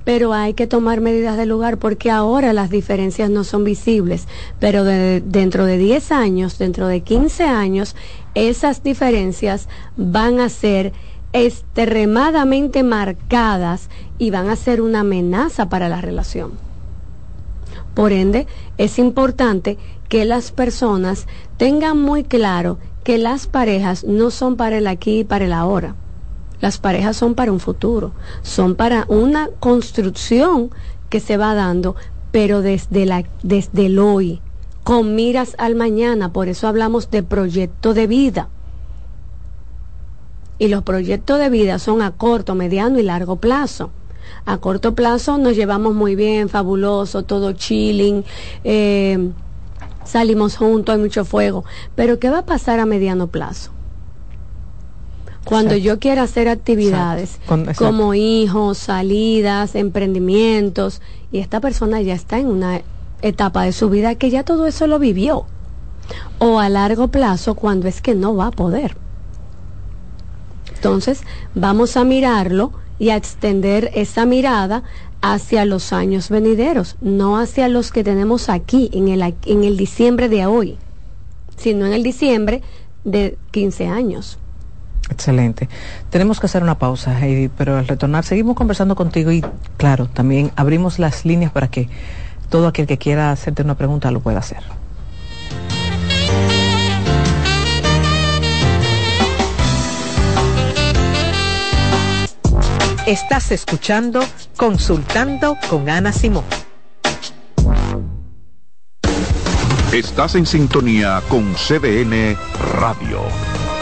pero 0.04 0.34
hay 0.34 0.54
que 0.54 0.68
tomar 0.68 1.02
medidas 1.02 1.38
de 1.38 1.46
lugar 1.46 1.78
porque 1.78 2.12
ahora 2.12 2.54
las 2.54 2.70
diferencias 2.70 3.30
no 3.30 3.44
son 3.44 3.64
visibles, 3.64 4.28
pero 4.60 4.84
dentro 4.84 5.66
de 5.66 5.78
10 5.78 6.12
años, 6.12 6.58
dentro 6.58 6.88
de 6.88 7.02
15 7.02 7.44
años, 7.44 7.96
esas 8.36 8.84
diferencias 8.84 9.68
van 9.98 10.40
a 10.40 10.50
ser 10.50 10.94
extremadamente 11.34 12.84
marcadas 12.84 13.90
y 14.18 14.32
van 14.32 14.50
a 14.50 14.56
ser 14.56 14.82
una 14.82 15.02
amenaza 15.02 15.70
para 15.70 15.90
la 15.90 16.02
relación. 16.02 16.52
Por 17.94 18.12
ende, 18.12 18.48
es 18.78 19.00
importante 19.00 19.78
que 20.10 20.26
las 20.26 20.52
personas 20.52 21.28
tengan 21.58 22.02
muy 22.02 22.24
claro 22.24 22.78
que 23.04 23.18
las 23.18 23.48
parejas 23.48 24.04
no 24.04 24.30
son 24.30 24.56
para 24.56 24.78
el 24.78 24.88
aquí 24.88 25.20
y 25.20 25.24
para 25.24 25.46
el 25.46 25.54
ahora 25.54 25.96
las 26.62 26.78
parejas 26.78 27.18
son 27.18 27.36
para 27.36 27.52
un 27.52 27.60
futuro, 27.60 28.14
son 28.44 28.76
para 28.76 29.06
una 29.10 29.50
construcción 29.60 30.70
que 31.10 31.20
se 31.20 31.36
va 31.36 31.56
dando, 31.56 31.96
pero 32.32 32.62
desde, 32.62 33.06
la, 33.06 33.26
desde 33.44 33.88
el 33.88 34.00
hoy, 34.00 34.42
con 34.84 35.16
miras 35.16 35.56
al 35.58 35.76
mañana. 35.76 36.34
Por 36.34 36.48
eso 36.48 36.68
hablamos 36.68 37.10
de 37.12 37.24
proyecto 37.24 37.94
de 37.94 38.08
vida. 38.08 38.50
Y 40.58 40.68
los 40.68 40.84
proyectos 40.84 41.40
de 41.40 41.50
vida 41.50 41.80
son 41.80 42.02
a 42.02 42.12
corto, 42.12 42.56
mediano 42.56 43.00
y 43.00 43.04
largo 43.04 43.38
plazo. 43.38 43.92
A 44.46 44.58
corto 44.58 44.96
plazo 44.96 45.38
nos 45.38 45.56
llevamos 45.56 45.94
muy 45.94 46.16
bien, 46.16 46.50
fabuloso, 46.50 47.24
todo 47.24 47.54
chilling. 47.54 48.24
Eh, 48.64 49.32
salimos 50.04 50.58
juntos, 50.58 50.96
hay 50.96 51.02
mucho 51.02 51.26
fuego, 51.26 51.64
pero 51.96 52.20
¿qué 52.20 52.30
va 52.30 52.40
a 52.40 52.46
pasar 52.46 52.80
a 52.80 52.86
mediano 52.86 53.28
plazo? 53.28 53.72
Cuando 55.46 55.76
yo 55.76 56.00
quiera 56.00 56.22
hacer 56.22 56.48
actividades 56.48 57.40
como 57.76 58.14
hijos, 58.14 58.78
salidas, 58.78 59.74
emprendimientos, 59.74 61.02
y 61.32 61.40
esta 61.40 61.60
persona 61.60 62.00
ya 62.02 62.14
está 62.14 62.38
en 62.38 62.48
una 62.48 62.82
etapa 63.22 63.64
de 63.64 63.72
su 63.72 63.90
vida 63.90 64.16
que 64.16 64.30
ya 64.30 64.44
todo 64.44 64.66
eso 64.66 64.88
lo 64.88 65.00
vivió. 65.00 65.46
O 66.40 66.60
a 66.60 66.70
largo 66.70 67.10
plazo 67.10 67.56
cuando 67.56 67.88
es 67.88 68.02
que 68.02 68.16
no 68.16 68.36
va 68.36 68.48
a 68.48 68.52
poder. 68.52 68.98
Entonces, 70.76 71.22
vamos 71.54 71.96
a 71.96 72.04
mirarlo 72.04 72.72
y 72.98 73.10
a 73.10 73.16
extender 73.16 73.92
esa 73.94 74.26
mirada 74.26 74.84
hacia 75.22 75.66
los 75.66 75.94
años 75.94 76.30
venideros, 76.30 76.98
no 77.02 77.38
hacia 77.38 77.68
los 77.68 77.92
que 77.92 78.04
tenemos 78.04 78.50
aquí 78.50 78.90
en 78.94 79.08
el, 79.08 79.22
en 79.46 79.64
el 79.64 79.78
diciembre 79.78 80.30
de 80.30 80.46
hoy, 80.48 80.78
sino 81.58 81.86
en 81.86 81.94
el 81.94 82.04
diciembre 82.04 82.62
de 83.04 83.38
15 83.52 83.88
años. 83.88 84.40
Excelente. 85.10 85.68
Tenemos 86.10 86.40
que 86.40 86.46
hacer 86.46 86.64
una 86.64 86.80
pausa, 86.80 87.20
Heidi, 87.20 87.50
pero 87.50 87.78
al 87.78 87.88
retornar 87.88 88.24
seguimos 88.24 88.56
conversando 88.56 88.96
contigo 88.96 89.32
y, 89.32 89.44
claro, 89.78 90.08
también 90.08 90.52
abrimos 90.56 91.00
las 91.00 91.26
líneas 91.26 91.52
para 91.52 91.68
que 91.70 91.90
todo 92.52 92.68
aquel 92.68 92.86
que 92.86 93.00
quiera 93.00 93.32
hacerte 93.32 93.64
una 93.64 93.76
pregunta 93.76 94.12
lo 94.12 94.20
pueda 94.20 94.40
hacer. 94.40 94.62
Estás 103.08 103.52
escuchando 103.52 104.20
Consultando 104.56 105.58
con 105.70 105.90
Ana 105.90 106.12
Simón. 106.12 106.44
Estás 109.92 110.36
en 110.36 110.46
sintonía 110.46 111.22
con 111.28 111.54
CDN 111.56 112.38
Radio. 112.80 113.51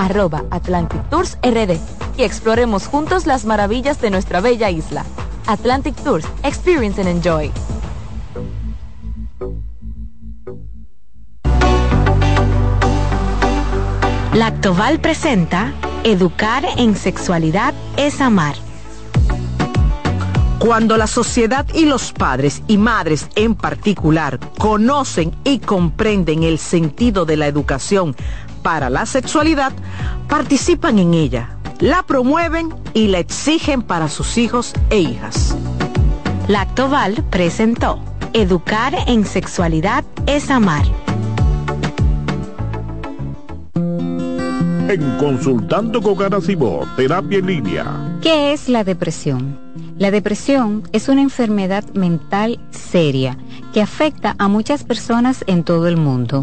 arroba 0.00 0.44
Atlantic 0.50 1.02
Tours 1.10 1.38
RD 1.42 1.78
y 2.16 2.22
exploremos 2.22 2.86
juntos 2.86 3.26
las 3.26 3.44
maravillas 3.44 4.00
de 4.00 4.10
nuestra 4.10 4.40
bella 4.40 4.70
isla. 4.70 5.04
Atlantic 5.46 5.94
Tours, 5.96 6.26
Experience 6.42 7.00
and 7.00 7.10
Enjoy. 7.10 7.52
Lactoval 14.34 15.00
presenta 15.00 15.72
Educar 16.02 16.64
en 16.78 16.96
sexualidad 16.96 17.74
es 17.96 18.22
amar. 18.22 18.54
Cuando 20.60 20.96
la 20.96 21.06
sociedad 21.06 21.66
y 21.74 21.84
los 21.86 22.12
padres 22.12 22.62
y 22.68 22.78
madres 22.78 23.28
en 23.34 23.54
particular 23.54 24.38
conocen 24.58 25.34
y 25.42 25.58
comprenden 25.58 26.42
el 26.42 26.58
sentido 26.58 27.24
de 27.24 27.36
la 27.36 27.46
educación 27.46 28.14
para 28.62 28.90
la 28.90 29.06
sexualidad, 29.06 29.72
participan 30.28 30.98
en 30.98 31.14
ella 31.14 31.56
la 31.80 32.02
promueven 32.02 32.68
y 32.92 33.08
la 33.08 33.18
exigen 33.18 33.82
para 33.82 34.08
sus 34.08 34.36
hijos 34.36 34.74
e 34.90 34.98
hijas. 34.98 35.56
Lactoval 36.48 37.24
presentó 37.30 37.98
Educar 38.32 38.94
en 39.06 39.24
sexualidad 39.24 40.04
es 40.26 40.50
amar. 40.50 40.84
En 43.74 45.18
Consultando 45.18 46.02
con 46.02 46.16
Garacimo, 46.16 46.86
Terapia 46.96 47.38
en 47.38 47.46
Línea. 47.46 48.18
¿Qué 48.20 48.52
es 48.52 48.68
la 48.68 48.84
depresión? 48.84 49.58
La 49.98 50.10
depresión 50.10 50.82
es 50.92 51.08
una 51.08 51.22
enfermedad 51.22 51.84
mental 51.94 52.60
seria 52.70 53.38
que 53.72 53.80
afecta 53.80 54.34
a 54.38 54.48
muchas 54.48 54.84
personas 54.84 55.44
en 55.46 55.64
todo 55.64 55.88
el 55.88 55.96
mundo. 55.96 56.42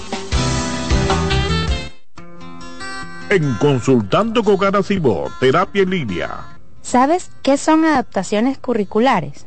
En 3.31 3.55
Consultando 3.61 4.43
con 4.43 4.57
Garacimo, 4.57 5.27
Terapia 5.39 5.85
en 5.85 5.91
Línea. 5.91 6.59
¿Sabes 6.83 7.31
qué 7.45 7.57
son 7.57 7.85
adaptaciones 7.85 8.59
curriculares? 8.59 9.47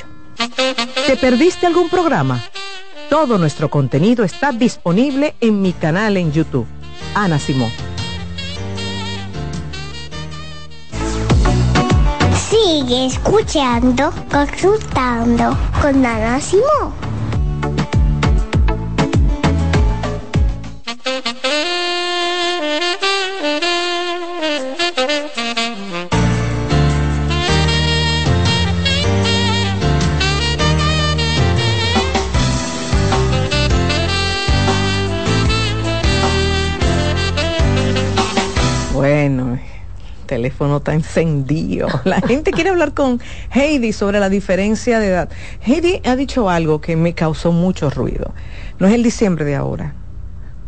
¿Te 1.07 1.17
perdiste 1.17 1.67
algún 1.67 1.91
programa? 1.91 2.43
Todo 3.11 3.37
nuestro 3.39 3.69
contenido 3.69 4.25
está 4.25 4.51
disponible 4.51 5.35
en 5.41 5.61
mi 5.61 5.75
canal 5.75 6.17
en 6.17 6.33
YouTube, 6.33 6.67
Ana 7.15 7.39
Simón. 7.39 7.71
Sigue 12.51 13.07
escuchando, 13.07 14.13
consultando 14.29 15.57
con 15.81 16.05
Ana 16.05 16.41
Simón. 16.41 17.10
Teléfono 40.51 40.79
está 40.79 40.95
encendido. 40.95 41.89
La 42.05 42.21
gente 42.21 42.51
quiere 42.51 42.71
hablar 42.71 42.93
con 42.93 43.21
Heidi 43.51 43.93
sobre 43.93 44.19
la 44.19 44.29
diferencia 44.29 44.99
de 44.99 45.09
edad. 45.09 45.29
Heidi 45.65 46.01
ha 46.05 46.17
dicho 46.17 46.51
algo 46.51 46.81
que 46.81 46.97
me 46.97 47.15
causó 47.15 47.53
mucho 47.53 47.89
ruido. 47.89 48.35
No 48.79 48.87
es 48.87 48.95
el 48.95 49.03
diciembre 49.03 49.45
de 49.45 49.55
ahora, 49.55 49.95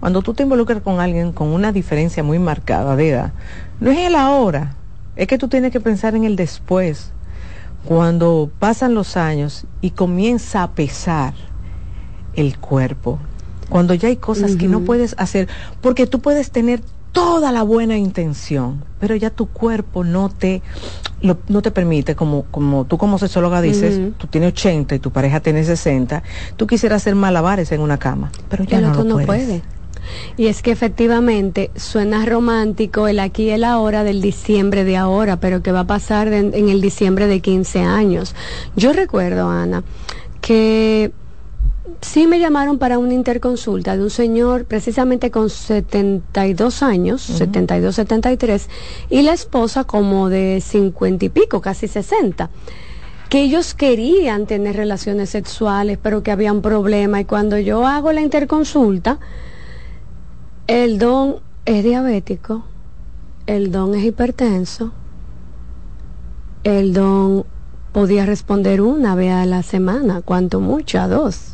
cuando 0.00 0.22
tú 0.22 0.34
te 0.34 0.44
involucras 0.44 0.82
con 0.82 1.00
alguien 1.00 1.32
con 1.32 1.48
una 1.48 1.72
diferencia 1.72 2.22
muy 2.22 2.38
marcada 2.38 2.96
de 2.96 3.10
edad, 3.10 3.32
no 3.80 3.90
es 3.90 3.98
el 3.98 4.14
ahora, 4.14 4.74
es 5.16 5.26
que 5.26 5.38
tú 5.38 5.48
tienes 5.48 5.72
que 5.72 5.80
pensar 5.80 6.14
en 6.14 6.24
el 6.24 6.36
después, 6.36 7.10
cuando 7.84 8.50
pasan 8.58 8.94
los 8.94 9.16
años 9.16 9.64
y 9.80 9.90
comienza 9.90 10.62
a 10.62 10.72
pesar 10.72 11.34
el 12.34 12.58
cuerpo, 12.58 13.18
cuando 13.68 13.94
ya 13.94 14.08
hay 14.08 14.16
cosas 14.16 14.56
que 14.56 14.68
no 14.68 14.80
puedes 14.80 15.14
hacer, 15.18 15.48
porque 15.80 16.06
tú 16.06 16.20
puedes 16.20 16.50
tener 16.50 16.82
toda 17.12 17.52
la 17.52 17.62
buena 17.62 17.96
intención, 17.96 18.84
pero 18.98 19.14
ya 19.14 19.30
tu 19.30 19.46
cuerpo 19.46 20.02
no 20.04 20.28
te 20.28 20.62
no 21.22 21.62
te 21.62 21.70
permite, 21.70 22.16
como, 22.16 22.42
como 22.50 22.84
tú 22.84 22.98
como 22.98 23.16
sexóloga 23.16 23.60
dices, 23.60 24.00
tú 24.18 24.26
tienes 24.26 24.54
80 24.54 24.96
y 24.96 24.98
tu 24.98 25.12
pareja 25.12 25.38
tiene 25.38 25.62
60, 25.62 26.20
tú 26.56 26.66
quisieras 26.66 27.02
hacer 27.02 27.14
malabares 27.14 27.70
en 27.70 27.80
una 27.80 27.96
cama, 27.96 28.32
pero 28.48 28.64
ya 28.64 28.80
no, 28.80 29.04
lo 29.04 29.24
puedes. 29.24 29.62
Y 30.36 30.48
es 30.48 30.62
que 30.62 30.72
efectivamente 30.72 31.70
suena 31.76 32.26
romántico 32.26 33.06
el 33.06 33.20
aquí 33.20 33.44
y 33.44 33.50
el 33.50 33.62
ahora 33.62 34.02
del 34.02 34.20
diciembre 34.20 34.82
de 34.82 34.96
ahora, 34.96 35.38
pero 35.38 35.62
que 35.62 35.70
va 35.70 35.80
a 35.80 35.86
pasar 35.86 36.26
en 36.32 36.68
el 36.68 36.80
diciembre 36.80 37.28
de 37.28 37.38
15 37.38 37.82
años. 37.82 38.34
Yo 38.74 38.92
recuerdo, 38.92 39.48
Ana, 39.48 39.84
que 40.40 41.12
sí 42.02 42.26
me 42.26 42.38
llamaron 42.38 42.78
para 42.78 42.98
una 42.98 43.14
interconsulta 43.14 43.96
de 43.96 44.02
un 44.02 44.10
señor 44.10 44.66
precisamente 44.66 45.30
con 45.30 45.48
72 45.48 46.82
años, 46.82 47.22
72, 47.22 47.94
73, 47.94 48.68
y 49.08 49.22
la 49.22 49.32
esposa 49.32 49.84
como 49.84 50.28
de 50.28 50.60
50 50.60 51.24
y 51.24 51.28
pico, 51.30 51.60
casi 51.60 51.88
60 51.88 52.50
que 53.28 53.40
ellos 53.40 53.72
querían 53.72 54.44
tener 54.44 54.76
relaciones 54.76 55.30
sexuales, 55.30 55.98
pero 56.02 56.22
que 56.22 56.30
había 56.30 56.52
un 56.52 56.60
problema. 56.60 57.18
Y 57.18 57.24
cuando 57.24 57.58
yo 57.58 57.86
hago 57.86 58.12
la 58.12 58.20
interconsulta, 58.20 59.18
El 60.66 60.98
don 60.98 61.36
es 61.64 61.82
diabético, 61.82 62.64
el 63.46 63.72
don 63.72 63.94
es 63.94 64.04
hipertenso, 64.04 64.92
el 66.62 66.92
don 66.92 67.44
podía 67.92 68.26
responder 68.26 68.80
una 68.80 69.14
vez 69.14 69.32
a 69.32 69.44
la 69.44 69.62
semana, 69.62 70.22
cuanto 70.22 70.60
mucho, 70.60 71.00
a 71.00 71.08
dos. 71.08 71.51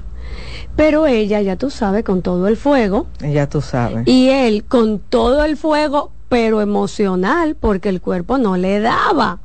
Pero 0.76 1.06
ella, 1.06 1.40
ya 1.40 1.56
tú 1.56 1.70
sabes, 1.70 2.04
con 2.04 2.22
todo 2.22 2.48
el 2.48 2.56
fuego. 2.56 3.06
Ya 3.20 3.48
tú 3.48 3.60
sabes. 3.60 4.06
Y 4.06 4.28
él 4.28 4.64
con 4.64 4.98
todo 4.98 5.44
el 5.44 5.56
fuego, 5.56 6.12
pero 6.28 6.60
emocional, 6.60 7.56
porque 7.56 7.88
el 7.88 8.00
cuerpo 8.00 8.38
no 8.38 8.56
le 8.56 8.80
daba. 8.80 9.40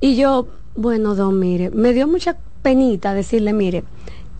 Y 0.00 0.16
yo, 0.16 0.48
bueno, 0.74 1.14
don, 1.14 1.38
mire, 1.38 1.70
me 1.70 1.92
dio 1.92 2.06
mucha 2.06 2.36
penita 2.62 3.14
decirle, 3.14 3.52
mire, 3.52 3.84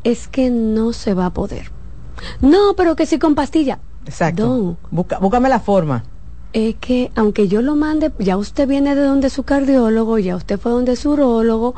es 0.05 0.29
que 0.29 0.51
no 0.51 0.93
se 0.93 1.15
va 1.15 1.27
a 1.27 1.35
poder. 1.35 1.71
No, 2.41 2.75
pero 2.77 2.97
que 2.97 3.07
sí 3.07 3.19
con 3.19 3.35
pastilla. 3.35 3.79
Exacto. 4.07 4.47
Don, 4.47 4.79
búscame 4.91 5.49
la 5.49 5.61
forma 5.61 6.05
es 6.53 6.77
que 6.77 7.11
aunque 7.15 7.49
yo 7.49 7.63
lo 7.63 7.77
mande, 7.77 8.11
ya 8.19 8.37
usted 8.37 8.67
viene 8.67 8.95
de 8.95 9.03
donde 9.03 9.31
su 9.31 9.43
cardiólogo, 9.43 10.19
ya 10.19 10.37
usted 10.37 10.59
fue 10.59 10.73
donde 10.73 10.97
su 10.97 11.11
urólogo, 11.11 11.75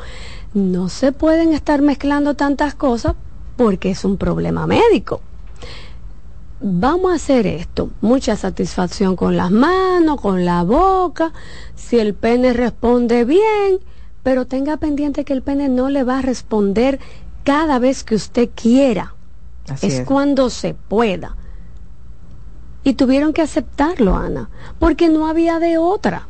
no 0.55 0.89
se 0.89 1.13
pueden 1.13 1.53
estar 1.53 1.83
mezclando 1.83 2.35
tantas 2.35 2.75
cosas 2.75 3.15
porque 3.61 3.91
es 3.91 4.07
un 4.07 4.17
problema 4.17 4.67
médico. 4.67 5.21
Vamos 6.63 7.13
a 7.13 7.17
hacer 7.17 7.47
esto, 7.47 7.91
mucha 8.01 8.35
satisfacción 8.35 9.17
con 9.17 9.37
las 9.37 9.51
manos, 9.51 10.19
con 10.19 10.47
la 10.47 10.63
boca, 10.63 11.35
si 11.75 11.99
el 11.99 12.15
pene 12.15 12.55
responde 12.55 13.27
bien, 13.27 13.81
pero 14.23 14.47
tenga 14.47 14.79
pendiente 14.79 15.27
que 15.27 15.35
el 15.35 15.43
pene 15.43 15.69
no 15.69 15.91
le 15.91 16.05
va 16.05 16.21
a 16.21 16.23
responder 16.23 17.01
cada 17.45 17.79
vez 17.79 18.03
que 18.03 18.15
usted 18.15 18.49
quiera. 18.55 19.15
es 19.83 20.05
cuando 20.07 20.49
se 20.49 20.73
pueda 20.73 21.37
y 22.83 22.95
tuvieron 22.95 23.35
que 23.35 23.43
aceptarlo, 23.43 24.17
Ana, 24.17 24.49
porque 24.79 25.11
no 25.11 25.27
había 25.27 25.59
de 25.59 25.77
otra. 25.77 26.29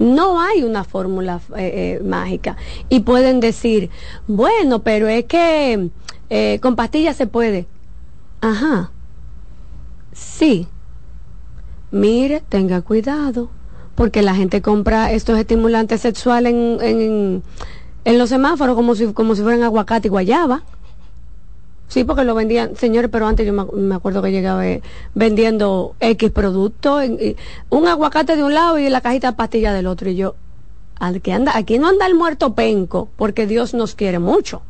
No 0.00 0.40
hay 0.40 0.64
una 0.64 0.82
fórmula 0.82 1.40
eh, 1.56 2.00
eh, 2.00 2.04
mágica. 2.04 2.56
Y 2.88 3.00
pueden 3.00 3.38
decir, 3.38 3.88
bueno, 4.26 4.80
pero 4.80 5.06
es 5.06 5.26
que 5.26 5.90
eh, 6.34 6.60
con 6.60 6.76
pastillas 6.76 7.14
se 7.14 7.26
puede. 7.26 7.66
Ajá. 8.40 8.90
Sí. 10.12 10.66
Mire, 11.90 12.42
tenga 12.48 12.80
cuidado, 12.80 13.50
porque 13.94 14.22
la 14.22 14.34
gente 14.34 14.62
compra 14.62 15.12
estos 15.12 15.38
estimulantes 15.38 16.00
sexuales 16.00 16.54
en, 16.54 17.42
en, 18.06 18.18
los 18.18 18.30
semáforos 18.30 18.76
como 18.76 18.94
si, 18.94 19.12
como 19.12 19.34
si 19.34 19.42
fueran 19.42 19.62
aguacate 19.62 20.08
y 20.08 20.10
guayaba. 20.10 20.62
Sí, 21.88 22.04
porque 22.04 22.24
lo 22.24 22.34
vendían, 22.34 22.76
señores, 22.76 23.10
pero 23.12 23.26
antes 23.26 23.46
yo 23.46 23.52
me, 23.52 23.94
acuerdo 23.94 24.22
que 24.22 24.32
llegaba 24.32 24.66
eh, 24.66 24.80
vendiendo 25.14 25.96
X 26.00 26.30
productos, 26.30 27.04
un 27.68 27.86
aguacate 27.86 28.36
de 28.36 28.42
un 28.42 28.54
lado 28.54 28.78
y 28.78 28.88
la 28.88 29.02
cajita 29.02 29.32
de 29.32 29.36
pastillas 29.36 29.74
del 29.74 29.86
otro. 29.86 30.08
Y 30.08 30.16
yo, 30.16 30.34
que 31.22 31.34
anda, 31.34 31.52
aquí 31.54 31.78
no 31.78 31.88
anda 31.88 32.06
el 32.06 32.14
muerto 32.14 32.54
penco, 32.54 33.10
porque 33.16 33.46
Dios 33.46 33.74
nos 33.74 33.94
quiere 33.94 34.18
mucho. 34.18 34.62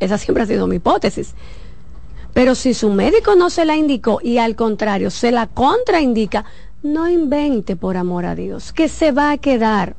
Esa 0.00 0.18
siempre 0.18 0.44
ha 0.44 0.46
sido 0.46 0.66
mi 0.66 0.76
hipótesis. 0.76 1.34
Pero 2.34 2.54
si 2.54 2.74
su 2.74 2.90
médico 2.90 3.34
no 3.34 3.50
se 3.50 3.64
la 3.64 3.76
indicó 3.76 4.20
y 4.22 4.38
al 4.38 4.54
contrario 4.54 5.10
se 5.10 5.32
la 5.32 5.46
contraindica, 5.46 6.44
no 6.82 7.08
invente 7.08 7.76
por 7.76 7.96
amor 7.96 8.26
a 8.26 8.34
Dios, 8.34 8.72
que 8.72 8.88
se 8.88 9.12
va 9.12 9.32
a 9.32 9.38
quedar. 9.38 9.96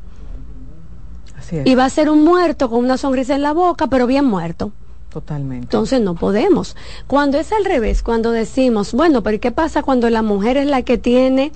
Y 1.66 1.76
va 1.76 1.86
a 1.86 1.90
ser 1.90 2.10
un 2.10 2.24
muerto 2.24 2.70
con 2.70 2.80
una 2.80 2.98
sonrisa 2.98 3.36
en 3.36 3.42
la 3.42 3.54
boca, 3.54 3.88
pero 3.88 4.06
bien 4.06 4.26
muerto. 4.26 4.72
Totalmente. 5.10 5.66
Entonces 5.66 6.00
no 6.00 6.14
podemos. 6.14 6.76
Cuando 7.08 7.40
es 7.40 7.52
al 7.52 7.66
revés, 7.66 8.04
cuando 8.04 8.32
decimos, 8.32 8.94
bueno, 8.94 9.24
pero 9.24 9.40
¿qué 9.40 9.52
pasa 9.52 9.82
cuando 9.82 10.10
la 10.10 10.22
mujer 10.22 10.58
es 10.58 10.68
la 10.68 10.84
que 10.84 11.00
tiene 11.00 11.52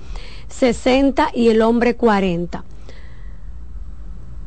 60 0.48 1.30
y 1.32 1.48
el 1.48 1.62
hombre 1.62 1.94
40? 1.94 2.64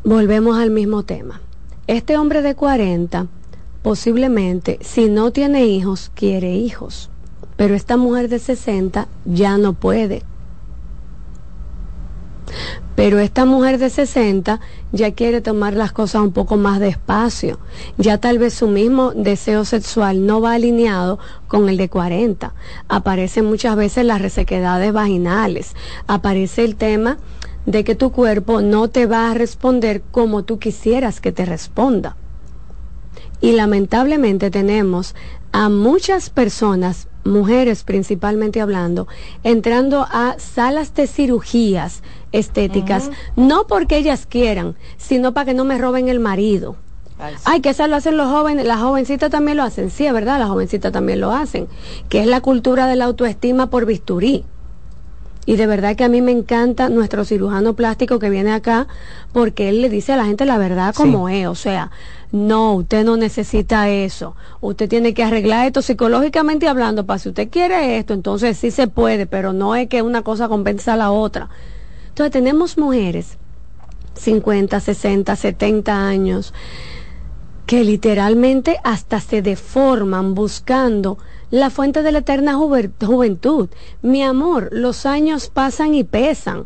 Volvemos 0.03 0.57
al 0.57 0.71
mismo 0.71 1.03
tema. 1.03 1.41
Este 1.87 2.17
hombre 2.17 2.41
de 2.41 2.55
40 2.55 3.27
posiblemente, 3.81 4.79
si 4.81 5.09
no 5.09 5.31
tiene 5.31 5.65
hijos, 5.65 6.11
quiere 6.13 6.55
hijos. 6.55 7.09
Pero 7.55 7.75
esta 7.75 7.97
mujer 7.97 8.29
de 8.29 8.39
60 8.39 9.07
ya 9.25 9.57
no 9.57 9.73
puede 9.73 10.23
pero 12.97 13.19
esta 13.19 13.45
mujer 13.45 13.77
de 13.77 13.91
60 13.91 14.59
ya 14.91 15.11
quiere 15.11 15.39
tomar 15.39 15.75
las 15.75 15.91
cosas 15.91 16.23
un 16.23 16.31
poco 16.31 16.57
más 16.57 16.79
despacio. 16.79 17.59
Ya 17.99 18.17
tal 18.17 18.39
vez 18.39 18.55
su 18.55 18.67
mismo 18.67 19.11
deseo 19.11 19.65
sexual 19.65 20.25
no 20.25 20.41
va 20.41 20.53
alineado 20.53 21.19
con 21.47 21.69
el 21.69 21.77
de 21.77 21.89
40. 21.89 22.55
Aparecen 22.87 23.45
muchas 23.45 23.75
veces 23.75 24.03
las 24.03 24.19
resequedades 24.19 24.91
vaginales. 24.93 25.75
Aparece 26.07 26.65
el 26.65 26.75
tema 26.75 27.19
de 27.67 27.83
que 27.83 27.93
tu 27.93 28.11
cuerpo 28.11 28.61
no 28.61 28.87
te 28.87 29.05
va 29.05 29.29
a 29.29 29.35
responder 29.35 30.01
como 30.09 30.43
tú 30.43 30.57
quisieras 30.57 31.21
que 31.21 31.31
te 31.31 31.45
responda. 31.45 32.15
Y 33.41 33.51
lamentablemente 33.51 34.49
tenemos 34.49 35.15
a 35.51 35.69
muchas 35.69 36.29
personas, 36.29 37.07
mujeres 37.23 37.83
principalmente 37.83 38.61
hablando, 38.61 39.07
entrando 39.43 40.07
a 40.09 40.35
salas 40.39 40.93
de 40.95 41.07
cirugías 41.07 42.01
estéticas, 42.31 43.09
no 43.35 43.67
porque 43.67 43.97
ellas 43.97 44.25
quieran, 44.25 44.75
sino 44.97 45.33
para 45.33 45.45
que 45.45 45.53
no 45.53 45.65
me 45.65 45.77
roben 45.77 46.09
el 46.09 46.19
marido. 46.19 46.75
Ay, 47.45 47.61
que 47.61 47.69
eso 47.69 47.87
lo 47.87 47.95
hacen 47.95 48.15
los 48.15 48.29
jóvenes, 48.29 48.67
las 48.67 48.79
jovencitas 48.79 49.31
también 49.31 49.57
lo 49.57 49.63
hacen, 49.63 49.89
sí, 49.89 50.05
es 50.05 50.13
verdad, 50.13 50.37
las 50.37 50.49
jovencitas 50.49 50.91
también 50.91 51.19
lo 51.19 51.31
hacen, 51.31 51.67
que 52.09 52.21
es 52.21 52.27
la 52.27 52.41
cultura 52.41 52.85
de 52.85 52.95
la 52.95 53.05
autoestima 53.05 53.71
por 53.71 53.85
bisturí. 53.85 54.45
Y 55.47 55.55
de 55.55 55.65
verdad 55.65 55.95
que 55.95 56.03
a 56.03 56.09
mí 56.09 56.21
me 56.21 56.31
encanta 56.31 56.89
nuestro 56.89 57.23
cirujano 57.23 57.73
plástico 57.73 58.19
que 58.19 58.29
viene 58.29 58.51
acá, 58.51 58.87
porque 59.31 59.69
él 59.69 59.81
le 59.81 59.89
dice 59.89 60.13
a 60.13 60.17
la 60.17 60.25
gente 60.25 60.45
la 60.45 60.57
verdad 60.57 60.93
como 60.93 61.29
es, 61.29 61.47
o 61.47 61.55
sea, 61.55 61.89
no, 62.31 62.75
usted 62.75 63.05
no 63.05 63.15
necesita 63.15 63.89
eso. 63.89 64.35
Usted 64.59 64.89
tiene 64.89 65.13
que 65.13 65.23
arreglar 65.23 65.67
esto 65.67 65.81
psicológicamente 65.81 66.67
hablando. 66.67 67.05
Para 67.05 67.19
si 67.19 67.29
usted 67.29 67.49
quiere 67.49 67.97
esto, 67.97 68.13
entonces 68.13 68.57
sí 68.57 68.71
se 68.71 68.87
puede, 68.87 69.25
pero 69.27 69.53
no 69.53 69.75
es 69.75 69.87
que 69.87 70.01
una 70.01 70.23
cosa 70.23 70.49
compensa 70.49 70.93
a 70.93 70.97
la 70.97 71.11
otra. 71.11 71.49
Entonces 72.09 72.31
tenemos 72.31 72.77
mujeres, 72.77 73.37
50, 74.15 74.79
60, 74.79 75.35
70 75.35 76.07
años, 76.07 76.53
que 77.65 77.83
literalmente 77.83 78.77
hasta 78.83 79.21
se 79.21 79.41
deforman 79.41 80.33
buscando 80.33 81.17
la 81.49 81.69
fuente 81.69 82.03
de 82.03 82.11
la 82.11 82.19
eterna 82.19 82.55
juventud. 82.55 83.69
Mi 84.01 84.23
amor, 84.23 84.69
los 84.71 85.05
años 85.05 85.49
pasan 85.49 85.93
y 85.93 86.03
pesan. 86.03 86.65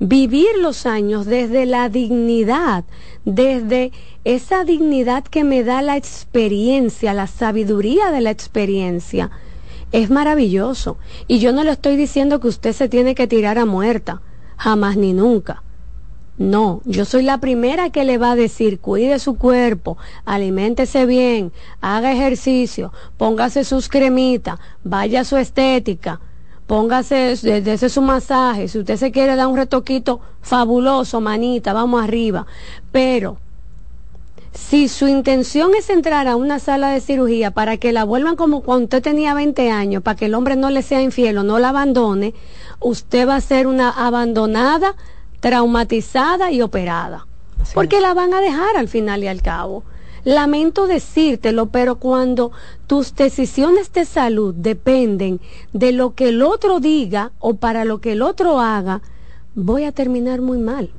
Vivir 0.00 0.58
los 0.60 0.86
años 0.86 1.26
desde 1.26 1.66
la 1.66 1.88
dignidad, 1.88 2.84
desde 3.24 3.92
esa 4.24 4.64
dignidad 4.64 5.24
que 5.24 5.44
me 5.44 5.62
da 5.62 5.82
la 5.82 5.96
experiencia, 5.96 7.14
la 7.14 7.26
sabiduría 7.26 8.10
de 8.10 8.20
la 8.20 8.30
experiencia, 8.30 9.30
es 9.92 10.10
maravilloso. 10.10 10.98
Y 11.28 11.38
yo 11.38 11.52
no 11.52 11.62
le 11.62 11.70
estoy 11.70 11.96
diciendo 11.96 12.40
que 12.40 12.48
usted 12.48 12.72
se 12.72 12.88
tiene 12.88 13.14
que 13.14 13.28
tirar 13.28 13.58
a 13.58 13.66
muerta 13.66 14.22
jamás 14.56 14.96
ni 14.96 15.12
nunca. 15.12 15.62
No, 16.36 16.80
yo 16.84 17.04
soy 17.04 17.22
la 17.22 17.38
primera 17.38 17.90
que 17.90 18.04
le 18.04 18.18
va 18.18 18.32
a 18.32 18.36
decir, 18.36 18.80
cuide 18.80 19.20
su 19.20 19.36
cuerpo, 19.36 19.96
aliméntese 20.24 21.06
bien, 21.06 21.52
haga 21.80 22.12
ejercicio, 22.12 22.92
póngase 23.16 23.62
sus 23.62 23.88
cremitas, 23.88 24.58
vaya 24.82 25.20
a 25.20 25.24
su 25.24 25.36
estética, 25.36 26.20
póngase, 26.66 27.36
desde 27.42 27.88
su 27.88 28.02
masaje, 28.02 28.68
si 28.68 28.78
usted 28.78 28.96
se 28.96 29.12
quiere 29.12 29.36
dar 29.36 29.46
un 29.46 29.56
retoquito 29.56 30.20
fabuloso, 30.40 31.20
manita, 31.20 31.72
vamos 31.72 32.02
arriba. 32.02 32.46
Pero 32.90 33.38
si 34.52 34.88
su 34.88 35.08
intención 35.08 35.72
es 35.76 35.90
entrar 35.90 36.28
a 36.28 36.36
una 36.36 36.58
sala 36.58 36.90
de 36.90 37.00
cirugía 37.00 37.50
para 37.50 37.76
que 37.76 37.92
la 37.92 38.04
vuelvan 38.04 38.36
como 38.36 38.62
cuando 38.62 38.84
usted 38.84 39.02
tenía 39.02 39.34
20 39.34 39.70
años, 39.70 40.02
para 40.02 40.16
que 40.16 40.26
el 40.26 40.34
hombre 40.34 40.56
no 40.56 40.70
le 40.70 40.82
sea 40.82 41.02
infiel 41.02 41.38
o 41.38 41.42
no 41.42 41.58
la 41.58 41.70
abandone, 41.70 42.34
usted 42.80 43.28
va 43.28 43.36
a 43.36 43.40
ser 43.40 43.66
una 43.66 43.90
abandonada, 43.90 44.94
traumatizada 45.40 46.50
y 46.50 46.62
operada. 46.62 47.26
porque 47.72 48.00
la 48.00 48.14
van 48.14 48.32
a 48.34 48.40
dejar 48.40 48.76
al 48.76 48.88
final 48.88 49.24
y 49.24 49.26
al 49.26 49.42
cabo. 49.42 49.84
Lamento 50.24 50.86
decírtelo, 50.86 51.66
pero 51.66 51.96
cuando 51.96 52.52
tus 52.86 53.14
decisiones 53.14 53.92
de 53.92 54.06
salud 54.06 54.54
dependen 54.54 55.40
de 55.72 55.92
lo 55.92 56.14
que 56.14 56.30
el 56.30 56.42
otro 56.42 56.80
diga 56.80 57.32
o 57.38 57.54
para 57.54 57.84
lo 57.84 58.00
que 58.00 58.12
el 58.12 58.22
otro 58.22 58.60
haga, 58.60 59.02
voy 59.54 59.84
a 59.84 59.92
terminar 59.92 60.40
muy 60.40 60.56
mal. 60.58 60.90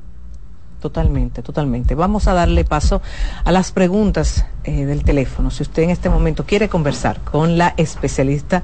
Totalmente, 0.80 1.42
totalmente. 1.42 1.96
Vamos 1.96 2.28
a 2.28 2.34
darle 2.34 2.64
paso 2.64 3.02
a 3.44 3.50
las 3.50 3.72
preguntas 3.72 4.46
eh, 4.62 4.84
del 4.84 5.02
teléfono. 5.02 5.50
Si 5.50 5.62
usted 5.62 5.82
en 5.82 5.90
este 5.90 6.08
momento 6.10 6.44
quiere 6.44 6.68
conversar 6.68 7.20
con 7.22 7.58
la 7.58 7.74
especialista 7.76 8.62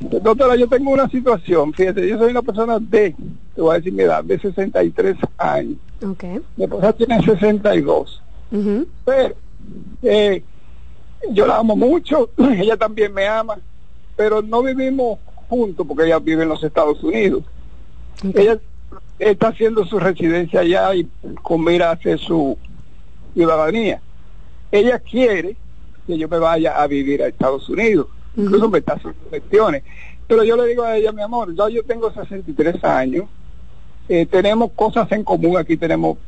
Doctora, 0.00 0.56
yo 0.56 0.68
tengo 0.68 0.90
una 0.90 1.08
situación, 1.08 1.72
fíjate, 1.72 2.08
yo 2.08 2.18
soy 2.18 2.32
una 2.32 2.42
persona 2.42 2.78
de, 2.80 3.14
te 3.54 3.60
voy 3.60 3.74
a 3.74 3.78
decir 3.78 3.92
mi 3.92 4.02
edad, 4.02 4.24
de 4.24 4.38
63 4.38 5.16
años. 5.38 5.76
Okay. 6.04 6.40
Mi 6.56 6.64
esposa 6.64 6.92
tiene 6.92 7.22
62. 7.22 8.22
Pero 9.04 9.34
eh, 10.02 10.42
yo 11.30 11.46
la 11.46 11.58
amo 11.58 11.76
mucho, 11.76 12.30
ella 12.38 12.76
también 12.76 13.12
me 13.12 13.26
ama, 13.26 13.58
pero 14.16 14.42
no 14.42 14.62
vivimos 14.62 15.18
juntos 15.48 15.86
porque 15.86 16.06
ella 16.06 16.18
vive 16.18 16.42
en 16.42 16.48
los 16.48 16.62
Estados 16.62 17.02
Unidos. 17.02 17.44
Ella 18.34 18.58
está 19.18 19.48
haciendo 19.48 19.84
su 19.84 19.98
residencia 19.98 20.60
allá 20.60 20.94
y 20.94 21.08
con 21.42 21.62
mira 21.64 21.90
a 21.90 21.92
hacer 21.92 22.18
su 22.18 22.58
ciudadanía. 23.34 24.00
Ella 24.72 24.98
quiere 24.98 25.56
que 26.06 26.18
yo 26.18 26.28
me 26.28 26.38
vaya 26.38 26.80
a 26.80 26.86
vivir 26.86 27.22
a 27.22 27.28
Estados 27.28 27.68
Unidos 27.68 28.08
incluso 28.36 28.74
está 28.76 28.94
haciendo 28.94 29.18
lecciones. 29.30 29.82
Pero 30.26 30.44
yo 30.44 30.56
le 30.56 30.66
digo 30.66 30.82
a 30.82 30.96
ella, 30.96 31.12
mi 31.12 31.22
amor, 31.22 31.54
ya 31.54 31.68
yo 31.68 31.84
tengo 31.84 32.12
63 32.12 32.82
años, 32.84 33.26
eh, 34.08 34.26
tenemos 34.26 34.72
cosas 34.72 35.10
en 35.12 35.24
común, 35.24 35.56
aquí 35.56 35.76
tenemos 35.76 36.18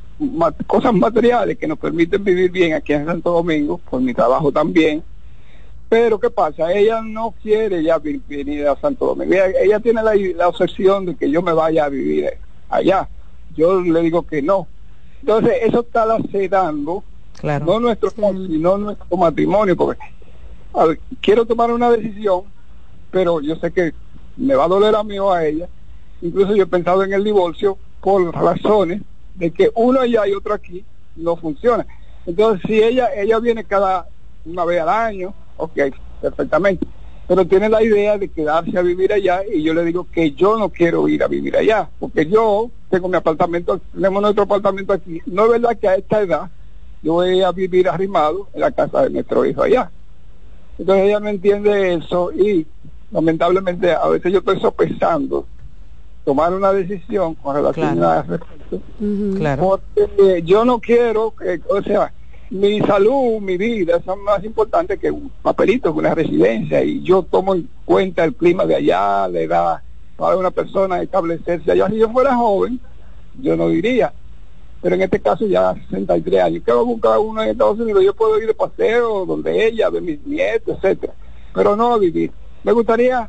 cosas 0.66 0.94
materiales 0.94 1.58
que 1.58 1.66
nos 1.66 1.78
permiten 1.78 2.24
vivir 2.24 2.50
bien 2.50 2.72
aquí 2.74 2.92
en 2.92 3.06
Santo 3.06 3.32
Domingo, 3.32 3.78
por 3.90 4.00
mi 4.00 4.14
trabajo 4.14 4.50
también. 4.50 5.02
Pero 5.88 6.18
¿qué 6.18 6.30
pasa? 6.30 6.72
Ella 6.72 7.00
no 7.00 7.34
quiere 7.42 7.82
ya 7.82 7.98
venir 7.98 8.66
a 8.66 8.76
Santo 8.76 9.06
Domingo. 9.06 9.34
Ella, 9.34 9.78
tiene 9.78 10.02
la, 10.02 10.14
la 10.14 10.48
obsesión 10.48 11.06
de 11.06 11.14
que 11.14 11.30
yo 11.30 11.42
me 11.42 11.52
vaya 11.52 11.84
a 11.84 11.88
vivir 11.88 12.30
allá. 12.68 13.08
Yo 13.56 13.80
le 13.80 14.02
digo 14.02 14.22
que 14.22 14.42
no. 14.42 14.66
Entonces, 15.20 15.54
eso 15.62 15.80
está 15.80 16.04
lacerando 16.04 17.04
claro. 17.40 17.64
no 17.66 17.80
nuestro 17.80 18.10
sino 18.10 18.78
nuestro 18.78 19.16
matrimonio, 19.16 19.76
porque 19.76 20.00
quiero 21.20 21.46
tomar 21.46 21.70
una 21.70 21.90
decisión, 21.90 22.42
pero 23.10 23.40
yo 23.40 23.56
sé 23.56 23.72
que 23.72 23.92
me 24.36 24.54
va 24.54 24.64
a 24.64 24.68
doler 24.68 24.94
a 24.94 25.02
mí 25.02 25.18
o 25.18 25.32
a 25.32 25.44
ella. 25.44 25.68
Incluso 26.22 26.54
yo 26.54 26.64
he 26.64 26.66
pensado 26.66 27.02
en 27.02 27.12
el 27.12 27.24
divorcio 27.24 27.78
por 28.00 28.34
razones 28.34 29.02
de 29.34 29.50
que 29.50 29.70
uno 29.74 30.00
allá 30.00 30.26
y 30.26 30.32
otro 30.32 30.54
aquí 30.54 30.84
no 31.16 31.36
funciona. 31.36 31.86
Entonces, 32.26 32.62
si 32.66 32.82
ella 32.82 33.08
ella 33.14 33.38
viene 33.38 33.64
cada 33.64 34.06
una 34.44 34.64
vez 34.64 34.80
al 34.80 34.88
año, 34.88 35.34
ok, 35.56 35.78
perfectamente. 36.20 36.86
Pero 37.28 37.44
tiene 37.46 37.68
la 37.68 37.82
idea 37.82 38.18
de 38.18 38.28
quedarse 38.28 38.78
a 38.78 38.82
vivir 38.82 39.12
allá 39.12 39.40
y 39.52 39.62
yo 39.62 39.74
le 39.74 39.84
digo 39.84 40.06
que 40.12 40.32
yo 40.32 40.56
no 40.58 40.68
quiero 40.68 41.08
ir 41.08 41.24
a 41.24 41.28
vivir 41.28 41.56
allá, 41.56 41.88
porque 41.98 42.26
yo 42.26 42.70
tengo 42.88 43.08
mi 43.08 43.16
apartamento, 43.16 43.80
tenemos 43.92 44.22
nuestro 44.22 44.44
apartamento 44.44 44.92
aquí. 44.92 45.20
No 45.26 45.46
es 45.46 45.50
verdad 45.60 45.76
que 45.78 45.88
a 45.88 45.96
esta 45.96 46.20
edad 46.20 46.50
yo 47.02 47.14
voy 47.14 47.42
a 47.42 47.50
vivir 47.50 47.88
arrimado 47.88 48.48
en 48.54 48.60
la 48.60 48.70
casa 48.70 49.02
de 49.02 49.10
nuestro 49.10 49.44
hijo 49.44 49.62
allá. 49.62 49.90
Entonces 50.78 51.06
ella 51.06 51.20
no 51.20 51.28
entiende 51.28 51.94
eso 51.94 52.32
y 52.32 52.66
lamentablemente 53.10 53.92
a 53.92 54.06
veces 54.08 54.32
yo 54.32 54.40
estoy 54.40 54.60
sopesando 54.60 55.46
tomar 56.24 56.52
una 56.52 56.72
decisión 56.72 57.34
con 57.36 57.54
relación 57.54 58.02
a 58.02 58.22
respecto. 58.22 58.80
Porque 59.58 60.42
yo 60.44 60.64
no 60.64 60.80
quiero 60.80 61.32
que, 61.34 61.60
o 61.68 61.82
sea, 61.82 62.12
mi 62.50 62.80
salud, 62.80 63.40
mi 63.40 63.56
vida 63.56 64.00
son 64.04 64.22
más 64.22 64.42
importantes 64.44 64.98
que 64.98 65.10
un 65.10 65.30
papelito, 65.42 65.92
que 65.92 65.98
una 65.98 66.14
residencia. 66.14 66.82
Y 66.82 67.02
yo 67.02 67.22
tomo 67.22 67.54
en 67.54 67.68
cuenta 67.84 68.24
el 68.24 68.34
clima 68.34 68.66
de 68.66 68.76
allá, 68.76 69.28
la 69.28 69.40
edad 69.40 69.82
para 70.16 70.36
una 70.36 70.50
persona 70.50 71.00
establecerse 71.02 71.70
allá. 71.70 71.88
Si 71.88 71.98
yo 71.98 72.08
fuera 72.10 72.34
joven, 72.34 72.80
yo 73.40 73.56
no 73.56 73.68
diría 73.68 74.12
pero 74.80 74.94
en 74.94 75.02
este 75.02 75.20
caso 75.20 75.46
ya 75.46 75.74
63 75.74 76.42
años. 76.42 76.62
¿Qué 76.64 76.72
va 76.72 76.80
a 76.80 76.84
buscar 76.84 77.18
uno 77.18 77.42
en 77.42 77.50
Estados 77.50 77.78
Unidos? 77.78 78.04
Yo 78.04 78.14
puedo 78.14 78.38
ir 78.40 78.46
de 78.46 78.54
paseo 78.54 79.24
donde 79.26 79.66
ella, 79.66 79.90
de 79.90 80.00
mis 80.00 80.24
nietos, 80.26 80.76
etcétera, 80.76 81.14
pero 81.54 81.76
no 81.76 81.98
vivir. 81.98 82.30
Me 82.62 82.72
gustaría 82.72 83.28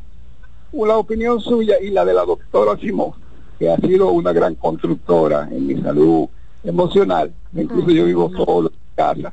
la 0.72 0.96
opinión 0.96 1.40
suya 1.40 1.76
y 1.80 1.90
la 1.90 2.04
de 2.04 2.14
la 2.14 2.24
doctora 2.24 2.76
Simón, 2.78 3.12
que 3.58 3.70
ha 3.70 3.76
sido 3.78 4.10
una 4.10 4.32
gran 4.32 4.54
constructora 4.54 5.48
en 5.50 5.66
mi 5.66 5.80
salud 5.80 6.28
emocional. 6.64 7.32
Incluso 7.54 7.90
yo 7.90 8.04
vivo 8.04 8.30
solo 8.36 8.68
en 8.68 8.94
casa. 8.94 9.32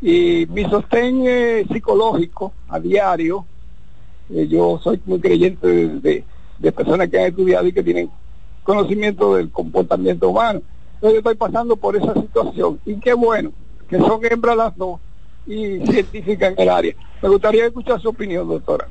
Y 0.00 0.46
mi 0.50 0.64
sostén 0.64 1.24
psicológico 1.72 2.52
a 2.68 2.78
diario, 2.78 3.46
eh, 4.30 4.46
yo 4.48 4.78
soy 4.82 5.00
muy 5.06 5.20
creyente 5.20 5.66
de, 5.66 6.24
de 6.58 6.72
personas 6.72 7.08
que 7.08 7.18
han 7.18 7.26
estudiado 7.26 7.66
y 7.66 7.72
que 7.72 7.82
tienen 7.82 8.10
conocimiento 8.62 9.36
del 9.36 9.50
comportamiento 9.50 10.28
humano 10.28 10.60
yo 11.02 11.08
estoy 11.08 11.34
pasando 11.34 11.76
por 11.76 11.96
esa 11.96 12.14
situación 12.14 12.80
y 12.84 12.98
qué 13.00 13.14
bueno 13.14 13.52
que 13.88 13.98
son 13.98 14.20
hembras 14.24 14.56
las 14.56 14.76
dos 14.76 15.00
y 15.46 15.78
científicas 15.86 16.54
en 16.56 16.62
el 16.62 16.68
área. 16.68 16.94
Me 17.22 17.28
gustaría 17.28 17.66
escuchar 17.66 18.00
su 18.00 18.08
opinión, 18.08 18.48
doctora. 18.48 18.88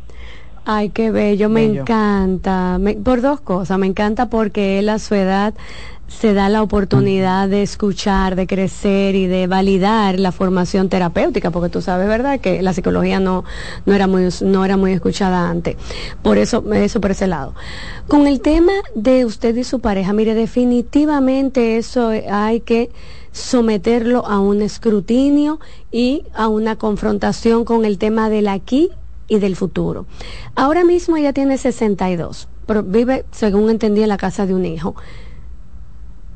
Ay, 0.67 0.89
qué 0.89 1.11
bello, 1.11 1.47
me 1.47 1.63
encanta. 1.63 2.79
por 3.03 3.21
dos 3.21 3.39
cosas, 3.39 3.77
me 3.77 3.85
encanta 3.85 4.29
porque 4.29 4.79
él 4.79 4.89
a 4.89 4.97
su 4.97 5.13
edad 5.13 5.53
se 6.07 6.33
da 6.33 6.49
la 6.49 6.61
oportunidad 6.61 7.49
de 7.49 7.63
escuchar, 7.63 8.35
de 8.35 8.47
crecer 8.47 9.15
y 9.15 9.27
de 9.27 9.47
validar 9.47 10.19
la 10.19 10.31
formación 10.31 10.87
terapéutica, 10.87 11.51
porque 11.51 11.69
tú 11.69 11.81
sabes, 11.81 12.07
¿verdad?, 12.07 12.39
que 12.39 12.61
la 12.61 12.73
psicología 12.73 13.19
no, 13.19 13.43
no, 13.85 13.93
era, 13.93 14.07
muy, 14.07 14.29
no 14.41 14.65
era 14.65 14.77
muy 14.77 14.93
escuchada 14.93 15.49
antes. 15.49 15.75
Por 16.21 16.37
eso, 16.37 16.63
eso 16.73 17.01
por 17.01 17.11
ese 17.11 17.27
lado. 17.27 17.55
Con 18.07 18.27
el 18.27 18.41
tema 18.41 18.73
de 18.93 19.25
usted 19.25 19.55
y 19.55 19.63
su 19.63 19.79
pareja, 19.79 20.13
mire, 20.13 20.35
definitivamente 20.35 21.77
eso 21.77 22.11
hay 22.29 22.59
que 22.61 22.91
someterlo 23.31 24.25
a 24.25 24.39
un 24.39 24.61
escrutinio 24.61 25.59
y 25.91 26.23
a 26.33 26.47
una 26.47 26.77
confrontación 26.77 27.65
con 27.65 27.83
el 27.83 27.97
tema 27.97 28.29
del 28.29 28.47
aquí 28.47 28.91
y 29.27 29.39
del 29.39 29.55
futuro. 29.55 30.05
Ahora 30.55 30.83
mismo 30.83 31.17
ella 31.17 31.33
tiene 31.33 31.57
62, 31.57 32.47
pero 32.65 32.83
vive, 32.83 33.25
según 33.31 33.69
entendí, 33.69 34.03
en 34.03 34.09
la 34.09 34.17
casa 34.17 34.45
de 34.45 34.53
un 34.53 34.65
hijo 34.65 34.95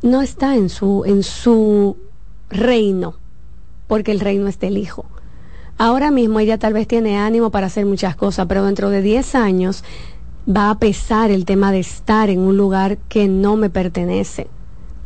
no 0.01 0.21
está 0.21 0.55
en 0.55 0.69
su, 0.69 1.03
en 1.05 1.23
su 1.23 1.97
reino, 2.49 3.15
porque 3.88 4.11
el 4.11 4.19
reino 4.19 4.47
es 4.47 4.59
del 4.59 4.77
Hijo. 4.77 5.05
Ahora 5.77 6.11
mismo 6.11 6.39
ella 6.39 6.57
tal 6.57 6.73
vez 6.73 6.88
tiene 6.88 7.17
ánimo 7.17 7.51
para 7.51 7.67
hacer 7.67 7.85
muchas 7.85 8.15
cosas, 8.15 8.47
pero 8.47 8.65
dentro 8.65 8.89
de 8.89 9.01
10 9.01 9.35
años 9.35 9.84
va 10.45 10.69
a 10.69 10.80
pesar 10.80 11.31
el 11.31 11.45
tema 11.45 11.71
de 11.71 11.80
estar 11.80 12.30
en 12.30 12.39
un 12.39 12.57
lugar 12.57 12.97
que 13.07 13.27
no 13.27 13.55
me 13.55 13.69
pertenece. 13.69 14.47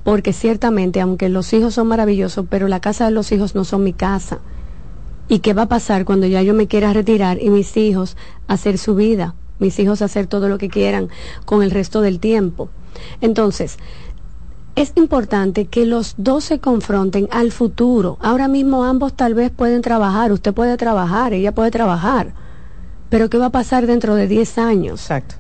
Porque 0.04 0.34
ciertamente, 0.34 1.00
aunque 1.00 1.30
los 1.30 1.54
hijos 1.54 1.76
son 1.76 1.88
maravillosos, 1.88 2.46
pero 2.50 2.68
la 2.68 2.80
casa 2.80 3.06
de 3.06 3.12
los 3.12 3.32
hijos 3.32 3.56
no 3.56 3.64
son 3.66 3.84
mi 3.84 3.94
casa. 3.94 4.40
¿Y 5.30 5.40
qué 5.40 5.54
va 5.54 5.64
a 5.64 5.70
pasar 5.70 6.06
cuando 6.06 6.28
ya 6.28 6.42
yo 6.42 6.54
me 6.54 6.68
quiera 6.68 6.92
retirar 6.92 7.42
y 7.42 7.50
mis 7.50 7.78
hijos 7.78 8.18
hacer 8.48 8.78
su 8.78 8.96
vida? 8.96 9.36
Mis 9.60 9.80
hijos 9.80 10.02
hacer 10.02 10.28
todo 10.28 10.50
lo 10.50 10.58
que 10.58 10.70
quieran 10.70 11.10
con 11.46 11.64
el 11.64 11.72
resto 11.72 12.02
del 12.02 12.20
tiempo. 12.20 12.70
Entonces, 13.22 13.78
es 14.76 14.94
importante 14.96 15.66
que 15.66 15.86
los 15.86 16.16
dos 16.18 16.46
se 16.46 16.60
confronten 16.60 17.28
al 17.32 17.52
futuro. 17.52 18.18
Ahora 18.22 18.48
mismo 18.48 18.84
ambos 18.84 19.14
tal 19.14 19.34
vez 19.36 19.52
pueden 19.52 19.82
trabajar, 19.82 20.32
usted 20.32 20.54
puede 20.54 20.78
trabajar, 20.78 21.34
ella 21.34 21.54
puede 21.54 21.70
trabajar, 21.70 22.34
pero 23.10 23.30
¿qué 23.30 23.38
va 23.38 23.48
a 23.48 23.52
pasar 23.52 23.86
dentro 23.86 24.16
de 24.16 24.28
10 24.28 24.58
años? 24.58 25.02
Exacto. 25.02 25.36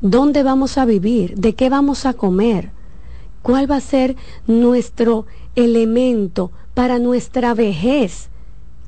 ¿Dónde 0.00 0.42
vamos 0.42 0.78
a 0.78 0.84
vivir? 0.84 1.34
¿De 1.34 1.54
qué 1.54 1.68
vamos 1.68 2.06
a 2.06 2.14
comer? 2.14 2.70
¿Cuál 3.42 3.70
va 3.70 3.76
a 3.76 3.80
ser 3.80 4.16
nuestro 4.46 5.26
elemento 5.54 6.50
para 6.72 6.98
nuestra 6.98 7.52
vejez? 7.52 8.30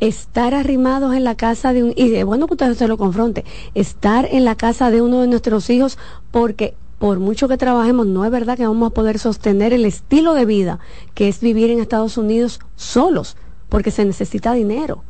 Estar 0.01 0.55
arrimados 0.55 1.15
en 1.15 1.25
la 1.25 1.35
casa 1.35 1.73
de 1.73 1.85
un... 1.85 1.93
Y 1.97 2.09
de 2.09 2.25
bueno 2.25 2.47
que 2.47 2.55
usted 2.55 2.75
se 2.75 2.89
lo 2.89 2.99
confronte. 2.99 3.45
Estar 3.75 4.27
en 4.31 4.45
la 4.45 4.55
casa 4.55 4.91
de 4.91 5.01
uno 5.01 5.21
de 5.21 5.27
nuestros 5.27 5.69
hijos 5.71 5.99
porque 6.31 6.75
por 6.99 7.19
mucho 7.19 7.49
que 7.49 7.59
trabajemos, 7.59 8.07
no 8.07 8.25
es 8.25 8.31
verdad 8.31 8.57
que 8.57 8.67
vamos 8.67 8.91
a 8.91 8.95
poder 8.95 9.19
sostener 9.19 9.73
el 9.73 9.85
estilo 9.85 10.35
de 10.35 10.47
vida 10.47 10.79
que 11.15 11.29
es 11.29 11.41
vivir 11.41 11.71
en 11.71 11.81
Estados 11.81 12.17
Unidos 12.17 12.61
solos, 12.75 13.37
porque 13.69 13.91
se 13.91 14.05
necesita 14.05 14.53
dinero. 14.53 15.03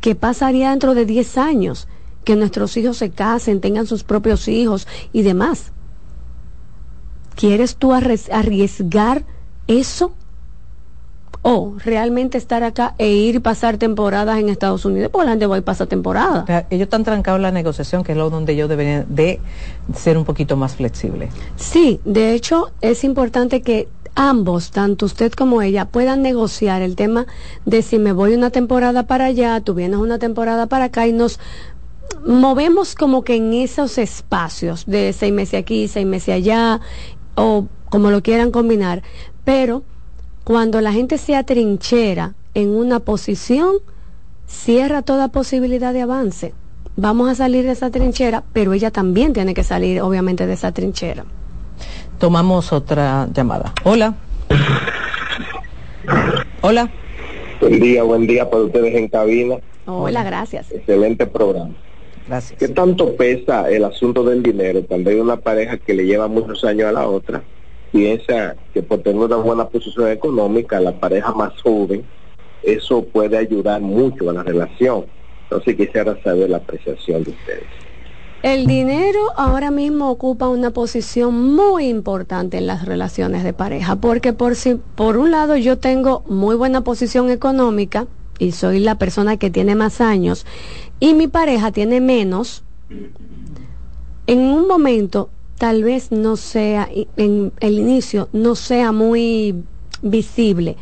¿Qué 0.00 0.14
pasaría 0.14 0.70
dentro 0.70 0.94
de 0.94 1.04
10 1.04 1.38
años? 1.38 1.88
Que 2.24 2.36
nuestros 2.36 2.76
hijos 2.76 2.96
se 2.96 3.10
casen, 3.10 3.60
tengan 3.60 3.86
sus 3.86 4.04
propios 4.04 4.46
hijos 4.48 4.86
y 5.12 5.22
demás. 5.22 5.72
¿Quieres 7.34 7.76
tú 7.76 7.92
arriesgar 7.92 9.24
eso? 9.66 10.12
O 11.42 11.74
realmente 11.84 12.38
estar 12.38 12.62
acá 12.62 12.94
e 12.98 13.10
ir 13.10 13.42
pasar 13.42 13.76
temporadas 13.76 14.38
en 14.38 14.48
Estados 14.48 14.84
Unidos, 14.84 15.10
porque 15.12 15.26
la 15.26 15.32
gente 15.32 15.46
va 15.46 15.58
y 15.58 15.60
pasa 15.60 15.86
temporada. 15.86 16.44
ellos 16.70 16.84
están 16.86 17.02
trancados 17.04 17.38
en 17.38 17.42
la 17.42 17.50
negociación, 17.50 18.04
que 18.04 18.12
es 18.12 18.18
lo 18.18 18.30
donde 18.30 18.54
yo 18.54 18.68
debería 18.68 19.04
de 19.08 19.40
ser 19.94 20.16
un 20.16 20.24
poquito 20.24 20.56
más 20.56 20.76
flexible. 20.76 21.28
Sí, 21.56 22.00
de 22.04 22.32
hecho 22.32 22.70
es 22.80 23.02
importante 23.02 23.60
que 23.60 23.88
ambos, 24.14 24.70
tanto 24.70 25.06
usted 25.06 25.32
como 25.32 25.62
ella, 25.62 25.86
puedan 25.86 26.22
negociar 26.22 26.80
el 26.82 26.94
tema 26.94 27.26
de 27.64 27.82
si 27.82 27.98
me 27.98 28.12
voy 28.12 28.34
una 28.34 28.50
temporada 28.50 29.04
para 29.04 29.26
allá, 29.26 29.60
tú 29.60 29.74
vienes 29.74 29.98
una 29.98 30.18
temporada 30.18 30.66
para 30.66 30.86
acá 30.86 31.06
y 31.08 31.12
nos 31.12 31.40
movemos 32.24 32.94
como 32.94 33.24
que 33.24 33.36
en 33.36 33.52
esos 33.52 33.98
espacios 33.98 34.84
de 34.86 35.12
seis 35.12 35.32
meses 35.32 35.60
aquí, 35.60 35.88
seis 35.88 36.06
meses 36.06 36.36
allá, 36.36 36.80
o 37.34 37.66
como 37.90 38.10
lo 38.10 38.22
quieran 38.22 38.50
combinar, 38.50 39.02
pero 39.44 39.82
cuando 40.44 40.80
la 40.80 40.92
gente 40.92 41.18
se 41.18 41.36
atrinchera 41.36 42.34
en 42.54 42.70
una 42.70 43.00
posición, 43.00 43.76
cierra 44.46 45.02
toda 45.02 45.28
posibilidad 45.28 45.92
de 45.92 46.02
avance. 46.02 46.52
Vamos 46.96 47.30
a 47.30 47.34
salir 47.34 47.64
de 47.64 47.72
esa 47.72 47.90
trinchera, 47.90 48.42
pero 48.52 48.72
ella 48.72 48.90
también 48.90 49.32
tiene 49.32 49.54
que 49.54 49.64
salir, 49.64 50.02
obviamente, 50.02 50.46
de 50.46 50.52
esa 50.52 50.72
trinchera. 50.72 51.24
Tomamos 52.18 52.72
otra 52.72 53.28
llamada. 53.32 53.72
Hola. 53.84 54.14
Hola. 56.60 56.90
Buen 57.60 57.80
día, 57.80 58.02
buen 58.02 58.26
día 58.26 58.50
para 58.50 58.64
ustedes 58.64 58.94
en 58.94 59.08
cabina. 59.08 59.56
Hola, 59.86 60.22
gracias. 60.22 60.70
Excelente 60.70 61.26
programa. 61.26 61.74
Gracias. 62.28 62.58
¿Qué 62.58 62.68
tanto 62.68 63.16
pesa 63.16 63.70
el 63.70 63.84
asunto 63.84 64.22
del 64.22 64.42
dinero 64.42 64.82
cuando 64.86 65.10
hay 65.10 65.18
una 65.18 65.36
pareja 65.36 65.78
que 65.78 65.94
le 65.94 66.04
lleva 66.04 66.28
muchos 66.28 66.62
años 66.64 66.88
a 66.88 66.92
la 66.92 67.08
otra? 67.08 67.42
Piensa 67.92 68.56
que 68.72 68.82
por 68.82 69.00
tener 69.00 69.20
una 69.20 69.36
buena 69.36 69.68
posición 69.68 70.08
económica, 70.08 70.80
la 70.80 70.98
pareja 70.98 71.32
más 71.32 71.52
joven, 71.62 72.02
eso 72.62 73.04
puede 73.04 73.36
ayudar 73.36 73.82
mucho 73.82 74.30
a 74.30 74.32
la 74.32 74.42
relación. 74.42 75.04
Entonces 75.44 75.76
quisiera 75.76 76.18
saber 76.22 76.48
la 76.48 76.56
apreciación 76.56 77.22
de 77.22 77.30
ustedes. 77.32 77.66
El 78.42 78.66
dinero 78.66 79.20
ahora 79.36 79.70
mismo 79.70 80.10
ocupa 80.10 80.48
una 80.48 80.70
posición 80.70 81.54
muy 81.54 81.86
importante 81.86 82.56
en 82.56 82.66
las 82.66 82.86
relaciones 82.86 83.44
de 83.44 83.52
pareja, 83.52 83.96
porque 83.96 84.32
por 84.32 84.56
si 84.56 84.76
por 84.96 85.16
un 85.16 85.30
lado 85.30 85.56
yo 85.56 85.78
tengo 85.78 86.24
muy 86.26 86.56
buena 86.56 86.82
posición 86.82 87.30
económica 87.30 88.08
y 88.38 88.50
soy 88.50 88.80
la 88.80 88.96
persona 88.96 89.36
que 89.36 89.50
tiene 89.50 89.76
más 89.76 90.00
años 90.00 90.44
y 90.98 91.14
mi 91.14 91.28
pareja 91.28 91.70
tiene 91.70 92.00
menos, 92.00 92.64
en 94.26 94.38
un 94.40 94.66
momento 94.66 95.28
tal 95.62 95.84
vez 95.84 96.10
no 96.10 96.34
sea 96.34 96.88
en 97.16 97.52
el 97.60 97.78
inicio 97.78 98.28
no 98.32 98.56
sea 98.56 98.90
muy 98.90 99.62
visible, 100.02 100.76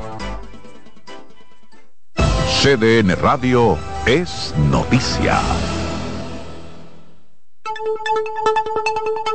CDN 2.62 3.16
Radio 3.22 3.78
es 4.06 4.54
noticia. 4.70 5.40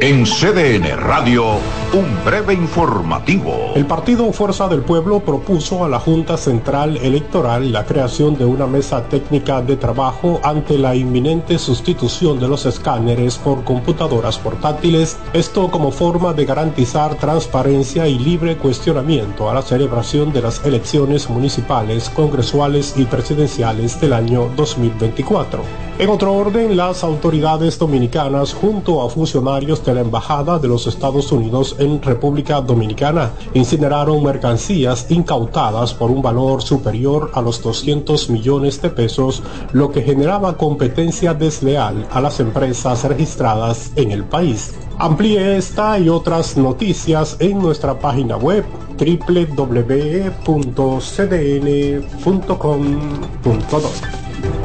En 0.01 0.25
CDN 0.25 0.97
Radio, 0.97 1.45
un 1.93 2.25
breve 2.25 2.55
informativo. 2.55 3.73
El 3.77 3.87
partido 3.87 4.33
Fuerza 4.33 4.67
del 4.67 4.83
Pueblo 4.83 5.21
propuso 5.21 5.85
a 5.85 5.89
la 5.89 6.01
Junta 6.01 6.37
Central 6.37 6.97
Electoral 6.97 7.71
la 7.73 7.85
creación 7.87 8.37
de 8.37 8.45
una 8.45 8.67
mesa 8.67 9.05
técnica 9.09 9.61
de 9.63 9.77
trabajo 9.77 10.41
ante 10.43 10.77
la 10.79 10.97
inminente 10.97 11.59
sustitución 11.59 12.41
de 12.41 12.49
los 12.49 12.67
escáneres 12.67 13.39
por 13.39 13.63
computadoras 13.63 14.39
portátiles, 14.39 15.19
esto 15.35 15.71
como 15.71 15.93
forma 15.93 16.33
de 16.33 16.47
garantizar 16.47 17.15
transparencia 17.17 18.09
y 18.09 18.19
libre 18.19 18.57
cuestionamiento 18.57 19.51
a 19.51 19.55
la 19.55 19.63
celebración 19.63 20.33
de 20.33 20.43
las 20.43 20.65
elecciones 20.65 21.31
municipales, 21.31 22.11
congresuales 22.11 22.95
y 22.97 23.05
presidenciales 23.05 24.01
del 24.01 24.15
año 24.15 24.51
2024. 24.57 25.63
En 25.99 26.09
otro 26.09 26.33
orden, 26.33 26.77
las 26.77 27.05
autoridades 27.05 27.79
dominicanas, 27.79 28.55
junto 28.55 29.03
a 29.03 29.11
funcionarios 29.11 29.82
de 29.85 29.95
la 29.95 30.01
Embajada 30.01 30.59
de 30.59 30.69
los 30.69 30.87
Estados 30.87 31.33
Unidos 31.33 31.77
en 31.79 32.01
República 32.03 32.61
Dominicana, 32.61 33.33
incineraron 33.55 34.23
mercancías 34.23 35.11
incautadas 35.11 35.95
por 35.95 36.11
un 36.11 36.23
valor 36.23 36.63
superior 36.63 37.31
a 37.35 37.43
los 37.43 37.63
200 37.63 38.31
millones 38.31 38.81
de 38.83 38.91
pesos, 38.91 39.43
lo 39.73 39.91
que 39.91 40.03
generaba 40.03 40.57
competencia 40.57 41.35
desleal 41.35 42.07
a 42.11 42.21
las 42.21 42.41
empresas 42.41 43.05
registradas 43.05 43.93
en 43.97 44.11
el 44.11 44.25
país. 44.25 44.75
Amplíe 44.99 45.57
esta 45.57 45.99
y 45.99 46.09
otras 46.09 46.57
noticias 46.57 47.37
en 47.41 47.59
nuestra 47.59 47.99
página 47.99 48.37
web 48.37 48.65
www.cdn.com.do. 48.99 50.33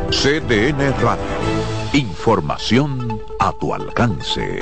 CDN 0.10 0.94
Radio. 1.02 1.23
Información 1.94 3.22
a 3.39 3.52
tu 3.53 3.73
alcance. 3.73 4.61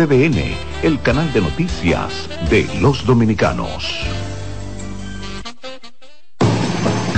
CDN, 0.00 0.56
el 0.82 0.98
canal 1.02 1.30
de 1.34 1.42
noticias 1.42 2.26
de 2.48 2.66
los 2.80 3.04
dominicanos. 3.04 4.29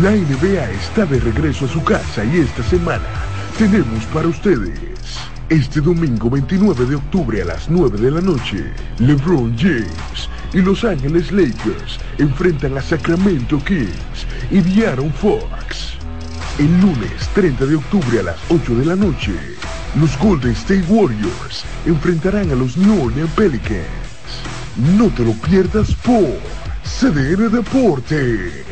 La 0.00 0.10
NBA 0.10 0.70
está 0.70 1.04
de 1.04 1.20
regreso 1.20 1.66
a 1.66 1.68
su 1.68 1.84
casa 1.84 2.24
y 2.24 2.38
esta 2.38 2.62
semana 2.62 3.04
tenemos 3.58 4.02
para 4.06 4.26
ustedes. 4.26 4.80
Este 5.50 5.82
domingo 5.82 6.30
29 6.30 6.86
de 6.86 6.94
octubre 6.94 7.42
a 7.42 7.44
las 7.44 7.68
9 7.68 7.98
de 7.98 8.10
la 8.10 8.22
noche, 8.22 8.72
LeBron 8.98 9.54
James 9.58 10.30
y 10.54 10.62
Los 10.62 10.82
Ángeles 10.84 11.30
Lakers 11.30 12.00
enfrentan 12.16 12.78
a 12.78 12.80
Sacramento 12.80 13.62
Kings 13.62 14.26
y 14.50 14.62
De'Aaron 14.62 15.12
Fox. 15.12 15.98
El 16.58 16.80
lunes 16.80 17.28
30 17.34 17.66
de 17.66 17.76
octubre 17.76 18.20
a 18.20 18.22
las 18.22 18.38
8 18.48 18.74
de 18.76 18.86
la 18.86 18.96
noche, 18.96 19.34
los 20.00 20.18
Golden 20.18 20.52
State 20.52 20.86
Warriors 20.88 21.66
enfrentarán 21.84 22.50
a 22.50 22.54
los 22.54 22.78
New 22.78 23.04
Orleans 23.04 23.30
Pelicans. 23.32 23.86
No 24.96 25.10
te 25.10 25.22
lo 25.22 25.32
pierdas 25.32 25.94
por 25.96 26.38
CDN 26.82 27.52
Deportes. 27.52 28.71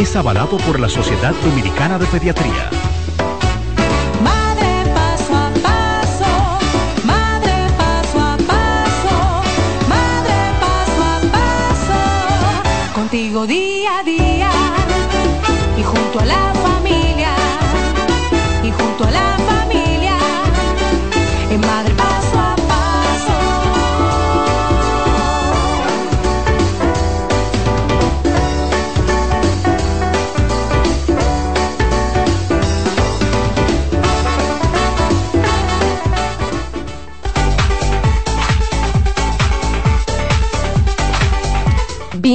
es 0.00 0.14
avalado 0.14 0.58
por 0.58 0.78
la 0.78 0.88
Sociedad 0.88 1.34
Dominicana 1.42 1.98
de 1.98 2.06
Pediatría. 2.06 2.70
Madre 4.22 4.92
paso 4.94 5.34
a 5.34 5.50
paso, 5.60 6.58
madre 7.04 7.66
paso 7.76 8.20
a 8.20 8.36
paso, 8.36 9.42
madre 9.88 10.36
paso 10.60 11.02
a 11.02 11.20
paso, 11.32 12.94
contigo 12.94 13.44
día 13.46 13.98
a 13.98 14.02
día 14.04 14.27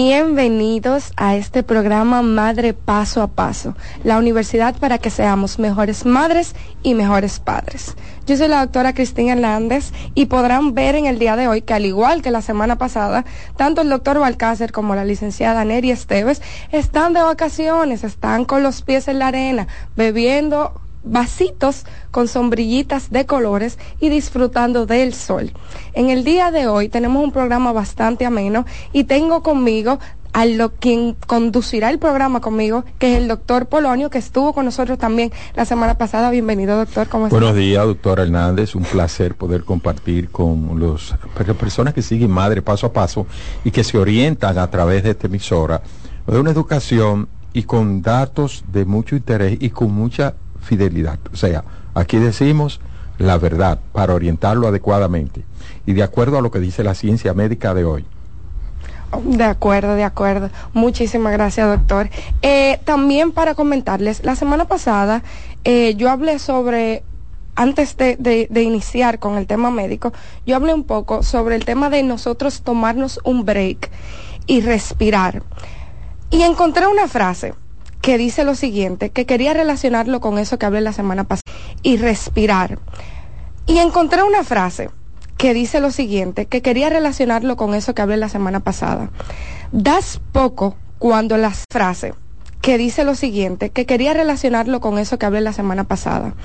Bienvenidos 0.05 1.13
a 1.15 1.37
este 1.37 1.63
programa 1.63 2.21
Madre 2.23 2.73
Paso 2.73 3.21
a 3.21 3.27
Paso, 3.27 3.73
la 4.03 4.17
universidad 4.17 4.75
para 4.77 4.97
que 4.97 5.09
seamos 5.09 5.59
mejores 5.59 6.05
madres 6.05 6.55
y 6.83 6.93
mejores 6.93 7.39
padres. 7.39 7.95
Yo 8.27 8.35
soy 8.35 8.49
la 8.49 8.59
doctora 8.59 8.93
Cristina 8.93 9.31
Hernández 9.31 9.93
y 10.13 10.25
podrán 10.25 10.73
ver 10.73 10.95
en 10.95 11.05
el 11.05 11.19
día 11.19 11.37
de 11.37 11.47
hoy 11.47 11.61
que 11.61 11.73
al 11.73 11.85
igual 11.85 12.21
que 12.21 12.31
la 12.31 12.41
semana 12.41 12.77
pasada, 12.77 13.23
tanto 13.55 13.79
el 13.79 13.87
doctor 13.87 14.19
Balcácer 14.19 14.73
como 14.73 14.93
la 14.93 15.05
licenciada 15.05 15.63
Neri 15.63 15.91
Esteves 15.91 16.41
están 16.73 17.13
de 17.13 17.21
vacaciones, 17.21 18.03
están 18.03 18.43
con 18.43 18.61
los 18.61 18.81
pies 18.81 19.07
en 19.07 19.19
la 19.19 19.27
arena, 19.27 19.69
bebiendo 19.95 20.82
vasitos 21.03 21.85
con 22.11 22.27
sombrillitas 22.27 23.11
de 23.11 23.25
colores 23.25 23.77
y 23.99 24.09
disfrutando 24.09 24.85
del 24.85 25.13
sol. 25.13 25.51
En 25.93 26.09
el 26.09 26.23
día 26.23 26.51
de 26.51 26.67
hoy 26.67 26.89
tenemos 26.89 27.23
un 27.23 27.31
programa 27.31 27.71
bastante 27.71 28.25
ameno 28.25 28.65
y 28.91 29.03
tengo 29.05 29.43
conmigo 29.43 29.99
a 30.33 30.45
lo 30.45 30.71
quien 30.73 31.15
conducirá 31.27 31.91
el 31.91 31.99
programa 31.99 32.41
conmigo, 32.41 32.83
que 32.97 33.13
es 33.13 33.21
el 33.21 33.27
doctor 33.27 33.67
Polonio, 33.67 34.09
que 34.09 34.17
estuvo 34.17 34.51
con 34.53 34.65
nosotros 34.65 34.97
también 34.97 35.31
la 35.55 35.63
semana 35.63 35.95
pasada. 35.97 36.31
Bienvenido, 36.31 36.75
doctor. 36.75 37.07
Buenos 37.29 37.55
días, 37.55 37.85
doctor 37.85 38.19
Hernández. 38.19 38.73
Un 38.73 38.83
placer 38.83 39.35
poder 39.35 39.63
compartir 39.63 40.29
con 40.29 40.79
los 40.79 41.15
personas 41.59 41.93
que 41.93 42.01
siguen 42.01 42.31
Madre 42.31 42.63
paso 42.63 42.87
a 42.87 42.93
paso 42.93 43.27
y 43.63 43.69
que 43.69 43.83
se 43.83 43.97
orientan 43.97 44.57
a 44.57 44.69
través 44.69 45.03
de 45.03 45.11
esta 45.11 45.27
emisora 45.27 45.83
de 46.25 46.39
una 46.39 46.49
educación 46.49 47.29
y 47.53 47.63
con 47.63 48.01
datos 48.01 48.63
de 48.71 48.85
mucho 48.85 49.15
interés 49.15 49.57
y 49.59 49.69
con 49.69 49.93
mucha 49.93 50.33
fidelidad. 50.63 51.19
O 51.31 51.35
sea, 51.35 51.63
aquí 51.93 52.17
decimos 52.17 52.79
la 53.17 53.37
verdad 53.37 53.79
para 53.91 54.15
orientarlo 54.15 54.67
adecuadamente 54.67 55.43
y 55.85 55.93
de 55.93 56.03
acuerdo 56.03 56.37
a 56.37 56.41
lo 56.41 56.51
que 56.51 56.59
dice 56.59 56.83
la 56.83 56.95
ciencia 56.95 57.33
médica 57.33 57.73
de 57.73 57.85
hoy. 57.85 58.05
De 59.25 59.43
acuerdo, 59.43 59.93
de 59.93 60.03
acuerdo. 60.03 60.49
Muchísimas 60.73 61.33
gracias, 61.33 61.67
doctor. 61.67 62.09
Eh, 62.41 62.79
también 62.83 63.31
para 63.31 63.53
comentarles, 63.53 64.23
la 64.23 64.35
semana 64.35 64.65
pasada 64.65 65.21
eh, 65.63 65.93
yo 65.95 66.09
hablé 66.09 66.39
sobre, 66.39 67.03
antes 67.55 67.95
de, 67.95 68.17
de, 68.17 68.63
iniciar 68.63 69.19
con 69.19 69.37
el 69.37 69.45
tema 69.45 69.69
médico, 69.69 70.13
yo 70.47 70.55
hablé 70.55 70.73
un 70.73 70.83
poco 70.83 71.21
sobre 71.21 71.55
el 71.55 71.63
tema 71.63 71.91
de 71.91 72.01
nosotros 72.01 72.63
tomarnos 72.63 73.19
un 73.23 73.45
break 73.45 73.91
y 74.47 74.61
respirar. 74.61 75.43
Y 76.31 76.41
encontré 76.41 76.87
una 76.87 77.07
frase 77.07 77.53
que 78.03 78.17
dice 78.17 78.43
lo 78.43 78.53
siguiente, 78.53 79.11
que 79.11 79.25
quería 79.25 79.53
relacionarlo 79.53 80.19
con 80.19 80.37
eso 80.37 80.59
que 80.59 80.65
hablé 80.65 80.81
la 80.81 80.91
semana 80.91 81.23
pasada, 81.23 81.49
y 81.83 81.95
respirar. 81.95 82.77
Y 83.65 83.77
encontré 83.77 84.23
una 84.23 84.43
frase 84.43 84.89
que 85.37 85.53
dice 85.53 85.79
lo 85.79 85.89
siguiente, 85.89 86.45
que 86.45 86.61
quería 86.61 86.89
relacionarlo 86.89 87.55
con 87.55 87.73
eso 87.73 87.95
que 87.95 88.01
hablé 88.01 88.17
la 88.17 88.27
semana 88.27 88.59
pasada. 88.59 89.09
Das 89.71 90.19
poco 90.33 90.75
cuando 90.99 91.37
las 91.37 91.63
frase 91.71 92.13
que 92.59 92.77
dice 92.77 93.05
lo 93.05 93.15
siguiente, 93.15 93.69
que 93.69 93.85
quería 93.85 94.13
relacionarlo 94.13 94.81
con 94.81 94.99
eso 94.99 95.17
que 95.17 95.25
hablé 95.25 95.39
la 95.39 95.53
semana 95.53 95.85
pasada. 95.85 96.35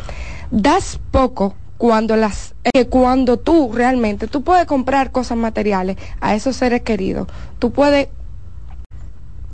Das 0.52 1.00
poco 1.10 1.56
cuando 1.76 2.14
las 2.14 2.54
eh, 2.72 2.86
cuando 2.86 3.36
tú 3.36 3.72
realmente 3.74 4.28
tú 4.28 4.42
puedes 4.42 4.66
comprar 4.66 5.10
cosas 5.10 5.38
materiales 5.38 5.96
a 6.20 6.34
esos 6.34 6.56
seres 6.56 6.82
queridos 6.82 7.28
tú 7.60 7.70
puedes 7.70 8.08